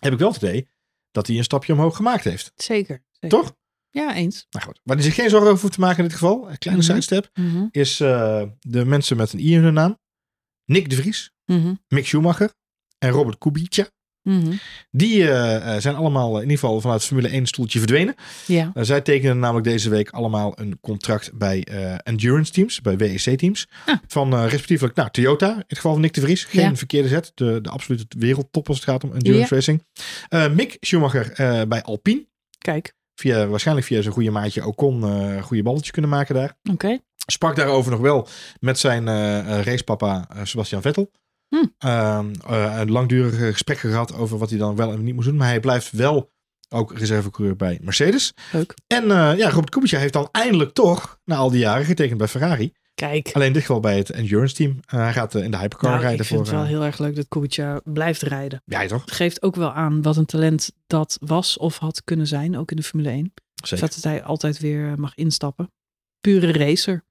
Heb 0.00 0.12
ik 0.12 0.18
wel 0.18 0.32
het 0.32 0.42
idee 0.42 0.68
dat 1.10 1.26
hij 1.26 1.36
een 1.36 1.44
stapje 1.44 1.72
omhoog 1.72 1.96
gemaakt 1.96 2.24
heeft. 2.24 2.52
Zeker. 2.56 3.04
zeker. 3.10 3.38
Toch? 3.38 3.54
Ja, 3.90 4.14
eens. 4.14 4.46
Nou 4.50 4.66
goed. 4.66 4.80
Waar 4.82 4.96
hij 4.96 5.04
zich 5.04 5.14
geen 5.14 5.30
zorgen 5.30 5.48
over 5.48 5.60
hoeft 5.60 5.74
te 5.74 5.80
maken 5.80 5.96
in 5.98 6.04
dit 6.04 6.12
geval, 6.12 6.50
een 6.50 6.58
kleine 6.58 6.82
sidestep, 6.82 7.30
Mhm, 7.34 7.66
is 7.70 8.00
eh, 8.00 8.42
de 8.60 8.84
mensen 8.84 9.16
met 9.16 9.32
een 9.32 9.38
I 9.38 9.52
in 9.54 9.62
hun 9.62 9.74
naam. 9.74 9.98
Nick 10.64 10.90
de 10.90 10.96
Vries, 10.96 11.30
mhm, 11.46 11.74
Mick 11.88 12.06
Schumacher 12.06 12.52
en 12.98 13.10
Robert 13.10 13.38
Kubica. 13.38 13.86
mhm. 14.22 14.52
Die 14.90 15.22
eh, 15.30 15.74
eh, 15.76 15.80
zijn 15.82 15.94
allemaal 15.94 16.36
in 16.36 16.42
ieder 16.42 16.58
geval 16.58 16.80
vanuit 16.80 16.98
het 17.00 17.08
Formule 17.08 17.28
1 17.28 17.46
stoeltje 17.46 17.78
verdwenen. 17.78 18.14
Ja. 18.46 18.70
Uh, 18.74 18.82
zij 18.84 19.00
tekenen 19.00 19.38
namelijk 19.38 19.66
deze 19.66 19.90
week 19.90 20.10
allemaal 20.10 20.52
een 20.60 20.80
contract 20.80 21.32
bij 21.34 21.64
eh, 21.64 21.94
endurance 22.02 22.52
teams, 22.52 22.80
bij 22.80 22.96
WEC 22.96 23.38
teams. 23.38 23.68
Ah. 23.86 23.96
Van 24.06 24.32
eh, 24.32 24.42
respectievelijk 24.48 24.94
nou, 24.96 25.10
Toyota, 25.10 25.50
in 25.52 25.58
het 25.66 25.76
geval 25.76 25.92
van 25.92 26.00
Nick 26.00 26.12
de 26.14 26.20
Vries. 26.20 26.44
Geen 26.44 26.62
Ja. 26.62 26.76
verkeerde 26.76 27.08
zet, 27.08 27.32
de, 27.34 27.58
de 27.60 27.68
absolute 27.70 28.04
wereldtop 28.18 28.68
als 28.68 28.76
het 28.76 28.86
gaat 28.88 29.04
om 29.04 29.12
endurance 29.12 29.48
Ja. 29.48 29.54
racing. 29.56 29.84
Eh, 30.28 30.50
Mick 30.52 30.76
Schumacher 30.80 31.30
eh, 31.32 31.62
bij 31.68 31.82
Alpine. 31.82 32.26
Kijk. 32.58 32.94
Via, 33.14 33.46
waarschijnlijk 33.46 33.86
via 33.86 34.00
zijn 34.02 34.14
goede 34.14 34.30
maatje 34.30 34.66
Ocon 34.66 35.04
eh 35.04 35.42
goede 35.42 35.62
balletjes 35.62 35.90
kunnen 35.90 36.10
maken 36.10 36.34
daar. 36.34 36.56
Oké. 36.70 36.98
Sprak 37.26 37.56
daarover 37.56 37.90
nog 37.90 38.00
wel 38.00 38.28
met 38.60 38.78
zijn 38.78 39.08
eh, 39.08 39.38
eh, 39.38 39.64
racepapa 39.64 40.26
eh, 40.28 40.40
Sebastian 40.44 40.82
Vettel. 40.82 41.10
Hm. 41.48 41.66
Ehm, 41.78 42.32
eh, 42.46 42.78
een 42.78 42.90
langdurig 42.90 43.52
gesprek 43.52 43.78
gehad 43.78 44.14
over 44.14 44.38
wat 44.38 44.50
hij 44.50 44.58
dan 44.58 44.76
wel 44.76 44.92
en 44.92 45.02
niet 45.02 45.14
moest 45.14 45.28
doen. 45.28 45.36
Maar 45.36 45.48
hij 45.48 45.60
blijft 45.60 45.90
wel 45.90 46.30
ook 46.68 46.98
reservecoureur 46.98 47.56
bij 47.56 47.78
Mercedes. 47.82 48.32
Leuk. 48.52 48.74
En 48.86 49.06
ja, 49.36 49.50
Robert 49.50 49.70
Kubica 49.70 49.98
heeft 49.98 50.12
dan 50.12 50.28
eindelijk 50.32 50.72
toch, 50.72 51.18
na 51.24 51.36
al 51.36 51.50
die 51.50 51.58
jaren, 51.58 51.84
getekend 51.84 52.18
bij 52.18 52.28
Ferrari. 52.28 52.72
Kijk. 52.94 53.30
Alleen 53.32 53.46
in 53.46 53.52
dit 53.52 53.62
geval 53.62 53.80
bij 53.80 53.96
het 53.96 54.10
endurance 54.10 54.54
team. 54.54 54.80
Hij 54.86 55.12
gaat 55.12 55.34
in 55.34 55.50
de 55.50 55.56
hypercar 55.56 55.90
Nou, 55.90 56.02
rijden 56.02 56.20
ik 56.20 56.26
vind 56.26 56.48
voor... 56.48 56.48
het 56.48 56.56
wel 56.56 56.76
heel 56.76 56.84
erg 56.86 56.98
leuk 56.98 57.16
dat 57.16 57.28
Kubica 57.28 57.80
blijft 57.84 58.22
rijden. 58.22 58.62
Ja, 58.64 58.86
toch? 58.86 59.00
Het 59.00 59.14
geeft 59.14 59.42
ook 59.42 59.56
wel 59.56 59.72
aan 59.72 60.02
wat 60.02 60.16
een 60.16 60.26
talent 60.26 60.72
dat 60.86 61.16
was 61.20 61.58
of 61.58 61.78
had 61.78 62.04
kunnen 62.04 62.26
zijn, 62.26 62.56
ook 62.56 62.70
in 62.70 62.76
de 62.76 62.82
Formule 62.82 63.08
1. 63.08 63.32
Zeker. 63.64 63.88
Dat 63.88 64.02
hij 64.02 64.22
altijd 64.22 64.58
weer 64.58 64.94
mag 64.98 65.14
instappen. 65.14 65.72
Pure 66.20 66.52
racer. 66.52 67.04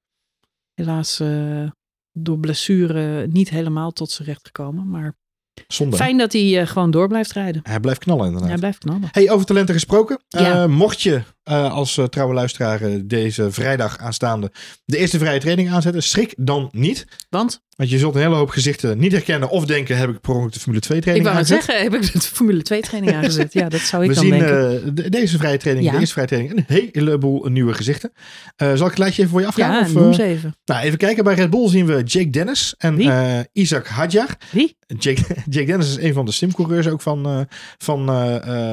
Helaas 0.81 1.19
eh, 1.19 1.69
door 2.11 2.39
blessure 2.39 3.27
niet 3.27 3.49
helemaal 3.49 3.91
tot 3.91 4.11
zijn 4.11 4.27
recht 4.27 4.45
gekomen. 4.45 4.89
Maar 4.89 5.13
Zonde. 5.67 5.95
fijn 5.95 6.17
dat 6.17 6.33
hij 6.33 6.61
eh, 6.61 6.67
gewoon 6.67 6.91
door 6.91 7.07
blijft 7.07 7.31
rijden. 7.31 7.61
Hij 7.63 7.79
blijft 7.79 7.99
knallen 7.99 8.25
inderdaad. 8.25 8.49
Hij 8.49 8.57
blijft 8.57 8.77
knallen. 8.77 9.09
Hey, 9.11 9.31
over 9.31 9.45
talenten 9.45 9.73
gesproken. 9.73 10.21
Ja. 10.27 10.63
Eh, 10.63 10.69
mocht 10.69 11.01
je 11.01 11.21
eh, 11.43 11.71
als 11.73 11.97
eh, 11.97 12.05
trouwe 12.05 12.33
luisteraar 12.33 12.81
eh, 12.81 12.99
deze 13.05 13.51
vrijdag 13.51 13.97
aanstaande 13.97 14.51
de 14.85 14.97
eerste 14.97 15.19
vrije 15.19 15.39
training 15.39 15.71
aanzetten, 15.71 16.03
schrik 16.03 16.33
dan 16.37 16.69
niet. 16.71 17.05
Want, 17.29 17.61
Want 17.75 17.89
je 17.89 17.97
zult 17.97 18.15
een 18.15 18.21
hele 18.21 18.35
hoop 18.35 18.49
gezichten 18.49 18.97
niet 18.97 19.11
herkennen 19.11 19.49
of 19.49 19.65
denken, 19.65 19.97
heb 19.97 20.09
ik 20.09 20.21
per 20.21 20.33
ongeluk 20.33 20.53
de 20.53 20.59
Formule 20.59 20.81
2 20.81 20.97
ik 20.97 21.03
training 21.03 21.27
wou 21.29 21.39
het 21.39 21.51
aangezet? 21.51 21.75
zeggen, 21.75 21.91
heb 21.91 22.03
ik 22.03 22.13
de 22.13 22.19
Formule 22.19 22.61
2 22.61 22.81
training 22.81 23.13
aangezet? 23.15 23.53
Ja, 23.53 23.69
dat 23.69 23.79
zou 23.79 24.03
ik 24.03 24.09
We 24.09 24.15
dan 24.15 24.23
zien 24.23 24.33
denken. 24.39 24.95
de- 24.95 25.09
deze 25.09 25.37
vrije 25.37 25.57
training, 25.57 25.85
Ja. 25.87 25.91
de 25.93 25.99
eerste 25.99 26.13
vrije 26.13 26.27
training, 26.27 26.63
een 26.67 26.89
heleboel 26.93 27.45
nieuwe 27.49 27.73
gezichten. 27.73 28.11
Zal 28.55 28.73
ik 28.73 28.79
het 28.83 28.97
lijstje 28.97 29.21
even 29.21 29.33
voor 29.33 29.41
je 29.41 29.47
afgaan? 29.47 29.71
ja, 29.71 29.81
of, 29.81 29.93
noem 29.93 30.13
ze 30.13 30.23
even. 30.23 30.55
nou, 30.65 30.83
even 30.83 30.97
kijken. 30.97 31.23
Bij 31.23 31.33
Red 31.33 31.49
Bull 31.49 31.69
zien 31.69 31.85
we 31.85 32.03
Jake 32.03 32.29
Dennis 32.29 32.75
en 32.77 32.99
Isaac 33.53 33.87
Hadjar. 33.87 34.27
Wie? 34.51 34.77
Jake, 34.99 35.21
Jake 35.49 35.65
Dennis 35.65 35.89
is 35.97 36.03
een 36.03 36.13
van 36.13 36.25
de 36.25 36.31
simcoureurs 36.31 36.87
ook 36.87 37.01
van, 37.01 37.47
van 37.77 38.09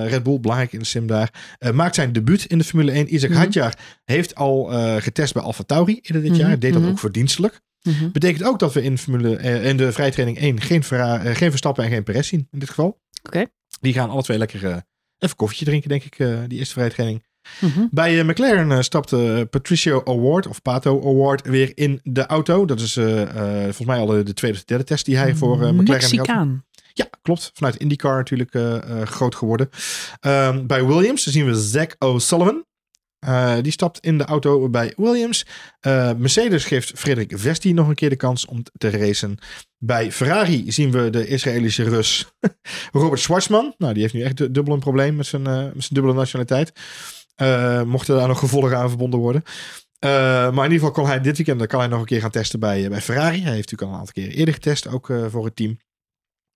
Red 0.07 0.23
Bull. 0.23 0.41
Belangrijk 0.41 0.73
in 0.73 0.79
de 0.79 0.85
sim 0.85 1.07
daar. 1.07 1.31
Maakt 1.73 1.95
zijn 1.95 2.13
debuut 2.13 2.45
in 2.45 2.58
de 2.59 2.65
Formule 2.65 2.93
1. 2.93 3.15
Isaac 3.15 3.31
Mhm. 3.31 3.39
Hadjar 3.39 3.75
heeft 4.05 4.35
al 4.35 4.73
eh, 4.73 4.97
getest 4.97 5.35
bij 5.35 5.43
Alfa 5.43 5.63
Tauri 5.63 5.99
eerder 6.03 6.23
dit 6.23 6.31
Mhm, 6.31 6.41
jaar. 6.41 6.59
Deed 6.59 6.73
dat 6.73 6.83
mhm. 6.83 6.91
ook 6.91 6.99
verdienstelijk. 6.99 7.61
Mhm. 7.83 8.11
Betekent 8.11 8.45
ook 8.45 8.59
dat 8.59 8.73
we 8.73 8.83
in, 8.83 8.99
Formule, 8.99 9.37
eh, 9.37 9.65
in 9.65 9.77
de 9.77 9.93
vrijtraining 9.93 10.41
1 10.41 10.61
geen, 10.61 10.83
eh, 10.83 11.35
geen 11.37 11.51
Verstappen 11.51 11.85
en 11.85 11.91
geen 11.91 12.03
Perez 12.03 12.29
zien 12.29 12.49
in 12.51 12.59
dit 12.59 12.69
geval. 12.69 13.01
Oké. 13.23 13.45
Die 13.81 13.93
gaan 13.93 14.11
alle 14.11 14.23
twee 14.23 14.39
lekker 14.39 14.85
even 15.19 15.37
koffietje 15.37 15.65
drinken, 15.65 15.89
denk 15.89 16.05
ik, 16.05 16.17
die 16.49 16.59
eerste 16.59 16.75
vrijtraining. 16.75 17.27
Mhm. 17.61 17.87
Bij 17.91 18.25
McLaren 18.25 18.85
stapte 18.85 19.47
Patricio 19.51 20.03
Award 20.05 20.47
of 20.47 20.63
Pato 20.63 21.01
Award 21.01 21.47
weer 21.47 21.73
in 21.75 22.01
de 22.03 22.27
auto. 22.27 22.65
Dat 22.65 22.81
is 22.81 22.93
volgens 22.93 23.85
mij 23.85 23.99
al 23.99 24.07
de, 24.07 24.23
de 24.23 24.35
tweede 24.35 24.57
of 24.59 24.65
derde 24.65 24.85
test 24.85 25.05
die 25.05 25.17
hij 25.17 25.35
voor 25.35 25.53
eh, 25.63 25.71
McLaren 25.71 25.77
had. 25.77 25.87
Mexicaan. 25.89 26.65
Ja, 26.99 27.09
klopt. 27.23 27.51
Vanuit 27.55 27.77
IndyCar 27.77 28.17
natuurlijk 28.17 28.55
eh, 28.55 28.77
eh, 28.77 29.07
groot 29.07 29.35
geworden. 29.35 29.69
Ehm, 30.21 30.67
bij 30.67 30.85
Williams 30.87 31.27
zien 31.27 31.47
we 31.47 31.55
Zach 31.55 31.95
O'Sullivan. 31.99 32.67
Eh, 33.19 33.57
die 33.63 33.73
stapt 33.73 33.99
in 33.99 34.19
de 34.19 34.25
auto 34.25 34.69
bij 34.69 34.93
Williams. 34.97 35.47
Mercedes 36.17 36.65
geeft 36.65 36.93
Frederik 36.99 37.33
Vesti 37.37 37.73
nog 37.73 37.89
een 37.89 37.95
keer 37.95 38.09
de 38.09 38.17
kans 38.17 38.47
om 38.47 38.63
te 38.79 38.91
racen. 38.91 39.39
Bij 39.79 40.13
Ferrari 40.13 40.73
zien 40.73 40.91
we 40.91 41.11
de 41.11 41.27
Israëlische 41.27 41.83
Rus 41.83 42.33
Robert 42.93 43.21
Schwarzman. 43.21 43.75
Nou, 43.77 43.93
die 43.93 44.03
heeft 44.03 44.15
nu 44.15 44.23
echt 44.23 44.37
du- 44.37 44.51
dubbel 44.51 44.75
een 44.75 44.81
probleem 44.81 45.17
met 45.17 45.27
zijn, 45.27 45.43
met 45.43 45.73
zijn 45.73 45.95
dubbele 45.95 46.15
nationaliteit. 46.15 46.73
Mochten 47.87 48.17
daar 48.17 48.29
nog 48.29 48.39
gevolgen 48.39 48.79
aan 48.79 48.89
verbonden 48.89 49.21
worden. 49.21 49.43
Uh, 50.05 50.11
maar 50.11 50.65
in 50.65 50.73
ieder 50.73 50.79
geval 50.79 50.91
kon 50.91 51.07
hij 51.07 51.21
dit 51.21 51.37
weekend 51.37 51.67
kan 51.67 51.81
hij 51.81 51.89
nog 51.89 52.01
een 52.01 52.07
keer 52.07 52.21
gaan 52.21 52.31
testen 52.31 52.61
bij, 52.61 52.89
bij 52.89 53.01
Ferrari. 53.01 53.43
Hij 53.43 53.55
heeft 53.55 53.71
natuurlijk 53.71 53.83
al 53.83 53.89
een 53.89 53.99
aantal 53.99 54.13
keer 54.23 54.29
eerder 54.29 54.55
getest, 54.55 54.89
ook 54.89 55.09
uh, 55.09 55.27
voor 55.29 55.45
het 55.45 55.57
team. 55.57 55.79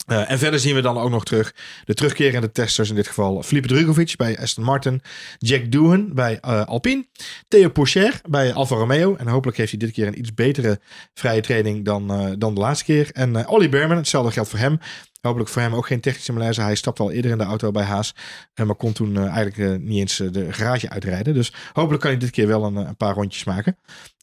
Uh, 0.07 0.31
en 0.31 0.39
verder 0.39 0.61
zien 0.61 0.75
we 0.75 0.81
dan 0.81 0.99
ook 0.99 1.11
nog 1.11 1.25
terug 1.25 1.55
de 1.85 1.95
terugkerende 1.95 2.53
testers. 2.53 2.89
In 2.89 2.95
dit 2.95 3.07
geval 3.07 3.43
Filipe 3.43 3.69
Drugovic 3.69 4.15
bij 4.17 4.39
Aston 4.39 4.65
Martin. 4.65 5.03
Jack 5.39 5.73
Doohan 5.73 6.15
bij 6.15 6.39
uh, 6.47 6.65
Alpine. 6.65 7.07
Theo 7.49 7.69
Pourchaire 7.69 8.17
bij 8.29 8.53
Alfa 8.53 8.77
Romeo. 8.77 9.17
En 9.17 9.29
hopelijk 9.29 9.57
heeft 9.57 9.71
hij 9.71 9.79
dit 9.79 9.93
keer 9.93 10.07
een 10.07 10.19
iets 10.19 10.35
betere 10.35 10.81
vrije 11.15 11.41
training 11.41 11.85
dan, 11.85 12.21
uh, 12.21 12.33
dan 12.39 12.55
de 12.55 12.61
laatste 12.61 12.85
keer. 12.85 13.11
En 13.13 13.49
Ollie 13.49 13.69
Berman, 13.69 13.97
hetzelfde 13.97 14.33
geldt 14.33 14.49
voor 14.49 14.59
hem. 14.59 14.79
Hopelijk 15.21 15.51
voor 15.51 15.63
hem 15.63 15.75
ook 15.75 15.87
geen 15.87 16.01
technische 16.01 16.33
malaise. 16.33 16.61
Hij 16.61 16.75
stapte 16.75 17.03
al 17.03 17.11
eerder 17.11 17.31
in 17.31 17.39
de 17.39 17.45
auto 17.45 17.71
bij 17.71 17.85
Haas. 17.85 18.15
maar 18.55 18.75
kon 18.75 18.93
toen 18.93 19.29
eigenlijk 19.29 19.81
niet 19.83 19.99
eens 19.99 20.17
de 20.17 20.53
garage 20.53 20.89
uitrijden. 20.89 21.35
Dus 21.35 21.53
hopelijk 21.73 22.03
kan 22.03 22.11
hij 22.11 22.21
dit 22.21 22.31
keer 22.31 22.47
wel 22.47 22.65
een, 22.65 22.77
een 22.77 22.97
paar 22.97 23.15
rondjes 23.15 23.45
maken. 23.45 23.77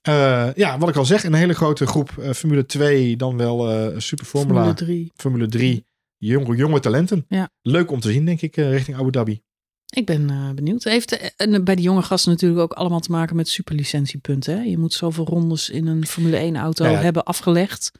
Uh, 0.08 0.54
ja, 0.54 0.78
wat 0.78 0.89
ik 0.89 0.95
al 0.95 1.06
zeg, 1.06 1.24
een 1.24 1.34
hele 1.34 1.54
grote 1.54 1.88
groep 1.88 2.12
uh, 2.20 2.32
Formule 2.32 2.66
2, 2.66 3.18
dan 3.18 3.38
wel 3.38 3.72
uh, 3.72 4.00
Super 4.00 4.26
Formula. 4.26 4.60
Formule 4.60 4.76
3. 4.76 5.12
Formule 5.16 5.47
3. 5.47 5.86
Jonge, 6.18 6.56
jonge 6.56 6.80
talenten. 6.80 7.26
Ja. 7.28 7.50
Leuk 7.62 7.91
om 7.91 8.00
te 8.00 8.12
zien, 8.12 8.26
denk 8.26 8.41
ik, 8.41 8.56
richting 8.56 8.97
Abu 8.97 9.12
Dhabi. 9.12 9.41
Ik 9.89 10.06
ben 10.06 10.56
benieuwd. 10.56 10.84
Heeft 10.84 11.34
bij 11.64 11.76
die 11.76 11.84
jonge 11.84 12.02
gasten 12.02 12.32
natuurlijk 12.32 12.62
ook 12.62 12.74
allemaal 12.74 13.00
te 13.00 13.12
maken 13.12 13.36
met 13.36 13.50
superlicentiepunten. 13.50 14.58
Hè? 14.58 14.64
Je 14.64 14.78
moet 14.78 14.93
zoveel 14.93 15.26
rondes 15.26 15.70
in 15.70 15.88
een 15.88 16.06
Formule 16.06 16.38
1 16.38 16.56
auto 16.56 16.86
ja, 16.86 16.91
ja. 16.91 17.00
hebben 17.00 17.24
afgelegd 17.24 17.91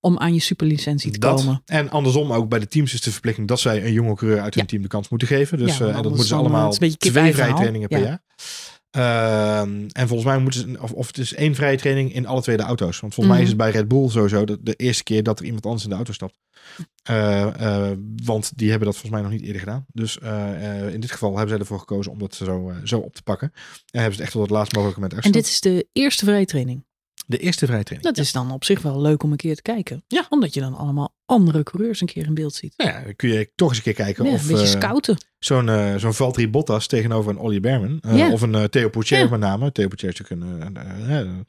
om 0.00 0.18
aan 0.18 0.34
je 0.34 0.40
superlicentie 0.40 1.10
te 1.10 1.18
dat, 1.18 1.36
komen. 1.40 1.62
En 1.64 1.90
andersom 1.90 2.32
ook 2.32 2.48
bij 2.48 2.58
de 2.58 2.68
teams 2.68 2.94
is 2.94 3.00
de 3.00 3.12
verplichting 3.12 3.48
dat 3.48 3.60
zij 3.60 3.84
een 3.84 3.92
jonge 3.92 4.14
coureur 4.14 4.40
uit 4.40 4.54
hun 4.54 4.62
Ja. 4.62 4.68
team 4.68 4.82
de 4.82 4.88
kans 4.88 5.08
moeten 5.08 5.28
geven. 5.28 5.58
Dus 5.58 5.80
uh, 5.80 5.94
dat 5.94 6.04
moeten 6.04 6.26
ze 6.26 6.34
allemaal 6.34 6.76
eh, 6.78 6.90
twee 6.90 7.12
vrije 7.12 7.54
trainingen 7.54 7.88
per 7.88 8.00
jaar. 8.00 8.22
Ehm, 8.96 9.86
en 9.92 10.08
volgens 10.08 10.24
mij 10.24 10.38
moeten 10.38 10.60
ze, 10.60 10.80
of, 10.80 10.92
of 10.92 11.06
het 11.06 11.18
is 11.18 11.34
één 11.34 11.54
vrije 11.54 11.76
training 11.76 12.14
in 12.14 12.26
alle 12.26 12.42
twee 12.42 12.56
de 12.56 12.62
auto's. 12.62 13.00
Want 13.00 13.14
volgens 13.14 13.34
mij 13.34 13.44
is 13.44 13.48
het 13.48 13.58
bij 13.58 13.70
Red 13.70 13.88
Bull 13.88 14.08
sowieso 14.08 14.44
de, 14.44 14.58
de 14.62 14.74
eerste 14.74 15.02
keer 15.02 15.22
dat 15.22 15.38
er 15.38 15.44
iemand 15.44 15.64
anders 15.64 15.84
in 15.84 15.90
de 15.90 15.96
auto 15.96 16.12
stapt. 16.12 16.38
Eh, 17.02 17.90
eh, 17.90 17.98
want 18.24 18.58
die 18.58 18.68
hebben 18.70 18.86
dat 18.88 18.96
volgens 18.96 19.12
mij 19.12 19.22
nog 19.22 19.30
niet 19.38 19.46
eerder 19.46 19.60
gedaan. 19.60 19.86
Dus 19.92 20.18
eh, 20.18 20.92
in 20.92 21.00
dit 21.00 21.10
geval 21.10 21.30
hebben 21.30 21.48
zij 21.48 21.58
ervoor 21.58 21.78
gekozen 21.78 22.12
om 22.12 22.18
dat 22.18 22.34
zo, 22.34 22.72
zo 22.84 22.98
op 22.98 23.14
te 23.14 23.22
pakken. 23.22 23.50
En 23.52 24.00
hebben 24.00 24.12
ze 24.12 24.16
het 24.16 24.20
echt 24.20 24.32
tot 24.32 24.42
het 24.42 24.50
laatst 24.50 24.74
mogelijke 24.74 25.00
moment 25.00 25.24
En 25.24 25.32
dit 25.32 25.46
is 25.46 25.60
de 25.60 25.88
eerste 25.92 26.24
vrije 26.24 26.46
training. 26.46 26.84
De 27.26 27.38
eerste 27.38 27.66
vrije 27.66 27.82
training. 27.82 28.14
Dat 28.14 28.24
is 28.24 28.32
dan 28.32 28.50
op 28.50 28.64
zich 28.64 28.82
wel 28.82 29.00
leuk 29.00 29.22
om 29.22 29.30
een 29.30 29.36
keer 29.36 29.56
te 29.56 29.62
kijken. 29.62 30.04
Ja. 30.06 30.26
Omdat 30.28 30.54
je 30.54 30.60
dan 30.60 30.74
allemaal 30.74 31.15
andere 31.26 31.62
coureurs 31.62 32.00
een 32.00 32.06
keer 32.06 32.26
in 32.26 32.34
beeld 32.34 32.54
ziet. 32.54 32.74
Nou 32.76 32.90
ja, 32.90 33.02
dan 33.04 33.16
kun 33.16 33.28
je 33.28 33.50
toch 33.54 33.68
eens 33.68 33.76
een 33.76 33.82
keer 33.82 33.94
kijken 33.94 34.24
Ja, 34.24 34.32
of 34.32 34.40
een 34.42 34.46
beetje 34.48 34.62
eh, 34.64 34.70
scouten. 34.70 35.16
zo'n 35.38 35.68
eh, 35.68 35.94
zo'n 35.96 36.14
Valtteri 36.14 36.48
Bottas 36.48 36.86
tegenover 36.86 37.30
een 37.30 37.38
Ollie 37.38 37.60
Berman. 37.60 37.98
eh, 38.00 38.16
Ja. 38.16 38.30
Of 38.30 38.40
een 38.40 38.70
Theo 38.70 38.88
Pourchaire 38.88 39.26
Ja. 39.26 39.32
met 39.36 39.40
name. 39.40 39.72
Theo 39.72 39.88
Pourchaire 39.88 40.18
is 40.22 40.28
natuurlijk 40.30 40.58
een, 41.08 41.46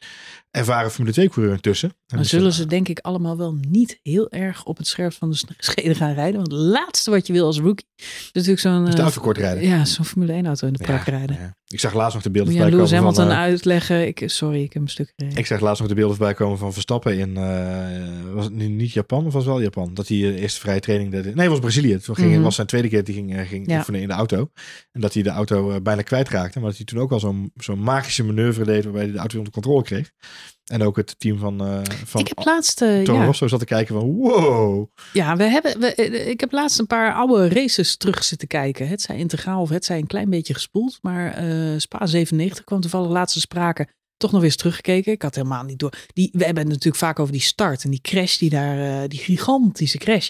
ervaren 0.52 0.92
Formule 0.92 1.14
2 1.14 1.30
coureur 1.30 1.54
intussen. 1.56 1.90
En 1.90 1.96
Dan 2.08 2.20
dus, 2.20 2.30
zullen 2.30 2.54
ze 2.54 2.66
denk 2.66 2.88
ik 2.88 3.00
allemaal 3.00 3.38
wel 3.38 3.58
niet 3.70 4.00
heel 4.04 4.30
erg 4.32 4.64
op 4.66 4.78
het 4.78 4.88
scherp 4.88 5.14
van 5.14 5.30
de 5.32 5.38
schede 5.58 5.96
gaan 5.96 6.14
rijden. 6.14 6.36
Want 6.40 6.52
het 6.52 6.62
laatste 6.62 7.12
wat 7.12 7.28
je 7.28 7.34
wil 7.34 7.46
als 7.46 7.60
rookie 7.60 7.86
is 7.98 8.30
natuurlijk 8.34 8.60
zo'n 8.60 8.88
is 8.88 8.96
de 8.96 9.02
auto 9.02 9.22
kort 9.22 9.38
rijden. 9.38 9.64
ja, 9.64 9.86
zo'n 9.86 10.06
Formule 10.06 10.34
1 10.34 10.46
auto 10.46 10.68
in 10.68 10.74
de 10.74 10.84
prak 10.84 11.04
rijden. 11.04 11.56
Ik 11.68 11.80
zag 11.80 11.94
laatst 11.94 12.14
nog 12.14 12.24
de 12.24 12.30
beelden 12.30 12.54
voorbij 12.54 12.72
komen 12.72 12.88
van... 12.88 12.98
Hamilton 12.98 13.30
eh, 13.30 13.38
uitleggen. 13.38 14.08
Ik, 14.08 14.24
sorry, 14.26 14.64
ik 14.64 14.74
heb 14.74 14.82
een 14.82 14.90
stuk 14.90 15.14
gereden. 15.16 15.38
ik 15.40 15.46
zag 15.46 15.60
laatst 15.60 15.80
nog 15.80 15.90
de 15.90 15.96
beelden 15.96 16.16
voorbij 16.16 16.34
komen 16.34 16.58
van 16.58 16.74
Verstappen 16.74 17.18
in... 17.18 17.34
was 18.34 18.46
het 18.46 18.54
nu 18.54 18.68
niet 18.68 18.92
Japan 18.92 19.26
of 19.26 19.34
was 19.34 19.44
het 19.44 19.54
wel 19.54 19.62
Japan? 19.74 19.94
Dat 19.94 20.08
hij 20.08 20.18
de 20.18 20.36
eerste 20.40 20.60
vrije 20.60 20.80
training... 20.80 21.12
deed. 21.12 21.24
Nee, 21.24 21.34
het 21.36 21.48
was 21.48 21.60
Brazilië. 21.60 21.98
Toen 21.98 22.16
ging, 22.16 22.32
Mhm. 22.34 22.42
was 22.42 22.56
zijn 22.56 22.68
tweede 22.68 22.88
keer 22.88 22.98
dat 22.98 23.08
hij 23.08 23.16
ging, 23.16 23.36
eh, 23.36 23.48
ging 23.48 23.70
Ja. 23.70 23.78
oefenen 23.78 24.02
in 24.02 24.08
de 24.08 24.14
auto. 24.14 24.50
En 24.92 25.02
dat 25.02 25.14
hij 25.14 25.24
de 25.24 25.30
auto 25.30 25.72
eh, 25.72 25.82
bijna 25.82 26.02
kwijtraakte. 26.02 26.60
Maar 26.60 26.68
dat 26.68 26.78
hij 26.78 26.86
toen 26.86 27.00
ook 27.00 27.12
al 27.12 27.20
zo'n 27.20 27.52
zo'n 27.56 27.80
magische 27.80 28.24
manoeuvre 28.24 28.64
deed... 28.66 28.84
waarbij 28.84 29.04
hij 29.04 29.12
de 29.12 29.18
auto 29.18 29.38
onder 29.38 29.54
controle 29.54 29.84
kreeg. 29.84 30.12
En 30.66 30.82
ook 30.84 30.96
het 30.96 31.16
team 31.20 31.38
van, 31.38 31.62
eh 31.62 31.82
van 32.06 32.22
ik 32.22 32.28
heb 32.28 32.46
laatst, 32.46 32.82
eh, 32.82 33.02
Toro 33.02 33.18
ja, 33.20 33.26
Rosso 33.26 33.48
zat 33.48 33.60
te 33.60 33.66
kijken 33.66 33.96
van... 34.00 34.12
Wow! 34.16 34.90
ja, 35.14 35.36
we 35.36 35.44
hebben, 35.44 35.80
we, 35.80 35.94
eh, 35.96 36.28
ik 36.28 36.40
heb 36.40 36.52
laatst 36.52 36.80
een 36.80 36.88
paar 36.88 37.14
oude 37.14 37.50
races 37.50 37.98
terug 37.98 38.24
zitten 38.24 38.48
kijken. 38.48 38.88
Het 38.88 39.02
zij 39.02 39.18
integraal 39.18 39.62
of 39.62 39.70
het 39.70 39.86
zij 39.86 39.98
een 39.98 40.08
klein 40.08 40.30
beetje 40.30 40.54
gespoeld. 40.54 40.98
Maar 41.02 41.34
eh, 41.34 41.74
Spa 41.78 42.06
97 42.06 42.64
kwam 42.64 42.82
toevallig 42.82 43.10
laatste 43.10 43.40
sprake. 43.40 43.88
Toch 44.18 44.32
nog 44.32 44.44
eens 44.44 44.56
teruggekeken. 44.56 45.12
Ik 45.12 45.22
had 45.22 45.36
helemaal 45.36 45.64
niet 45.64 45.80
door. 45.80 45.94
Die, 46.14 46.30
we 46.34 46.44
hebben 46.46 46.64
het 46.64 46.72
natuurlijk 46.74 47.04
vaak 47.04 47.20
over 47.20 47.32
die 47.34 47.42
start 47.42 47.84
en 47.84 47.90
die 47.90 48.02
crash 48.02 48.38
die 48.38 48.50
daar, 48.50 49.02
eh, 49.04 49.08
die 49.10 49.20
gigantische 49.20 49.98
crash. 49.98 50.30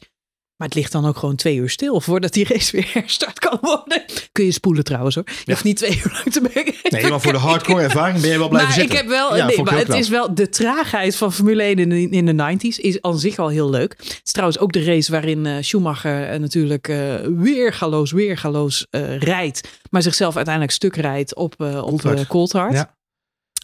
Maar 0.58 0.68
het 0.68 0.78
ligt 0.78 0.92
dan 0.92 1.06
ook 1.06 1.18
gewoon 1.18 1.36
twee 1.36 1.56
uur 1.56 1.70
stil 1.70 2.02
voordat 2.02 2.34
die 2.34 2.46
race 2.48 2.72
weer 2.76 2.90
herstart 2.94 3.40
kan 3.40 3.58
worden. 3.62 4.04
Kun 4.32 4.46
je 4.46 4.52
spoelen 4.52 4.84
trouwens 4.84 5.16
hoor. 5.16 5.24
Je 5.28 5.34
Ja. 5.46 5.52
hoeft 5.54 5.64
niet 5.64 5.78
twee 5.78 5.96
uur 6.06 6.12
lang 6.14 6.32
te 6.34 6.42
kijken. 6.54 6.74
Nee, 6.90 7.10
maar 7.10 7.22
voor 7.22 7.32
de 7.32 7.38
hardcore 7.38 7.82
ervaring 7.82 8.22
ben 8.22 8.30
je 8.32 8.38
wel 8.38 8.48
blijven 8.50 8.70
maar 8.70 8.80
zitten. 8.80 8.96
ik 8.96 9.02
heb 9.02 9.10
wel, 9.12 9.36
Ja, 9.38 9.46
nee, 9.46 9.64
maar 9.64 9.76
het 9.78 9.86
knap. 9.86 9.98
is 10.00 10.10
wel 10.10 10.36
de 10.36 10.50
traagheid 10.50 11.16
van 11.16 11.34
Formule 11.34 11.64
1 11.64 11.76
in 11.80 11.90
de, 11.90 12.10
in 12.10 12.26
de 12.26 12.58
90s 12.74 12.78
is 12.82 13.02
aan 13.02 13.20
zich 13.20 13.38
al 13.38 13.48
heel 13.50 13.70
leuk. 13.70 13.96
Het 13.98 14.22
is 14.24 14.32
trouwens 14.32 14.60
ook 14.60 14.72
de 14.72 14.84
race 14.84 15.12
waarin 15.12 15.46
eh, 15.46 15.56
Schumacher 15.62 16.30
eh, 16.30 16.40
natuurlijk 16.40 16.88
eh 16.88 17.16
weergaloos, 17.38 18.12
weergaloos 18.12 18.88
rijdt, 19.20 19.68
maar 19.90 20.02
zichzelf 20.02 20.36
uiteindelijk 20.36 20.74
stuk 20.74 20.96
rijdt 20.96 21.36
op, 21.36 21.62
op 21.84 22.26
Coulthard. 22.28 22.74
Ja. 22.74 22.97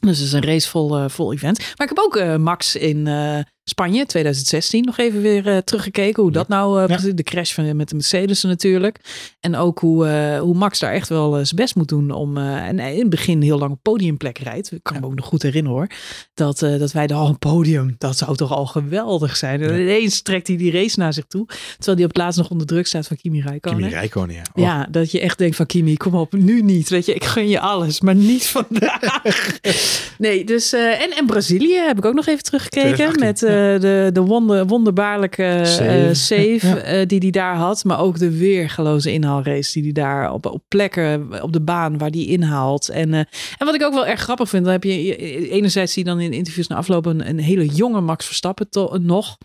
Dus 0.05 0.17
het 0.17 0.27
is 0.27 0.33
een 0.33 0.43
race 0.43 0.69
vol, 0.69 0.97
eh. 1.09 1.57
Maar 1.77 1.87
ik 1.87 1.95
heb 1.95 1.99
ook 1.99 2.15
eh, 2.15 2.35
Max 2.35 2.75
in 2.75 3.07
eh, 3.07 3.39
Spanje 3.65 4.05
2016 4.05 4.83
nog 4.83 4.97
even 4.97 5.21
weer 5.21 5.47
eh, 5.47 5.57
teruggekeken. 5.57 6.23
Hoe 6.23 6.31
dat 6.31 6.47
nou, 6.47 6.83
eh, 6.83 6.97
Ja. 7.03 7.13
de 7.13 7.23
crash 7.23 7.53
van, 7.53 7.75
met 7.75 7.89
de 7.89 7.95
Mercedes 7.95 8.43
natuurlijk. 8.43 8.99
En 9.39 9.55
ook 9.55 9.79
hoe, 9.79 10.07
eh, 10.07 10.39
hoe 10.39 10.55
Max 10.55 10.79
daar 10.79 10.93
echt 10.93 11.09
wel 11.09 11.31
zijn 11.33 11.55
best 11.55 11.75
moet 11.75 11.87
doen 11.87 12.11
om. 12.11 12.37
en 12.37 12.79
in 12.79 12.99
het 12.99 13.09
begin 13.09 13.41
heel 13.41 13.57
lang 13.57 13.71
op 13.71 13.79
podiumplek 13.81 14.37
rijdt. 14.37 14.71
Ik 14.71 14.83
kan 14.83 14.99
me 14.99 15.05
ook 15.05 15.15
nog 15.15 15.25
goed 15.25 15.41
herinneren 15.41 15.77
hoor. 15.77 15.87
Dat, 16.33 16.59
dat 16.59 16.91
wij 16.91 17.07
de 17.07 17.13
al 17.13 17.27
een 17.27 17.39
podium. 17.39 17.95
Dat 17.97 18.17
zou 18.17 18.35
toch 18.35 18.51
al 18.51 18.65
geweldig 18.65 19.37
zijn. 19.37 19.61
En 19.61 19.79
ineens 19.81 20.21
trekt 20.21 20.47
hij 20.47 20.57
die 20.57 20.71
race 20.71 20.99
naar 20.99 21.13
zich 21.13 21.25
toe. 21.27 21.45
Terwijl 21.45 21.95
hij 21.97 22.05
op 22.05 22.13
het 22.13 22.17
laatst 22.17 22.37
nog 22.39 22.49
onder 22.49 22.67
druk 22.67 22.87
staat 22.87 23.07
van 23.07 23.17
Kimi 23.17 23.41
Räikkönen. 23.41 23.79
Kimi 23.79 23.91
Räikkönen, 23.91 24.35
ja. 24.35 24.41
Oh, 24.53 24.63
Ja, 24.63 24.87
dat 24.91 25.11
je 25.11 25.19
echt 25.19 25.37
denkt 25.37 25.55
van 25.55 25.65
Kimi, 25.65 25.97
kom 25.97 26.15
op, 26.15 26.33
nu 26.33 26.61
niet. 26.61 26.89
Weet 26.89 27.05
je, 27.05 27.13
ik 27.13 27.23
gun 27.23 27.47
je 27.49 27.59
alles, 27.59 28.01
maar 28.01 28.15
niet 28.15 28.45
vandaag. 28.45 29.59
nee, 30.17 30.43
dus 30.45 30.73
en, 30.73 31.11
en 31.17 31.25
Brazilië 31.25 31.75
heb 31.75 31.97
ik 31.97 32.05
ook 32.05 32.13
nog 32.13 32.27
even 32.27 32.43
teruggekeken 32.43 32.93
2018, 32.95 33.25
met 33.25 33.52
eh, 33.73 33.79
de, 33.81 34.09
de 34.13 34.21
wonder, 34.21 34.65
wonderbaarlijke 34.67 35.43
eh, 35.43 35.63
Save. 35.65 36.13
save 36.13 36.59
Ja. 36.67 36.77
eh, 36.77 37.07
die 37.07 37.19
hij 37.19 37.29
daar 37.31 37.55
had, 37.55 37.83
maar 37.83 37.99
ook 37.99 38.17
de 38.19 38.37
weergeloze 38.37 39.11
inhaalrace 39.11 39.73
die 39.73 39.83
hij 39.83 39.91
daar 39.91 40.31
op, 40.33 40.45
op 40.45 40.63
plekken 40.67 41.41
op 41.43 41.53
de 41.53 41.61
baan 41.61 41.97
waar 41.97 42.11
die 42.11 42.27
inhaalt. 42.27 42.89
En, 42.89 43.13
en 43.13 43.27
wat 43.57 43.75
ik 43.75 43.83
ook 43.83 43.93
wel 43.93 44.05
erg 44.07 44.19
grappig 44.19 44.49
vind, 44.49 44.63
dan 44.63 44.71
heb 44.73 44.83
je 44.83 45.03
je- 45.03 45.49
enerzijds 45.49 45.93
zie 45.93 46.03
je 46.03 46.09
dan 46.09 46.19
in 46.19 46.33
interviews 46.33 46.67
na 46.67 46.75
afloop 46.75 47.05
een, 47.05 47.27
een 47.29 47.39
hele 47.39 47.65
jonge 47.65 48.01
Max 48.01 48.25
Verstappen 48.25 48.69
to- 48.69 48.97
nog, 49.01 49.37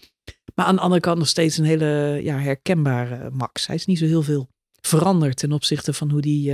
maar 0.55 0.67
aan 0.67 0.75
de 0.77 0.81
andere 0.81 1.01
kant 1.01 1.19
nog 1.19 1.29
steeds 1.29 1.59
een 1.59 1.65
hele 1.65 2.21
ja, 2.23 2.39
herkenbare 2.39 3.31
Max. 3.33 3.67
Hij 3.67 3.77
is 3.77 3.87
niet 3.87 3.99
zo 3.99 4.05
heel 4.05 4.23
veel 4.23 4.49
veranderd 4.81 5.37
ten 5.37 5.53
opzichte 5.53 5.93
van 5.93 6.11
hoe 6.11 6.21
die. 6.21 6.53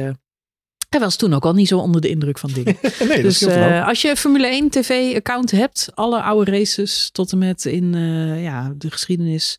Hij 0.95 1.03
was 1.03 1.17
toen 1.17 1.35
ook 1.35 1.45
al 1.45 1.53
niet 1.53 1.69
zo 1.69 1.79
onder 1.79 2.01
de 2.01 2.09
indruk 2.09 2.39
van 2.39 2.51
dingen. 2.53 2.77
nee, 3.09 3.23
dus 3.23 3.43
eh, 3.43 3.87
als 3.87 4.03
je 4.03 4.17
Formule 4.17 4.47
1 4.47 4.71
TV-account 4.71 5.51
hebt, 5.51 5.91
alle 5.95 6.23
oude 6.23 6.51
races 6.51 7.09
tot 7.13 7.33
en 7.33 7.39
met 7.39 7.65
in 7.65 7.95
eh, 7.95 8.43
ja, 8.43 8.75
de 8.77 8.91
geschiedenis, 8.91 9.59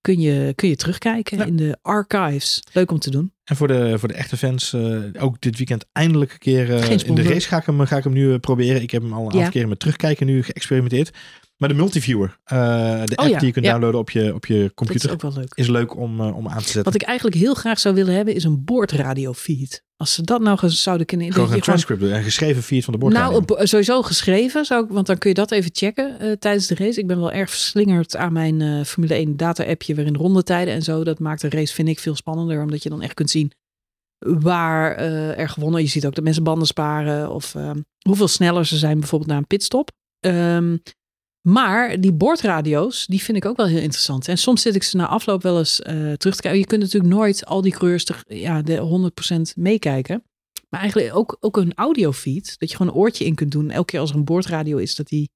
kun 0.00 0.20
je, 0.20 0.52
kun 0.54 0.68
je 0.68 0.76
terugkijken 0.76 1.38
Ja. 1.38 1.44
in 1.44 1.56
de 1.56 1.78
archives. 1.82 2.62
Leuk 2.72 2.90
om 2.90 2.98
te 2.98 3.10
doen. 3.10 3.32
En 3.44 3.56
voor 3.56 3.68
de, 3.68 3.98
voor 3.98 4.08
de 4.08 4.14
echte 4.14 4.36
fans, 4.36 4.72
eh, 4.72 4.96
ook 5.18 5.40
dit 5.40 5.56
weekend 5.56 5.86
eindelijk 5.92 6.32
een 6.32 6.38
keer 6.38 6.68
in 7.06 7.14
de 7.14 7.22
race 7.22 7.48
ga 7.48 7.56
ik, 7.56 7.66
hem, 7.66 7.86
ga 7.86 7.96
ik 7.96 8.04
hem 8.04 8.12
nu 8.12 8.38
proberen. 8.38 8.82
Ik 8.82 8.90
heb 8.90 9.02
hem 9.02 9.12
al 9.12 9.18
een 9.18 9.24
aantal 9.24 9.40
Ja. 9.40 9.48
keren 9.48 9.68
met 9.68 9.78
terugkijken 9.78 10.26
nu 10.26 10.42
geëxperimenteerd. 10.42 11.10
Maar 11.56 11.68
de 11.68 11.74
multiviewer, 11.74 12.38
eh, 12.44 12.56
de 13.04 13.16
app 13.16 13.20
Oh 13.20 13.28
ja, 13.28 13.38
die 13.38 13.46
je 13.46 13.52
kunt 13.52 13.64
ja. 13.64 13.70
downloaden 13.70 14.00
op 14.00 14.10
je, 14.10 14.34
op 14.34 14.46
je 14.46 14.54
Dat 14.58 14.64
is 14.64 14.74
computer, 14.74 15.12
ook 15.12 15.22
wel 15.22 15.32
leuk. 15.32 15.52
is 15.54 15.68
leuk 15.68 15.96
om, 15.96 16.20
eh, 16.20 16.36
om 16.36 16.48
aan 16.48 16.58
te 16.58 16.64
zetten. 16.64 16.84
Wat 16.84 16.94
ik 16.94 17.02
eigenlijk 17.02 17.36
heel 17.36 17.54
graag 17.54 17.78
zou 17.78 17.94
willen 17.94 18.14
hebben, 18.14 18.34
is 18.34 18.44
een 18.44 18.64
boordradiofeed. 18.64 19.84
Als 19.96 20.14
ze 20.14 20.22
dat 20.22 20.40
nou 20.40 20.68
zouden 20.68 21.06
kunnen... 21.06 21.26
gewoon 21.26 21.42
een 21.42 21.48
gewoon- 21.48 21.62
transcript, 21.64 22.00
doen, 22.00 22.12
een 22.12 22.22
geschreven 22.22 22.62
feed 22.62 22.84
van 22.84 22.92
de 22.92 22.98
bord. 22.98 23.12
Nou, 23.12 23.34
op- 23.34 23.60
sowieso 23.62 24.02
geschreven, 24.02 24.64
zou 24.64 24.84
ik, 24.84 24.90
want 24.90 25.06
dan 25.06 25.18
kun 25.18 25.28
je 25.28 25.34
dat 25.34 25.50
even 25.50 25.70
checken 25.74 26.18
eh, 26.20 26.32
tijdens 26.32 26.66
de 26.66 26.74
race. 26.74 27.00
Ik 27.00 27.06
ben 27.06 27.18
wel 27.20 27.32
erg 27.32 27.50
verslingerd 27.50 28.16
aan 28.16 28.32
mijn 28.32 28.60
eh, 28.60 28.84
Formule 28.84 29.14
1 29.14 29.36
data-appje 29.36 29.94
waarin 29.94 30.14
rondetijden 30.16 30.74
en 30.74 30.82
zo. 30.82 31.04
Dat 31.04 31.18
maakt 31.18 31.40
de 31.40 31.48
race, 31.48 31.74
vind 31.74 31.88
ik, 31.88 31.98
veel 31.98 32.14
spannender, 32.14 32.62
omdat 32.62 32.82
je 32.82 32.88
dan 32.88 33.02
echt 33.02 33.14
kunt 33.14 33.30
zien 33.30 33.52
waar 34.18 34.94
eh, 34.96 35.38
er 35.38 35.48
gewonnen. 35.48 35.82
Je 35.82 35.88
ziet 35.88 36.06
ook 36.06 36.14
dat 36.14 36.24
mensen 36.24 36.42
banden 36.44 36.66
sparen 36.66 37.30
of 37.30 37.54
ehm, 37.54 37.80
hoeveel 38.08 38.28
sneller 38.28 38.66
ze 38.66 38.76
zijn 38.76 38.98
bijvoorbeeld 38.98 39.30
na 39.30 39.36
een 39.36 39.46
pitstop. 39.46 39.90
Ehm, 40.20 40.76
maar 41.46 42.00
die 42.00 42.12
bordradio's, 42.12 43.06
die 43.06 43.22
vind 43.22 43.36
ik 43.36 43.44
ook 43.44 43.56
wel 43.56 43.66
heel 43.66 43.80
interessant. 43.80 44.28
En 44.28 44.38
soms 44.38 44.62
zit 44.62 44.74
ik 44.74 44.82
ze 44.82 44.96
na 44.96 45.06
afloop 45.06 45.42
wel 45.42 45.58
eens 45.58 45.80
eh, 45.82 45.94
terug 46.12 46.34
te 46.34 46.40
kijken. 46.42 46.58
Je 46.60 46.66
kunt 46.66 46.82
natuurlijk 46.82 47.14
nooit 47.14 47.46
al 47.46 47.60
die 47.62 47.72
coureurs 47.72 48.04
te- 48.04 48.14
ja, 48.26 48.62
de 48.62 48.76
100% 48.76 49.54
meekijken. 49.56 50.22
Maar 50.68 50.80
eigenlijk 50.80 51.14
ook, 51.16 51.36
ook 51.40 51.56
een 51.56 51.72
audiofeed. 51.74 52.58
Dat 52.58 52.70
je 52.70 52.76
gewoon 52.76 52.92
een 52.92 52.98
oortje 52.98 53.24
in 53.24 53.34
kunt 53.34 53.50
doen. 53.50 53.70
Elke 53.70 53.90
keer 53.90 54.00
als 54.00 54.10
er 54.10 54.16
een 54.16 54.24
boordradio 54.24 54.76
is 54.76 54.94
dat 54.94 55.06
die 55.08 55.30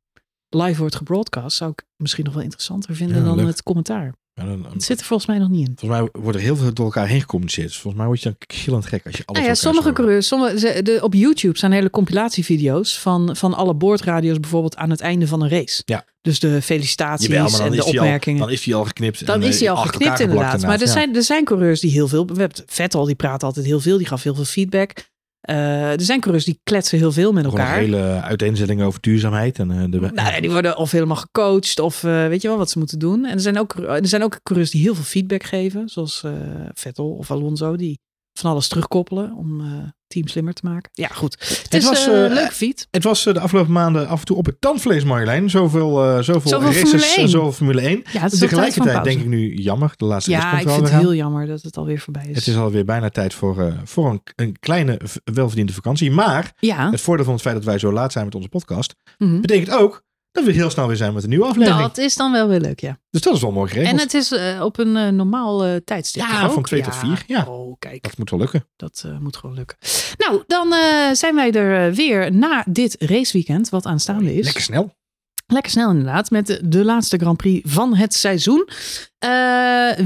live 0.49 0.79
wordt 0.81 0.95
gebroadcast. 0.95 1.57
Zou 1.57 1.71
ik 1.71 1.85
misschien 1.97 2.25
nog 2.25 2.35
wel 2.35 2.43
interessanter 2.43 2.95
vinden 2.95 3.17
Ja, 3.17 3.25
dan 3.25 3.37
leuk. 3.37 3.47
het 3.47 3.63
commentaar. 3.63 4.15
Het 4.35 4.85
zit 4.85 5.01
er 5.01 5.07
volgens 5.07 5.29
mij 5.29 5.39
nog 5.39 5.49
niet 5.49 5.69
in. 5.69 5.75
Volgens 5.77 6.01
mij 6.01 6.23
wordt 6.23 6.39
er 6.39 6.45
heel 6.45 6.57
veel 6.57 6.75
door 6.75 6.85
elkaar 6.85 7.07
heen 7.07 7.21
gecommuniceerd. 7.21 7.67
Dus 7.67 7.77
volgens 7.77 7.97
mij 7.97 8.07
word 8.07 8.23
je 8.23 8.29
dan 8.29 8.59
gillend 8.59 8.87
gek 8.87 9.07
als 9.07 9.17
je 9.17 9.23
alles 9.25 9.43
ja, 9.43 9.49
elkaar 9.49 9.63
sommige 9.63 9.93
coureurs, 9.93 10.27
sommige, 10.27 10.83
de, 10.83 10.99
op 11.03 11.15
YouTube 11.15 11.59
zijn 11.59 11.73
hele 11.73 11.91
compilatievideo's 11.91 12.99
van, 12.99 13.37
van 13.37 13.55
alle 13.55 13.75
boordradio's 13.75 14.41
bijvoorbeeld 14.41 14.77
aan 14.77 14.91
het 14.91 15.01
einde 15.01 15.27
van 15.27 15.43
een 15.43 15.49
race. 15.49 15.83
Ja. 15.85 16.05
Dus 16.23 16.39
de 16.39 16.63
felicitaties 16.63 17.27
Jawel, 17.27 17.61
en 17.61 17.73
de 17.73 17.83
al, 17.83 17.89
opmerkingen. 17.89 18.41
dan 18.41 18.51
is 18.51 18.65
hij 18.65 18.75
al 18.75 18.85
geknipt. 18.85 19.27
Dan 19.27 19.43
en, 19.43 19.49
is 19.49 19.55
eh, 19.55 19.61
hij 19.61 19.71
al 19.71 19.77
achter 19.77 19.93
geknipt 19.93 20.21
inderdaad. 20.21 20.63
Maar 20.63 20.75
er 20.75 20.87
ja. 20.87 20.93
zijn, 20.93 21.17
er 21.17 21.23
zijn 21.23 21.45
coureurs 21.45 21.81
die 21.81 21.91
heel 21.91 22.09
veel... 22.09 22.27
We 22.27 22.41
hebben 22.41 22.65
Vettel, 22.67 23.05
die 23.05 23.15
praat 23.15 23.43
altijd 23.43 23.67
heel 23.67 23.81
veel. 23.81 23.99
Die 23.99 24.07
gaf 24.07 24.23
heel 24.23 24.35
veel 24.35 24.45
feedback. 24.45 25.10
Eh, 25.41 25.93
er 25.93 26.03
zijn 26.03 26.21
coureurs 26.21 26.45
die 26.45 26.61
kletsen 26.63 26.99
heel 26.99 27.13
veel 27.13 27.33
met 27.33 27.45
elkaar. 27.45 27.79
hele 27.79 28.21
uiteenzetting 28.23 28.83
over 28.83 29.01
duurzaamheid. 29.01 29.59
En, 29.59 29.71
eh, 29.71 29.85
de, 29.91 30.11
Nou, 30.13 30.41
die 30.41 30.51
worden 30.51 30.77
of 30.77 30.91
helemaal 30.91 31.17
gecoacht 31.17 31.79
of 31.79 32.05
eh, 32.05 32.27
weet 32.27 32.43
je 32.43 32.49
wel 32.49 32.57
wat 32.57 32.71
ze 32.71 32.79
moeten 32.79 32.99
doen. 32.99 33.25
En 33.25 33.33
er 33.33 33.41
zijn 33.41 33.59
ook, 33.59 33.75
er 33.75 34.09
zijn 34.09 34.23
ook 34.23 34.41
coureurs 34.43 34.71
die 34.71 34.83
heel 34.83 34.95
veel 34.95 35.05
feedback 35.05 35.43
geven. 35.43 35.89
Zoals 35.89 36.25
Vettel 36.73 37.11
of 37.11 37.31
Alonso. 37.31 37.77
Die 37.77 38.01
van 38.41 38.51
alles 38.51 38.69
terugkoppelen 38.69 39.35
om 39.37 39.61
eh 39.61 39.67
team 40.11 40.29
slimmer 40.29 40.53
te 40.55 40.65
maken. 40.65 40.91
Ja, 40.93 41.09
goed. 41.09 41.37
Het, 41.63 41.75
is 41.75 41.85
was, 41.85 42.07
eh, 42.07 42.15
eh, 42.15 42.23
een 42.23 42.33
leuke 42.33 42.53
feed. 42.53 42.89
Het 42.91 43.05
was 43.05 43.27
eh, 43.27 43.35
de 43.35 43.41
afgelopen 43.41 43.73
maanden 43.73 44.09
af 44.09 44.21
en 44.21 44.27
toe 44.27 44.37
op 44.37 44.47
het 44.47 44.61
tandvlees, 44.61 45.05
Marjolein. 45.05 45.51
Zoveel, 45.51 46.05
eh 46.05 46.23
zoveel, 46.23 46.51
Zoveel 46.51 46.73
races 46.73 47.17
en 47.17 47.23
1. 47.23 47.29
zoveel 47.29 47.53
Formule 47.53 47.81
1. 47.81 48.03
Ja, 48.13 48.21
het 48.21 48.33
is 48.33 48.41
een 48.41 48.49
Tegelijkertijd 48.49 49.05
denk 49.05 49.21
ik 49.21 49.27
nu 49.27 49.55
jammer. 49.55 49.93
De 49.97 50.05
laatste 50.05 50.31
Ja, 50.31 50.59
ik 50.59 50.69
vind 50.69 50.89
het 50.89 51.01
heel 51.01 51.15
jammer 51.15 51.47
dat 51.47 51.63
het 51.63 51.77
alweer 51.77 52.01
voorbij 52.01 52.27
is. 52.29 52.37
Het 52.37 52.47
is 52.47 52.57
alweer 52.57 52.85
bijna 52.85 53.09
tijd 53.09 53.35
voor, 53.35 53.61
eh, 53.61 53.75
voor 53.85 54.11
een, 54.11 54.23
een 54.37 54.57
kleine 54.61 55.01
welverdiende 55.25 55.73
vakantie. 55.73 56.11
Maar 56.11 56.53
ja, 56.59 56.91
het 56.91 57.01
voordeel 57.01 57.25
van 57.25 57.35
het 57.35 57.43
feit 57.43 57.55
dat 57.55 57.65
wij 57.65 57.79
zo 57.79 57.93
laat 57.93 58.13
zijn 58.13 58.25
met 58.25 58.35
onze 58.35 58.49
podcast... 58.49 58.95
mhm. 59.19 59.41
betekent 59.41 59.71
ook 59.77 60.03
dat 60.33 60.45
we 60.45 60.53
heel 60.53 60.71
snel 60.71 60.87
weer 60.87 60.97
zijn 60.97 61.15
met 61.15 61.23
een 61.23 61.29
nieuwe 61.29 61.45
aflevering. 61.45 61.81
dat 61.81 61.99
is 61.99 62.17
dan 62.17 62.33
wel 62.33 62.49
weer 62.49 62.61
leuk, 62.61 62.81
ja. 62.81 62.99
Dus 63.11 63.21
dat 63.21 63.35
is 63.35 63.41
wel 63.41 63.53
mooi 63.53 63.71
geregeld. 63.71 63.95
En 63.95 64.03
het 64.03 64.15
is 64.15 64.33
eh, 64.33 64.61
op 64.63 64.79
een 64.79 64.97
eh, 64.97 65.09
normaal 65.09 65.65
eh, 65.65 65.77
tijdstip. 65.85 66.23
Ja, 66.23 66.51
van 66.51 66.63
twee 66.63 66.83
tot 66.83 66.97
vier, 66.97 67.25
ja. 67.27 67.45
Oh, 67.49 67.77
kijk. 67.79 68.03
Dat 68.03 68.19
moet 68.19 68.31
wel 68.31 68.39
lukken. 68.39 68.67
Dat 68.77 69.05
moet 69.21 69.37
gewoon 69.37 69.57
lukken. 69.57 69.77
Nou, 70.19 70.43
dan 70.47 70.75
zijn 71.13 71.35
wij 71.35 71.53
er 71.53 71.95
weer 71.95 72.33
na 72.33 72.65
dit 72.69 72.97
raceweekend, 72.99 73.69
wat 73.69 73.87
aanstaande 73.87 74.35
is. 74.35 74.45
Lekker 74.45 74.63
snel. 74.63 74.99
Lekker 75.47 75.71
snel 75.71 75.91
inderdaad, 75.91 76.31
met 76.31 76.47
de, 76.47 76.69
de 76.69 76.85
laatste 76.85 77.17
Grand 77.17 77.37
Prix 77.37 77.71
van 77.73 77.95
het 77.95 78.15
seizoen. 78.15 78.69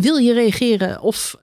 Wil 0.00 0.16
je 0.16 0.32
reageren 0.32 1.00
of 1.00 1.36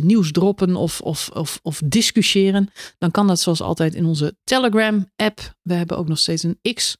nieuws 0.00 0.32
droppen 0.32 0.76
of, 0.76 1.00
of, 1.00 1.28
of, 1.28 1.58
of 1.62 1.80
discussiëren, 1.84 2.70
dan 2.98 3.10
kan 3.10 3.26
dat 3.26 3.40
zoals 3.40 3.60
altijd 3.60 3.94
in 3.94 4.04
onze 4.04 4.36
Telegram-app. 4.44 5.40
We 5.62 5.74
hebben 5.74 5.96
ook 5.96 6.08
nog 6.08 6.18
steeds 6.18 6.42
een 6.42 6.74
X, 6.74 6.96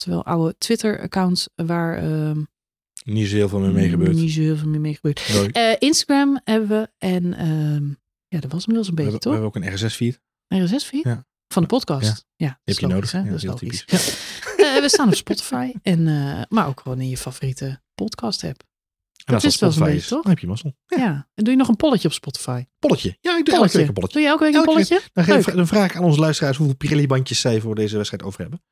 terwijl 0.00 0.24
oude 0.24 0.54
Twitter-account 0.58 1.48
waar 1.54 1.98
ehm, 1.98 2.42
Niet 3.04 3.28
zo 3.28 3.34
heel 3.36 3.48
veel 3.48 3.58
meer 3.60 3.72
mee 3.72 3.88
gebeurd. 3.88 4.12
niet 4.14 4.32
zo 4.32 4.40
heel 4.40 4.56
veel 4.56 4.68
meer 4.68 4.80
mee 4.80 4.94
gebeurd. 4.94 5.28
Nooit. 5.32 5.56
Eh, 5.56 5.72
Instagram 5.78 6.40
hebben 6.44 6.68
we 6.68 6.90
en 6.98 7.34
ehm, 7.34 7.84
ja, 8.28 8.40
dat 8.40 8.52
was 8.52 8.64
zo'n 8.64 8.74
we, 8.74 8.80
beetje, 8.80 8.92
hebben, 8.94 9.12
we 9.12 9.18
toch? 9.18 9.32
hebben 9.32 9.48
ook 9.50 9.56
een 9.56 9.74
RSS-feed. 9.74 10.20
RSS-feed? 10.48 11.04
Ja. 11.04 11.26
Van 11.48 11.62
de 11.62 11.68
podcast. 11.68 12.26
Ja, 12.36 12.46
dat 12.46 12.58
Heb 12.64 12.78
je 12.78 12.86
logisch, 12.86 12.94
nodig. 12.94 13.12
hè? 13.12 13.18
Ja, 13.18 13.24
Dat 13.24 13.34
is 13.36 13.44
logisch. 13.44 13.78
typisch. 13.84 14.28
Eh, 14.56 14.80
we 14.80 14.88
staan 14.88 15.08
op 15.08 15.14
Spotify, 15.14 15.72
en, 15.82 16.08
eh, 16.08 16.42
maar 16.48 16.66
ook 16.66 16.80
gewoon 16.80 17.00
in 17.00 17.08
je 17.08 17.16
favoriete 17.16 17.82
podcast. 17.94 18.42
En 18.42 18.54
als 19.34 19.44
is 19.44 19.58
dat 19.58 19.60
wel 19.60 19.70
Spotify 19.72 19.92
beetje, 19.94 20.08
toch? 20.08 20.22
dan 20.22 20.30
heb 20.32 20.40
je 20.40 20.46
mazzel. 20.46 20.76
Ja. 20.86 21.28
En 21.34 21.44
doe 21.44 21.52
je 21.52 21.58
nog 21.58 21.68
een 21.68 21.76
polletje 21.76 22.08
op 22.08 22.14
Spotify? 22.14 22.64
Polletje. 22.78 23.16
Ja, 23.20 23.38
ik 23.38 23.44
doe 23.44 23.54
elke 23.54 23.76
week 23.76 23.86
een 23.88 23.92
polletje. 23.92 24.12
Doe 24.18 24.22
je 24.22 24.28
elke 24.28 24.44
week 24.44 24.52
een 24.54 24.58
week. 24.60 24.68
polletje? 24.68 25.00
Dan, 25.12 25.24
geef, 25.24 25.44
dan 25.44 25.66
vraag 25.66 25.90
ik 25.90 25.96
aan 25.96 26.04
onze 26.04 26.20
luisteraars 26.20 26.56
hoeveel 26.56 26.76
Pirelli-bandjes 26.76 27.40
zij 27.40 27.60
voor 27.60 27.74
deze 27.74 27.96
wedstrijd 27.96 28.22
over 28.22 28.40
hebben. 28.40 28.62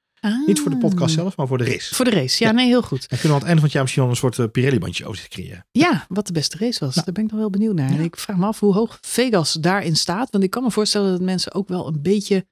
Niet 0.47 0.61
voor 0.61 0.71
de 0.71 0.77
podcast 0.79 1.15
zelf, 1.15 1.37
maar 1.37 1.47
voor 1.47 1.59
de 1.59 1.65
race. 1.65 1.89
Ah. 1.91 1.97
Voor 1.97 2.05
de 2.05 2.11
race, 2.11 2.45
ja, 2.45 2.51
Ja. 2.51 2.55
nee, 2.57 2.67
heel 2.67 2.83
goed. 2.83 3.09
Dan 3.09 3.19
kunnen 3.19 3.29
we 3.29 3.29
aan 3.29 3.35
het 3.35 3.45
einde 3.45 3.55
van 3.57 3.63
het 3.65 3.73
jaar 3.73 3.83
misschien 3.83 4.03
wel 4.03 4.11
een 4.13 4.17
soort 4.19 4.39
eh, 4.39 4.47
Pirelli-bandje 4.53 5.07
over 5.07 5.29
creëren. 5.29 5.67
Ja, 5.71 6.05
wat 6.09 6.27
de 6.27 6.33
beste 6.33 6.57
race 6.59 6.85
was. 6.85 6.95
Nou. 6.95 7.05
Daar 7.05 7.15
ben 7.15 7.25
ik 7.25 7.31
nog 7.31 7.41
wel 7.41 7.51
benieuwd 7.51 7.75
naar. 7.75 7.91
En 7.91 8.01
ik 8.01 8.17
vraag 8.17 8.37
me 8.37 8.47
af 8.47 8.61
hoe 8.61 8.75
hoog 8.75 8.99
Vegas 9.01 9.53
daarin 9.53 9.97
staat. 9.97 10.31
Want 10.31 10.45
ik 10.45 10.51
kan 10.51 10.63
me 10.63 10.71
voorstellen 10.71 11.11
dat 11.11 11.21
mensen 11.21 11.55
ook 11.55 11.69
wel 11.69 11.87
een 11.87 12.03
beetje 12.03 12.47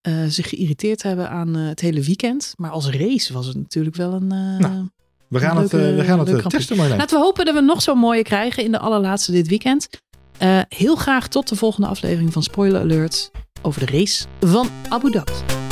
eh, 0.00 0.14
zich 0.28 0.48
geïrriteerd 0.48 1.02
hebben 1.02 1.30
aan 1.30 1.56
eh, 1.56 1.66
het 1.66 1.80
hele 1.80 2.00
weekend. 2.02 2.52
Maar 2.56 2.70
als 2.70 2.90
race 2.90 3.32
was 3.32 3.46
het 3.46 3.56
natuurlijk 3.56 3.96
wel 3.96 4.12
een... 4.12 4.26
Nou, 4.26 4.88
We 5.28 5.40
gaan 5.40 5.56
Een 5.56 5.62
het, 5.62 5.72
leuke- 5.72 5.96
we 5.96 6.04
gaan 6.04 6.18
het 6.18 6.48
testen, 6.50 6.76
Marjolein. 6.76 7.00
Laten 7.00 7.18
we 7.18 7.24
hopen 7.24 7.44
dat 7.44 7.54
we 7.54 7.60
nog 7.60 7.82
zo'n 7.82 7.98
mooie 7.98 8.22
krijgen 8.22 8.64
in 8.64 8.70
de 8.72 8.78
allerlaatste 8.78 9.32
dit 9.32 9.48
weekend. 9.48 9.88
Heel 10.68 10.96
graag 10.96 11.28
tot 11.28 11.48
de 11.48 11.56
volgende 11.56 11.86
aflevering 11.88 12.32
van 12.32 12.42
Spoiler 12.42 12.80
Alert 12.80 13.30
over 13.62 13.86
de 13.86 13.98
race 13.98 14.24
van 14.40 14.68
Abu 14.88 15.10
Dhabi. 15.10 15.63